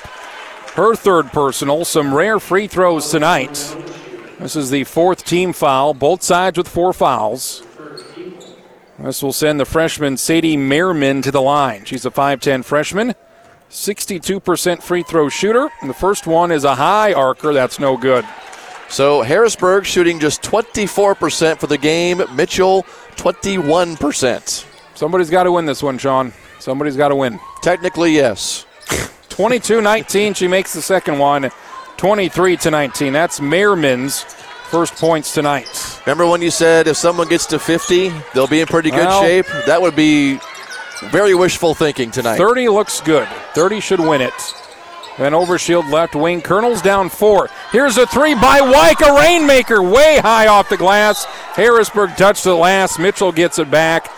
her 0.75 0.95
third 0.95 1.27
personal. 1.33 1.83
Some 1.83 2.13
rare 2.13 2.39
free 2.39 2.67
throws 2.67 3.11
tonight. 3.11 3.75
This 4.39 4.55
is 4.55 4.69
the 4.69 4.85
fourth 4.85 5.25
team 5.25 5.51
foul, 5.51 5.93
both 5.93 6.23
sides 6.23 6.57
with 6.57 6.69
four 6.69 6.93
fouls. 6.93 7.63
This 8.97 9.21
will 9.21 9.33
send 9.33 9.59
the 9.59 9.65
freshman 9.65 10.15
Sadie 10.15 10.55
Merriman 10.55 11.21
to 11.23 11.31
the 11.31 11.41
line. 11.41 11.83
She's 11.83 12.05
a 12.05 12.11
5'10 12.11 12.63
freshman, 12.63 13.13
62% 13.69 14.81
free 14.81 15.03
throw 15.03 15.27
shooter. 15.27 15.69
And 15.81 15.89
the 15.89 15.93
first 15.93 16.25
one 16.25 16.49
is 16.49 16.63
a 16.63 16.75
high 16.75 17.11
arcer. 17.11 17.51
That's 17.51 17.77
no 17.77 17.97
good. 17.97 18.23
So 18.89 19.21
Harrisburg 19.21 19.85
shooting 19.85 20.19
just 20.19 20.41
24% 20.41 21.59
for 21.59 21.67
the 21.67 21.77
game. 21.77 22.21
Mitchell, 22.35 22.83
21%. 23.15 24.65
Somebody's 24.95 25.29
got 25.29 25.43
to 25.43 25.51
win 25.51 25.65
this 25.65 25.83
one, 25.83 25.97
Sean. 25.97 26.33
Somebody's 26.59 26.97
got 26.97 27.09
to 27.09 27.15
win. 27.15 27.39
Technically, 27.61 28.13
yes. 28.13 28.65
22 29.29 29.81
19. 29.81 30.33
She 30.33 30.47
makes 30.47 30.73
the 30.73 30.81
second 30.81 31.19
one. 31.19 31.51
23 31.97 32.57
to 32.57 32.71
19. 32.71 33.13
That's 33.13 33.39
Merriman's 33.39 34.23
first 34.69 34.95
points 34.95 35.33
tonight. 35.33 35.99
Remember 36.05 36.25
when 36.27 36.41
you 36.41 36.51
said 36.51 36.87
if 36.87 36.97
someone 36.97 37.27
gets 37.27 37.45
to 37.47 37.59
50, 37.59 38.11
they'll 38.33 38.47
be 38.47 38.61
in 38.61 38.67
pretty 38.67 38.89
good 38.89 39.05
Well- 39.05 39.21
shape? 39.21 39.45
That 39.65 39.81
would 39.81 39.95
be 39.95 40.39
very 41.11 41.35
wishful 41.35 41.75
thinking 41.75 42.11
tonight. 42.11 42.37
30 42.37 42.69
looks 42.69 43.01
good. 43.01 43.27
30 43.53 43.79
should 43.79 43.99
win 43.99 44.21
it. 44.21 44.33
Van 45.17 45.31
Overshield 45.31 45.91
left 45.91 46.15
wing. 46.15 46.41
Colonel's 46.41 46.81
down 46.81 47.09
four. 47.09 47.49
Here's 47.71 47.97
a 47.97 48.05
three 48.05 48.35
by 48.35 48.59
Weick, 48.59 49.07
a 49.07 49.19
rainmaker, 49.19 49.81
way 49.81 50.17
high 50.17 50.47
off 50.47 50.69
the 50.69 50.77
glass. 50.77 51.25
Harrisburg 51.25 52.15
touched 52.15 52.43
the 52.43 52.53
last. 52.53 52.99
Mitchell 52.99 53.31
gets 53.31 53.57
it 53.57 53.71
back. 53.71 54.11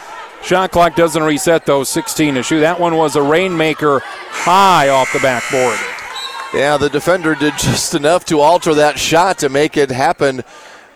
Shot 0.44 0.72
clock 0.72 0.96
doesn't 0.96 1.24
reset 1.24 1.66
though. 1.66 1.84
16 1.84 2.36
to 2.36 2.44
shoot. 2.44 2.60
That 2.62 2.80
one 2.80 2.96
was 2.96 3.16
a 3.16 3.22
rainmaker 3.22 4.02
high 4.04 4.90
off 4.90 5.12
the 5.14 5.20
backboard. 5.20 5.78
Yeah, 6.54 6.78
the 6.78 6.90
defender 6.90 7.36
did 7.36 7.54
just 7.58 7.96
enough 7.96 8.26
to 8.26 8.40
alter 8.40 8.74
that 8.76 9.00
shot 9.00 9.40
to 9.40 9.50
make 9.50 9.78
it 9.78 9.92
happen 9.92 10.44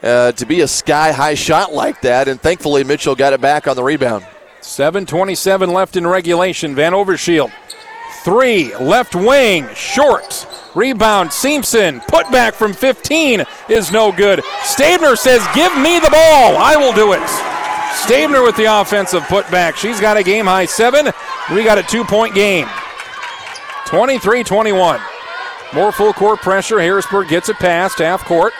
uh, 0.01 0.33
to 0.33 0.45
be 0.45 0.61
a 0.61 0.67
sky 0.67 1.11
high 1.11 1.35
shot 1.35 1.73
like 1.73 2.01
that, 2.01 2.27
and 2.27 2.41
thankfully 2.41 2.83
Mitchell 2.83 3.15
got 3.15 3.31
it 3.33 3.39
back 3.41 3.67
on 3.67 3.75
the 3.75 3.83
rebound. 3.83 4.25
7.27 4.61 5.73
left 5.73 5.95
in 5.95 6.07
regulation. 6.07 6.75
Van 6.75 6.93
Overshield. 6.93 7.51
Three, 8.23 8.73
left 8.77 9.15
wing, 9.15 9.67
short. 9.73 10.47
Rebound, 10.75 11.33
Simpson. 11.33 11.99
Put 12.07 12.31
back 12.31 12.53
from 12.53 12.71
15 12.73 13.43
is 13.69 13.91
no 13.91 14.11
good. 14.11 14.39
Stabner 14.63 15.17
says, 15.17 15.45
Give 15.53 15.75
me 15.77 15.99
the 15.99 16.09
ball. 16.09 16.55
I 16.57 16.75
will 16.77 16.93
do 16.93 17.11
it. 17.11 17.21
Stabner 18.03 18.43
with 18.43 18.55
the 18.55 18.65
offensive 18.65 19.23
putback. 19.23 19.75
She's 19.75 19.99
got 19.99 20.17
a 20.17 20.23
game 20.23 20.45
high 20.45 20.65
seven. 20.65 21.11
We 21.53 21.63
got 21.63 21.77
a 21.77 21.83
two 21.83 22.03
point 22.05 22.33
game. 22.33 22.67
23 23.87 24.43
21. 24.43 25.01
More 25.73 25.91
full 25.91 26.13
court 26.13 26.39
pressure. 26.39 26.79
Harrisburg 26.79 27.27
gets 27.27 27.49
it 27.49 27.57
past 27.57 27.99
half 27.99 28.23
court. 28.25 28.53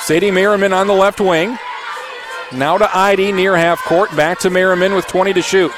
Sadie 0.00 0.30
Merriman 0.30 0.72
on 0.72 0.86
the 0.86 0.94
left 0.94 1.20
wing. 1.20 1.58
Now 2.52 2.78
to 2.78 2.88
Eide 2.96 3.34
near 3.34 3.56
half 3.56 3.82
court. 3.84 4.14
Back 4.16 4.38
to 4.40 4.50
Merriman 4.50 4.94
with 4.94 5.06
20 5.06 5.32
to 5.32 5.42
shoot. 5.42 5.72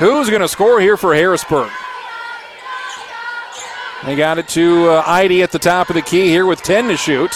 Who's 0.00 0.30
going 0.30 0.40
to 0.40 0.48
score 0.48 0.80
here 0.80 0.96
for 0.96 1.14
Harrisburg? 1.14 1.70
They 4.06 4.16
got 4.16 4.38
it 4.38 4.48
to 4.48 4.88
uh, 4.88 5.02
Eide 5.06 5.42
at 5.42 5.52
the 5.52 5.58
top 5.58 5.90
of 5.90 5.94
the 5.94 6.00
key 6.00 6.28
here 6.28 6.46
with 6.46 6.62
10 6.62 6.88
to 6.88 6.96
shoot. 6.96 7.30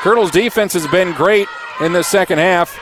Colonel's 0.00 0.30
defense 0.30 0.72
has 0.72 0.86
been 0.86 1.12
great 1.12 1.46
in 1.82 1.92
the 1.92 2.02
second 2.02 2.38
half. 2.38 2.74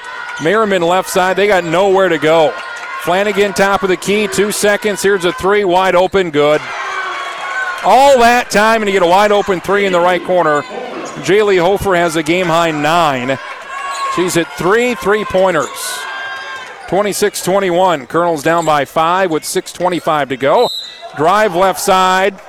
Merriman 0.44 0.82
left 0.82 1.10
side, 1.10 1.36
they 1.36 1.48
got 1.48 1.64
nowhere 1.64 2.08
to 2.08 2.18
go. 2.18 2.54
Flanagan 3.02 3.52
top 3.54 3.82
of 3.82 3.88
the 3.88 3.96
key, 3.96 4.28
two 4.28 4.52
seconds. 4.52 5.02
Here's 5.02 5.24
a 5.24 5.32
three, 5.32 5.64
wide 5.64 5.96
open, 5.96 6.30
good. 6.30 6.60
All 7.84 8.16
that 8.20 8.50
time, 8.52 8.82
and 8.82 8.88
you 8.88 8.92
get 8.92 9.02
a 9.02 9.10
wide 9.10 9.32
open 9.32 9.60
three 9.60 9.84
in 9.84 9.92
the 9.92 10.00
right 10.00 10.22
corner. 10.22 10.62
Jaylee 11.22 11.60
Hofer 11.60 11.96
has 11.96 12.14
a 12.14 12.22
game 12.22 12.46
high 12.46 12.70
nine. 12.70 13.36
She's 14.14 14.34
hit 14.34 14.46
three 14.56 14.94
three 14.94 15.24
pointers. 15.24 15.68
26 16.94 17.42
21. 17.42 18.06
Colonel's 18.06 18.44
down 18.44 18.64
by 18.64 18.84
five 18.84 19.28
with 19.28 19.42
6.25 19.42 20.28
to 20.28 20.36
go. 20.36 20.68
Drive 21.16 21.56
left 21.56 21.80
side. 21.80 22.40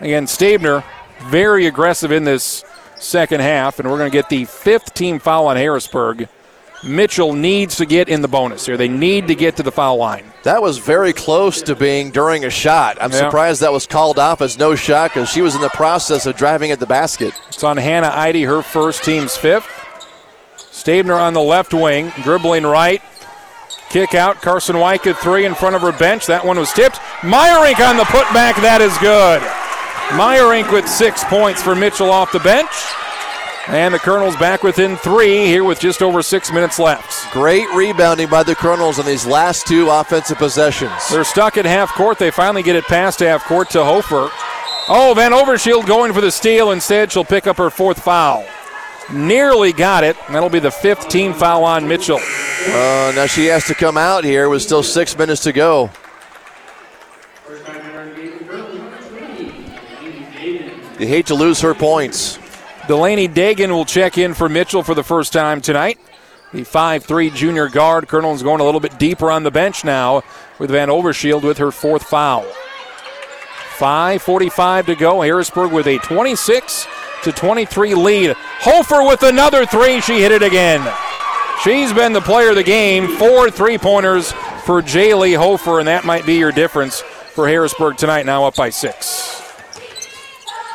Again, 0.00 0.24
Stabner 0.24 0.82
very 1.24 1.66
aggressive 1.66 2.10
in 2.10 2.24
this 2.24 2.64
second 2.96 3.40
half, 3.40 3.78
and 3.78 3.90
we're 3.90 3.98
going 3.98 4.10
to 4.10 4.16
get 4.16 4.30
the 4.30 4.46
fifth 4.46 4.94
team 4.94 5.18
foul 5.18 5.46
on 5.48 5.56
Harrisburg. 5.58 6.26
Mitchell 6.82 7.34
needs 7.34 7.76
to 7.76 7.84
get 7.84 8.08
in 8.08 8.22
the 8.22 8.28
bonus 8.28 8.64
here. 8.64 8.78
They 8.78 8.88
need 8.88 9.28
to 9.28 9.34
get 9.34 9.56
to 9.56 9.62
the 9.62 9.70
foul 9.70 9.98
line. 9.98 10.24
That 10.44 10.62
was 10.62 10.78
very 10.78 11.12
close 11.12 11.60
to 11.60 11.74
being 11.76 12.10
during 12.10 12.46
a 12.46 12.50
shot. 12.50 12.96
I'm 12.98 13.12
Yeah. 13.12 13.18
surprised 13.18 13.60
that 13.60 13.74
was 13.74 13.86
called 13.86 14.18
off 14.18 14.40
as 14.40 14.56
no 14.56 14.74
shot 14.74 15.12
because 15.12 15.28
she 15.28 15.42
was 15.42 15.54
in 15.54 15.60
the 15.60 15.68
process 15.68 16.24
of 16.24 16.34
driving 16.38 16.70
at 16.70 16.80
the 16.80 16.86
basket. 16.86 17.34
It's 17.50 17.62
on 17.62 17.76
Hannah 17.76 18.10
Eide, 18.16 18.44
her 18.46 18.62
first 18.62 19.04
team's 19.04 19.36
fifth. 19.36 19.68
Stabner 20.72 21.14
on 21.20 21.34
the 21.34 21.42
left 21.42 21.74
wing, 21.74 22.10
dribbling 22.22 22.64
right. 22.64 23.02
Kick 23.92 24.14
out. 24.14 24.40
Carson 24.40 24.76
Weick 24.76 25.06
at 25.06 25.18
three 25.18 25.44
in 25.44 25.54
front 25.54 25.76
of 25.76 25.82
her 25.82 25.92
bench. 25.92 26.24
That 26.24 26.46
one 26.46 26.58
was 26.58 26.72
tipped. 26.72 26.96
Meyerink 27.20 27.78
on 27.86 27.98
the 27.98 28.04
putback. 28.04 28.56
That 28.62 28.80
is 28.80 28.96
good. 29.04 29.42
Meyerink 30.16 30.72
with 30.72 30.88
six 30.88 31.22
points 31.24 31.62
for 31.62 31.74
Mitchell 31.74 32.10
off 32.10 32.32
the 32.32 32.40
bench. 32.40 32.70
And 33.68 33.92
the 33.92 33.98
Colonels 33.98 34.34
back 34.36 34.62
within 34.62 34.96
three 34.96 35.44
here 35.44 35.62
with 35.62 35.78
just 35.78 36.00
over 36.00 36.22
six 36.22 36.50
minutes 36.50 36.78
left. 36.78 37.30
Great 37.34 37.68
rebounding 37.74 38.30
by 38.30 38.42
the 38.42 38.54
Colonels 38.54 38.98
on 38.98 39.04
these 39.04 39.26
last 39.26 39.66
two 39.66 39.90
offensive 39.90 40.38
possessions. 40.38 41.10
They're 41.10 41.22
stuck 41.22 41.58
at 41.58 41.66
half 41.66 41.90
court. 41.92 42.18
They 42.18 42.30
finally 42.30 42.62
get 42.62 42.76
it 42.76 42.84
past 42.84 43.20
half 43.20 43.44
court 43.44 43.68
to 43.70 43.84
Hofer. 43.84 44.30
Oh, 44.88 45.12
Van 45.14 45.32
Overshield 45.32 45.86
going 45.86 46.14
for 46.14 46.22
the 46.22 46.30
steal. 46.30 46.70
Instead, 46.70 47.12
she'll 47.12 47.24
pick 47.24 47.46
up 47.46 47.58
her 47.58 47.68
fourth 47.68 48.02
foul. 48.02 48.44
Nearly 49.10 49.72
got 49.72 50.04
it. 50.04 50.16
That'll 50.28 50.48
be 50.48 50.58
the 50.58 50.70
fifth 50.70 51.08
team 51.08 51.34
foul 51.34 51.64
on 51.64 51.88
Mitchell. 51.88 52.18
Uh, 52.18 53.12
now 53.14 53.26
she 53.26 53.46
has 53.46 53.66
to 53.66 53.74
come 53.74 53.96
out 53.96 54.24
here 54.24 54.48
with 54.48 54.62
still 54.62 54.82
six 54.82 55.16
minutes 55.16 55.42
to 55.42 55.52
go. 55.52 55.90
You 60.98 61.08
hate 61.08 61.26
to 61.26 61.34
lose 61.34 61.60
her 61.62 61.74
points. 61.74 62.38
Delaney 62.86 63.28
Dagan 63.28 63.70
will 63.70 63.84
check 63.84 64.18
in 64.18 64.34
for 64.34 64.48
Mitchell 64.48 64.82
for 64.82 64.94
the 64.94 65.02
first 65.02 65.32
time 65.32 65.60
tonight. 65.60 65.98
The 66.52 66.62
5'3 66.62 67.34
junior 67.34 67.68
guard. 67.68 68.06
Colonel's 68.08 68.42
going 68.42 68.60
a 68.60 68.64
little 68.64 68.80
bit 68.80 68.98
deeper 68.98 69.30
on 69.30 69.42
the 69.42 69.50
bench 69.50 69.84
now 69.84 70.22
with 70.58 70.70
Van 70.70 70.88
Overshield 70.88 71.42
with 71.42 71.58
her 71.58 71.70
fourth 71.70 72.04
foul. 72.04 72.46
5.45 73.82 74.86
to 74.86 74.94
go. 74.94 75.22
Harrisburg 75.22 75.72
with 75.72 75.88
a 75.88 75.98
26 75.98 76.86
to 77.24 77.32
23 77.32 77.94
lead. 77.96 78.36
Hofer 78.36 79.02
with 79.02 79.24
another 79.24 79.66
three. 79.66 80.00
She 80.00 80.20
hit 80.20 80.30
it 80.30 80.44
again. 80.44 80.80
She's 81.64 81.92
been 81.92 82.12
the 82.12 82.20
player 82.20 82.50
of 82.50 82.54
the 82.54 82.62
game. 82.62 83.08
Four 83.16 83.50
three 83.50 83.78
pointers 83.78 84.30
for 84.64 84.82
Jaylee 84.82 85.36
Hofer, 85.36 85.80
and 85.80 85.88
that 85.88 86.04
might 86.04 86.24
be 86.24 86.36
your 86.36 86.52
difference 86.52 87.00
for 87.00 87.48
Harrisburg 87.48 87.96
tonight, 87.96 88.24
now 88.24 88.44
up 88.44 88.54
by 88.54 88.70
six. 88.70 89.42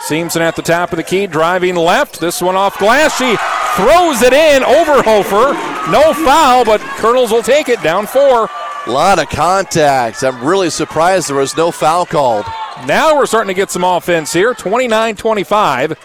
Seamson 0.05 0.41
at 0.41 0.57
the 0.57 0.61
top 0.61 0.91
of 0.91 0.97
the 0.97 1.03
key, 1.03 1.27
driving 1.27 1.75
left. 1.75 2.19
This 2.19 2.41
one 2.41 2.57
off 2.57 2.77
glass. 2.77 3.17
She 3.17 3.37
throws 3.81 4.21
it 4.21 4.33
in 4.33 4.63
over 4.65 5.01
Hofer. 5.01 5.53
No 5.89 6.13
foul, 6.13 6.65
but 6.65 6.81
Colonels 6.81 7.31
will 7.31 7.41
take 7.41 7.69
it 7.69 7.81
down 7.81 8.05
four. 8.05 8.49
A 8.85 8.91
lot 8.91 9.17
of 9.17 9.29
contact. 9.29 10.23
I'm 10.23 10.45
really 10.45 10.69
surprised 10.69 11.29
there 11.29 11.37
was 11.37 11.55
no 11.55 11.71
foul 11.71 12.05
called. 12.05 12.45
Now 12.85 13.15
we're 13.15 13.25
starting 13.25 13.49
to 13.49 13.53
get 13.53 13.71
some 13.71 13.83
offense 13.83 14.31
here. 14.31 14.53
29 14.53 15.15
25. 15.15 15.97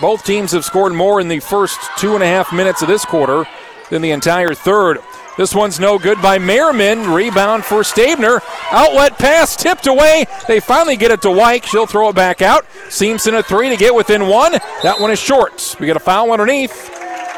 Both 0.00 0.24
teams 0.24 0.52
have 0.52 0.64
scored 0.64 0.94
more 0.94 1.20
in 1.20 1.28
the 1.28 1.40
first 1.40 1.78
two 1.98 2.14
and 2.14 2.22
a 2.22 2.26
half 2.26 2.52
minutes 2.52 2.82
of 2.82 2.88
this 2.88 3.04
quarter 3.04 3.44
than 3.90 4.02
the 4.02 4.10
entire 4.10 4.54
third. 4.54 4.98
This 5.36 5.54
one's 5.54 5.80
no 5.80 5.98
good 5.98 6.20
by 6.20 6.38
Merriman. 6.38 7.10
Rebound 7.10 7.64
for 7.64 7.82
Stabner. 7.82 8.40
Outlet 8.70 9.18
pass 9.18 9.56
tipped 9.56 9.86
away. 9.86 10.26
They 10.46 10.60
finally 10.60 10.96
get 10.96 11.10
it 11.10 11.22
to 11.22 11.28
Weick. 11.28 11.64
She'll 11.64 11.86
throw 11.86 12.10
it 12.10 12.14
back 12.14 12.42
out. 12.42 12.66
Seamson 12.88 13.38
a 13.38 13.42
three 13.42 13.68
to 13.70 13.76
get 13.76 13.94
within 13.94 14.28
one. 14.28 14.52
That 14.82 15.00
one 15.00 15.10
is 15.10 15.18
short. 15.18 15.76
We 15.80 15.86
get 15.86 15.96
a 15.96 16.00
foul 16.00 16.32
underneath. 16.32 16.90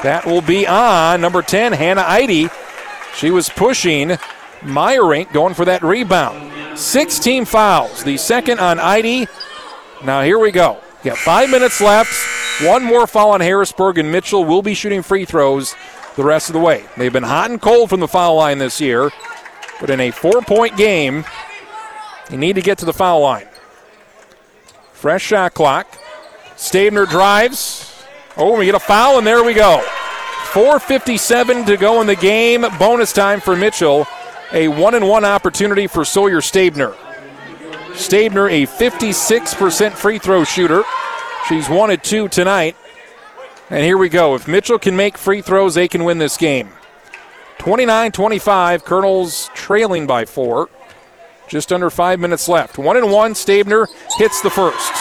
That 0.03 0.27
will 0.27 0.43
be 0.43 0.67
on 0.67 1.21
number 1.21 1.41
10, 1.41 1.73
Hannah 1.73 2.03
Eide. 2.03 2.51
She 3.17 3.31
was 3.31 3.49
pushing 3.49 4.19
Meyerink 4.65 5.33
going 5.33 5.55
for 5.55 5.65
that 5.65 5.83
rebound. 5.83 6.79
16 6.79 7.45
fouls, 7.45 8.03
the 8.03 8.17
second 8.17 8.59
on 8.59 8.79
Eide. 8.79 9.29
Now 10.03 10.23
here 10.23 10.39
we 10.39 10.51
go. 10.51 10.79
Got 11.03 11.19
five 11.19 11.51
minutes 11.51 11.81
left. 11.81 12.13
One 12.63 12.85
more 12.85 13.07
foul 13.07 13.31
on 13.31 13.41
Harrisburg, 13.41 13.99
and 13.99 14.11
Mitchell 14.11 14.45
will 14.45 14.63
be 14.63 14.75
shooting 14.75 15.03
free 15.03 15.25
throws 15.25 15.75
the 16.17 16.25
rest 16.25 16.49
of 16.49 16.53
the 16.53 16.61
way. 16.61 16.85
They've 16.97 17.13
been 17.13 17.23
hot 17.25 17.51
and 17.51 17.61
cold 17.61 17.91
from 17.91 18.01
the 18.01 18.09
foul 18.09 18.37
line 18.37 18.59
this 18.59 18.81
year, 18.81 19.11
but 19.81 19.91
in 19.91 20.01
a 20.01 20.11
four 20.11 20.41
point 20.43 20.77
game, 20.77 21.25
you 22.31 22.37
need 22.37 22.55
to 22.55 22.63
get 22.63 22.79
to 22.79 22.85
the 22.85 22.93
foul 22.93 23.21
line. 23.21 23.49
Fresh 24.93 25.25
shot 25.25 25.55
clock. 25.55 25.87
Stabner 26.57 27.07
drives. 27.07 28.05
Oh, 28.37 28.59
we 28.59 28.67
get 28.67 28.75
a 28.75 28.81
foul, 28.81 29.19
and 29.19 29.27
there 29.27 29.45
we 29.45 29.55
go. 29.55 29.85
4.57 30.53 31.67
to 31.67 31.77
go 31.77 32.01
in 32.01 32.07
the 32.07 32.17
game. 32.17 32.65
Bonus 32.79 33.13
time 33.13 33.41
for 33.41 33.57
Mitchell. 33.57 34.07
A 34.55 34.69
one 34.69 34.95
and 34.95 35.09
one 35.09 35.25
opportunity 35.25 35.89
for 35.89 36.05
Sawyer 36.05 36.41
Stabner. 36.41 36.95
Stabner, 37.95 38.49
a 38.49 38.67
56% 38.67 39.93
free 39.93 40.19
throw 40.21 40.45
shooter. 40.45 40.85
She's 41.49 41.69
one 41.69 41.91
at 41.91 42.05
two 42.05 42.29
tonight. 42.29 42.77
And 43.69 43.83
here 43.85 43.99
we 43.99 44.09
go. 44.09 44.37
If 44.37 44.47
Mitchell 44.47 44.79
can 44.79 44.95
make 44.95 45.19
free 45.19 45.43
throws, 45.43 45.75
they 45.75 45.89
can 45.89 46.05
win 46.05 46.19
this 46.19 46.37
game. 46.37 46.71
29 47.59 48.13
25, 48.13 48.85
Colonels 48.85 49.51
trailing 49.55 50.07
by 50.07 50.25
four. 50.25 50.69
Just 51.49 51.73
under 51.73 51.91
five 51.91 52.21
minutes 52.21 52.49
left. 52.49 52.79
One 52.79 52.97
and 52.97 53.11
one, 53.11 53.35
Stabner 53.35 53.89
hits 54.19 54.41
the 54.41 54.51
first. 54.51 54.93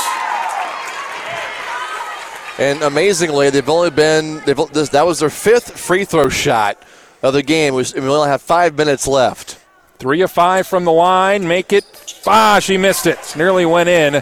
And 2.58 2.82
amazingly, 2.82 3.52
they've 3.52 3.70
only 3.70 3.92
been 3.92 4.42
they've, 4.46 4.58
that 4.58 5.06
was 5.06 5.20
their 5.20 5.30
fifth 5.30 5.80
free 5.80 6.06
throw 6.06 6.30
shot 6.30 6.84
of 7.24 7.34
the 7.34 7.42
game. 7.42 7.74
We 7.74 7.84
only 7.96 8.30
have 8.30 8.42
five 8.42 8.78
minutes 8.78 9.08
left. 9.08 9.60
Three 9.98 10.22
of 10.22 10.32
five 10.32 10.68
from 10.68 10.84
the 10.84 10.92
line, 10.92 11.48
make 11.48 11.72
it. 11.72 11.86
Ah, 12.28 12.60
she 12.60 12.78
missed 12.78 13.08
it. 13.08 13.34
Nearly 13.38 13.66
went 13.66 13.90
in. 13.90 14.22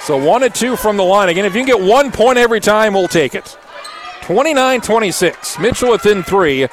So 0.00 0.16
one 0.16 0.42
and 0.42 0.54
two 0.54 0.76
from 0.76 0.96
the 0.96 1.04
line. 1.04 1.28
Again, 1.28 1.44
if 1.44 1.54
you 1.54 1.64
can 1.64 1.78
get 1.78 1.80
one 1.80 2.10
point 2.10 2.36
every 2.36 2.60
time, 2.60 2.94
we'll 2.94 3.08
take 3.08 3.34
it. 3.34 3.56
29 4.22 4.80
26. 4.80 5.58
Mitchell 5.60 5.90
within 5.90 6.22
three. 6.22 6.66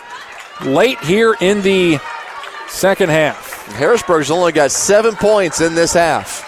Late 0.66 1.00
here 1.02 1.36
in 1.40 1.62
the 1.62 2.00
second 2.68 3.10
half. 3.10 3.68
Harrisburg's 3.74 4.32
only 4.32 4.52
got 4.52 4.72
seven 4.72 5.16
points 5.16 5.62
in 5.62 5.76
this 5.76 5.94
half. 5.94 6.44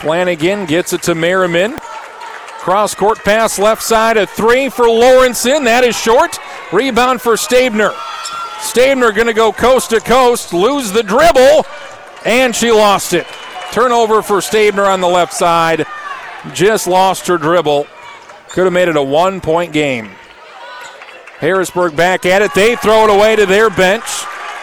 Flanagan 0.00 0.64
gets 0.64 0.92
it 0.92 1.02
to 1.02 1.14
Merriman. 1.14 1.76
Cross 2.60 2.94
court 2.94 3.18
pass 3.18 3.58
left 3.58 3.82
side, 3.82 4.16
a 4.16 4.26
three 4.26 4.68
for 4.68 4.86
Lawrenson. 4.86 5.64
That 5.64 5.84
is 5.84 5.98
short. 5.98 6.38
Rebound 6.72 7.20
for 7.20 7.36
Stabner. 7.36 7.92
Stabner 8.62 9.12
going 9.12 9.26
to 9.26 9.34
go 9.34 9.52
coast 9.52 9.90
to 9.90 10.00
coast, 10.00 10.54
lose 10.54 10.92
the 10.92 11.02
dribble, 11.02 11.66
and 12.24 12.54
she 12.54 12.70
lost 12.70 13.12
it. 13.12 13.26
Turnover 13.72 14.22
for 14.22 14.40
Stabner 14.40 14.86
on 14.86 15.00
the 15.00 15.08
left 15.08 15.34
side. 15.34 15.84
Just 16.54 16.86
lost 16.86 17.26
her 17.26 17.38
dribble. 17.38 17.86
Could 18.50 18.64
have 18.64 18.72
made 18.72 18.88
it 18.88 18.96
a 18.96 19.02
one 19.02 19.40
point 19.40 19.72
game. 19.72 20.10
Harrisburg 21.38 21.96
back 21.96 22.24
at 22.24 22.40
it. 22.40 22.54
They 22.54 22.76
throw 22.76 23.04
it 23.04 23.10
away 23.10 23.34
to 23.36 23.46
their 23.46 23.68
bench. 23.68 24.04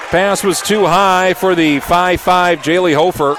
Pass 0.09 0.43
was 0.43 0.61
too 0.61 0.85
high 0.85 1.33
for 1.33 1.53
the 1.53 1.79
5 1.81 2.21
5 2.21 2.59
Jaylee 2.59 2.95
Hofer. 2.95 3.35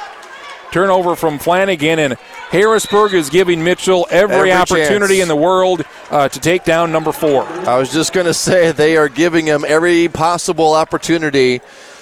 Turnover 0.72 1.16
from 1.16 1.38
Flanagan, 1.38 1.98
and 1.98 2.18
Harrisburg 2.50 3.14
is 3.14 3.30
giving 3.30 3.62
Mitchell 3.62 4.08
every, 4.10 4.36
Every 4.36 4.52
opportunity 4.52 5.18
chance. 5.18 5.22
in 5.22 5.28
the 5.28 5.36
world 5.36 5.84
uh, 6.10 6.28
to 6.28 6.40
take 6.40 6.64
down 6.64 6.90
number 6.90 7.12
four. 7.12 7.44
I 7.44 7.78
was 7.78 7.92
just 7.92 8.12
going 8.12 8.26
to 8.34 8.34
say 8.34 8.72
they 8.72 8.96
are 8.96 9.08
giving 9.08 9.46
him 9.46 9.64
every 9.66 10.08
possible 10.08 10.74
opportunity 10.74 11.60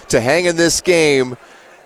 to 0.08 0.20
hang 0.20 0.46
in 0.46 0.56
this 0.56 0.80
game. 0.80 1.36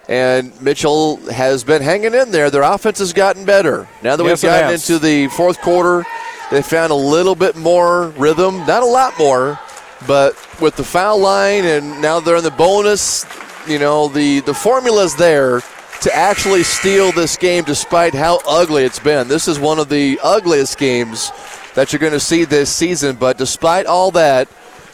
And 0.08 0.60
Mitchell 0.62 1.16
has 1.30 1.64
been 1.64 1.82
hanging 1.82 2.14
in 2.14 2.30
there. 2.30 2.50
Their 2.50 2.62
offense 2.62 3.00
has 3.00 3.12
gotten 3.12 3.44
better. 3.44 3.88
Now 4.02 4.14
that 4.14 4.24
Yes, 4.24 4.42
we've 4.42 4.50
gotten 4.50 4.74
into 4.74 4.98
the 5.00 5.26
fourth 5.28 5.60
quarter, 5.60 6.04
they 6.52 6.62
found 6.62 6.92
a 6.92 6.96
little 6.96 7.34
bit 7.34 7.56
more 7.56 8.08
rhythm. 8.10 8.58
Not 8.58 8.82
a 8.84 8.86
lot 8.86 9.18
more, 9.18 9.58
but 10.06 10.36
with 10.60 10.76
the 10.76 10.84
foul 10.84 11.18
line 11.18 11.64
and 11.64 12.00
now 12.00 12.20
they're 12.20 12.36
in 12.36 12.44
the 12.44 12.50
bonus, 12.52 13.26
you 13.66 13.78
know, 13.80 14.06
the, 14.08 14.40
the 14.40 14.54
formula's 14.54 15.16
there 15.16 15.62
to 16.02 16.14
actually 16.14 16.64
steal 16.64 17.12
this 17.12 17.36
game 17.36 17.62
despite 17.64 18.12
how 18.14 18.40
ugly 18.46 18.84
it's 18.84 18.98
been. 18.98 19.28
This 19.28 19.46
is 19.46 19.60
one 19.60 19.78
of 19.78 19.88
the 19.88 20.18
ugliest 20.22 20.76
games 20.78 21.30
that 21.74 21.92
you're 21.92 22.00
going 22.00 22.12
to 22.12 22.20
see 22.20 22.44
this 22.44 22.74
season, 22.74 23.16
but 23.16 23.38
despite 23.38 23.86
all 23.86 24.10
that, 24.12 24.48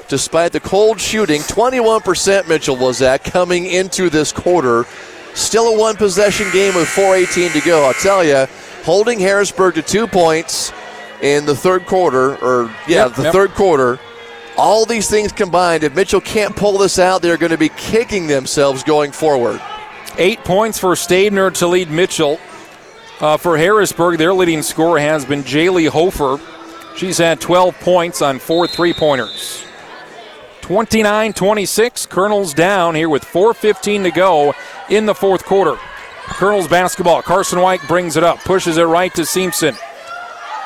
despite 0.08 0.52
the 0.52 0.60
cold 0.60 1.00
shooting, 1.00 1.40
21% 1.42 2.46
Mitchell 2.46 2.76
was 2.76 3.00
at 3.00 3.24
coming 3.24 3.66
into 3.66 4.10
this 4.10 4.32
quarter. 4.32 4.84
Still 5.34 5.74
a 5.74 5.78
one 5.78 5.96
possession 5.96 6.46
game 6.52 6.74
with 6.74 6.88
4.18 6.88 7.52
to 7.52 7.60
go. 7.62 7.84
I'll 7.84 7.94
tell 7.94 8.22
you, 8.22 8.46
holding 8.84 9.18
Harrisburg 9.18 9.76
to 9.76 9.82
two 9.82 10.06
points 10.06 10.72
in 11.22 11.46
the 11.46 11.54
third 11.54 11.86
quarter, 11.86 12.36
or 12.36 12.64
yeah, 12.86 13.06
Yep, 13.06 13.14
the 13.14 13.22
yep. 13.24 13.32
third 13.32 13.50
quarter. 13.52 13.98
All 14.56 14.84
these 14.84 15.08
things 15.08 15.32
combined, 15.32 15.84
if 15.84 15.94
Mitchell 15.94 16.20
can't 16.20 16.54
pull 16.54 16.78
this 16.78 16.98
out, 16.98 17.22
they're 17.22 17.36
going 17.36 17.52
to 17.52 17.58
be 17.58 17.68
kicking 17.70 18.26
themselves 18.26 18.82
going 18.82 19.12
forward. 19.12 19.60
Eight 20.20 20.40
points 20.40 20.80
for 20.80 20.96
Stabner 20.96 21.52
to 21.54 21.68
lead 21.68 21.90
Mitchell. 21.90 22.40
Uh, 23.20 23.36
for 23.36 23.56
Harrisburg, 23.56 24.18
their 24.18 24.34
leading 24.34 24.62
scorer 24.62 24.98
has 24.98 25.24
been 25.24 25.44
Jaylee 25.44 25.88
Hofer. 25.88 26.40
She's 26.96 27.18
had 27.18 27.40
12 27.40 27.78
points 27.78 28.20
on 28.20 28.40
four 28.40 28.66
three 28.66 28.92
pointers. 28.92 29.64
29 30.62 31.32
26. 31.32 32.06
Colonels 32.06 32.52
down 32.52 32.96
here 32.96 33.08
with 33.08 33.24
4.15 33.24 34.02
to 34.02 34.10
go 34.10 34.54
in 34.90 35.06
the 35.06 35.14
fourth 35.14 35.44
quarter. 35.44 35.76
Colonels 36.26 36.66
basketball. 36.66 37.22
Carson 37.22 37.60
Weick 37.60 37.86
brings 37.86 38.16
it 38.16 38.24
up, 38.24 38.40
pushes 38.40 38.76
it 38.76 38.82
right 38.82 39.14
to 39.14 39.24
Simpson. 39.24 39.76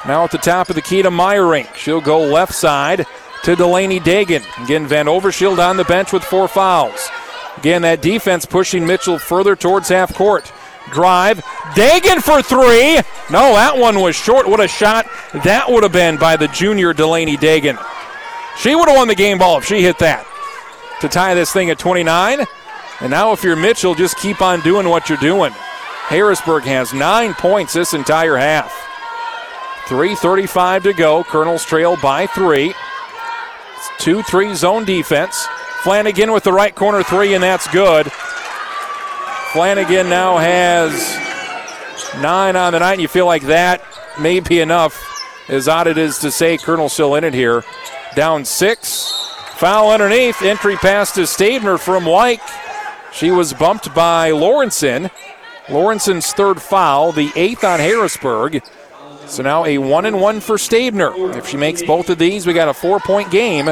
Now 0.06 0.24
at 0.24 0.30
the 0.30 0.38
top 0.38 0.70
of 0.70 0.76
the 0.76 0.82
key 0.82 1.02
to 1.02 1.10
Meyerink. 1.10 1.74
She'll 1.74 2.00
go 2.00 2.24
left 2.24 2.54
side 2.54 3.06
to 3.44 3.54
Delaney 3.54 4.00
Dagan. 4.00 4.42
Again, 4.64 4.86
Van 4.86 5.06
Overshield 5.06 5.58
on 5.58 5.76
the 5.76 5.84
bench 5.84 6.12
with 6.12 6.24
four 6.24 6.48
fouls. 6.48 7.10
Again, 7.58 7.82
that 7.82 8.02
defense 8.02 8.46
pushing 8.46 8.86
Mitchell 8.86 9.18
further 9.18 9.54
towards 9.54 9.88
half 9.88 10.14
court. 10.14 10.52
Drive. 10.92 11.38
Dagan 11.74 12.20
for 12.20 12.42
three. 12.42 12.96
No, 13.30 13.54
that 13.54 13.76
one 13.76 14.00
was 14.00 14.16
short. 14.16 14.48
What 14.48 14.60
a 14.60 14.68
shot 14.68 15.06
that 15.44 15.66
would 15.68 15.82
have 15.82 15.92
been 15.92 16.16
by 16.16 16.36
the 16.36 16.48
junior 16.48 16.92
Delaney 16.92 17.36
Dagan. 17.36 17.82
She 18.58 18.74
would 18.74 18.88
have 18.88 18.96
won 18.96 19.08
the 19.08 19.14
game 19.14 19.38
ball 19.38 19.58
if 19.58 19.64
she 19.64 19.82
hit 19.82 19.98
that 19.98 20.26
to 21.00 21.08
tie 21.08 21.34
this 21.34 21.52
thing 21.52 21.70
at 21.70 21.78
29. 21.78 22.40
And 23.00 23.10
now, 23.10 23.32
if 23.32 23.42
you're 23.42 23.56
Mitchell, 23.56 23.94
just 23.94 24.16
keep 24.18 24.40
on 24.40 24.60
doing 24.60 24.88
what 24.88 25.08
you're 25.08 25.18
doing. 25.18 25.52
Harrisburg 25.52 26.64
has 26.64 26.92
nine 26.92 27.34
points 27.34 27.72
this 27.72 27.94
entire 27.94 28.36
half. 28.36 28.72
3.35 29.86 30.84
to 30.84 30.92
go. 30.92 31.24
Colonels 31.24 31.64
trail 31.64 31.96
by 32.02 32.26
three. 32.26 32.74
2 33.98 34.22
3 34.22 34.54
zone 34.54 34.84
defense. 34.84 35.46
Flanagan 35.82 36.32
with 36.32 36.44
the 36.44 36.52
right 36.52 36.74
corner 36.74 37.02
three, 37.02 37.34
and 37.34 37.42
that's 37.42 37.66
good. 37.68 38.10
Flanagan 39.52 40.08
now 40.08 40.38
has 40.38 40.92
nine 42.22 42.54
on 42.54 42.72
the 42.72 42.78
night, 42.78 42.92
and 42.92 43.02
you 43.02 43.08
feel 43.08 43.26
like 43.26 43.42
that 43.42 43.82
may 44.20 44.40
be 44.40 44.60
enough. 44.60 45.08
As 45.48 45.66
odd 45.66 45.88
it 45.88 45.98
is 45.98 46.18
to 46.20 46.30
say, 46.30 46.56
Colonel 46.56 46.88
still 46.88 47.16
in 47.16 47.24
it 47.24 47.34
here. 47.34 47.64
Down 48.14 48.44
six. 48.44 49.12
Foul 49.56 49.90
underneath. 49.90 50.40
Entry 50.40 50.76
pass 50.76 51.12
to 51.12 51.22
Stabner 51.22 51.78
from 51.78 52.04
Weick. 52.04 52.40
She 53.12 53.30
was 53.30 53.52
bumped 53.52 53.92
by 53.94 54.30
Lawrenson. 54.30 55.10
Lawrenson's 55.66 56.32
third 56.32 56.62
foul, 56.62 57.12
the 57.12 57.30
eighth 57.36 57.64
on 57.64 57.80
Harrisburg. 57.80 58.62
So 59.26 59.42
now 59.42 59.64
a 59.64 59.78
one 59.78 60.06
and 60.06 60.20
one 60.20 60.40
for 60.40 60.58
Stabner. 60.58 61.36
If 61.36 61.48
she 61.48 61.56
makes 61.56 61.82
both 61.82 62.08
of 62.08 62.18
these, 62.18 62.46
we 62.46 62.52
got 62.52 62.68
a 62.68 62.74
four 62.74 63.00
point 63.00 63.30
game 63.30 63.66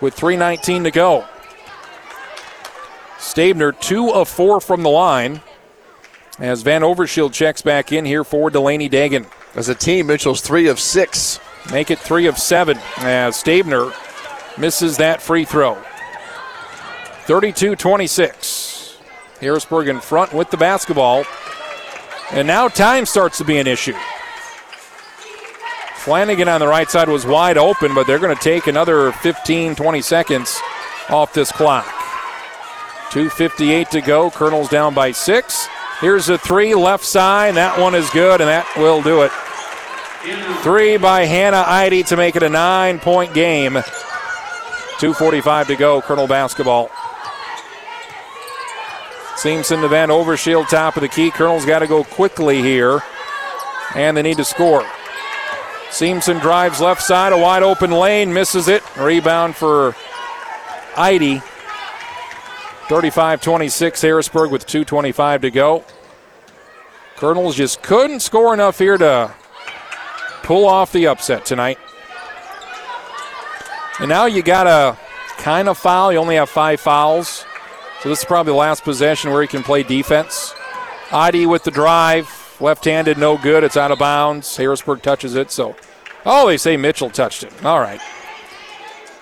with 0.00 0.16
3.19 0.16 0.84
to 0.84 0.90
go. 0.90 1.24
Stabner, 3.22 3.72
two 3.78 4.12
of 4.12 4.28
four 4.28 4.60
from 4.60 4.82
the 4.82 4.90
line. 4.90 5.40
As 6.40 6.62
Van 6.62 6.82
Overshield 6.82 7.32
checks 7.32 7.62
back 7.62 7.92
in 7.92 8.04
here 8.04 8.24
for 8.24 8.50
Delaney 8.50 8.90
Dagan. 8.90 9.30
As 9.54 9.68
a 9.68 9.76
team, 9.76 10.08
Mitchell's 10.08 10.40
three 10.40 10.66
of 10.66 10.80
six. 10.80 11.38
Make 11.70 11.92
it 11.92 12.00
three 12.00 12.26
of 12.26 12.36
seven 12.36 12.78
as 12.96 13.36
Stabner 13.36 13.94
misses 14.58 14.96
that 14.96 15.22
free 15.22 15.44
throw. 15.44 15.78
32 17.26 17.76
26. 17.76 18.98
Harrisburg 19.40 19.86
in 19.86 20.00
front 20.00 20.32
with 20.32 20.50
the 20.50 20.56
basketball. 20.56 21.24
And 22.32 22.48
now 22.48 22.66
time 22.66 23.06
starts 23.06 23.38
to 23.38 23.44
be 23.44 23.58
an 23.58 23.68
issue. 23.68 23.96
Flanagan 25.94 26.48
on 26.48 26.58
the 26.58 26.66
right 26.66 26.90
side 26.90 27.08
was 27.08 27.24
wide 27.24 27.56
open, 27.56 27.94
but 27.94 28.08
they're 28.08 28.18
going 28.18 28.36
to 28.36 28.42
take 28.42 28.66
another 28.66 29.12
15, 29.12 29.76
20 29.76 30.02
seconds 30.02 30.58
off 31.08 31.32
this 31.32 31.52
clock. 31.52 32.01
2.58 33.12 33.90
to 33.90 34.00
go. 34.00 34.30
Colonel's 34.30 34.70
down 34.70 34.94
by 34.94 35.12
six. 35.12 35.68
Here's 36.00 36.30
a 36.30 36.38
three 36.38 36.74
left 36.74 37.04
side. 37.04 37.56
That 37.56 37.78
one 37.78 37.94
is 37.94 38.08
good, 38.10 38.40
and 38.40 38.48
that 38.48 38.66
will 38.76 39.02
do 39.02 39.20
it. 39.20 39.30
Three 40.62 40.96
by 40.96 41.26
Hannah 41.26 41.64
Eide 41.66 42.06
to 42.06 42.16
make 42.16 42.36
it 42.36 42.42
a 42.42 42.48
nine 42.48 42.98
point 42.98 43.34
game. 43.34 43.74
2.45 43.74 45.66
to 45.66 45.76
go, 45.76 46.00
Colonel 46.00 46.26
basketball. 46.26 46.88
Seamson 49.34 49.82
to 49.82 49.88
Van 49.88 50.08
Overshield, 50.08 50.68
top 50.68 50.96
of 50.96 51.02
the 51.02 51.08
key. 51.08 51.30
Colonel's 51.30 51.66
got 51.66 51.80
to 51.80 51.86
go 51.86 52.04
quickly 52.04 52.62
here, 52.62 53.00
and 53.94 54.16
they 54.16 54.22
need 54.22 54.38
to 54.38 54.44
score. 54.44 54.84
Seamson 55.90 56.40
drives 56.40 56.80
left 56.80 57.02
side, 57.02 57.34
a 57.34 57.38
wide 57.38 57.62
open 57.62 57.90
lane, 57.90 58.32
misses 58.32 58.68
it. 58.68 58.82
Rebound 58.96 59.54
for 59.54 59.94
Eide. 60.96 61.42
35 62.88 63.40
26, 63.40 64.02
Harrisburg 64.02 64.50
with 64.50 64.66
2.25 64.66 65.42
to 65.42 65.50
go. 65.50 65.84
Colonels 67.16 67.54
just 67.54 67.82
couldn't 67.82 68.20
score 68.20 68.52
enough 68.52 68.78
here 68.78 68.98
to 68.98 69.32
pull 70.42 70.66
off 70.66 70.92
the 70.92 71.06
upset 71.06 71.46
tonight. 71.46 71.78
And 74.00 74.08
now 74.08 74.26
you 74.26 74.42
got 74.42 74.64
to 74.64 74.98
kind 75.38 75.68
of 75.68 75.78
foul. 75.78 76.12
You 76.12 76.18
only 76.18 76.36
have 76.36 76.50
five 76.50 76.80
fouls. 76.80 77.44
So 78.00 78.08
this 78.08 78.20
is 78.20 78.24
probably 78.24 78.52
the 78.52 78.58
last 78.58 78.82
possession 78.82 79.30
where 79.30 79.42
he 79.42 79.48
can 79.48 79.62
play 79.62 79.84
defense. 79.84 80.54
Eide 81.12 81.46
with 81.46 81.62
the 81.62 81.70
drive. 81.70 82.56
Left 82.60 82.84
handed, 82.84 83.18
no 83.18 83.36
good. 83.38 83.64
It's 83.64 83.76
out 83.76 83.90
of 83.92 83.98
bounds. 83.98 84.56
Harrisburg 84.56 85.02
touches 85.02 85.34
it. 85.34 85.50
So, 85.50 85.76
oh, 86.26 86.48
they 86.48 86.56
say 86.56 86.76
Mitchell 86.76 87.10
touched 87.10 87.44
it. 87.44 87.64
All 87.64 87.80
right. 87.80 88.00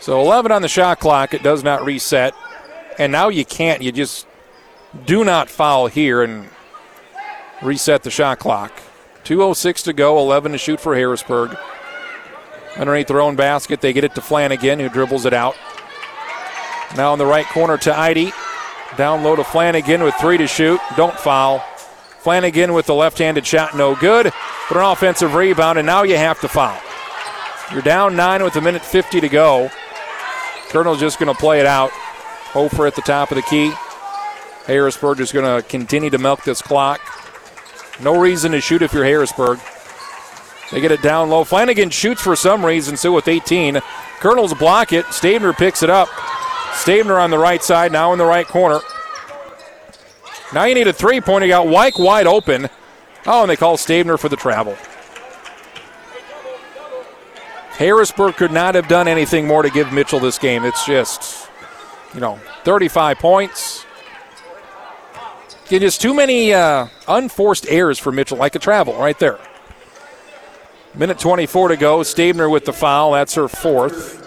So 0.01 0.21
11 0.21 0.53
on 0.53 0.63
the 0.63 0.69
shot 0.69 1.01
clock. 1.01 1.35
It 1.35 1.43
does 1.43 1.63
not 1.63 1.85
reset. 1.85 2.35
And 3.01 3.11
now 3.11 3.31
you 3.31 3.47
can't. 3.47 3.81
You 3.81 3.93
just 3.93 4.27
do 5.07 5.25
not 5.25 5.49
foul 5.49 5.87
here 5.87 6.23
and 6.23 6.51
reset 7.63 8.03
the 8.03 8.11
shot 8.11 8.39
clock. 8.39 8.73
2.06 9.25 9.85
to 9.85 9.95
go, 9.95 10.19
11 10.19 10.53
to 10.53 10.59
shoot 10.59 10.79
for 10.79 10.95
Harrisburg. 10.95 11.57
Underneath 12.77 13.07
their 13.07 13.23
own 13.23 13.37
basket, 13.37 13.81
they 13.81 13.95
get 13.95 14.05
it 14.05 14.15
to 14.17 14.21
Flanagan, 14.21 14.81
who 14.81 14.91
dribbles 14.91 15.25
it 15.25 15.33
out. 15.33 15.57
Now 16.95 17.15
in 17.15 17.19
the 17.19 17.25
right 17.25 17.47
corner 17.47 17.79
to 17.79 17.99
Eide. 17.99 18.35
Down 18.99 19.23
low 19.23 19.35
to 19.35 19.45
Flanagan 19.45 20.03
with 20.03 20.15
three 20.17 20.37
to 20.37 20.47
shoot. 20.47 20.79
Don't 20.95 21.19
foul. 21.19 21.61
Flanagan 22.19 22.75
with 22.75 22.85
the 22.85 22.95
left 22.95 23.17
handed 23.17 23.47
shot, 23.47 23.75
no 23.75 23.95
good. 23.95 24.31
But 24.69 24.77
an 24.77 24.85
offensive 24.85 25.35
rebound, 25.35 25.79
and 25.79 25.87
now 25.87 26.03
you 26.03 26.19
have 26.19 26.39
to 26.41 26.49
foul. 26.49 26.79
You're 27.73 27.81
down 27.81 28.15
nine 28.15 28.45
with 28.45 28.57
a 28.57 28.61
minute 28.61 28.83
50 28.83 29.23
to 29.23 29.29
go. 29.31 29.71
Colonel's 30.69 31.01
just 31.01 31.19
going 31.19 31.35
to 31.35 31.41
play 31.41 31.61
it 31.61 31.67
out. 31.67 31.93
Hofer 32.53 32.87
at 32.87 32.95
the 32.95 33.03
top 33.03 33.31
of 33.31 33.37
the 33.37 33.43
key. 33.43 33.73
Harrisburg 34.67 35.21
is 35.21 35.33
going 35.33 35.63
to 35.63 35.67
continue 35.69 36.11
to 36.11 36.19
milk 36.19 36.45
this 36.45 36.63
clock. 36.63 37.01
No 38.01 38.19
reason 38.19 38.53
to 38.53 38.61
shoot 38.61 38.83
if 38.83 38.93
you're 38.93 39.05
Harrisburg. 39.05 39.59
They 40.71 40.81
get 40.81 40.93
it 40.93 41.03
down 41.03 41.31
low. 41.31 41.45
Flanagan 41.45 41.91
shoots 41.91 42.23
for 42.23 42.37
some 42.37 42.65
reason, 42.65 42.97
so 42.97 43.13
with 43.13 43.27
18. 43.29 43.81
Colonels 44.21 44.55
block 44.55 44.93
it. 44.93 45.05
Stabner 45.07 45.53
picks 45.53 45.83
it 45.83 45.91
up. 45.91 46.09
Stabner 46.73 47.19
on 47.19 47.31
the 47.31 47.39
right 47.39 47.63
side, 47.63 47.93
now 47.93 48.13
in 48.13 48.19
the 48.19 48.25
right 48.25 48.47
corner. 48.47 48.81
Now 50.53 50.65
you 50.65 50.75
need 50.75 50.87
a 50.89 50.93
three 50.93 51.21
pointer. 51.21 51.47
You 51.47 51.53
got 51.53 51.67
Weick 51.67 52.03
wide 52.03 52.27
open. 52.27 52.69
Oh, 53.27 53.43
and 53.43 53.51
they 53.51 53.57
call 53.57 53.77
Stabner 53.77 54.19
for 54.19 54.29
the 54.29 54.37
travel. 54.37 54.77
Harrisburg 57.73 58.37
could 58.37 58.53
not 58.53 58.75
have 58.75 58.89
done 58.89 59.09
anything 59.09 59.47
more 59.47 59.63
to 59.63 59.71
give 59.71 59.93
Mitchell 59.93 60.21
this 60.21 60.39
game. 60.39 60.65
It's 60.65 60.85
just, 60.85 61.50
you 62.15 62.21
know, 62.21 62.39
35 62.65 63.19
points. 63.19 63.85
Just 65.69 66.01
too 66.01 66.15
many 66.15 66.53
uh, 66.53 66.89
unforced 67.07 67.67
errors 67.69 67.99
for 67.99 68.11
Mitchell, 68.11 68.37
like 68.37 68.57
a 68.57 68.59
travel 68.59 68.99
right 68.99 69.19
there. 69.19 69.39
Minute 70.95 71.21
24 71.21 71.69
to 71.69 71.77
go. 71.77 72.03
Stabner 72.03 72.51
with 72.51 72.65
the 72.65 72.73
foul. 72.73 73.13
That's 73.13 73.35
her 73.35 73.47
fourth. 73.47 74.19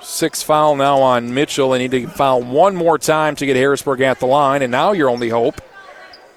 Six 0.00 0.42
foul 0.42 0.76
now 0.76 1.00
on 1.00 1.34
Mitchell. 1.34 1.70
They 1.70 1.78
need 1.78 1.90
to 1.90 2.06
foul 2.06 2.42
one 2.42 2.76
more 2.76 2.98
time 2.98 3.34
to 3.36 3.46
get 3.46 3.56
Harrisburg 3.56 4.00
at 4.02 4.20
the 4.20 4.26
line. 4.26 4.62
And 4.62 4.70
now 4.70 4.92
your 4.92 5.10
only 5.10 5.28
hope 5.28 5.60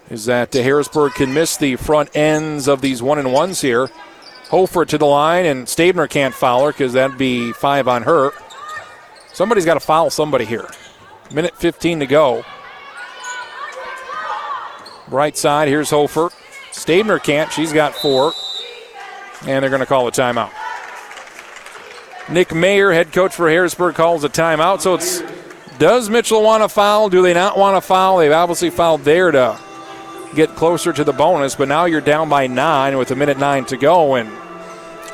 is 0.10 0.26
that 0.26 0.52
Harrisburg 0.54 1.14
can 1.14 1.34
miss 1.34 1.58
the 1.58 1.76
front 1.76 2.16
ends 2.16 2.68
of 2.68 2.82
these 2.82 3.04
one 3.04 3.20
and 3.20 3.32
ones 3.32 3.62
here. 3.62 3.90
Hofer 4.50 4.86
to 4.86 4.98
the 4.98 5.06
line, 5.06 5.46
and 5.46 5.68
Stabner 5.68 6.08
can't 6.10 6.34
foul 6.34 6.66
her 6.66 6.72
because 6.72 6.94
that'd 6.94 7.18
be 7.18 7.52
five 7.54 7.88
on 7.88 8.04
her. 8.04 8.32
Somebody's 9.34 9.66
got 9.66 9.74
to 9.74 9.80
foul 9.80 10.10
somebody 10.10 10.46
here. 10.46 10.70
Minute 11.34 11.56
15 11.58 12.02
to 12.02 12.06
go. 12.06 12.46
Right 15.08 15.36
side, 15.36 15.68
here's 15.68 15.90
Hofer. 15.90 16.30
Stabner 16.72 17.22
can't. 17.22 17.52
She's 17.52 17.74
got 17.74 17.94
four. 17.94 18.34
And 19.46 19.62
they're 19.62 19.70
going 19.70 19.82
to 19.82 19.86
call 19.86 20.08
a 20.08 20.12
timeout. 20.12 20.52
Nick 22.30 22.54
Mayer, 22.54 22.94
head 22.94 23.12
coach 23.12 23.36
for 23.36 23.50
Harrisburg, 23.50 23.96
calls 23.96 24.24
a 24.24 24.30
timeout. 24.30 24.82
So 24.82 24.96
it's 24.96 25.22
does 25.80 26.10
Mitchell 26.10 26.44
want 26.44 26.64
to 26.64 26.70
foul? 26.70 27.10
Do 27.10 27.22
they 27.22 27.34
not 27.34 27.58
want 27.58 27.76
to 27.76 27.82
foul? 27.82 28.20
They've 28.20 28.32
obviously 28.32 28.70
fouled 28.70 29.02
there 29.02 29.32
to 29.32 29.60
get 30.36 30.50
closer 30.56 30.94
to 30.94 31.04
the 31.04 31.12
bonus, 31.12 31.56
but 31.56 31.68
now 31.68 31.86
you're 31.86 32.02
down 32.02 32.30
by 32.30 32.48
nine 32.48 32.98
with 32.98 33.12
a 33.12 33.16
minute 33.16 33.38
nine 33.38 33.66
to 33.66 33.78
go, 33.78 34.16
and 34.16 34.30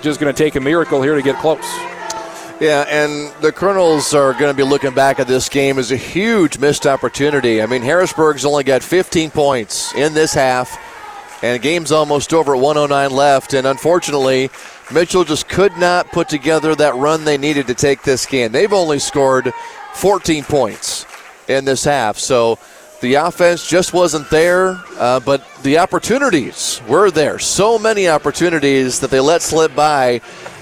just 0.01 0.19
going 0.19 0.33
to 0.33 0.37
take 0.37 0.55
a 0.55 0.59
miracle 0.59 1.01
here 1.01 1.15
to 1.15 1.21
get 1.21 1.37
close. 1.37 1.65
Yeah, 2.59 2.83
and 2.89 3.31
the 3.41 3.53
Colonels 3.53 4.13
are 4.13 4.33
going 4.33 4.53
to 4.53 4.53
be 4.53 4.63
looking 4.63 4.93
back 4.93 5.21
at 5.21 5.27
this 5.27 5.47
game 5.47 5.79
as 5.79 5.93
a 5.93 5.95
huge 5.95 6.57
missed 6.57 6.85
opportunity. 6.85 7.61
I 7.61 7.65
mean, 7.67 7.81
Harrisburg's 7.81 8.43
only 8.43 8.65
got 8.65 8.83
15 8.83 9.31
points 9.31 9.95
in 9.95 10.13
this 10.13 10.33
half, 10.33 10.77
and 11.41 11.55
the 11.55 11.59
game's 11.59 11.93
almost 11.93 12.33
over 12.33 12.53
at 12.53 12.59
109 12.59 13.11
left. 13.11 13.53
And 13.53 13.65
unfortunately, 13.65 14.49
Mitchell 14.91 15.23
just 15.23 15.47
could 15.47 15.77
not 15.77 16.11
put 16.11 16.27
together 16.27 16.75
that 16.75 16.95
run 16.95 17.23
they 17.23 17.37
needed 17.37 17.67
to 17.67 17.75
take 17.75 18.03
this 18.03 18.25
game. 18.25 18.51
They've 18.51 18.73
only 18.73 18.99
scored 18.99 19.53
14 19.93 20.43
points 20.43 21.05
in 21.47 21.63
this 21.63 21.85
half, 21.85 22.17
so 22.17 22.59
the 22.99 23.13
offense 23.13 23.65
just 23.69 23.93
wasn't 23.93 24.29
there, 24.29 24.77
uh, 24.97 25.21
but 25.21 25.47
the 25.63 25.77
opportunities 25.77 26.81
were 26.89 27.09
there. 27.09 27.39
So 27.39 27.79
many 27.79 28.09
opportunities 28.09 28.99
that 28.99 29.11
they 29.11 29.21
let 29.21 29.41
slip 29.41 29.73
by, 29.73 30.19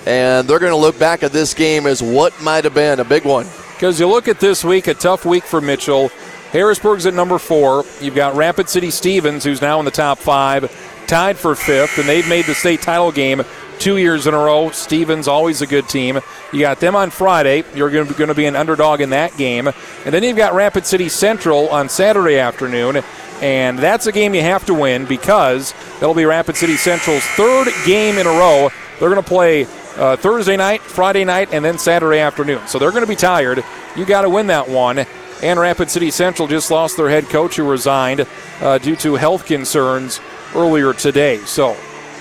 and 0.08 0.48
they're 0.48 0.60
going 0.60 0.72
to 0.72 0.78
look 0.78 0.98
back 0.98 1.22
at 1.22 1.34
this 1.34 1.54
game 1.54 1.86
as 1.86 2.02
what 2.02 2.40
might 2.42 2.64
have 2.64 2.74
been 2.74 3.00
a 3.00 3.06
big 3.06 3.26
one. 3.26 3.46
Because 3.74 4.00
you 4.00 4.08
look 4.08 4.28
at 4.28 4.40
this 4.40 4.64
week, 4.64 4.88
a 4.88 4.94
tough 4.94 5.26
week 5.26 5.44
for 5.44 5.62
Mitchell. 5.62 6.10
Harrisburg's 6.52 7.06
at 7.06 7.14
number 7.14 7.38
four. 7.38 7.84
You've 8.02 8.16
got 8.16 8.36
Rapid 8.36 8.70
City 8.70 8.90
Stevens, 8.90 9.44
who's 9.44 9.62
now 9.62 9.80
in 9.80 9.86
the 9.86 9.92
top 9.92 10.18
five, 10.18 10.72
tied 11.08 11.38
for 11.38 11.56
fifth, 11.56 12.00
and 12.00 12.08
they've 12.08 12.28
made 12.28 12.46
the 12.46 12.56
state 12.56 12.82
title 12.82 13.12
game 13.12 13.44
two 13.80 13.98
years 13.98 14.28
in 14.28 14.34
a 14.34 14.38
row. 14.38 14.72
Stevens, 14.72 15.28
always 15.28 15.62
a 15.62 15.68
good 15.68 15.88
team. 15.88 16.20
You 16.52 16.62
got 16.62 16.80
them 16.80 16.96
on 16.96 17.10
Friday. 17.10 17.64
You're 17.76 17.92
going 17.92 18.08
to 18.08 18.34
be 18.34 18.46
an 18.46 18.56
underdog 18.56 19.02
in 19.02 19.12
that 19.12 19.36
game. 19.38 19.68
And 19.68 20.14
then 20.14 20.24
you've 20.24 20.38
got 20.38 20.54
Rapid 20.54 20.86
City 20.86 21.10
Central 21.10 21.70
on 21.70 21.90
Saturday 21.90 22.40
afternoon. 22.40 23.04
And 23.42 23.78
that's 23.78 24.08
a 24.08 24.12
game 24.12 24.34
you 24.34 24.42
have 24.42 24.66
to 24.66 24.74
win 24.74 25.06
because 25.06 25.74
that'll 26.00 26.16
be 26.16 26.26
Rapid 26.26 26.56
City 26.56 26.76
Central's 26.76 27.24
third 27.24 27.68
game 27.86 28.18
in 28.18 28.26
a 28.26 28.32
row. 28.32 28.70
They're 29.00 29.10
going 29.10 29.22
to 29.22 29.28
play 29.28 29.68
uh, 29.98 30.16
Thursday 30.16 30.58
night, 30.58 30.82
Friday 30.82 31.26
night, 31.26 31.50
and 31.52 31.64
then 31.64 31.78
Saturday 31.78 32.20
afternoon. 32.20 32.66
So 32.68 32.80
they're 32.80 32.92
going 32.92 33.04
to 33.04 33.08
be 33.08 33.16
tired. 33.16 33.64
You 33.96 34.06
got 34.06 34.22
to 34.22 34.30
win 34.30 34.48
that 34.48 34.70
one. 34.70 35.06
And 35.44 35.60
Rapid 35.60 35.92
City 35.92 36.10
Central 36.10 36.48
just 36.48 36.72
lost 36.72 36.98
their 36.98 37.10
head 37.10 37.26
coach 37.26 37.58
who 37.58 37.70
resigned 37.70 38.26
uh, 38.62 38.80
due 38.80 38.96
to 38.98 39.16
health 39.16 39.46
concerns 39.46 40.20
earlier 40.56 40.94
today. 40.94 41.38
So 41.40 41.78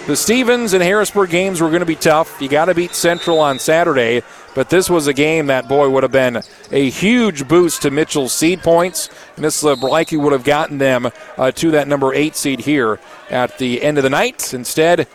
the 0.07 0.17
Stevens 0.17 0.73
and 0.73 0.83
Harrisburg 0.83 1.31
games 1.31 1.61
were 1.61 1.69
going 1.69 1.81
to 1.81 1.87
be 1.87 1.97
tough. 1.97 2.41
You 2.41 2.49
got 2.49 2.67
to 2.67 2.75
beat 2.75 2.95
Central 2.95 3.41
on 3.41 3.59
Saturday, 3.59 4.23
but 4.55 4.69
this 4.71 4.91
was 4.91 5.07
a 5.07 5.15
game 5.15 5.47
that, 5.47 5.67
boy, 5.67 5.89
would 5.89 6.03
have 6.03 6.13
been 6.13 6.43
a 6.71 6.91
huge 6.91 7.49
boost 7.49 7.83
to 7.83 7.91
Mitchell's 7.91 8.33
seed 8.33 8.61
points. 8.61 9.09
And 9.35 9.45
this 9.45 9.65
uh, 9.65 9.75
likely 9.77 10.19
would 10.19 10.33
have 10.33 10.45
gotten 10.45 10.79
them 10.79 11.11
uh, 11.37 11.51
to 11.53 11.71
that 11.73 11.89
number 11.89 12.15
eight 12.15 12.37
seed 12.37 12.61
here 12.61 13.01
at 13.31 13.59
the 13.59 13.83
end 13.83 13.97
of 13.97 14.05
the 14.05 14.11
night. 14.11 14.53
Instead, 14.53 15.09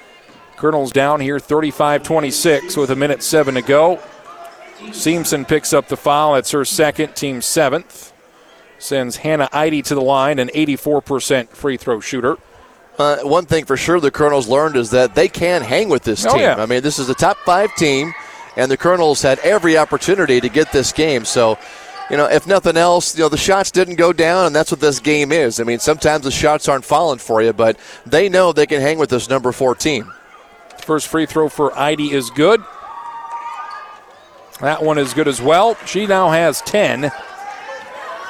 Colonel's 0.62 0.92
down 0.92 1.22
here 1.22 1.40
35 1.40 2.04
26 2.04 2.78
with 2.78 2.92
a 2.92 2.96
minute 2.96 3.24
seven 3.24 3.56
to 3.56 3.64
go. 3.64 4.00
Seamson 4.90 5.48
picks 5.48 5.74
up 5.74 5.88
the 5.88 5.98
foul. 5.98 6.34
That's 6.36 6.52
her 6.52 6.64
second, 6.66 7.16
team 7.16 7.42
seventh. 7.42 8.14
Sends 8.78 9.16
Hannah 9.18 9.50
Eide 9.52 9.84
to 9.86 9.96
the 9.96 10.02
line, 10.04 10.38
an 10.38 10.50
84% 10.54 11.50
free 11.50 11.78
throw 11.78 12.00
shooter. 12.00 12.38
Uh, 13.00 13.18
one 13.24 13.48
thing 13.48 13.66
for 13.66 13.76
sure 13.76 14.00
the 14.00 14.12
Colonels 14.12 14.48
learned 14.48 14.76
is 14.76 14.92
that 14.92 15.16
they 15.16 15.28
can 15.28 15.64
hang 15.64 15.90
with 15.90 16.04
this 16.04 16.28
Oh, 16.28 16.34
team. 16.34 16.42
yeah. 16.42 16.56
I 16.62 16.68
mean, 16.68 16.84
this 16.84 17.00
is 17.00 17.10
a 17.10 17.16
top 17.16 17.38
five 17.40 17.74
team, 17.76 18.14
and 18.56 18.70
the 18.70 18.78
Colonels 18.78 19.24
had 19.24 19.40
every 19.40 19.80
opportunity 19.80 20.40
to 20.42 20.50
get 20.50 20.72
this 20.72 20.92
game. 20.92 21.26
So, 21.26 21.58
you 22.12 22.18
know, 22.18 22.26
if 22.28 22.46
nothing 22.46 22.78
else, 22.78 23.18
you 23.18 23.24
know, 23.24 23.30
the 23.30 23.38
shots 23.38 23.72
didn't 23.72 23.96
go 23.96 24.14
down, 24.14 24.46
and 24.46 24.56
that's 24.56 24.70
what 24.70 24.80
this 24.80 25.00
game 25.00 25.32
is. 25.32 25.60
I 25.60 25.64
mean, 25.64 25.80
sometimes 25.80 26.24
the 26.24 26.30
shots 26.32 26.68
aren't 26.70 26.86
falling 26.86 27.18
for 27.18 27.42
you, 27.42 27.52
but 27.52 27.80
they 28.06 28.30
know 28.30 28.54
they 28.54 28.68
can 28.68 28.80
hang 28.82 29.00
with 29.00 29.10
this 29.10 29.28
number 29.28 29.52
four 29.52 29.74
team. 29.74 30.12
First 30.92 31.08
free 31.08 31.26
throw 31.26 31.48
for 31.48 31.72
Eide 31.80 32.12
is 32.12 32.30
good. 32.30 32.62
That 34.60 34.84
one 34.84 34.98
is 34.98 35.14
good 35.14 35.30
as 35.30 35.42
well. 35.42 35.76
She 35.86 36.06
now 36.06 36.32
has 36.32 36.62
10. 36.64 37.10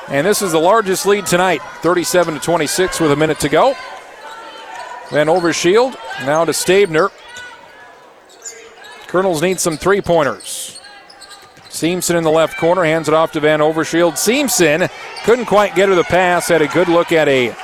And 0.10 0.28
this 0.28 0.44
is 0.44 0.52
the 0.52 0.60
largest 0.60 1.08
lead 1.08 1.26
tonight, 1.26 1.64
37 1.82 2.36
to 2.36 2.40
26 2.40 3.00
with 3.00 3.12
a 3.14 3.16
minute 3.16 3.40
to 3.40 3.50
go. 3.50 3.74
Van 5.10 5.26
Overshield 5.26 5.96
now 6.24 6.46
to 6.46 6.52
Stabner. 6.52 7.10
Colonels 9.08 9.42
need 9.42 9.60
some 9.60 9.76
three 9.76 10.00
pointers. 10.00 10.80
Seamson 11.70 12.16
in 12.16 12.24
the 12.24 12.30
left 12.30 12.60
corner 12.60 12.84
hands 12.84 13.08
it 13.08 13.16
off 13.16 13.32
to 13.32 13.40
Van 13.40 13.60
Overshield. 13.60 14.20
Seamson 14.20 14.88
couldn't 15.24 15.46
quite 15.46 15.74
get 15.74 15.90
her 15.90 15.96
the 15.96 16.04
pass. 16.04 16.50
Had 16.50 16.62
a 16.62 16.68
good 16.68 16.90
look 16.90 17.12
at 17.12 17.28
a 17.28 17.56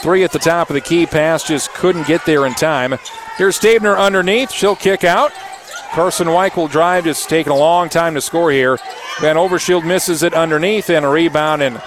three 0.00 0.24
at 0.24 0.32
the 0.32 0.38
top 0.38 0.70
of 0.70 0.74
the 0.74 0.80
key 0.80 1.04
pass, 1.04 1.46
just 1.46 1.74
couldn't 1.74 2.06
get 2.06 2.24
there 2.24 2.46
in 2.46 2.54
time. 2.54 2.94
Here's 3.36 3.56
Stabner 3.56 3.96
underneath. 3.96 4.50
She'll 4.50 4.76
kick 4.76 5.04
out. 5.04 5.32
Carson 5.92 6.28
Weick 6.28 6.56
will 6.56 6.68
drive. 6.68 7.04
Just 7.04 7.28
taking 7.28 7.52
a 7.52 7.56
long 7.56 7.88
time 7.88 8.14
to 8.14 8.20
score 8.20 8.50
here. 8.50 8.78
Van 9.20 9.36
Overshield 9.36 9.84
misses 9.84 10.22
it 10.22 10.34
underneath 10.34 10.88
and 10.90 11.04
a 11.04 11.08
rebound, 11.08 11.62
and 11.62 11.82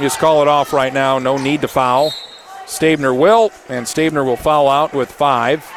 just 0.00 0.18
call 0.18 0.42
it 0.42 0.48
off 0.48 0.72
right 0.72 0.92
now. 0.92 1.18
No 1.18 1.36
need 1.36 1.60
to 1.60 1.68
foul. 1.68 2.12
Stabner 2.66 3.12
will, 3.18 3.52
and 3.68 3.86
Stabner 3.86 4.24
will 4.24 4.36
foul 4.36 4.68
out 4.68 4.94
with 4.94 5.12
five. 5.12 5.68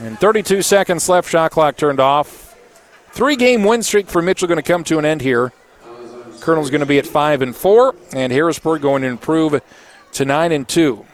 And 0.00 0.18
32 0.18 0.62
seconds 0.62 1.08
left. 1.08 1.28
Shot 1.28 1.50
clock 1.50 1.76
turned 1.76 2.00
off. 2.00 2.56
Three 3.12 3.36
game 3.36 3.64
win 3.64 3.82
streak 3.82 4.08
for 4.08 4.22
Mitchell 4.22 4.46
going 4.46 4.56
to 4.56 4.62
come 4.62 4.84
to 4.84 4.98
an 4.98 5.04
end 5.04 5.22
here. 5.22 5.52
Colonel's 6.40 6.70
going 6.70 6.80
to 6.80 6.86
be 6.86 6.98
at 6.98 7.06
five 7.06 7.42
and 7.42 7.54
four, 7.56 7.94
and 8.12 8.32
Harrisburg 8.32 8.82
going 8.82 9.02
to 9.02 9.08
improve 9.08 9.60
to 10.12 10.24
nine 10.24 10.52
and 10.52 10.68
two. 10.68 11.04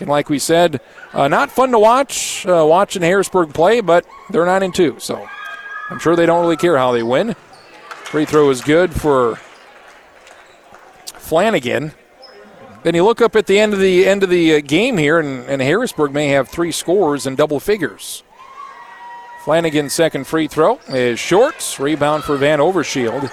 And 0.00 0.08
like 0.08 0.28
we 0.28 0.38
said, 0.38 0.80
uh, 1.12 1.28
not 1.28 1.50
fun 1.50 1.72
to 1.72 1.78
watch 1.78 2.46
uh, 2.46 2.64
watching 2.68 3.02
Harrisburg 3.02 3.52
play, 3.52 3.80
but 3.80 4.06
they're 4.30 4.46
nine 4.46 4.62
and 4.62 4.74
two, 4.74 4.96
so 4.98 5.28
I'm 5.90 5.98
sure 5.98 6.14
they 6.14 6.26
don't 6.26 6.40
really 6.40 6.56
care 6.56 6.76
how 6.76 6.92
they 6.92 7.02
win. 7.02 7.34
Free 8.04 8.24
throw 8.24 8.48
is 8.50 8.60
good 8.60 8.94
for 8.94 9.36
Flanagan. 11.14 11.92
Then 12.84 12.94
you 12.94 13.04
look 13.04 13.20
up 13.20 13.34
at 13.36 13.46
the 13.46 13.58
end 13.58 13.74
of 13.74 13.80
the 13.80 14.06
end 14.06 14.22
of 14.22 14.30
the 14.30 14.54
uh, 14.54 14.60
game 14.60 14.96
here, 14.96 15.18
and, 15.18 15.44
and 15.48 15.60
Harrisburg 15.60 16.12
may 16.12 16.28
have 16.28 16.48
three 16.48 16.72
scores 16.72 17.26
in 17.26 17.34
double 17.34 17.60
figures. 17.60 18.22
Flanagan's 19.44 19.92
second 19.92 20.26
free 20.26 20.46
throw 20.46 20.78
is 20.88 21.18
short. 21.18 21.76
Rebound 21.80 22.22
for 22.22 22.36
Van 22.36 22.60
Overshield. 22.60 23.30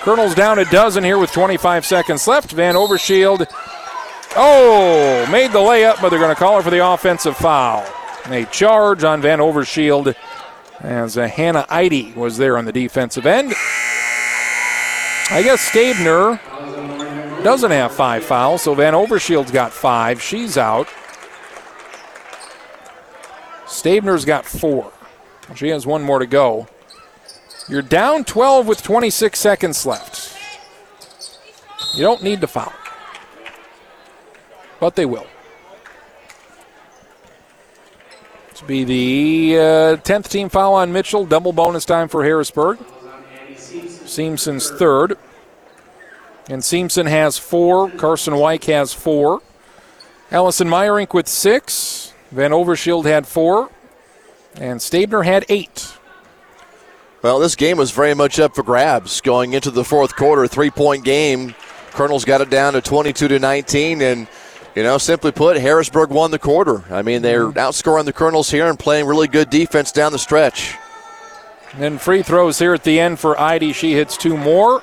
Colonel's 0.00 0.34
down 0.34 0.58
a 0.58 0.64
dozen 0.64 1.04
here 1.04 1.18
with 1.18 1.30
25 1.30 1.86
seconds 1.86 2.26
left. 2.26 2.52
Van 2.52 2.74
Overshield, 2.74 3.46
oh, 4.36 5.26
made 5.30 5.52
the 5.52 5.58
layup, 5.58 6.00
but 6.00 6.08
they're 6.08 6.18
going 6.18 6.34
to 6.34 6.38
call 6.38 6.56
her 6.56 6.62
for 6.62 6.70
the 6.70 6.86
offensive 6.86 7.36
foul. 7.36 7.84
A 8.26 8.44
charge 8.46 9.04
on 9.04 9.20
Van 9.20 9.38
Overshield 9.38 10.14
as 10.80 11.18
uh, 11.18 11.26
Hannah 11.26 11.66
Eide 11.68 12.14
was 12.14 12.36
there 12.36 12.56
on 12.56 12.64
the 12.64 12.72
defensive 12.72 13.26
end. 13.26 13.52
I 15.30 15.42
guess 15.42 15.60
Stabner 15.70 16.38
doesn't 17.42 17.70
have 17.70 17.92
five 17.92 18.24
fouls, 18.24 18.62
so 18.62 18.74
Van 18.74 18.94
Overshield's 18.94 19.50
got 19.50 19.72
five. 19.72 20.20
She's 20.22 20.56
out. 20.56 20.88
Stabner's 23.66 24.24
got 24.24 24.44
four. 24.44 24.92
She 25.54 25.68
has 25.68 25.86
one 25.86 26.02
more 26.02 26.18
to 26.18 26.26
go. 26.26 26.68
You're 27.68 27.82
down 27.82 28.24
12 28.24 28.66
with 28.66 28.82
26 28.82 29.38
seconds 29.38 29.86
left. 29.86 30.36
You 31.94 32.02
don't 32.02 32.22
need 32.22 32.40
to 32.40 32.46
foul, 32.46 32.72
but 34.82 34.96
they 34.96 35.06
will. 35.06 35.28
To 38.56 38.64
be 38.64 38.82
the 38.82 39.56
uh, 39.56 39.96
10th 39.98 40.28
team 40.28 40.48
foul 40.48 40.74
on 40.74 40.92
Mitchell, 40.92 41.24
double 41.24 41.52
bonus 41.52 41.84
time 41.84 42.08
for 42.08 42.24
Harrisburg. 42.24 42.80
Seamson's 43.54 44.72
third. 44.72 45.16
And 46.50 46.62
Seamson 46.62 47.08
has 47.08 47.38
four. 47.38 47.90
Carson 47.92 48.34
Weick 48.34 48.64
has 48.64 48.92
four. 48.92 49.40
Allison 50.32 50.66
Meyerink 50.66 51.14
with 51.14 51.28
six. 51.28 52.12
Van 52.32 52.50
Overshield 52.50 53.04
had 53.04 53.24
four. 53.24 53.70
And 54.56 54.80
Stabner 54.80 55.24
had 55.24 55.46
eight. 55.48 55.96
Well, 57.22 57.38
this 57.38 57.54
game 57.54 57.76
was 57.76 57.92
very 57.92 58.14
much 58.14 58.40
up 58.40 58.56
for 58.56 58.64
grabs 58.64 59.20
going 59.20 59.52
into 59.52 59.70
the 59.70 59.84
fourth 59.84 60.16
quarter. 60.16 60.48
Three 60.48 60.70
point 60.70 61.04
game. 61.04 61.54
Colonels 61.92 62.24
got 62.24 62.40
it 62.40 62.50
down 62.50 62.72
to 62.72 62.80
22 62.80 63.28
to 63.28 63.38
19. 63.38 64.02
And, 64.02 64.26
you 64.74 64.82
know, 64.82 64.98
simply 64.98 65.32
put, 65.32 65.56
Harrisburg 65.58 66.10
won 66.10 66.30
the 66.30 66.38
quarter. 66.38 66.82
I 66.90 67.02
mean, 67.02 67.22
they're 67.22 67.50
outscoring 67.52 68.04
the 68.04 68.12
Colonels 68.12 68.50
here 68.50 68.68
and 68.68 68.78
playing 68.78 69.06
really 69.06 69.28
good 69.28 69.50
defense 69.50 69.92
down 69.92 70.12
the 70.12 70.18
stretch. 70.18 70.76
And 71.72 71.82
then 71.82 71.98
free 71.98 72.22
throws 72.22 72.58
here 72.58 72.74
at 72.74 72.84
the 72.84 72.98
end 73.00 73.18
for 73.18 73.38
Eide. 73.38 73.74
She 73.74 73.92
hits 73.92 74.16
two 74.16 74.36
more. 74.36 74.82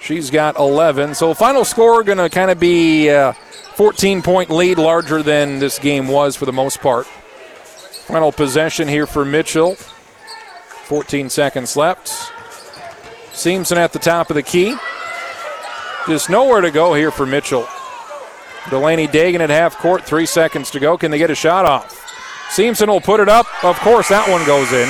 She's 0.00 0.30
got 0.30 0.56
11. 0.56 1.14
So 1.14 1.32
final 1.32 1.64
score 1.64 2.02
going 2.02 2.18
to 2.18 2.28
kind 2.28 2.50
of 2.50 2.60
be 2.60 3.10
uh, 3.10 3.30
a 3.30 3.34
14 3.76 4.22
point 4.22 4.50
lead, 4.50 4.78
larger 4.78 5.22
than 5.22 5.58
this 5.58 5.78
game 5.78 6.08
was 6.08 6.36
for 6.36 6.44
the 6.44 6.52
most 6.52 6.80
part. 6.80 7.06
Final 7.06 8.32
possession 8.32 8.86
here 8.88 9.06
for 9.06 9.24
Mitchell. 9.24 9.76
14 10.84 11.30
seconds 11.30 11.76
left. 11.76 12.08
Seamson 13.32 13.76
at 13.76 13.92
the 13.92 13.98
top 13.98 14.30
of 14.30 14.34
the 14.34 14.42
key. 14.42 14.76
Just 16.06 16.28
nowhere 16.28 16.60
to 16.60 16.70
go 16.70 16.92
here 16.92 17.10
for 17.10 17.24
Mitchell. 17.24 17.66
Delaney 18.70 19.08
Dagan 19.08 19.40
at 19.40 19.50
half 19.50 19.76
court, 19.78 20.04
three 20.04 20.26
seconds 20.26 20.70
to 20.70 20.80
go. 20.80 20.96
Can 20.96 21.10
they 21.10 21.18
get 21.18 21.30
a 21.30 21.34
shot 21.34 21.64
off? 21.64 22.00
Seamson 22.48 22.88
will 22.88 23.00
put 23.00 23.20
it 23.20 23.28
up. 23.28 23.46
Of 23.64 23.78
course, 23.80 24.08
that 24.08 24.28
one 24.28 24.44
goes 24.46 24.72
in. 24.72 24.88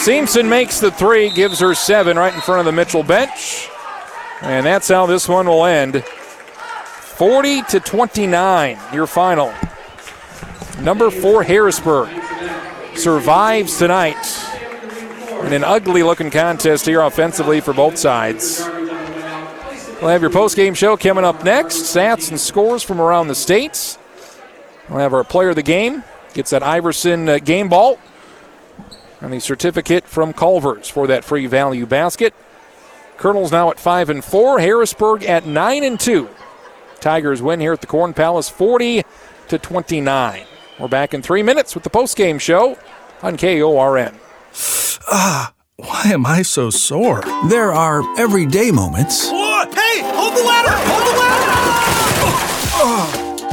Seamson 0.00 0.48
makes 0.48 0.80
the 0.80 0.90
three, 0.90 1.30
gives 1.30 1.60
her 1.60 1.74
seven 1.74 2.16
right 2.16 2.34
in 2.34 2.40
front 2.40 2.60
of 2.60 2.66
the 2.66 2.72
Mitchell 2.72 3.02
bench. 3.02 3.68
And 4.40 4.64
that's 4.64 4.88
how 4.88 5.06
this 5.06 5.28
one 5.28 5.46
will 5.46 5.64
end. 5.64 6.04
40 6.04 7.62
to 7.62 7.80
29, 7.80 8.78
your 8.92 9.06
final. 9.06 9.52
Number 10.80 11.10
four, 11.10 11.42
Harrisburg, 11.42 12.08
survives 12.94 13.78
tonight 13.78 14.16
in 15.44 15.52
an 15.52 15.64
ugly 15.64 16.02
looking 16.02 16.30
contest 16.30 16.86
here 16.86 17.00
offensively 17.00 17.60
for 17.60 17.72
both 17.72 17.98
sides. 17.98 18.60
We'll 20.00 20.10
have 20.10 20.22
your 20.22 20.30
post-game 20.30 20.74
show 20.74 20.96
coming 20.96 21.24
up 21.24 21.42
next. 21.42 21.76
Stats 21.82 22.30
and 22.30 22.38
scores 22.38 22.84
from 22.84 23.00
around 23.00 23.26
the 23.26 23.34
states. 23.34 23.98
We'll 24.88 25.00
have 25.00 25.12
our 25.12 25.24
player 25.24 25.50
of 25.50 25.56
the 25.56 25.62
game. 25.62 26.04
Gets 26.34 26.50
that 26.50 26.62
Iverson 26.62 27.28
uh, 27.28 27.38
game 27.38 27.68
ball 27.68 27.98
and 29.20 29.32
the 29.32 29.40
certificate 29.40 30.04
from 30.04 30.32
Culver's 30.32 30.88
for 30.88 31.08
that 31.08 31.24
free 31.24 31.46
value 31.46 31.84
basket. 31.84 32.32
Colonels 33.16 33.50
now 33.50 33.70
at 33.70 33.80
five 33.80 34.08
and 34.08 34.24
four. 34.24 34.60
Harrisburg 34.60 35.24
at 35.24 35.46
nine 35.46 35.82
and 35.82 35.98
two. 35.98 36.28
Tigers 37.00 37.42
win 37.42 37.58
here 37.58 37.72
at 37.72 37.80
the 37.80 37.86
Corn 37.88 38.14
Palace, 38.14 38.48
40 38.48 39.02
to 39.48 39.58
29. 39.58 40.44
We're 40.78 40.86
back 40.86 41.12
in 41.12 41.22
three 41.22 41.42
minutes 41.42 41.74
with 41.74 41.82
the 41.82 41.90
post-game 41.90 42.38
show 42.38 42.78
on 43.20 43.36
KORN. 43.36 44.14
Ah, 45.10 45.52
why 45.76 46.02
am 46.06 46.24
I 46.24 46.42
so 46.42 46.70
sore? 46.70 47.22
There 47.48 47.72
are 47.72 48.02
everyday 48.18 48.70
moments. 48.70 49.28
Whoa, 49.30 49.47
hey, 49.74 50.02
hold 50.14 50.34
the 50.34 50.42
ladder! 50.44 50.72
Hold 50.88 51.04
the 51.06 51.12
ladder! 51.18 51.44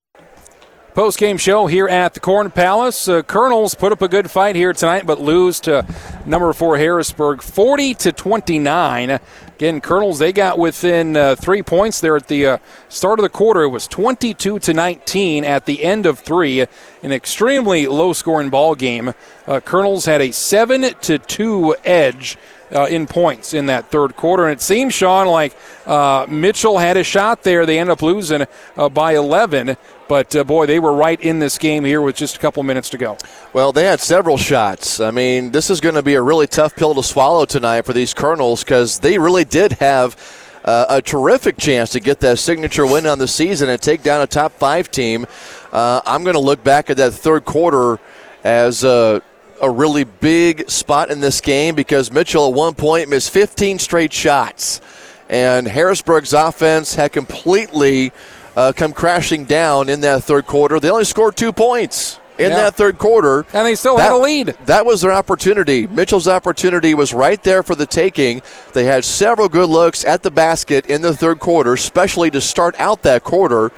Post 0.93 1.17
game 1.17 1.39
show 1.39 1.65
here 1.65 1.87
at 1.87 2.13
the 2.13 2.19
Corn 2.19 2.51
Palace. 2.51 3.07
Uh, 3.07 3.23
Colonels 3.23 3.73
put 3.73 3.91
up 3.91 4.03
a 4.03 4.07
good 4.07 4.29
fight 4.29 4.55
here 4.55 4.73
tonight, 4.73 5.07
but 5.07 5.19
lose 5.19 5.59
to 5.61 5.83
number 6.23 6.53
four 6.53 6.77
Harrisburg, 6.77 7.41
40 7.41 7.95
to 7.95 8.11
29. 8.11 9.19
Again, 9.55 9.81
Colonels 9.81 10.19
they 10.19 10.31
got 10.31 10.59
within 10.59 11.17
uh, 11.17 11.35
three 11.35 11.63
points 11.63 11.99
there 11.99 12.15
at 12.15 12.27
the 12.27 12.45
uh, 12.45 12.57
start 12.89 13.17
of 13.17 13.23
the 13.23 13.29
quarter. 13.29 13.63
It 13.63 13.69
was 13.69 13.87
22 13.87 14.59
to 14.59 14.73
19 14.73 15.43
at 15.43 15.65
the 15.65 15.83
end 15.83 16.05
of 16.05 16.19
three. 16.19 16.61
An 16.61 17.11
extremely 17.11 17.87
low 17.87 18.13
scoring 18.13 18.51
ball 18.51 18.75
game. 18.75 19.15
Uh, 19.47 19.61
Colonels 19.61 20.05
had 20.05 20.21
a 20.21 20.31
seven 20.31 20.93
to 21.01 21.17
two 21.17 21.75
edge. 21.83 22.37
Uh, 22.71 22.87
in 22.87 23.05
points 23.05 23.53
in 23.53 23.67
that 23.67 23.91
third 23.91 24.15
quarter. 24.15 24.45
And 24.45 24.53
it 24.53 24.61
seems, 24.61 24.95
Sean, 24.95 25.27
like 25.27 25.55
uh, 25.85 26.25
Mitchell 26.27 26.79
had 26.79 26.97
a 26.97 27.03
shot 27.03 27.43
there. 27.43 27.67
They 27.67 27.77
end 27.77 27.91
up 27.91 28.01
losing 28.01 28.47
uh, 28.75 28.89
by 28.89 29.13
11. 29.13 29.77
But 30.07 30.35
uh, 30.35 30.43
boy, 30.43 30.65
they 30.65 30.79
were 30.79 30.93
right 30.93 31.19
in 31.19 31.39
this 31.39 31.57
game 31.57 31.85
here 31.85 32.01
with 32.01 32.15
just 32.15 32.35
a 32.35 32.39
couple 32.39 32.61
minutes 32.63 32.89
to 32.89 32.97
go. 32.97 33.17
Well, 33.53 33.71
they 33.71 33.85
had 33.85 33.99
several 33.99 34.37
shots. 34.37 34.99
I 34.99 35.11
mean, 35.11 35.51
this 35.51 35.69
is 35.69 35.79
going 35.79 35.95
to 35.95 36.03
be 36.03 36.15
a 36.15 36.21
really 36.21 36.47
tough 36.47 36.75
pill 36.75 36.93
to 36.95 37.03
swallow 37.03 37.45
tonight 37.45 37.83
for 37.83 37.93
these 37.93 38.13
Colonels 38.13 38.63
because 38.63 38.99
they 38.99 39.17
really 39.17 39.45
did 39.45 39.73
have 39.73 40.17
uh, 40.65 40.85
a 40.89 41.01
terrific 41.01 41.57
chance 41.57 41.91
to 41.91 41.99
get 41.99 42.19
that 42.21 42.39
signature 42.39 42.85
win 42.85 43.05
on 43.05 43.19
the 43.19 43.27
season 43.27 43.69
and 43.69 43.81
take 43.81 44.03
down 44.03 44.21
a 44.21 44.27
top 44.27 44.51
five 44.53 44.89
team. 44.91 45.25
Uh, 45.71 46.01
I'm 46.05 46.23
going 46.23 46.35
to 46.35 46.39
look 46.39 46.63
back 46.63 46.89
at 46.89 46.97
that 46.97 47.13
third 47.13 47.45
quarter 47.45 47.99
as 48.43 48.83
a, 48.83 49.21
a 49.61 49.69
really 49.69 50.03
big 50.03 50.69
spot 50.69 51.11
in 51.11 51.19
this 51.19 51.41
game 51.41 51.75
because 51.75 52.11
Mitchell 52.11 52.47
at 52.47 52.53
one 52.53 52.75
point 52.75 53.09
missed 53.09 53.31
15 53.31 53.79
straight 53.79 54.13
shots. 54.13 54.81
And 55.29 55.67
Harrisburg's 55.67 56.33
offense 56.33 56.95
had 56.95 57.11
completely 57.11 58.11
uh, 58.55 58.71
come 58.75 58.93
crashing 58.93 59.45
down 59.45 59.89
in 59.89 60.01
that 60.01 60.23
third 60.23 60.45
quarter. 60.47 60.79
They 60.79 60.89
only 60.89 61.05
scored 61.05 61.35
two 61.35 61.51
points 61.53 62.19
in 62.37 62.49
Yeah. 62.51 62.57
that 62.57 62.75
third 62.75 62.97
quarter. 62.97 63.45
And 63.53 63.65
they 63.67 63.75
still 63.75 63.97
had 63.97 64.11
a 64.11 64.17
lead. 64.17 64.55
That 64.65 64.85
was 64.85 65.01
their 65.01 65.11
opportunity. 65.11 65.85
Mitchell's 65.87 66.27
opportunity 66.27 66.93
was 66.93 67.13
right 67.13 67.41
there 67.43 67.61
for 67.63 67.75
the 67.75 67.85
taking. 67.85 68.41
They 68.73 68.85
had 68.85 69.05
several 69.05 69.49
good 69.49 69.69
looks 69.69 70.03
at 70.05 70.23
the 70.23 70.31
basket 70.31 70.85
in 70.87 71.01
the 71.01 71.15
third 71.15 71.39
quarter, 71.39 71.73
especially 71.73 72.31
to 72.31 72.41
start 72.41 72.75
out 72.79 73.03
that 73.03 73.23
quarter. 73.23 73.71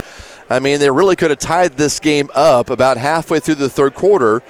I 0.48 0.60
mean, 0.60 0.78
they 0.78 0.90
really 0.90 1.16
could 1.16 1.30
have 1.30 1.40
tied 1.40 1.76
this 1.76 1.98
game 2.00 2.30
up 2.34 2.70
about 2.70 2.96
halfway 2.98 3.40
through 3.40 3.56
the 3.56 3.68
third 3.68 3.94
quarter, 3.94 4.42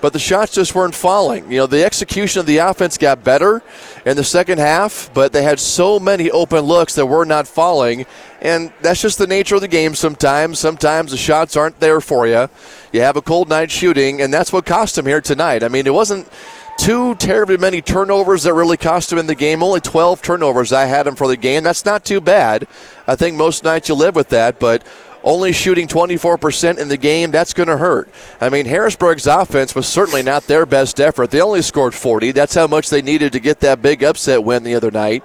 but 0.00 0.12
the 0.12 0.18
shots 0.18 0.54
just 0.54 0.74
weren't 0.74 0.94
falling. 0.94 1.50
You 1.50 1.58
know, 1.58 1.66
the 1.66 1.84
execution 1.84 2.40
of 2.40 2.46
the 2.46 2.58
offense 2.58 2.98
got 2.98 3.24
better 3.24 3.62
in 4.04 4.16
the 4.16 4.24
second 4.24 4.58
half, 4.58 5.10
but 5.14 5.32
they 5.32 5.42
had 5.42 5.58
so 5.58 5.98
many 5.98 6.30
open 6.30 6.60
looks 6.60 6.94
that 6.94 7.06
were 7.06 7.24
not 7.24 7.48
falling, 7.48 8.06
and 8.40 8.72
that's 8.80 9.02
just 9.02 9.18
the 9.18 9.26
nature 9.26 9.56
of 9.56 9.60
the 9.60 9.68
game 9.68 9.94
sometimes. 9.94 10.58
Sometimes 10.58 11.10
the 11.10 11.16
shots 11.16 11.56
aren't 11.56 11.80
there 11.80 12.00
for 12.00 12.26
you. 12.26 12.48
You 12.92 13.00
have 13.00 13.16
a 13.16 13.22
cold 13.22 13.48
night 13.48 13.70
shooting, 13.70 14.20
and 14.20 14.32
that's 14.32 14.52
what 14.52 14.66
cost 14.66 14.94
them 14.94 15.06
here 15.06 15.20
tonight. 15.20 15.62
I 15.62 15.68
mean, 15.68 15.86
it 15.86 15.94
wasn't 15.94 16.28
too 16.78 17.16
terribly 17.16 17.56
many 17.56 17.82
turnovers 17.82 18.44
that 18.44 18.54
really 18.54 18.76
cost 18.76 19.12
him 19.12 19.18
in 19.18 19.26
the 19.26 19.34
game. 19.34 19.62
Only 19.62 19.80
12 19.80 20.22
turnovers 20.22 20.72
I 20.72 20.84
had 20.84 21.06
him 21.08 21.16
for 21.16 21.26
the 21.26 21.36
game. 21.36 21.64
That's 21.64 21.84
not 21.84 22.04
too 22.04 22.20
bad. 22.20 22.68
I 23.06 23.16
think 23.16 23.36
most 23.36 23.64
nights 23.64 23.88
you 23.88 23.96
live 23.96 24.14
with 24.14 24.28
that, 24.28 24.60
but 24.60 24.86
only 25.24 25.52
shooting 25.52 25.88
24% 25.88 26.78
in 26.78 26.88
the 26.88 26.96
game, 26.96 27.30
that's 27.30 27.52
going 27.52 27.68
to 27.68 27.76
hurt. 27.76 28.08
I 28.40 28.48
mean, 28.48 28.66
Harrisburg's 28.66 29.26
offense 29.26 29.74
was 29.74 29.86
certainly 29.86 30.22
not 30.22 30.44
their 30.46 30.64
best 30.66 31.00
effort. 31.00 31.30
They 31.30 31.40
only 31.40 31.62
scored 31.62 31.94
40. 31.94 32.32
That's 32.32 32.54
how 32.54 32.66
much 32.66 32.88
they 32.90 33.02
needed 33.02 33.32
to 33.32 33.40
get 33.40 33.60
that 33.60 33.82
big 33.82 34.02
upset 34.04 34.42
win 34.44 34.62
the 34.62 34.74
other 34.74 34.90
night. 34.90 35.24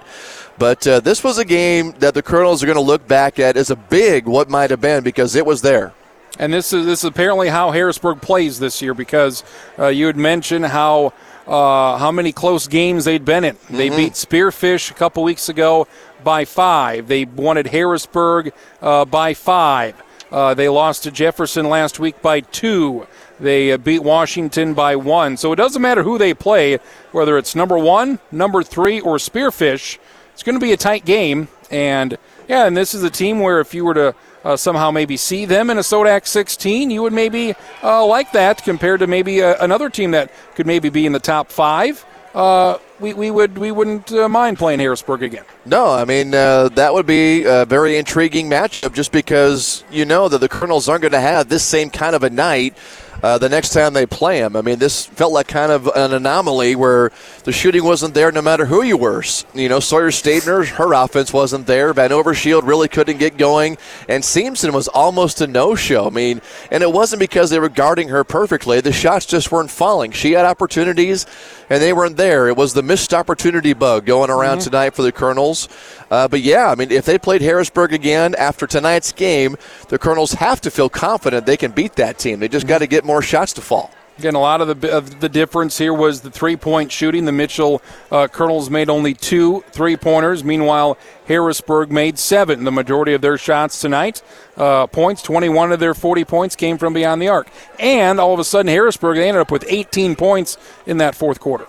But 0.58 0.86
uh, 0.86 1.00
this 1.00 1.24
was 1.24 1.38
a 1.38 1.44
game 1.44 1.92
that 1.98 2.14
the 2.14 2.22
Colonels 2.22 2.62
are 2.62 2.66
going 2.66 2.76
to 2.76 2.82
look 2.82 3.06
back 3.08 3.38
at 3.38 3.56
as 3.56 3.70
a 3.70 3.76
big 3.76 4.26
what 4.26 4.48
might 4.48 4.70
have 4.70 4.80
been 4.80 5.02
because 5.02 5.34
it 5.34 5.44
was 5.46 5.62
there. 5.62 5.92
And 6.38 6.52
this 6.52 6.72
is 6.72 6.84
this 6.84 7.00
is 7.00 7.04
apparently 7.04 7.48
how 7.48 7.70
Harrisburg 7.70 8.20
plays 8.20 8.58
this 8.58 8.82
year 8.82 8.92
because 8.94 9.44
uh, 9.78 9.86
you 9.86 10.06
had 10.06 10.16
mentioned 10.16 10.66
how 10.66 11.12
uh, 11.46 11.96
how 11.98 12.10
many 12.10 12.32
close 12.32 12.66
games 12.66 13.04
they'd 13.04 13.24
been 13.24 13.44
in. 13.44 13.56
They 13.70 13.88
Mhm. 13.90 13.96
beat 13.96 14.12
Spearfish 14.14 14.90
a 14.90 14.94
couple 14.94 15.22
weeks 15.22 15.48
ago 15.48 15.86
by 16.24 16.44
five. 16.44 17.06
They 17.06 17.24
wanted 17.24 17.68
Harrisburg 17.68 18.52
uh, 18.80 19.04
by 19.04 19.34
five. 19.34 20.02
Uh, 20.32 20.54
they 20.54 20.68
lost 20.68 21.04
to 21.04 21.10
Jefferson 21.10 21.68
last 21.68 22.00
week 22.00 22.20
by 22.20 22.40
two. 22.40 23.06
They 23.38 23.70
uh, 23.72 23.78
beat 23.78 24.02
Washington 24.02 24.74
by 24.74 24.96
one. 24.96 25.36
So 25.36 25.52
it 25.52 25.56
doesn't 25.56 25.80
matter 25.80 26.02
who 26.02 26.18
they 26.18 26.34
play, 26.34 26.78
whether 27.12 27.38
it's 27.38 27.54
number 27.54 27.78
one, 27.78 28.18
number 28.32 28.62
three, 28.62 29.00
or 29.00 29.16
Spearfish. 29.16 29.98
It's 30.32 30.42
going 30.42 30.58
to 30.58 30.64
be 30.64 30.72
a 30.72 30.76
tight 30.76 31.04
game. 31.04 31.48
And 31.70 32.18
yeah, 32.48 32.66
and 32.66 32.76
this 32.76 32.94
is 32.94 33.02
a 33.02 33.10
team 33.10 33.40
where 33.40 33.60
if 33.60 33.74
you 33.74 33.84
were 33.84 33.94
to 33.94 34.14
uh, 34.44 34.56
somehow 34.56 34.90
maybe 34.90 35.16
see 35.16 35.44
them 35.44 35.70
in 35.70 35.78
a 35.78 35.82
Sodak 35.82 36.26
16, 36.26 36.90
you 36.90 37.02
would 37.02 37.12
maybe 37.12 37.54
uh, 37.82 38.04
like 38.04 38.32
that 38.32 38.62
compared 38.62 39.00
to 39.00 39.06
maybe 39.06 39.42
uh, 39.42 39.56
another 39.60 39.88
team 39.88 40.10
that 40.10 40.30
could 40.54 40.66
maybe 40.66 40.88
be 40.88 41.06
in 41.06 41.12
the 41.12 41.20
top 41.20 41.50
five. 41.50 42.04
Uh, 42.34 42.78
we, 42.98 43.14
we 43.14 43.30
would 43.30 43.56
we 43.56 43.70
wouldn't 43.70 44.10
uh, 44.12 44.28
mind 44.28 44.58
playing 44.58 44.80
Harrisburg 44.80 45.22
again. 45.22 45.44
No, 45.64 45.92
I 45.92 46.04
mean 46.04 46.34
uh, 46.34 46.68
that 46.70 46.92
would 46.92 47.06
be 47.06 47.44
a 47.44 47.64
very 47.64 47.96
intriguing 47.96 48.50
matchup, 48.50 48.92
just 48.92 49.12
because 49.12 49.84
you 49.90 50.04
know 50.04 50.28
that 50.28 50.38
the 50.38 50.48
Colonels 50.48 50.88
aren't 50.88 51.02
going 51.02 51.12
to 51.12 51.20
have 51.20 51.48
this 51.48 51.64
same 51.64 51.90
kind 51.90 52.16
of 52.16 52.24
a 52.24 52.30
night 52.30 52.76
uh, 53.24 53.38
the 53.38 53.48
next 53.48 53.70
time 53.70 53.94
they 53.94 54.04
play 54.04 54.40
them. 54.40 54.54
I 54.54 54.60
mean, 54.60 54.78
this 54.78 55.06
felt 55.06 55.32
like 55.32 55.48
kind 55.48 55.72
of 55.72 55.86
an 55.96 56.12
anomaly 56.12 56.76
where 56.76 57.10
the 57.44 57.52
shooting 57.52 57.82
wasn't 57.82 58.12
there, 58.12 58.30
no 58.30 58.42
matter 58.42 58.66
who 58.66 58.82
you 58.82 58.98
were. 58.98 59.24
You 59.54 59.70
know, 59.70 59.80
Sawyer 59.80 60.10
Stabner, 60.10 60.62
her 60.66 60.92
offense 60.92 61.32
wasn't 61.32 61.66
there. 61.66 61.94
Van 61.94 62.10
Overshield 62.10 62.66
really 62.66 62.86
couldn't 62.86 63.16
get 63.16 63.38
going, 63.38 63.78
and 64.10 64.22
Simpson 64.22 64.74
was 64.74 64.88
almost 64.88 65.40
a 65.40 65.46
no-show. 65.46 66.06
I 66.06 66.10
mean, 66.10 66.42
and 66.70 66.82
it 66.82 66.92
wasn't 66.92 67.20
because 67.20 67.48
they 67.48 67.58
were 67.58 67.70
guarding 67.70 68.08
her 68.08 68.24
perfectly; 68.24 68.82
the 68.82 68.92
shots 68.92 69.24
just 69.24 69.50
weren't 69.50 69.70
falling. 69.70 70.12
She 70.12 70.32
had 70.32 70.44
opportunities, 70.44 71.24
and 71.70 71.82
they 71.82 71.94
weren't 71.94 72.18
there. 72.18 72.48
It 72.48 72.58
was 72.58 72.74
the 72.74 72.82
missed 72.82 73.14
opportunity 73.14 73.72
bug 73.72 74.04
going 74.04 74.28
around 74.28 74.58
Mhm. 74.58 74.64
tonight 74.64 74.94
for 74.94 75.00
the 75.02 75.12
Colonels. 75.12 75.66
Uh, 76.10 76.28
but 76.28 76.42
yeah, 76.42 76.70
I 76.70 76.74
mean, 76.74 76.92
if 76.92 77.06
they 77.06 77.16
played 77.16 77.40
Harrisburg 77.40 77.94
again 77.94 78.34
after 78.36 78.66
tonight's 78.66 79.12
game, 79.12 79.56
the 79.88 79.98
Colonels 79.98 80.34
have 80.34 80.60
to 80.60 80.70
feel 80.70 80.90
confident 80.90 81.46
they 81.46 81.56
can 81.56 81.70
beat 81.70 81.94
that 81.96 82.18
team. 82.18 82.40
They 82.40 82.48
just 82.48 82.66
got 82.66 82.78
to 82.78 82.86
get 82.86 83.04
more 83.04 83.13
shots 83.22 83.52
to 83.54 83.60
fall. 83.60 83.90
Again, 84.18 84.36
a 84.36 84.40
lot 84.40 84.60
of 84.60 84.80
the 84.80 84.96
of 84.96 85.18
the 85.18 85.28
difference 85.28 85.76
here 85.76 85.92
was 85.92 86.20
the 86.20 86.30
three 86.30 86.54
point 86.54 86.92
shooting. 86.92 87.24
The 87.24 87.32
Mitchell 87.32 87.82
uh, 88.12 88.28
Colonels 88.28 88.70
made 88.70 88.88
only 88.88 89.12
two 89.12 89.64
three 89.72 89.96
pointers. 89.96 90.44
Meanwhile, 90.44 90.96
Harrisburg 91.26 91.90
made 91.90 92.16
seven. 92.16 92.62
The 92.62 92.70
majority 92.70 93.14
of 93.14 93.22
their 93.22 93.36
shots 93.36 93.80
tonight, 93.80 94.22
uh, 94.56 94.86
points, 94.86 95.20
21 95.22 95.72
of 95.72 95.80
their 95.80 95.94
40 95.94 96.24
points 96.26 96.54
came 96.54 96.78
from 96.78 96.92
beyond 96.92 97.20
the 97.20 97.28
arc. 97.28 97.48
And 97.80 98.20
all 98.20 98.32
of 98.32 98.38
a 98.38 98.44
sudden, 98.44 98.68
Harrisburg, 98.68 99.16
they 99.16 99.26
ended 99.26 99.40
up 99.40 99.50
with 99.50 99.64
18 99.66 100.14
points 100.14 100.58
in 100.86 100.98
that 100.98 101.16
fourth 101.16 101.40
quarter. 101.40 101.66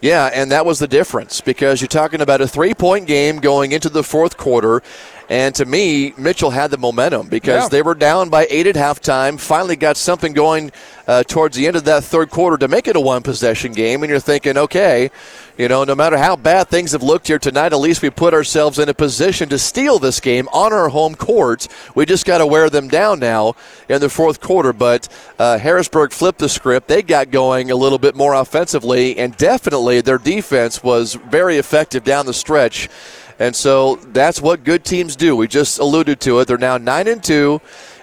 Yeah, 0.00 0.26
and 0.32 0.50
that 0.52 0.66
was 0.66 0.78
the 0.78 0.88
difference 0.88 1.40
because 1.40 1.80
you're 1.80 1.88
talking 1.88 2.20
about 2.20 2.40
a 2.40 2.48
three 2.48 2.74
point 2.74 3.06
game 3.06 3.38
going 3.38 3.72
into 3.72 3.88
the 3.88 4.02
fourth 4.02 4.36
quarter. 4.36 4.82
And 5.28 5.54
to 5.56 5.64
me, 5.64 6.14
Mitchell 6.16 6.50
had 6.50 6.70
the 6.70 6.78
momentum 6.78 7.26
because 7.26 7.64
Yeah. 7.64 7.68
they 7.68 7.82
were 7.82 7.96
down 7.96 8.28
by 8.28 8.46
eight 8.48 8.68
at 8.68 8.76
halftime, 8.76 9.40
finally 9.40 9.74
got 9.74 9.96
something 9.96 10.32
going 10.32 10.70
uh, 11.08 11.22
towards 11.24 11.56
the 11.56 11.66
end 11.66 11.76
of 11.76 11.84
that 11.84 12.04
third 12.04 12.30
quarter 12.30 12.56
to 12.58 12.68
make 12.68 12.86
it 12.86 12.94
a 12.96 13.00
one 13.00 13.22
possession 13.22 13.72
game. 13.72 14.02
And 14.02 14.10
you're 14.10 14.20
thinking, 14.20 14.56
okay, 14.56 15.10
you 15.56 15.66
know, 15.68 15.82
no 15.84 15.94
matter 15.96 16.16
how 16.16 16.36
bad 16.36 16.68
things 16.68 16.92
have 16.92 17.02
looked 17.02 17.26
here 17.28 17.38
tonight, 17.40 17.72
at 17.72 17.78
least 17.78 18.02
we 18.02 18.10
put 18.10 18.34
ourselves 18.34 18.78
in 18.78 18.88
a 18.88 18.94
position 18.94 19.48
to 19.48 19.58
steal 19.58 19.98
this 19.98 20.20
game 20.20 20.48
on 20.52 20.72
our 20.72 20.88
home 20.90 21.14
court. 21.16 21.66
We 21.96 22.06
just 22.06 22.24
got 22.24 22.38
to 22.38 22.46
wear 22.46 22.70
them 22.70 22.86
down 22.88 23.18
now 23.18 23.54
in 23.88 24.00
the 24.00 24.08
fourth 24.08 24.40
quarter. 24.40 24.72
But 24.72 25.08
uh, 25.40 25.58
Harrisburg 25.58 26.12
flipped 26.12 26.38
the 26.38 26.48
script. 26.48 26.86
They 26.88 27.02
got 27.02 27.30
going 27.32 27.70
a 27.72 27.76
little 27.76 27.98
bit 27.98 28.14
more 28.14 28.34
offensively, 28.34 29.18
and 29.18 29.36
definitely 29.36 30.00
their 30.02 30.18
defense 30.18 30.82
was 30.84 31.14
very 31.14 31.56
effective 31.56 32.04
down 32.04 32.26
the 32.26 32.34
stretch. 32.34 32.88
And 33.38 33.54
so 33.54 33.96
that's 33.96 34.40
what 34.40 34.64
good 34.64 34.84
teams 34.84 35.16
do. 35.16 35.36
We 35.36 35.48
just 35.48 35.78
alluded 35.78 36.20
to 36.20 36.40
it. 36.40 36.48
They're 36.48 36.56
now 36.56 36.78
9 36.78 37.08
and 37.08 37.22
2, 37.22 37.60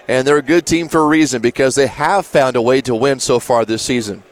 and 0.08 0.26
they're 0.26 0.38
a 0.38 0.42
good 0.42 0.66
team 0.66 0.88
for 0.88 1.00
a 1.00 1.06
reason 1.06 1.42
because 1.42 1.74
they 1.74 1.88
have 1.88 2.24
found 2.24 2.56
a 2.56 2.62
way 2.62 2.80
to 2.82 2.94
win 2.94 3.20
so 3.20 3.40
far 3.40 3.64
this 3.64 3.82
season. 3.82 4.22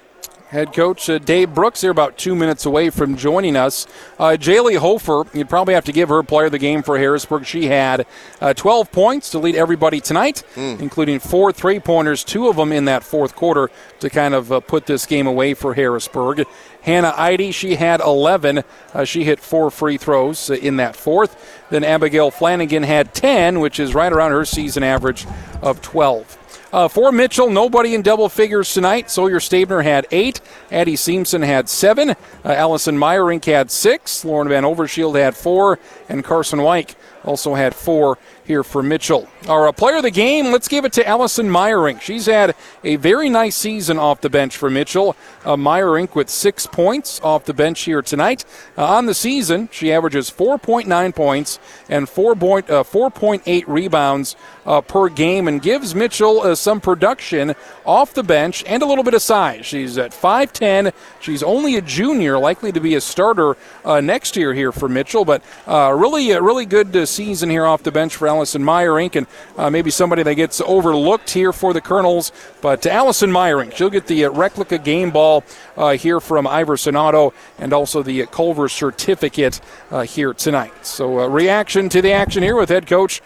Head 0.52 0.74
coach 0.74 1.08
uh, 1.08 1.16
Dave 1.16 1.54
Brooks 1.54 1.80
here, 1.80 1.90
about 1.90 2.18
two 2.18 2.34
minutes 2.34 2.66
away 2.66 2.90
from 2.90 3.16
joining 3.16 3.56
us. 3.56 3.86
Uh, 4.18 4.36
Jaylee 4.38 4.76
Hofer, 4.76 5.24
you'd 5.32 5.48
probably 5.48 5.72
have 5.72 5.86
to 5.86 5.92
give 5.92 6.10
her 6.10 6.22
player 6.22 6.44
of 6.44 6.52
the 6.52 6.58
game 6.58 6.82
for 6.82 6.98
Harrisburg. 6.98 7.46
She 7.46 7.68
had 7.68 8.04
uh, 8.38 8.52
12 8.52 8.92
points 8.92 9.30
to 9.30 9.38
lead 9.38 9.54
everybody 9.56 9.98
tonight, 9.98 10.42
including 10.78 11.20
four 11.20 11.54
three 11.54 11.80
pointers, 11.80 12.22
two 12.22 12.48
of 12.48 12.56
them 12.56 12.70
in 12.70 12.84
that 12.84 13.02
fourth 13.02 13.34
quarter 13.34 13.70
to 14.00 14.10
kind 14.10 14.34
of 14.34 14.52
uh, 14.52 14.60
put 14.60 14.84
this 14.84 15.06
game 15.06 15.26
away 15.26 15.54
for 15.54 15.72
Harrisburg. 15.72 16.44
Hannah 16.82 17.14
Eide, 17.16 17.54
she 17.54 17.76
had 17.76 18.02
11. 18.02 18.62
Uh, 18.92 19.04
she 19.04 19.24
hit 19.24 19.40
four 19.40 19.70
free 19.70 19.96
throws 19.96 20.50
uh, 20.50 20.54
in 20.54 20.76
that 20.76 20.96
fourth. 20.96 21.62
Then 21.70 21.82
Abigail 21.82 22.30
Flanagan 22.30 22.82
had 22.82 23.14
10, 23.14 23.58
which 23.60 23.80
is 23.80 23.94
right 23.94 24.12
around 24.12 24.32
her 24.32 24.44
season 24.44 24.82
average 24.82 25.26
of 25.62 25.80
12. 25.80 26.36
Uh, 26.72 26.88
for 26.88 27.12
Mitchell, 27.12 27.50
nobody 27.50 27.94
in 27.94 28.00
double 28.00 28.30
figures 28.30 28.72
tonight. 28.72 29.10
Sawyer 29.10 29.40
Stabner 29.40 29.82
had 29.82 30.06
eight. 30.10 30.40
Addie 30.70 30.96
Simpson 30.96 31.42
had 31.42 31.68
seven. 31.68 32.10
Uh, 32.10 32.14
Allison 32.44 32.96
Meyerink 32.96 33.44
had 33.44 33.70
six. 33.70 34.24
Lauren 34.24 34.48
Van 34.48 34.62
Overshield 34.62 35.20
had 35.20 35.36
four. 35.36 35.78
And 36.08 36.24
Carson 36.24 36.60
Weick 36.60 36.94
also 37.24 37.54
had 37.54 37.74
four 37.74 38.16
here 38.44 38.64
for 38.64 38.82
Mitchell. 38.82 39.28
Our 39.48 39.72
player 39.72 39.96
of 39.96 40.02
the 40.02 40.10
game, 40.10 40.52
let's 40.52 40.68
give 40.68 40.84
it 40.84 40.92
to 40.94 41.06
Allison 41.06 41.48
Meyerink. 41.48 42.00
She's 42.00 42.26
had 42.26 42.54
a 42.84 42.96
very 42.96 43.28
nice 43.28 43.56
season 43.56 43.98
off 43.98 44.20
the 44.20 44.30
bench 44.30 44.56
for 44.56 44.70
Mitchell. 44.70 45.16
Uh, 45.44 45.56
Meyerink 45.56 46.14
with 46.14 46.28
six 46.28 46.66
points 46.66 47.20
off 47.22 47.44
the 47.44 47.54
bench 47.54 47.82
here 47.82 48.02
tonight. 48.02 48.44
Uh, 48.76 48.84
on 48.86 49.06
the 49.06 49.14
season, 49.14 49.68
she 49.72 49.92
averages 49.92 50.30
4.9 50.30 51.14
points 51.14 51.58
and 51.88 52.08
4 52.08 52.34
point, 52.36 52.70
uh, 52.70 52.82
4.8 52.82 53.64
rebounds 53.66 54.36
uh, 54.64 54.80
per 54.80 55.08
game 55.08 55.48
and 55.48 55.60
gives 55.60 55.94
Mitchell 55.94 56.40
uh, 56.40 56.54
some 56.54 56.80
production 56.80 57.54
off 57.84 58.14
the 58.14 58.22
bench 58.22 58.64
and 58.66 58.82
a 58.82 58.86
little 58.86 59.04
bit 59.04 59.14
of 59.14 59.22
size. 59.22 59.66
She's 59.66 59.98
at 59.98 60.12
5'10. 60.12 60.92
She's 61.20 61.42
only 61.42 61.76
a 61.76 61.82
junior, 61.82 62.38
likely 62.38 62.72
to 62.72 62.80
be 62.80 62.94
a 62.94 63.00
starter 63.00 63.56
next 63.84 64.36
year 64.36 64.54
here 64.54 64.72
for 64.72 64.88
Mitchell, 64.88 65.24
but 65.24 65.42
really, 65.66 66.30
a 66.30 66.40
really 66.40 66.66
good 66.66 67.08
season 67.08 67.50
here 67.50 67.66
off 67.66 67.82
the 67.82 67.92
bench 67.92 68.16
for 68.16 68.28
Allison 68.32 68.62
Meyerink 68.62 69.14
and 69.14 69.26
uh, 69.58 69.68
maybe 69.68 69.90
somebody 69.90 70.22
that 70.22 70.34
gets 70.36 70.62
overlooked 70.62 71.30
here 71.30 71.52
for 71.52 71.74
the 71.74 71.82
Colonels. 71.82 72.32
But 72.62 72.86
Allison 72.86 73.30
Meyerink, 73.30 73.76
she'll 73.76 73.90
get 73.90 74.06
the 74.06 74.24
uh, 74.24 74.30
replica 74.30 74.78
game 74.78 75.10
ball 75.10 75.44
uh, 75.76 75.90
here 75.90 76.18
from 76.18 76.46
Iverson 76.46 76.96
Auto 76.96 77.34
and 77.58 77.74
also 77.74 78.02
the 78.02 78.24
Culver 78.26 78.70
certificate 78.70 79.60
uh, 79.90 80.02
here 80.02 80.32
tonight. 80.32 80.86
So, 80.86 81.20
uh, 81.20 81.26
reaction 81.26 81.90
to 81.90 82.00
the 82.00 82.12
action 82.12 82.42
here 82.42 82.56
with 82.56 82.70
head 82.70 82.86
coach 82.86 83.20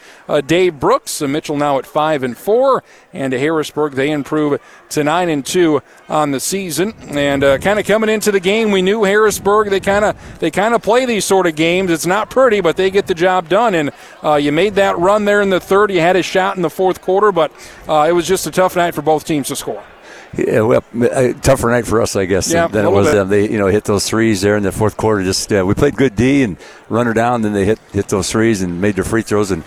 Dave 0.46 0.80
Brooks. 0.80 1.22
Mitchell 1.22 1.56
now 1.56 1.78
at 1.78 1.86
five 1.86 2.24
and 2.24 2.36
four, 2.36 2.82
and 3.12 3.32
Harrisburg 3.32 3.92
they 3.92 4.10
improve 4.10 4.60
to 4.90 5.04
nine 5.04 5.28
and 5.28 5.46
two 5.46 5.82
on 6.08 6.32
the 6.32 6.40
season. 6.40 6.94
And 7.10 7.42
kind 7.62 7.78
of 7.78 7.86
coming 7.86 8.10
into 8.10 8.32
the 8.32 8.40
game, 8.40 8.72
we 8.72 8.82
knew 8.82 9.04
Harrisburg. 9.04 9.70
They 9.70 9.80
kind 9.80 10.04
of 10.04 10.16
they 10.40 10.50
kind 10.50 10.74
of 10.74 10.82
play 10.82 11.04
these 11.06 11.24
sort 11.24 11.46
of 11.46 11.54
games. 11.54 11.90
It's 11.90 12.06
not 12.06 12.28
pretty, 12.30 12.60
but 12.60 12.76
they 12.76 12.90
get 12.90 13.06
the 13.06 13.14
job 13.14 13.48
done. 13.48 13.76
and 13.76 13.90
uh, 14.22 14.34
you 14.34 14.52
made 14.52 14.74
that 14.74 14.95
run 14.98 15.24
there 15.24 15.40
in 15.40 15.50
the 15.50 15.60
third. 15.60 15.90
He 15.90 15.96
had 15.96 16.16
a 16.16 16.22
shot 16.22 16.56
in 16.56 16.62
the 16.62 16.70
fourth 16.70 17.00
quarter, 17.00 17.32
but 17.32 17.52
uh, 17.88 18.06
it 18.08 18.12
was 18.12 18.26
just 18.26 18.46
a 18.46 18.50
tough 18.50 18.76
night 18.76 18.94
for 18.94 19.02
both 19.02 19.24
teams 19.24 19.48
to 19.48 19.56
score. 19.56 19.82
Yeah, 20.36 20.60
well, 20.62 20.84
a 21.12 21.32
tougher 21.34 21.68
night 21.70 21.86
for 21.86 22.02
us, 22.02 22.14
I 22.16 22.26
guess, 22.26 22.52
Yeah, 22.52 22.66
than 22.66 22.84
it 22.84 22.90
was 22.90 23.10
them. 23.10 23.28
They, 23.28 23.48
you 23.50 23.58
know, 23.58 23.68
hit 23.68 23.84
those 23.84 24.06
threes 24.06 24.40
there 24.42 24.56
in 24.56 24.64
the 24.64 24.72
fourth 24.72 24.96
quarter. 24.96 25.22
Just 25.22 25.50
uh, 25.52 25.64
we 25.64 25.72
played 25.74 25.96
good 25.96 26.14
D 26.14 26.42
and 26.42 26.58
runner 26.90 27.14
down. 27.14 27.42
Then 27.42 27.52
they 27.54 27.64
hit 27.64 27.78
hit 27.92 28.08
those 28.08 28.30
threes 28.30 28.60
and 28.60 28.80
made 28.80 28.96
their 28.96 29.04
free 29.04 29.22
throws. 29.22 29.50
And 29.50 29.62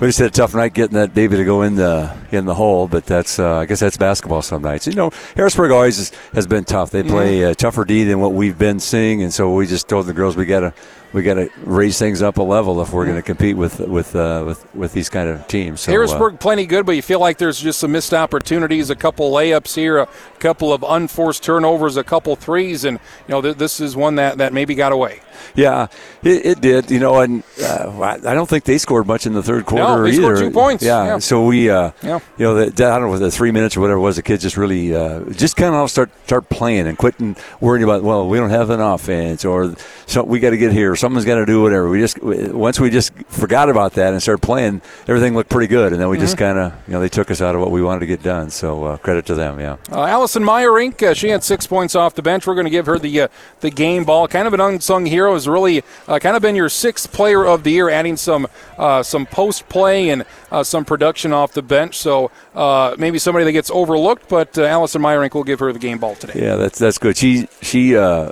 we 0.00 0.08
just 0.08 0.18
had 0.18 0.26
a 0.28 0.30
tough 0.30 0.54
night 0.54 0.74
getting 0.74 0.96
that 0.96 1.14
baby 1.14 1.36
to 1.36 1.44
go 1.44 1.62
in 1.62 1.76
the 1.76 2.14
in 2.30 2.44
the 2.44 2.54
hole. 2.54 2.88
But 2.88 3.06
that's 3.06 3.38
uh, 3.38 3.58
I 3.58 3.64
guess 3.64 3.80
that's 3.80 3.96
basketball 3.96 4.42
some 4.42 4.60
nights. 4.60 4.86
You 4.86 4.94
know, 4.94 5.12
Harrisburg 5.34 5.70
always 5.70 5.96
has, 5.96 6.10
has 6.34 6.46
been 6.46 6.64
tough. 6.64 6.90
They 6.90 7.04
play 7.04 7.38
Mm-hmm. 7.38 7.50
uh, 7.52 7.54
tougher 7.54 7.84
D 7.86 8.04
than 8.04 8.20
what 8.20 8.32
we've 8.34 8.58
been 8.58 8.80
seeing, 8.80 9.22
and 9.22 9.32
so 9.32 9.54
we 9.54 9.66
just 9.66 9.88
told 9.88 10.06
the 10.06 10.12
girls 10.12 10.36
we 10.36 10.44
gotta 10.44 10.74
we 11.12 11.22
gotta 11.22 11.50
raise 11.64 11.98
things 11.98 12.22
up 12.22 12.38
a 12.38 12.42
level 12.42 12.80
if 12.82 12.92
we're 12.92 13.04
going 13.04 13.16
to 13.16 13.22
compete 13.22 13.56
with 13.56 13.80
with 13.80 14.14
uh, 14.16 14.44
with 14.46 14.74
with 14.74 14.92
these 14.92 15.08
kind 15.08 15.28
of 15.28 15.46
teams. 15.46 15.80
So, 15.82 15.90
uh, 15.90 15.94
Harrisburg 15.94 16.40
plenty 16.40 16.66
good, 16.66 16.86
but 16.86 16.92
you 16.92 17.02
feel 17.02 17.20
like 17.20 17.38
there's 17.38 17.60
just 17.60 17.78
some 17.80 17.92
missed 17.92 18.14
opportunities, 18.14 18.90
a 18.90 18.96
couple 18.96 19.30
layups 19.30 19.74
here, 19.74 19.98
a 19.98 20.08
couple 20.38 20.72
of 20.72 20.82
unforced 20.86 21.42
turnovers, 21.42 21.96
a 21.96 22.04
couple 22.04 22.34
threes, 22.36 22.84
and 22.84 22.98
you 23.28 23.32
know 23.32 23.42
th- 23.42 23.56
this 23.56 23.80
is 23.80 23.94
one 23.96 24.14
that, 24.16 24.38
that 24.38 24.52
maybe 24.52 24.74
got 24.74 24.92
away. 24.92 25.20
Yeah, 25.54 25.88
it, 26.22 26.46
it 26.46 26.60
did. 26.60 26.90
You 26.90 27.00
know, 27.00 27.20
and 27.20 27.42
uh, 27.62 28.00
I 28.24 28.34
don't 28.34 28.48
think 28.48 28.64
they 28.64 28.78
scored 28.78 29.06
much 29.06 29.26
in 29.26 29.32
the 29.32 29.42
third 29.42 29.66
quarter 29.66 30.04
they 30.04 30.10
either. 30.10 30.22
scored 30.22 30.38
two 30.38 30.50
points. 30.50 30.84
Yeah. 30.84 31.04
Yeah. 31.04 31.18
So 31.18 31.44
we, 31.46 31.68
uh, 31.68 31.90
Yeah. 32.02 32.20
you 32.38 32.44
know, 32.46 32.54
the, 32.54 32.84
I 32.86 32.98
don't 32.98 33.10
know, 33.10 33.18
the 33.18 33.30
three 33.30 33.50
minutes 33.50 33.76
or 33.76 33.80
whatever 33.80 33.98
it 33.98 34.02
was, 34.02 34.16
the 34.16 34.22
kids 34.22 34.42
just 34.42 34.56
really, 34.56 34.94
uh, 34.94 35.20
just 35.30 35.56
kind 35.56 35.74
of 35.74 35.90
start 35.90 36.10
start 36.26 36.48
playing 36.48 36.86
and 36.86 36.96
quitting 36.96 37.36
worrying 37.60 37.82
about. 37.84 38.02
Well, 38.02 38.28
we 38.28 38.38
don't 38.38 38.50
have 38.50 38.70
an 38.70 38.80
offense, 38.80 39.44
or 39.44 39.74
so 40.06 40.22
we 40.22 40.38
got 40.40 40.50
to 40.50 40.56
get 40.58 40.72
here. 40.72 40.94
Someone's 41.02 41.24
got 41.24 41.34
to 41.34 41.46
do 41.46 41.60
whatever. 41.60 41.88
We 41.88 41.98
just 41.98 42.22
once 42.22 42.78
we 42.78 42.88
just 42.88 43.12
forgot 43.28 43.68
about 43.68 43.94
that 43.94 44.12
and 44.12 44.22
started 44.22 44.40
playing, 44.40 44.82
everything 45.08 45.34
looked 45.34 45.50
pretty 45.50 45.66
good, 45.66 45.92
and 45.92 46.00
then 46.00 46.08
we 46.08 46.16
just 46.16 46.36
Mm-hmm. 46.36 46.56
kind 46.56 46.58
of, 46.58 46.72
you 46.86 46.92
know, 46.94 47.00
they 47.00 47.08
took 47.08 47.28
us 47.30 47.42
out 47.42 47.54
of 47.56 47.60
what 47.60 47.72
we 47.72 47.82
wanted 47.82 48.00
to 48.00 48.06
get 48.06 48.22
done. 48.22 48.50
So 48.50 48.84
uh, 48.84 48.96
credit 48.98 49.26
to 49.26 49.34
them. 49.34 49.58
Yeah. 49.58 49.76
Uh, 49.90 50.04
Allison 50.06 50.44
Meyerink, 50.44 51.02
uh, 51.02 51.12
she 51.12 51.28
had 51.30 51.42
six 51.42 51.66
points 51.66 51.94
off 51.96 52.14
the 52.14 52.22
bench. 52.22 52.46
We're 52.46 52.54
going 52.54 52.66
to 52.66 52.70
give 52.70 52.86
her 52.86 52.98
the 53.00 53.22
uh, 53.22 53.28
the 53.60 53.70
game 53.70 54.04
ball. 54.04 54.28
Kind 54.28 54.46
of 54.46 54.54
an 54.54 54.60
unsung 54.60 55.04
hero. 55.06 55.34
Has 55.34 55.48
really 55.48 55.82
uh, 56.06 56.20
kind 56.20 56.36
of 56.36 56.42
been 56.42 56.54
your 56.54 56.68
sixth 56.68 57.12
player 57.12 57.44
of 57.44 57.64
the 57.64 57.70
year, 57.72 57.90
adding 57.90 58.16
some 58.16 58.46
uh, 58.78 59.02
some 59.02 59.26
post 59.26 59.68
play 59.68 60.08
and 60.10 60.24
uh, 60.52 60.62
some 60.62 60.84
production 60.84 61.32
off 61.32 61.52
the 61.52 61.62
bench. 61.62 61.98
So 61.98 62.30
uh, 62.54 62.94
maybe 62.96 63.18
somebody 63.18 63.44
that 63.44 63.52
gets 63.52 63.70
overlooked, 63.70 64.28
but 64.28 64.56
uh, 64.56 64.62
Allison 64.64 65.02
Meyerink 65.02 65.34
will 65.34 65.44
give 65.44 65.58
her 65.58 65.72
the 65.72 65.80
game 65.80 65.98
ball 65.98 66.14
today. 66.14 66.40
Yeah, 66.40 66.54
that's 66.54 66.78
that's 66.78 66.98
good. 66.98 67.16
She 67.16 67.48
she 67.60 67.96
uh, 67.96 68.30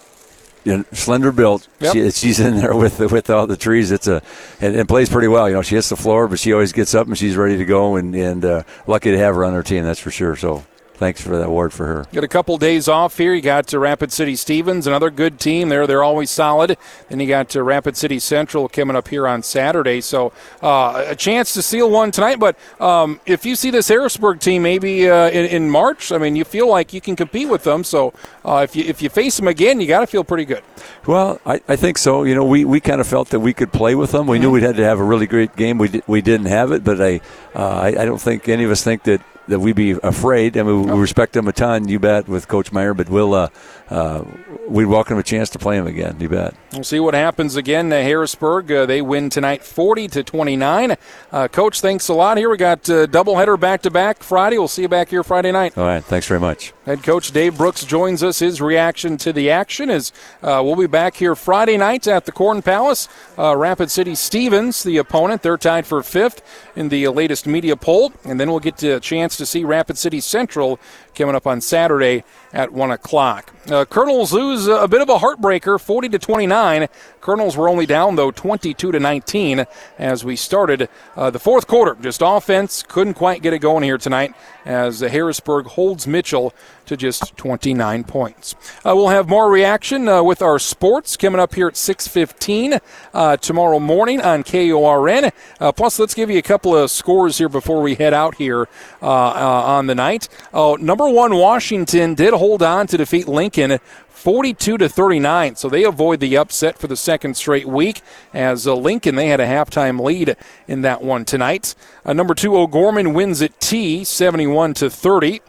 you 0.64 0.76
know, 0.76 0.84
slender 0.92 1.32
built. 1.32 1.68
Yep. 1.80 1.92
She, 1.92 2.10
she's 2.10 2.40
in 2.40 2.56
there 2.56 2.74
with 2.74 2.98
the, 2.98 3.08
with 3.08 3.30
all 3.30 3.46
the 3.46 3.56
trees. 3.56 3.90
It's 3.90 4.06
a 4.06 4.22
and, 4.60 4.76
and 4.76 4.88
plays 4.88 5.08
pretty 5.08 5.28
well. 5.28 5.48
You 5.48 5.56
know, 5.56 5.62
she 5.62 5.74
hits 5.74 5.88
the 5.88 5.96
floor, 5.96 6.28
but 6.28 6.38
she 6.38 6.52
always 6.52 6.72
gets 6.72 6.94
up 6.94 7.06
and 7.06 7.16
she's 7.16 7.36
ready 7.36 7.56
to 7.56 7.64
go. 7.64 7.96
And 7.96 8.14
and 8.14 8.44
uh, 8.44 8.62
lucky 8.86 9.10
to 9.10 9.18
have 9.18 9.34
her 9.34 9.44
on 9.44 9.52
her 9.52 9.62
team. 9.62 9.84
That's 9.84 10.00
for 10.00 10.10
sure. 10.10 10.36
So 10.36 10.64
thanks 11.00 11.20
for 11.20 11.30
that 11.36 11.46
award 11.46 11.72
for 11.72 11.86
her. 11.86 12.06
Got 12.12 12.22
a 12.22 12.28
couple 12.28 12.56
days 12.58 12.86
off 12.88 13.18
here. 13.18 13.34
You 13.34 13.40
got 13.42 13.66
to 13.68 13.80
Rapid 13.80 14.12
City 14.12 14.36
Stevens, 14.36 14.86
another 14.86 15.10
good 15.10 15.40
team. 15.40 15.68
There, 15.68 15.84
they're 15.88 16.04
always 16.04 16.30
solid. 16.30 16.76
Then 17.08 17.18
you 17.18 17.26
got 17.26 17.48
to 17.50 17.62
Rapid 17.64 17.96
City 17.96 18.18
Central 18.20 18.68
coming 18.68 18.94
up 18.94 19.08
here 19.08 19.26
on 19.26 19.42
Saturday. 19.42 20.00
So 20.00 20.32
uh, 20.62 21.04
a 21.08 21.16
chance 21.16 21.52
to 21.54 21.62
seal 21.62 21.90
one 21.90 22.12
tonight. 22.12 22.38
But 22.38 22.56
um, 22.80 23.18
if 23.26 23.44
you 23.44 23.56
see 23.56 23.70
this 23.70 23.88
Harrisburg 23.88 24.38
team 24.38 24.62
maybe 24.62 25.10
uh, 25.10 25.30
in, 25.30 25.46
in 25.46 25.70
March, 25.70 26.12
I 26.12 26.18
mean, 26.18 26.36
you 26.36 26.44
feel 26.44 26.68
like 26.68 26.92
you 26.92 27.00
can 27.00 27.16
compete 27.16 27.48
with 27.48 27.64
them. 27.64 27.82
So 27.82 28.12
uh, 28.44 28.60
if 28.62 28.76
you 28.76 28.84
if 28.84 29.02
you 29.02 29.08
face 29.08 29.36
them 29.38 29.48
again, 29.48 29.80
you 29.80 29.88
got 29.88 30.00
to 30.00 30.06
feel 30.06 30.22
pretty 30.22 30.44
good. 30.44 30.62
Well, 31.06 31.40
I, 31.44 31.60
I 31.66 31.76
think 31.76 31.98
so. 31.98 32.22
You 32.24 32.34
know, 32.34 32.44
we, 32.44 32.64
we 32.64 32.78
kind 32.80 33.00
of 33.00 33.06
felt 33.06 33.30
that 33.30 33.40
we 33.40 33.52
could 33.54 33.72
play 33.72 33.94
with 33.94 34.12
them. 34.12 34.26
We 34.26 34.36
Mm-hmm. 34.36 34.42
knew 34.44 34.50
we'd 34.52 34.62
had 34.62 34.76
to 34.76 34.84
have 34.84 35.00
a 35.00 35.04
really 35.04 35.26
great 35.26 35.56
game. 35.56 35.78
We 35.78 35.88
di- 35.88 36.02
we 36.06 36.20
didn't 36.20 36.46
have 36.46 36.72
it, 36.72 36.84
but 36.84 37.00
I, 37.00 37.20
uh, 37.54 37.68
I 37.68 37.86
I 37.88 38.04
don't 38.04 38.20
think 38.20 38.48
any 38.48 38.64
of 38.64 38.70
us 38.70 38.84
think 38.84 39.02
that. 39.04 39.20
That 39.50 39.58
we'd 39.58 39.74
be 39.74 39.90
afraid. 40.02 40.56
I 40.56 40.62
mean, 40.62 40.84
we 40.84 41.00
respect 41.00 41.32
them 41.32 41.48
a 41.48 41.52
ton. 41.52 41.88
You 41.88 41.98
bet 41.98 42.28
with 42.28 42.46
Coach 42.46 42.70
Meyer, 42.72 42.94
but 42.94 43.08
we'll 43.08 43.34
uh, 43.34 43.48
uh, 43.90 44.24
we'd 44.68 44.84
welcome 44.86 45.18
a 45.18 45.22
chance 45.22 45.50
to 45.50 45.58
play 45.58 45.76
him 45.76 45.86
again. 45.86 46.16
You 46.20 46.28
bet. 46.28 46.54
We'll 46.72 46.84
see 46.84 47.00
what 47.00 47.14
happens 47.14 47.56
again. 47.56 47.92
Uh, 47.92 47.96
Harrisburg, 47.96 48.70
uh, 48.70 48.86
they 48.86 49.02
win 49.02 49.30
tonight 49.30 49.64
40 49.64 50.08
to 50.08 50.22
29. 50.22 50.96
Uh, 51.32 51.48
Coach, 51.48 51.80
thanks 51.80 52.08
a 52.08 52.14
lot 52.14 52.38
here. 52.38 52.48
We 52.48 52.56
got 52.56 52.88
uh, 52.88 53.06
doubleheader 53.06 53.58
back 53.58 53.82
to 53.82 53.90
back 53.90 54.22
Friday. 54.22 54.58
We'll 54.58 54.68
see 54.68 54.82
you 54.82 54.88
back 54.88 55.08
here 55.08 55.24
Friday 55.24 55.50
night. 55.50 55.76
All 55.76 55.84
right. 55.84 56.04
Thanks 56.04 56.26
very 56.28 56.40
much. 56.40 56.72
Head 56.86 57.02
coach 57.02 57.30
Dave 57.32 57.56
Brooks 57.56 57.84
joins 57.84 58.22
us. 58.22 58.38
His 58.38 58.60
reaction 58.60 59.16
to 59.18 59.32
the 59.32 59.50
action 59.50 59.90
is 59.90 60.12
uh, 60.42 60.60
we'll 60.64 60.76
be 60.76 60.86
back 60.86 61.16
here 61.16 61.34
Friday 61.34 61.76
night 61.76 62.06
at 62.08 62.24
the 62.24 62.32
Corn 62.32 62.62
Palace. 62.62 63.08
Uh, 63.38 63.56
Rapid 63.56 63.90
City 63.90 64.14
Stevens, 64.14 64.82
the 64.82 64.96
opponent, 64.96 65.42
they're 65.42 65.58
tied 65.58 65.86
for 65.86 66.02
fifth 66.02 66.42
in 66.74 66.88
the 66.88 67.08
latest 67.08 67.46
media 67.46 67.76
poll. 67.76 68.12
And 68.24 68.40
then 68.40 68.50
we'll 68.50 68.60
get 68.60 68.82
a 68.82 68.98
chance 69.00 69.36
to 69.36 69.46
see 69.46 69.64
Rapid 69.64 69.98
City 69.98 70.20
Central 70.20 70.80
coming 71.14 71.34
up 71.34 71.46
on 71.46 71.60
Saturday 71.60 72.24
at 72.52 72.72
1 72.72 72.90
o'clock. 72.90 73.52
Uh, 73.70 73.79
Colonels 73.84 74.32
lose 74.32 74.66
a 74.66 74.88
bit 74.88 75.00
of 75.00 75.08
a 75.08 75.18
heartbreaker, 75.18 75.80
40 75.80 76.08
to 76.10 76.18
29. 76.18 76.88
Colonels 77.20 77.56
were 77.56 77.68
only 77.68 77.86
down, 77.86 78.16
though, 78.16 78.30
22 78.30 78.92
to 78.92 79.00
19 79.00 79.66
as 79.98 80.24
we 80.24 80.36
started 80.36 80.88
uh, 81.16 81.30
the 81.30 81.38
fourth 81.38 81.66
quarter. 81.66 81.96
Just 82.00 82.22
offense, 82.24 82.82
couldn't 82.82 83.14
quite 83.14 83.42
get 83.42 83.52
it 83.52 83.60
going 83.60 83.82
here 83.82 83.98
tonight 83.98 84.34
as 84.64 85.00
Harrisburg 85.00 85.66
holds 85.66 86.06
Mitchell 86.06 86.54
to 86.90 86.96
just 86.96 87.36
29 87.36 88.02
points. 88.02 88.56
Uh, 88.84 88.94
we'll 88.96 89.08
have 89.08 89.28
more 89.28 89.48
reaction 89.48 90.08
uh, 90.08 90.20
with 90.24 90.42
our 90.42 90.58
sports 90.58 91.16
coming 91.16 91.40
up 91.40 91.54
here 91.54 91.68
at 91.68 91.74
6:15 91.74 92.80
uh, 93.14 93.36
tomorrow 93.36 93.78
morning 93.78 94.20
on 94.20 94.42
KORN. 94.42 95.30
Uh, 95.60 95.70
plus, 95.70 96.00
let's 96.00 96.14
give 96.14 96.30
you 96.30 96.38
a 96.38 96.42
couple 96.42 96.76
of 96.76 96.90
scores 96.90 97.38
here 97.38 97.48
before 97.48 97.80
we 97.80 97.94
head 97.94 98.12
out 98.12 98.34
here 98.34 98.68
uh, 99.00 99.06
uh, 99.06 99.62
on 99.66 99.86
the 99.86 99.94
night. 99.94 100.28
Oh, 100.52 100.74
number 100.74 101.08
one, 101.08 101.36
Washington 101.36 102.14
did 102.14 102.34
hold 102.34 102.60
on 102.60 102.88
to 102.88 102.96
defeat 102.96 103.28
Lincoln. 103.28 103.78
42 104.08 104.76
to 104.76 104.86
39, 104.86 105.56
so 105.56 105.70
they 105.70 105.82
avoid 105.82 106.20
the 106.20 106.36
upset 106.36 106.76
for 106.76 106.86
the 106.88 106.96
second 106.96 107.38
straight 107.38 107.66
week. 107.66 108.02
As 108.34 108.66
uh, 108.66 108.74
Lincoln, 108.74 109.14
they 109.14 109.28
had 109.28 109.40
a 109.40 109.46
halftime 109.46 109.98
lead 109.98 110.36
in 110.68 110.82
that 110.82 111.00
one 111.00 111.24
tonight. 111.24 111.74
Uh, 112.04 112.12
number 112.12 112.34
two, 112.34 112.54
O'Gorman 112.54 113.14
wins 113.14 113.40
at 113.40 113.58
Tea, 113.60 114.04
71 114.04 114.74
to 114.74 114.90
30. 114.90 115.40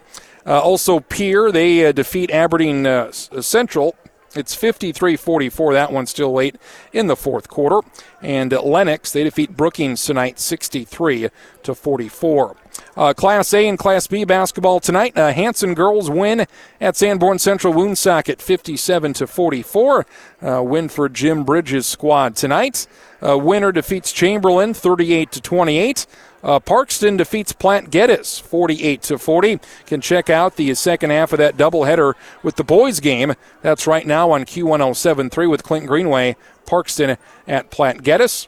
Uh, 0.46 0.60
also, 0.60 1.00
Pierre, 1.00 1.52
they 1.52 1.86
uh, 1.86 1.92
defeat 1.92 2.32
Aberdeen 2.32 2.86
uh, 2.86 3.12
Central. 3.12 3.96
It's 4.34 4.56
53 4.56 5.18
44. 5.18 5.74
That 5.74 5.92
one's 5.92 6.10
still 6.10 6.32
late 6.32 6.56
in 6.94 7.08
the 7.08 7.18
fourth 7.18 7.50
quarter. 7.50 7.86
And 8.22 8.52
Lennox, 8.52 9.12
they 9.12 9.24
defeat 9.26 9.58
Brookings 9.58 10.06
tonight 10.06 10.40
63 10.40 11.30
to 11.64 11.76
44. 11.76 12.56
Uh, 12.96 13.14
Class 13.14 13.54
A 13.54 13.68
and 13.68 13.78
Class 13.78 14.08
B 14.08 14.24
basketball 14.24 14.80
tonight. 14.80 15.18
Uh, 15.18 15.34
Hanson 15.34 15.74
girls 15.74 16.10
win 16.10 16.46
at 16.80 16.96
Sanborn 16.96 17.40
Central 17.40 17.74
Woonsocket 17.74 18.42
57 18.42 19.14
to 19.14 19.28
44. 19.28 20.06
Uh, 20.42 20.64
win 20.64 20.88
for 20.88 21.10
Jim 21.10 21.44
Bridges' 21.44 21.86
squad 21.86 22.36
tonight. 22.36 22.88
Uh, 23.22 23.38
Winner 23.38 23.72
defeats 23.72 24.12
Chamberlain 24.12 24.74
38 24.74 25.32
to 25.34 25.42
28. 25.42 26.06
Uh, 26.44 26.60
Parkston 26.60 27.18
defeats 27.18 27.54
Platte-Geddes 27.54 28.40
48 28.40 29.02
to 29.04 29.18
40. 29.18 29.60
Can 29.86 30.02
check 30.02 30.30
out 30.30 30.56
the 30.56 30.74
second 30.74 31.12
half 31.12 31.32
of 31.32 31.38
that 31.40 31.58
doubleheader 31.58 32.14
with 32.44 32.56
the 32.56 32.64
boys 32.64 33.00
game. 33.00 33.34
That's 33.62 33.88
right 33.88 34.06
now 34.06 34.32
on 34.32 34.46
Q1073 34.46 35.50
with 35.50 35.64
Clint 35.64 35.88
Greenway. 35.88 36.36
Parkston 36.66 37.18
at 37.48 37.70
Platte-Geddes. 37.70 38.48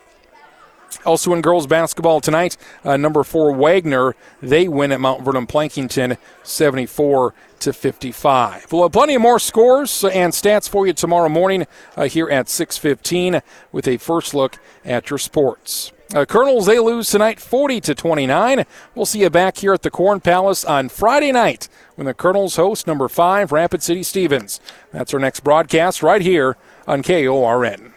Also 1.05 1.33
in 1.33 1.41
girls 1.41 1.67
basketball 1.67 2.21
tonight, 2.21 2.55
uh, 2.85 2.97
number 2.97 3.23
four 3.23 3.51
Wagner 3.51 4.15
they 4.41 4.67
win 4.67 4.91
at 4.91 5.01
Mount 5.01 5.23
Vernon 5.23 5.47
Plankinton, 5.47 6.17
74 6.43 7.33
to 7.59 7.73
55. 7.73 8.71
We'll 8.71 8.83
have 8.83 8.91
plenty 8.91 9.15
of 9.15 9.21
more 9.21 9.39
scores 9.39 10.03
and 10.03 10.31
stats 10.33 10.69
for 10.69 10.85
you 10.85 10.93
tomorrow 10.93 11.29
morning 11.29 11.65
uh, 11.97 12.03
here 12.03 12.29
at 12.29 12.47
6:15 12.47 13.41
with 13.71 13.87
a 13.87 13.97
first 13.97 14.33
look 14.33 14.59
at 14.85 15.09
your 15.09 15.19
sports. 15.19 15.91
Uh, 16.13 16.25
Colonels 16.25 16.67
they 16.67 16.79
lose 16.79 17.09
tonight, 17.09 17.39
40 17.39 17.81
to 17.81 17.95
29. 17.95 18.65
We'll 18.93 19.05
see 19.05 19.21
you 19.21 19.29
back 19.29 19.57
here 19.57 19.73
at 19.73 19.81
the 19.81 19.89
Corn 19.89 20.19
Palace 20.19 20.63
on 20.63 20.89
Friday 20.89 21.31
night 21.31 21.67
when 21.95 22.05
the 22.05 22.13
Colonels 22.13 22.55
host 22.55 22.85
number 22.85 23.07
five 23.07 23.51
Rapid 23.51 23.81
City 23.81 24.03
Stevens. 24.03 24.59
That's 24.91 25.13
our 25.13 25.19
next 25.19 25.43
broadcast 25.43 26.03
right 26.03 26.21
here 26.21 26.55
on 26.87 27.01
KORN. 27.01 27.93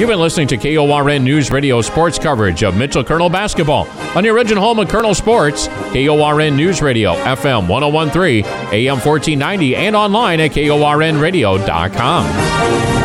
You've 0.00 0.08
been 0.08 0.18
listening 0.18 0.48
to 0.48 0.56
KORN 0.56 1.22
News 1.22 1.50
Radio 1.50 1.82
sports 1.82 2.18
coverage 2.18 2.62
of 2.62 2.74
Mitchell 2.74 3.04
Colonel 3.04 3.28
basketball 3.28 3.86
on 4.16 4.24
the 4.24 4.30
original 4.30 4.62
home 4.62 4.78
of 4.78 4.88
Colonel 4.88 5.14
Sports, 5.14 5.68
KORN 5.92 6.56
News 6.56 6.80
Radio, 6.80 7.12
FM 7.16 7.68
1013, 7.68 8.46
AM 8.72 8.96
1490, 8.96 9.76
and 9.76 9.94
online 9.94 10.40
at 10.40 10.52
KORNradio.com. 10.52 12.99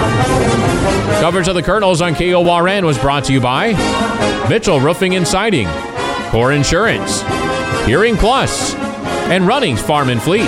Coverage 1.21 1.47
of 1.47 1.55
the 1.55 1.63
Colonels 1.63 2.01
on 2.01 2.13
KORN 2.13 2.85
was 2.85 2.99
brought 2.99 3.23
to 3.25 3.33
you 3.33 3.41
by 3.41 3.73
Mitchell 4.47 4.79
Roofing 4.79 5.15
and 5.15 5.27
Siding, 5.27 5.67
Core 6.29 6.51
Insurance, 6.51 7.23
Hearing 7.85 8.15
Plus, 8.15 8.75
and 8.75 9.47
Runnings 9.47 9.81
Farm 9.81 10.09
and 10.09 10.21
Fleet. 10.21 10.47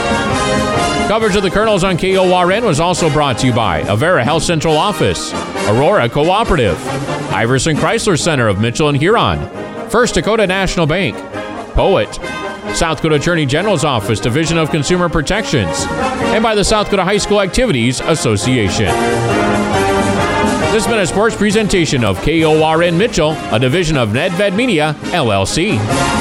Coverage 1.07 1.35
of 1.35 1.41
the 1.41 1.49
Colonels 1.49 1.83
on 1.83 1.97
KORN 1.97 2.63
was 2.63 2.79
also 2.79 3.09
brought 3.09 3.39
to 3.39 3.47
you 3.47 3.53
by 3.53 3.81
Avera 3.83 4.23
Health 4.23 4.43
Central 4.43 4.77
Office, 4.77 5.33
Aurora 5.67 6.09
Cooperative, 6.09 6.77
Iverson 7.31 7.75
Chrysler 7.75 8.19
Center 8.19 8.47
of 8.47 8.59
Mitchell 8.59 8.89
and 8.89 8.97
Huron, 8.97 9.89
First 9.89 10.13
Dakota 10.13 10.45
National 10.45 10.85
Bank, 10.85 11.15
Poet, 11.73 12.13
South 12.75 12.97
Dakota 12.97 13.15
Attorney 13.15 13.45
General's 13.47 13.83
Office, 13.83 14.19
Division 14.19 14.57
of 14.59 14.69
Consumer 14.69 15.09
Protections, 15.09 15.85
and 15.89 16.43
by 16.43 16.53
the 16.53 16.63
South 16.63 16.87
Dakota 16.87 17.03
High 17.03 17.17
School 17.17 17.41
Activities 17.41 17.99
Association. 18.01 19.86
This 20.71 20.83
has 20.83 20.87
been 20.87 20.99
a 20.99 21.07
sports 21.07 21.35
presentation 21.35 22.03
of 22.03 22.17
KORN 22.17 22.97
Mitchell, 22.97 23.31
a 23.53 23.57
division 23.57 23.95
of 23.95 24.09
NedVed 24.09 24.53
Media, 24.53 24.95
LLC. 25.05 26.16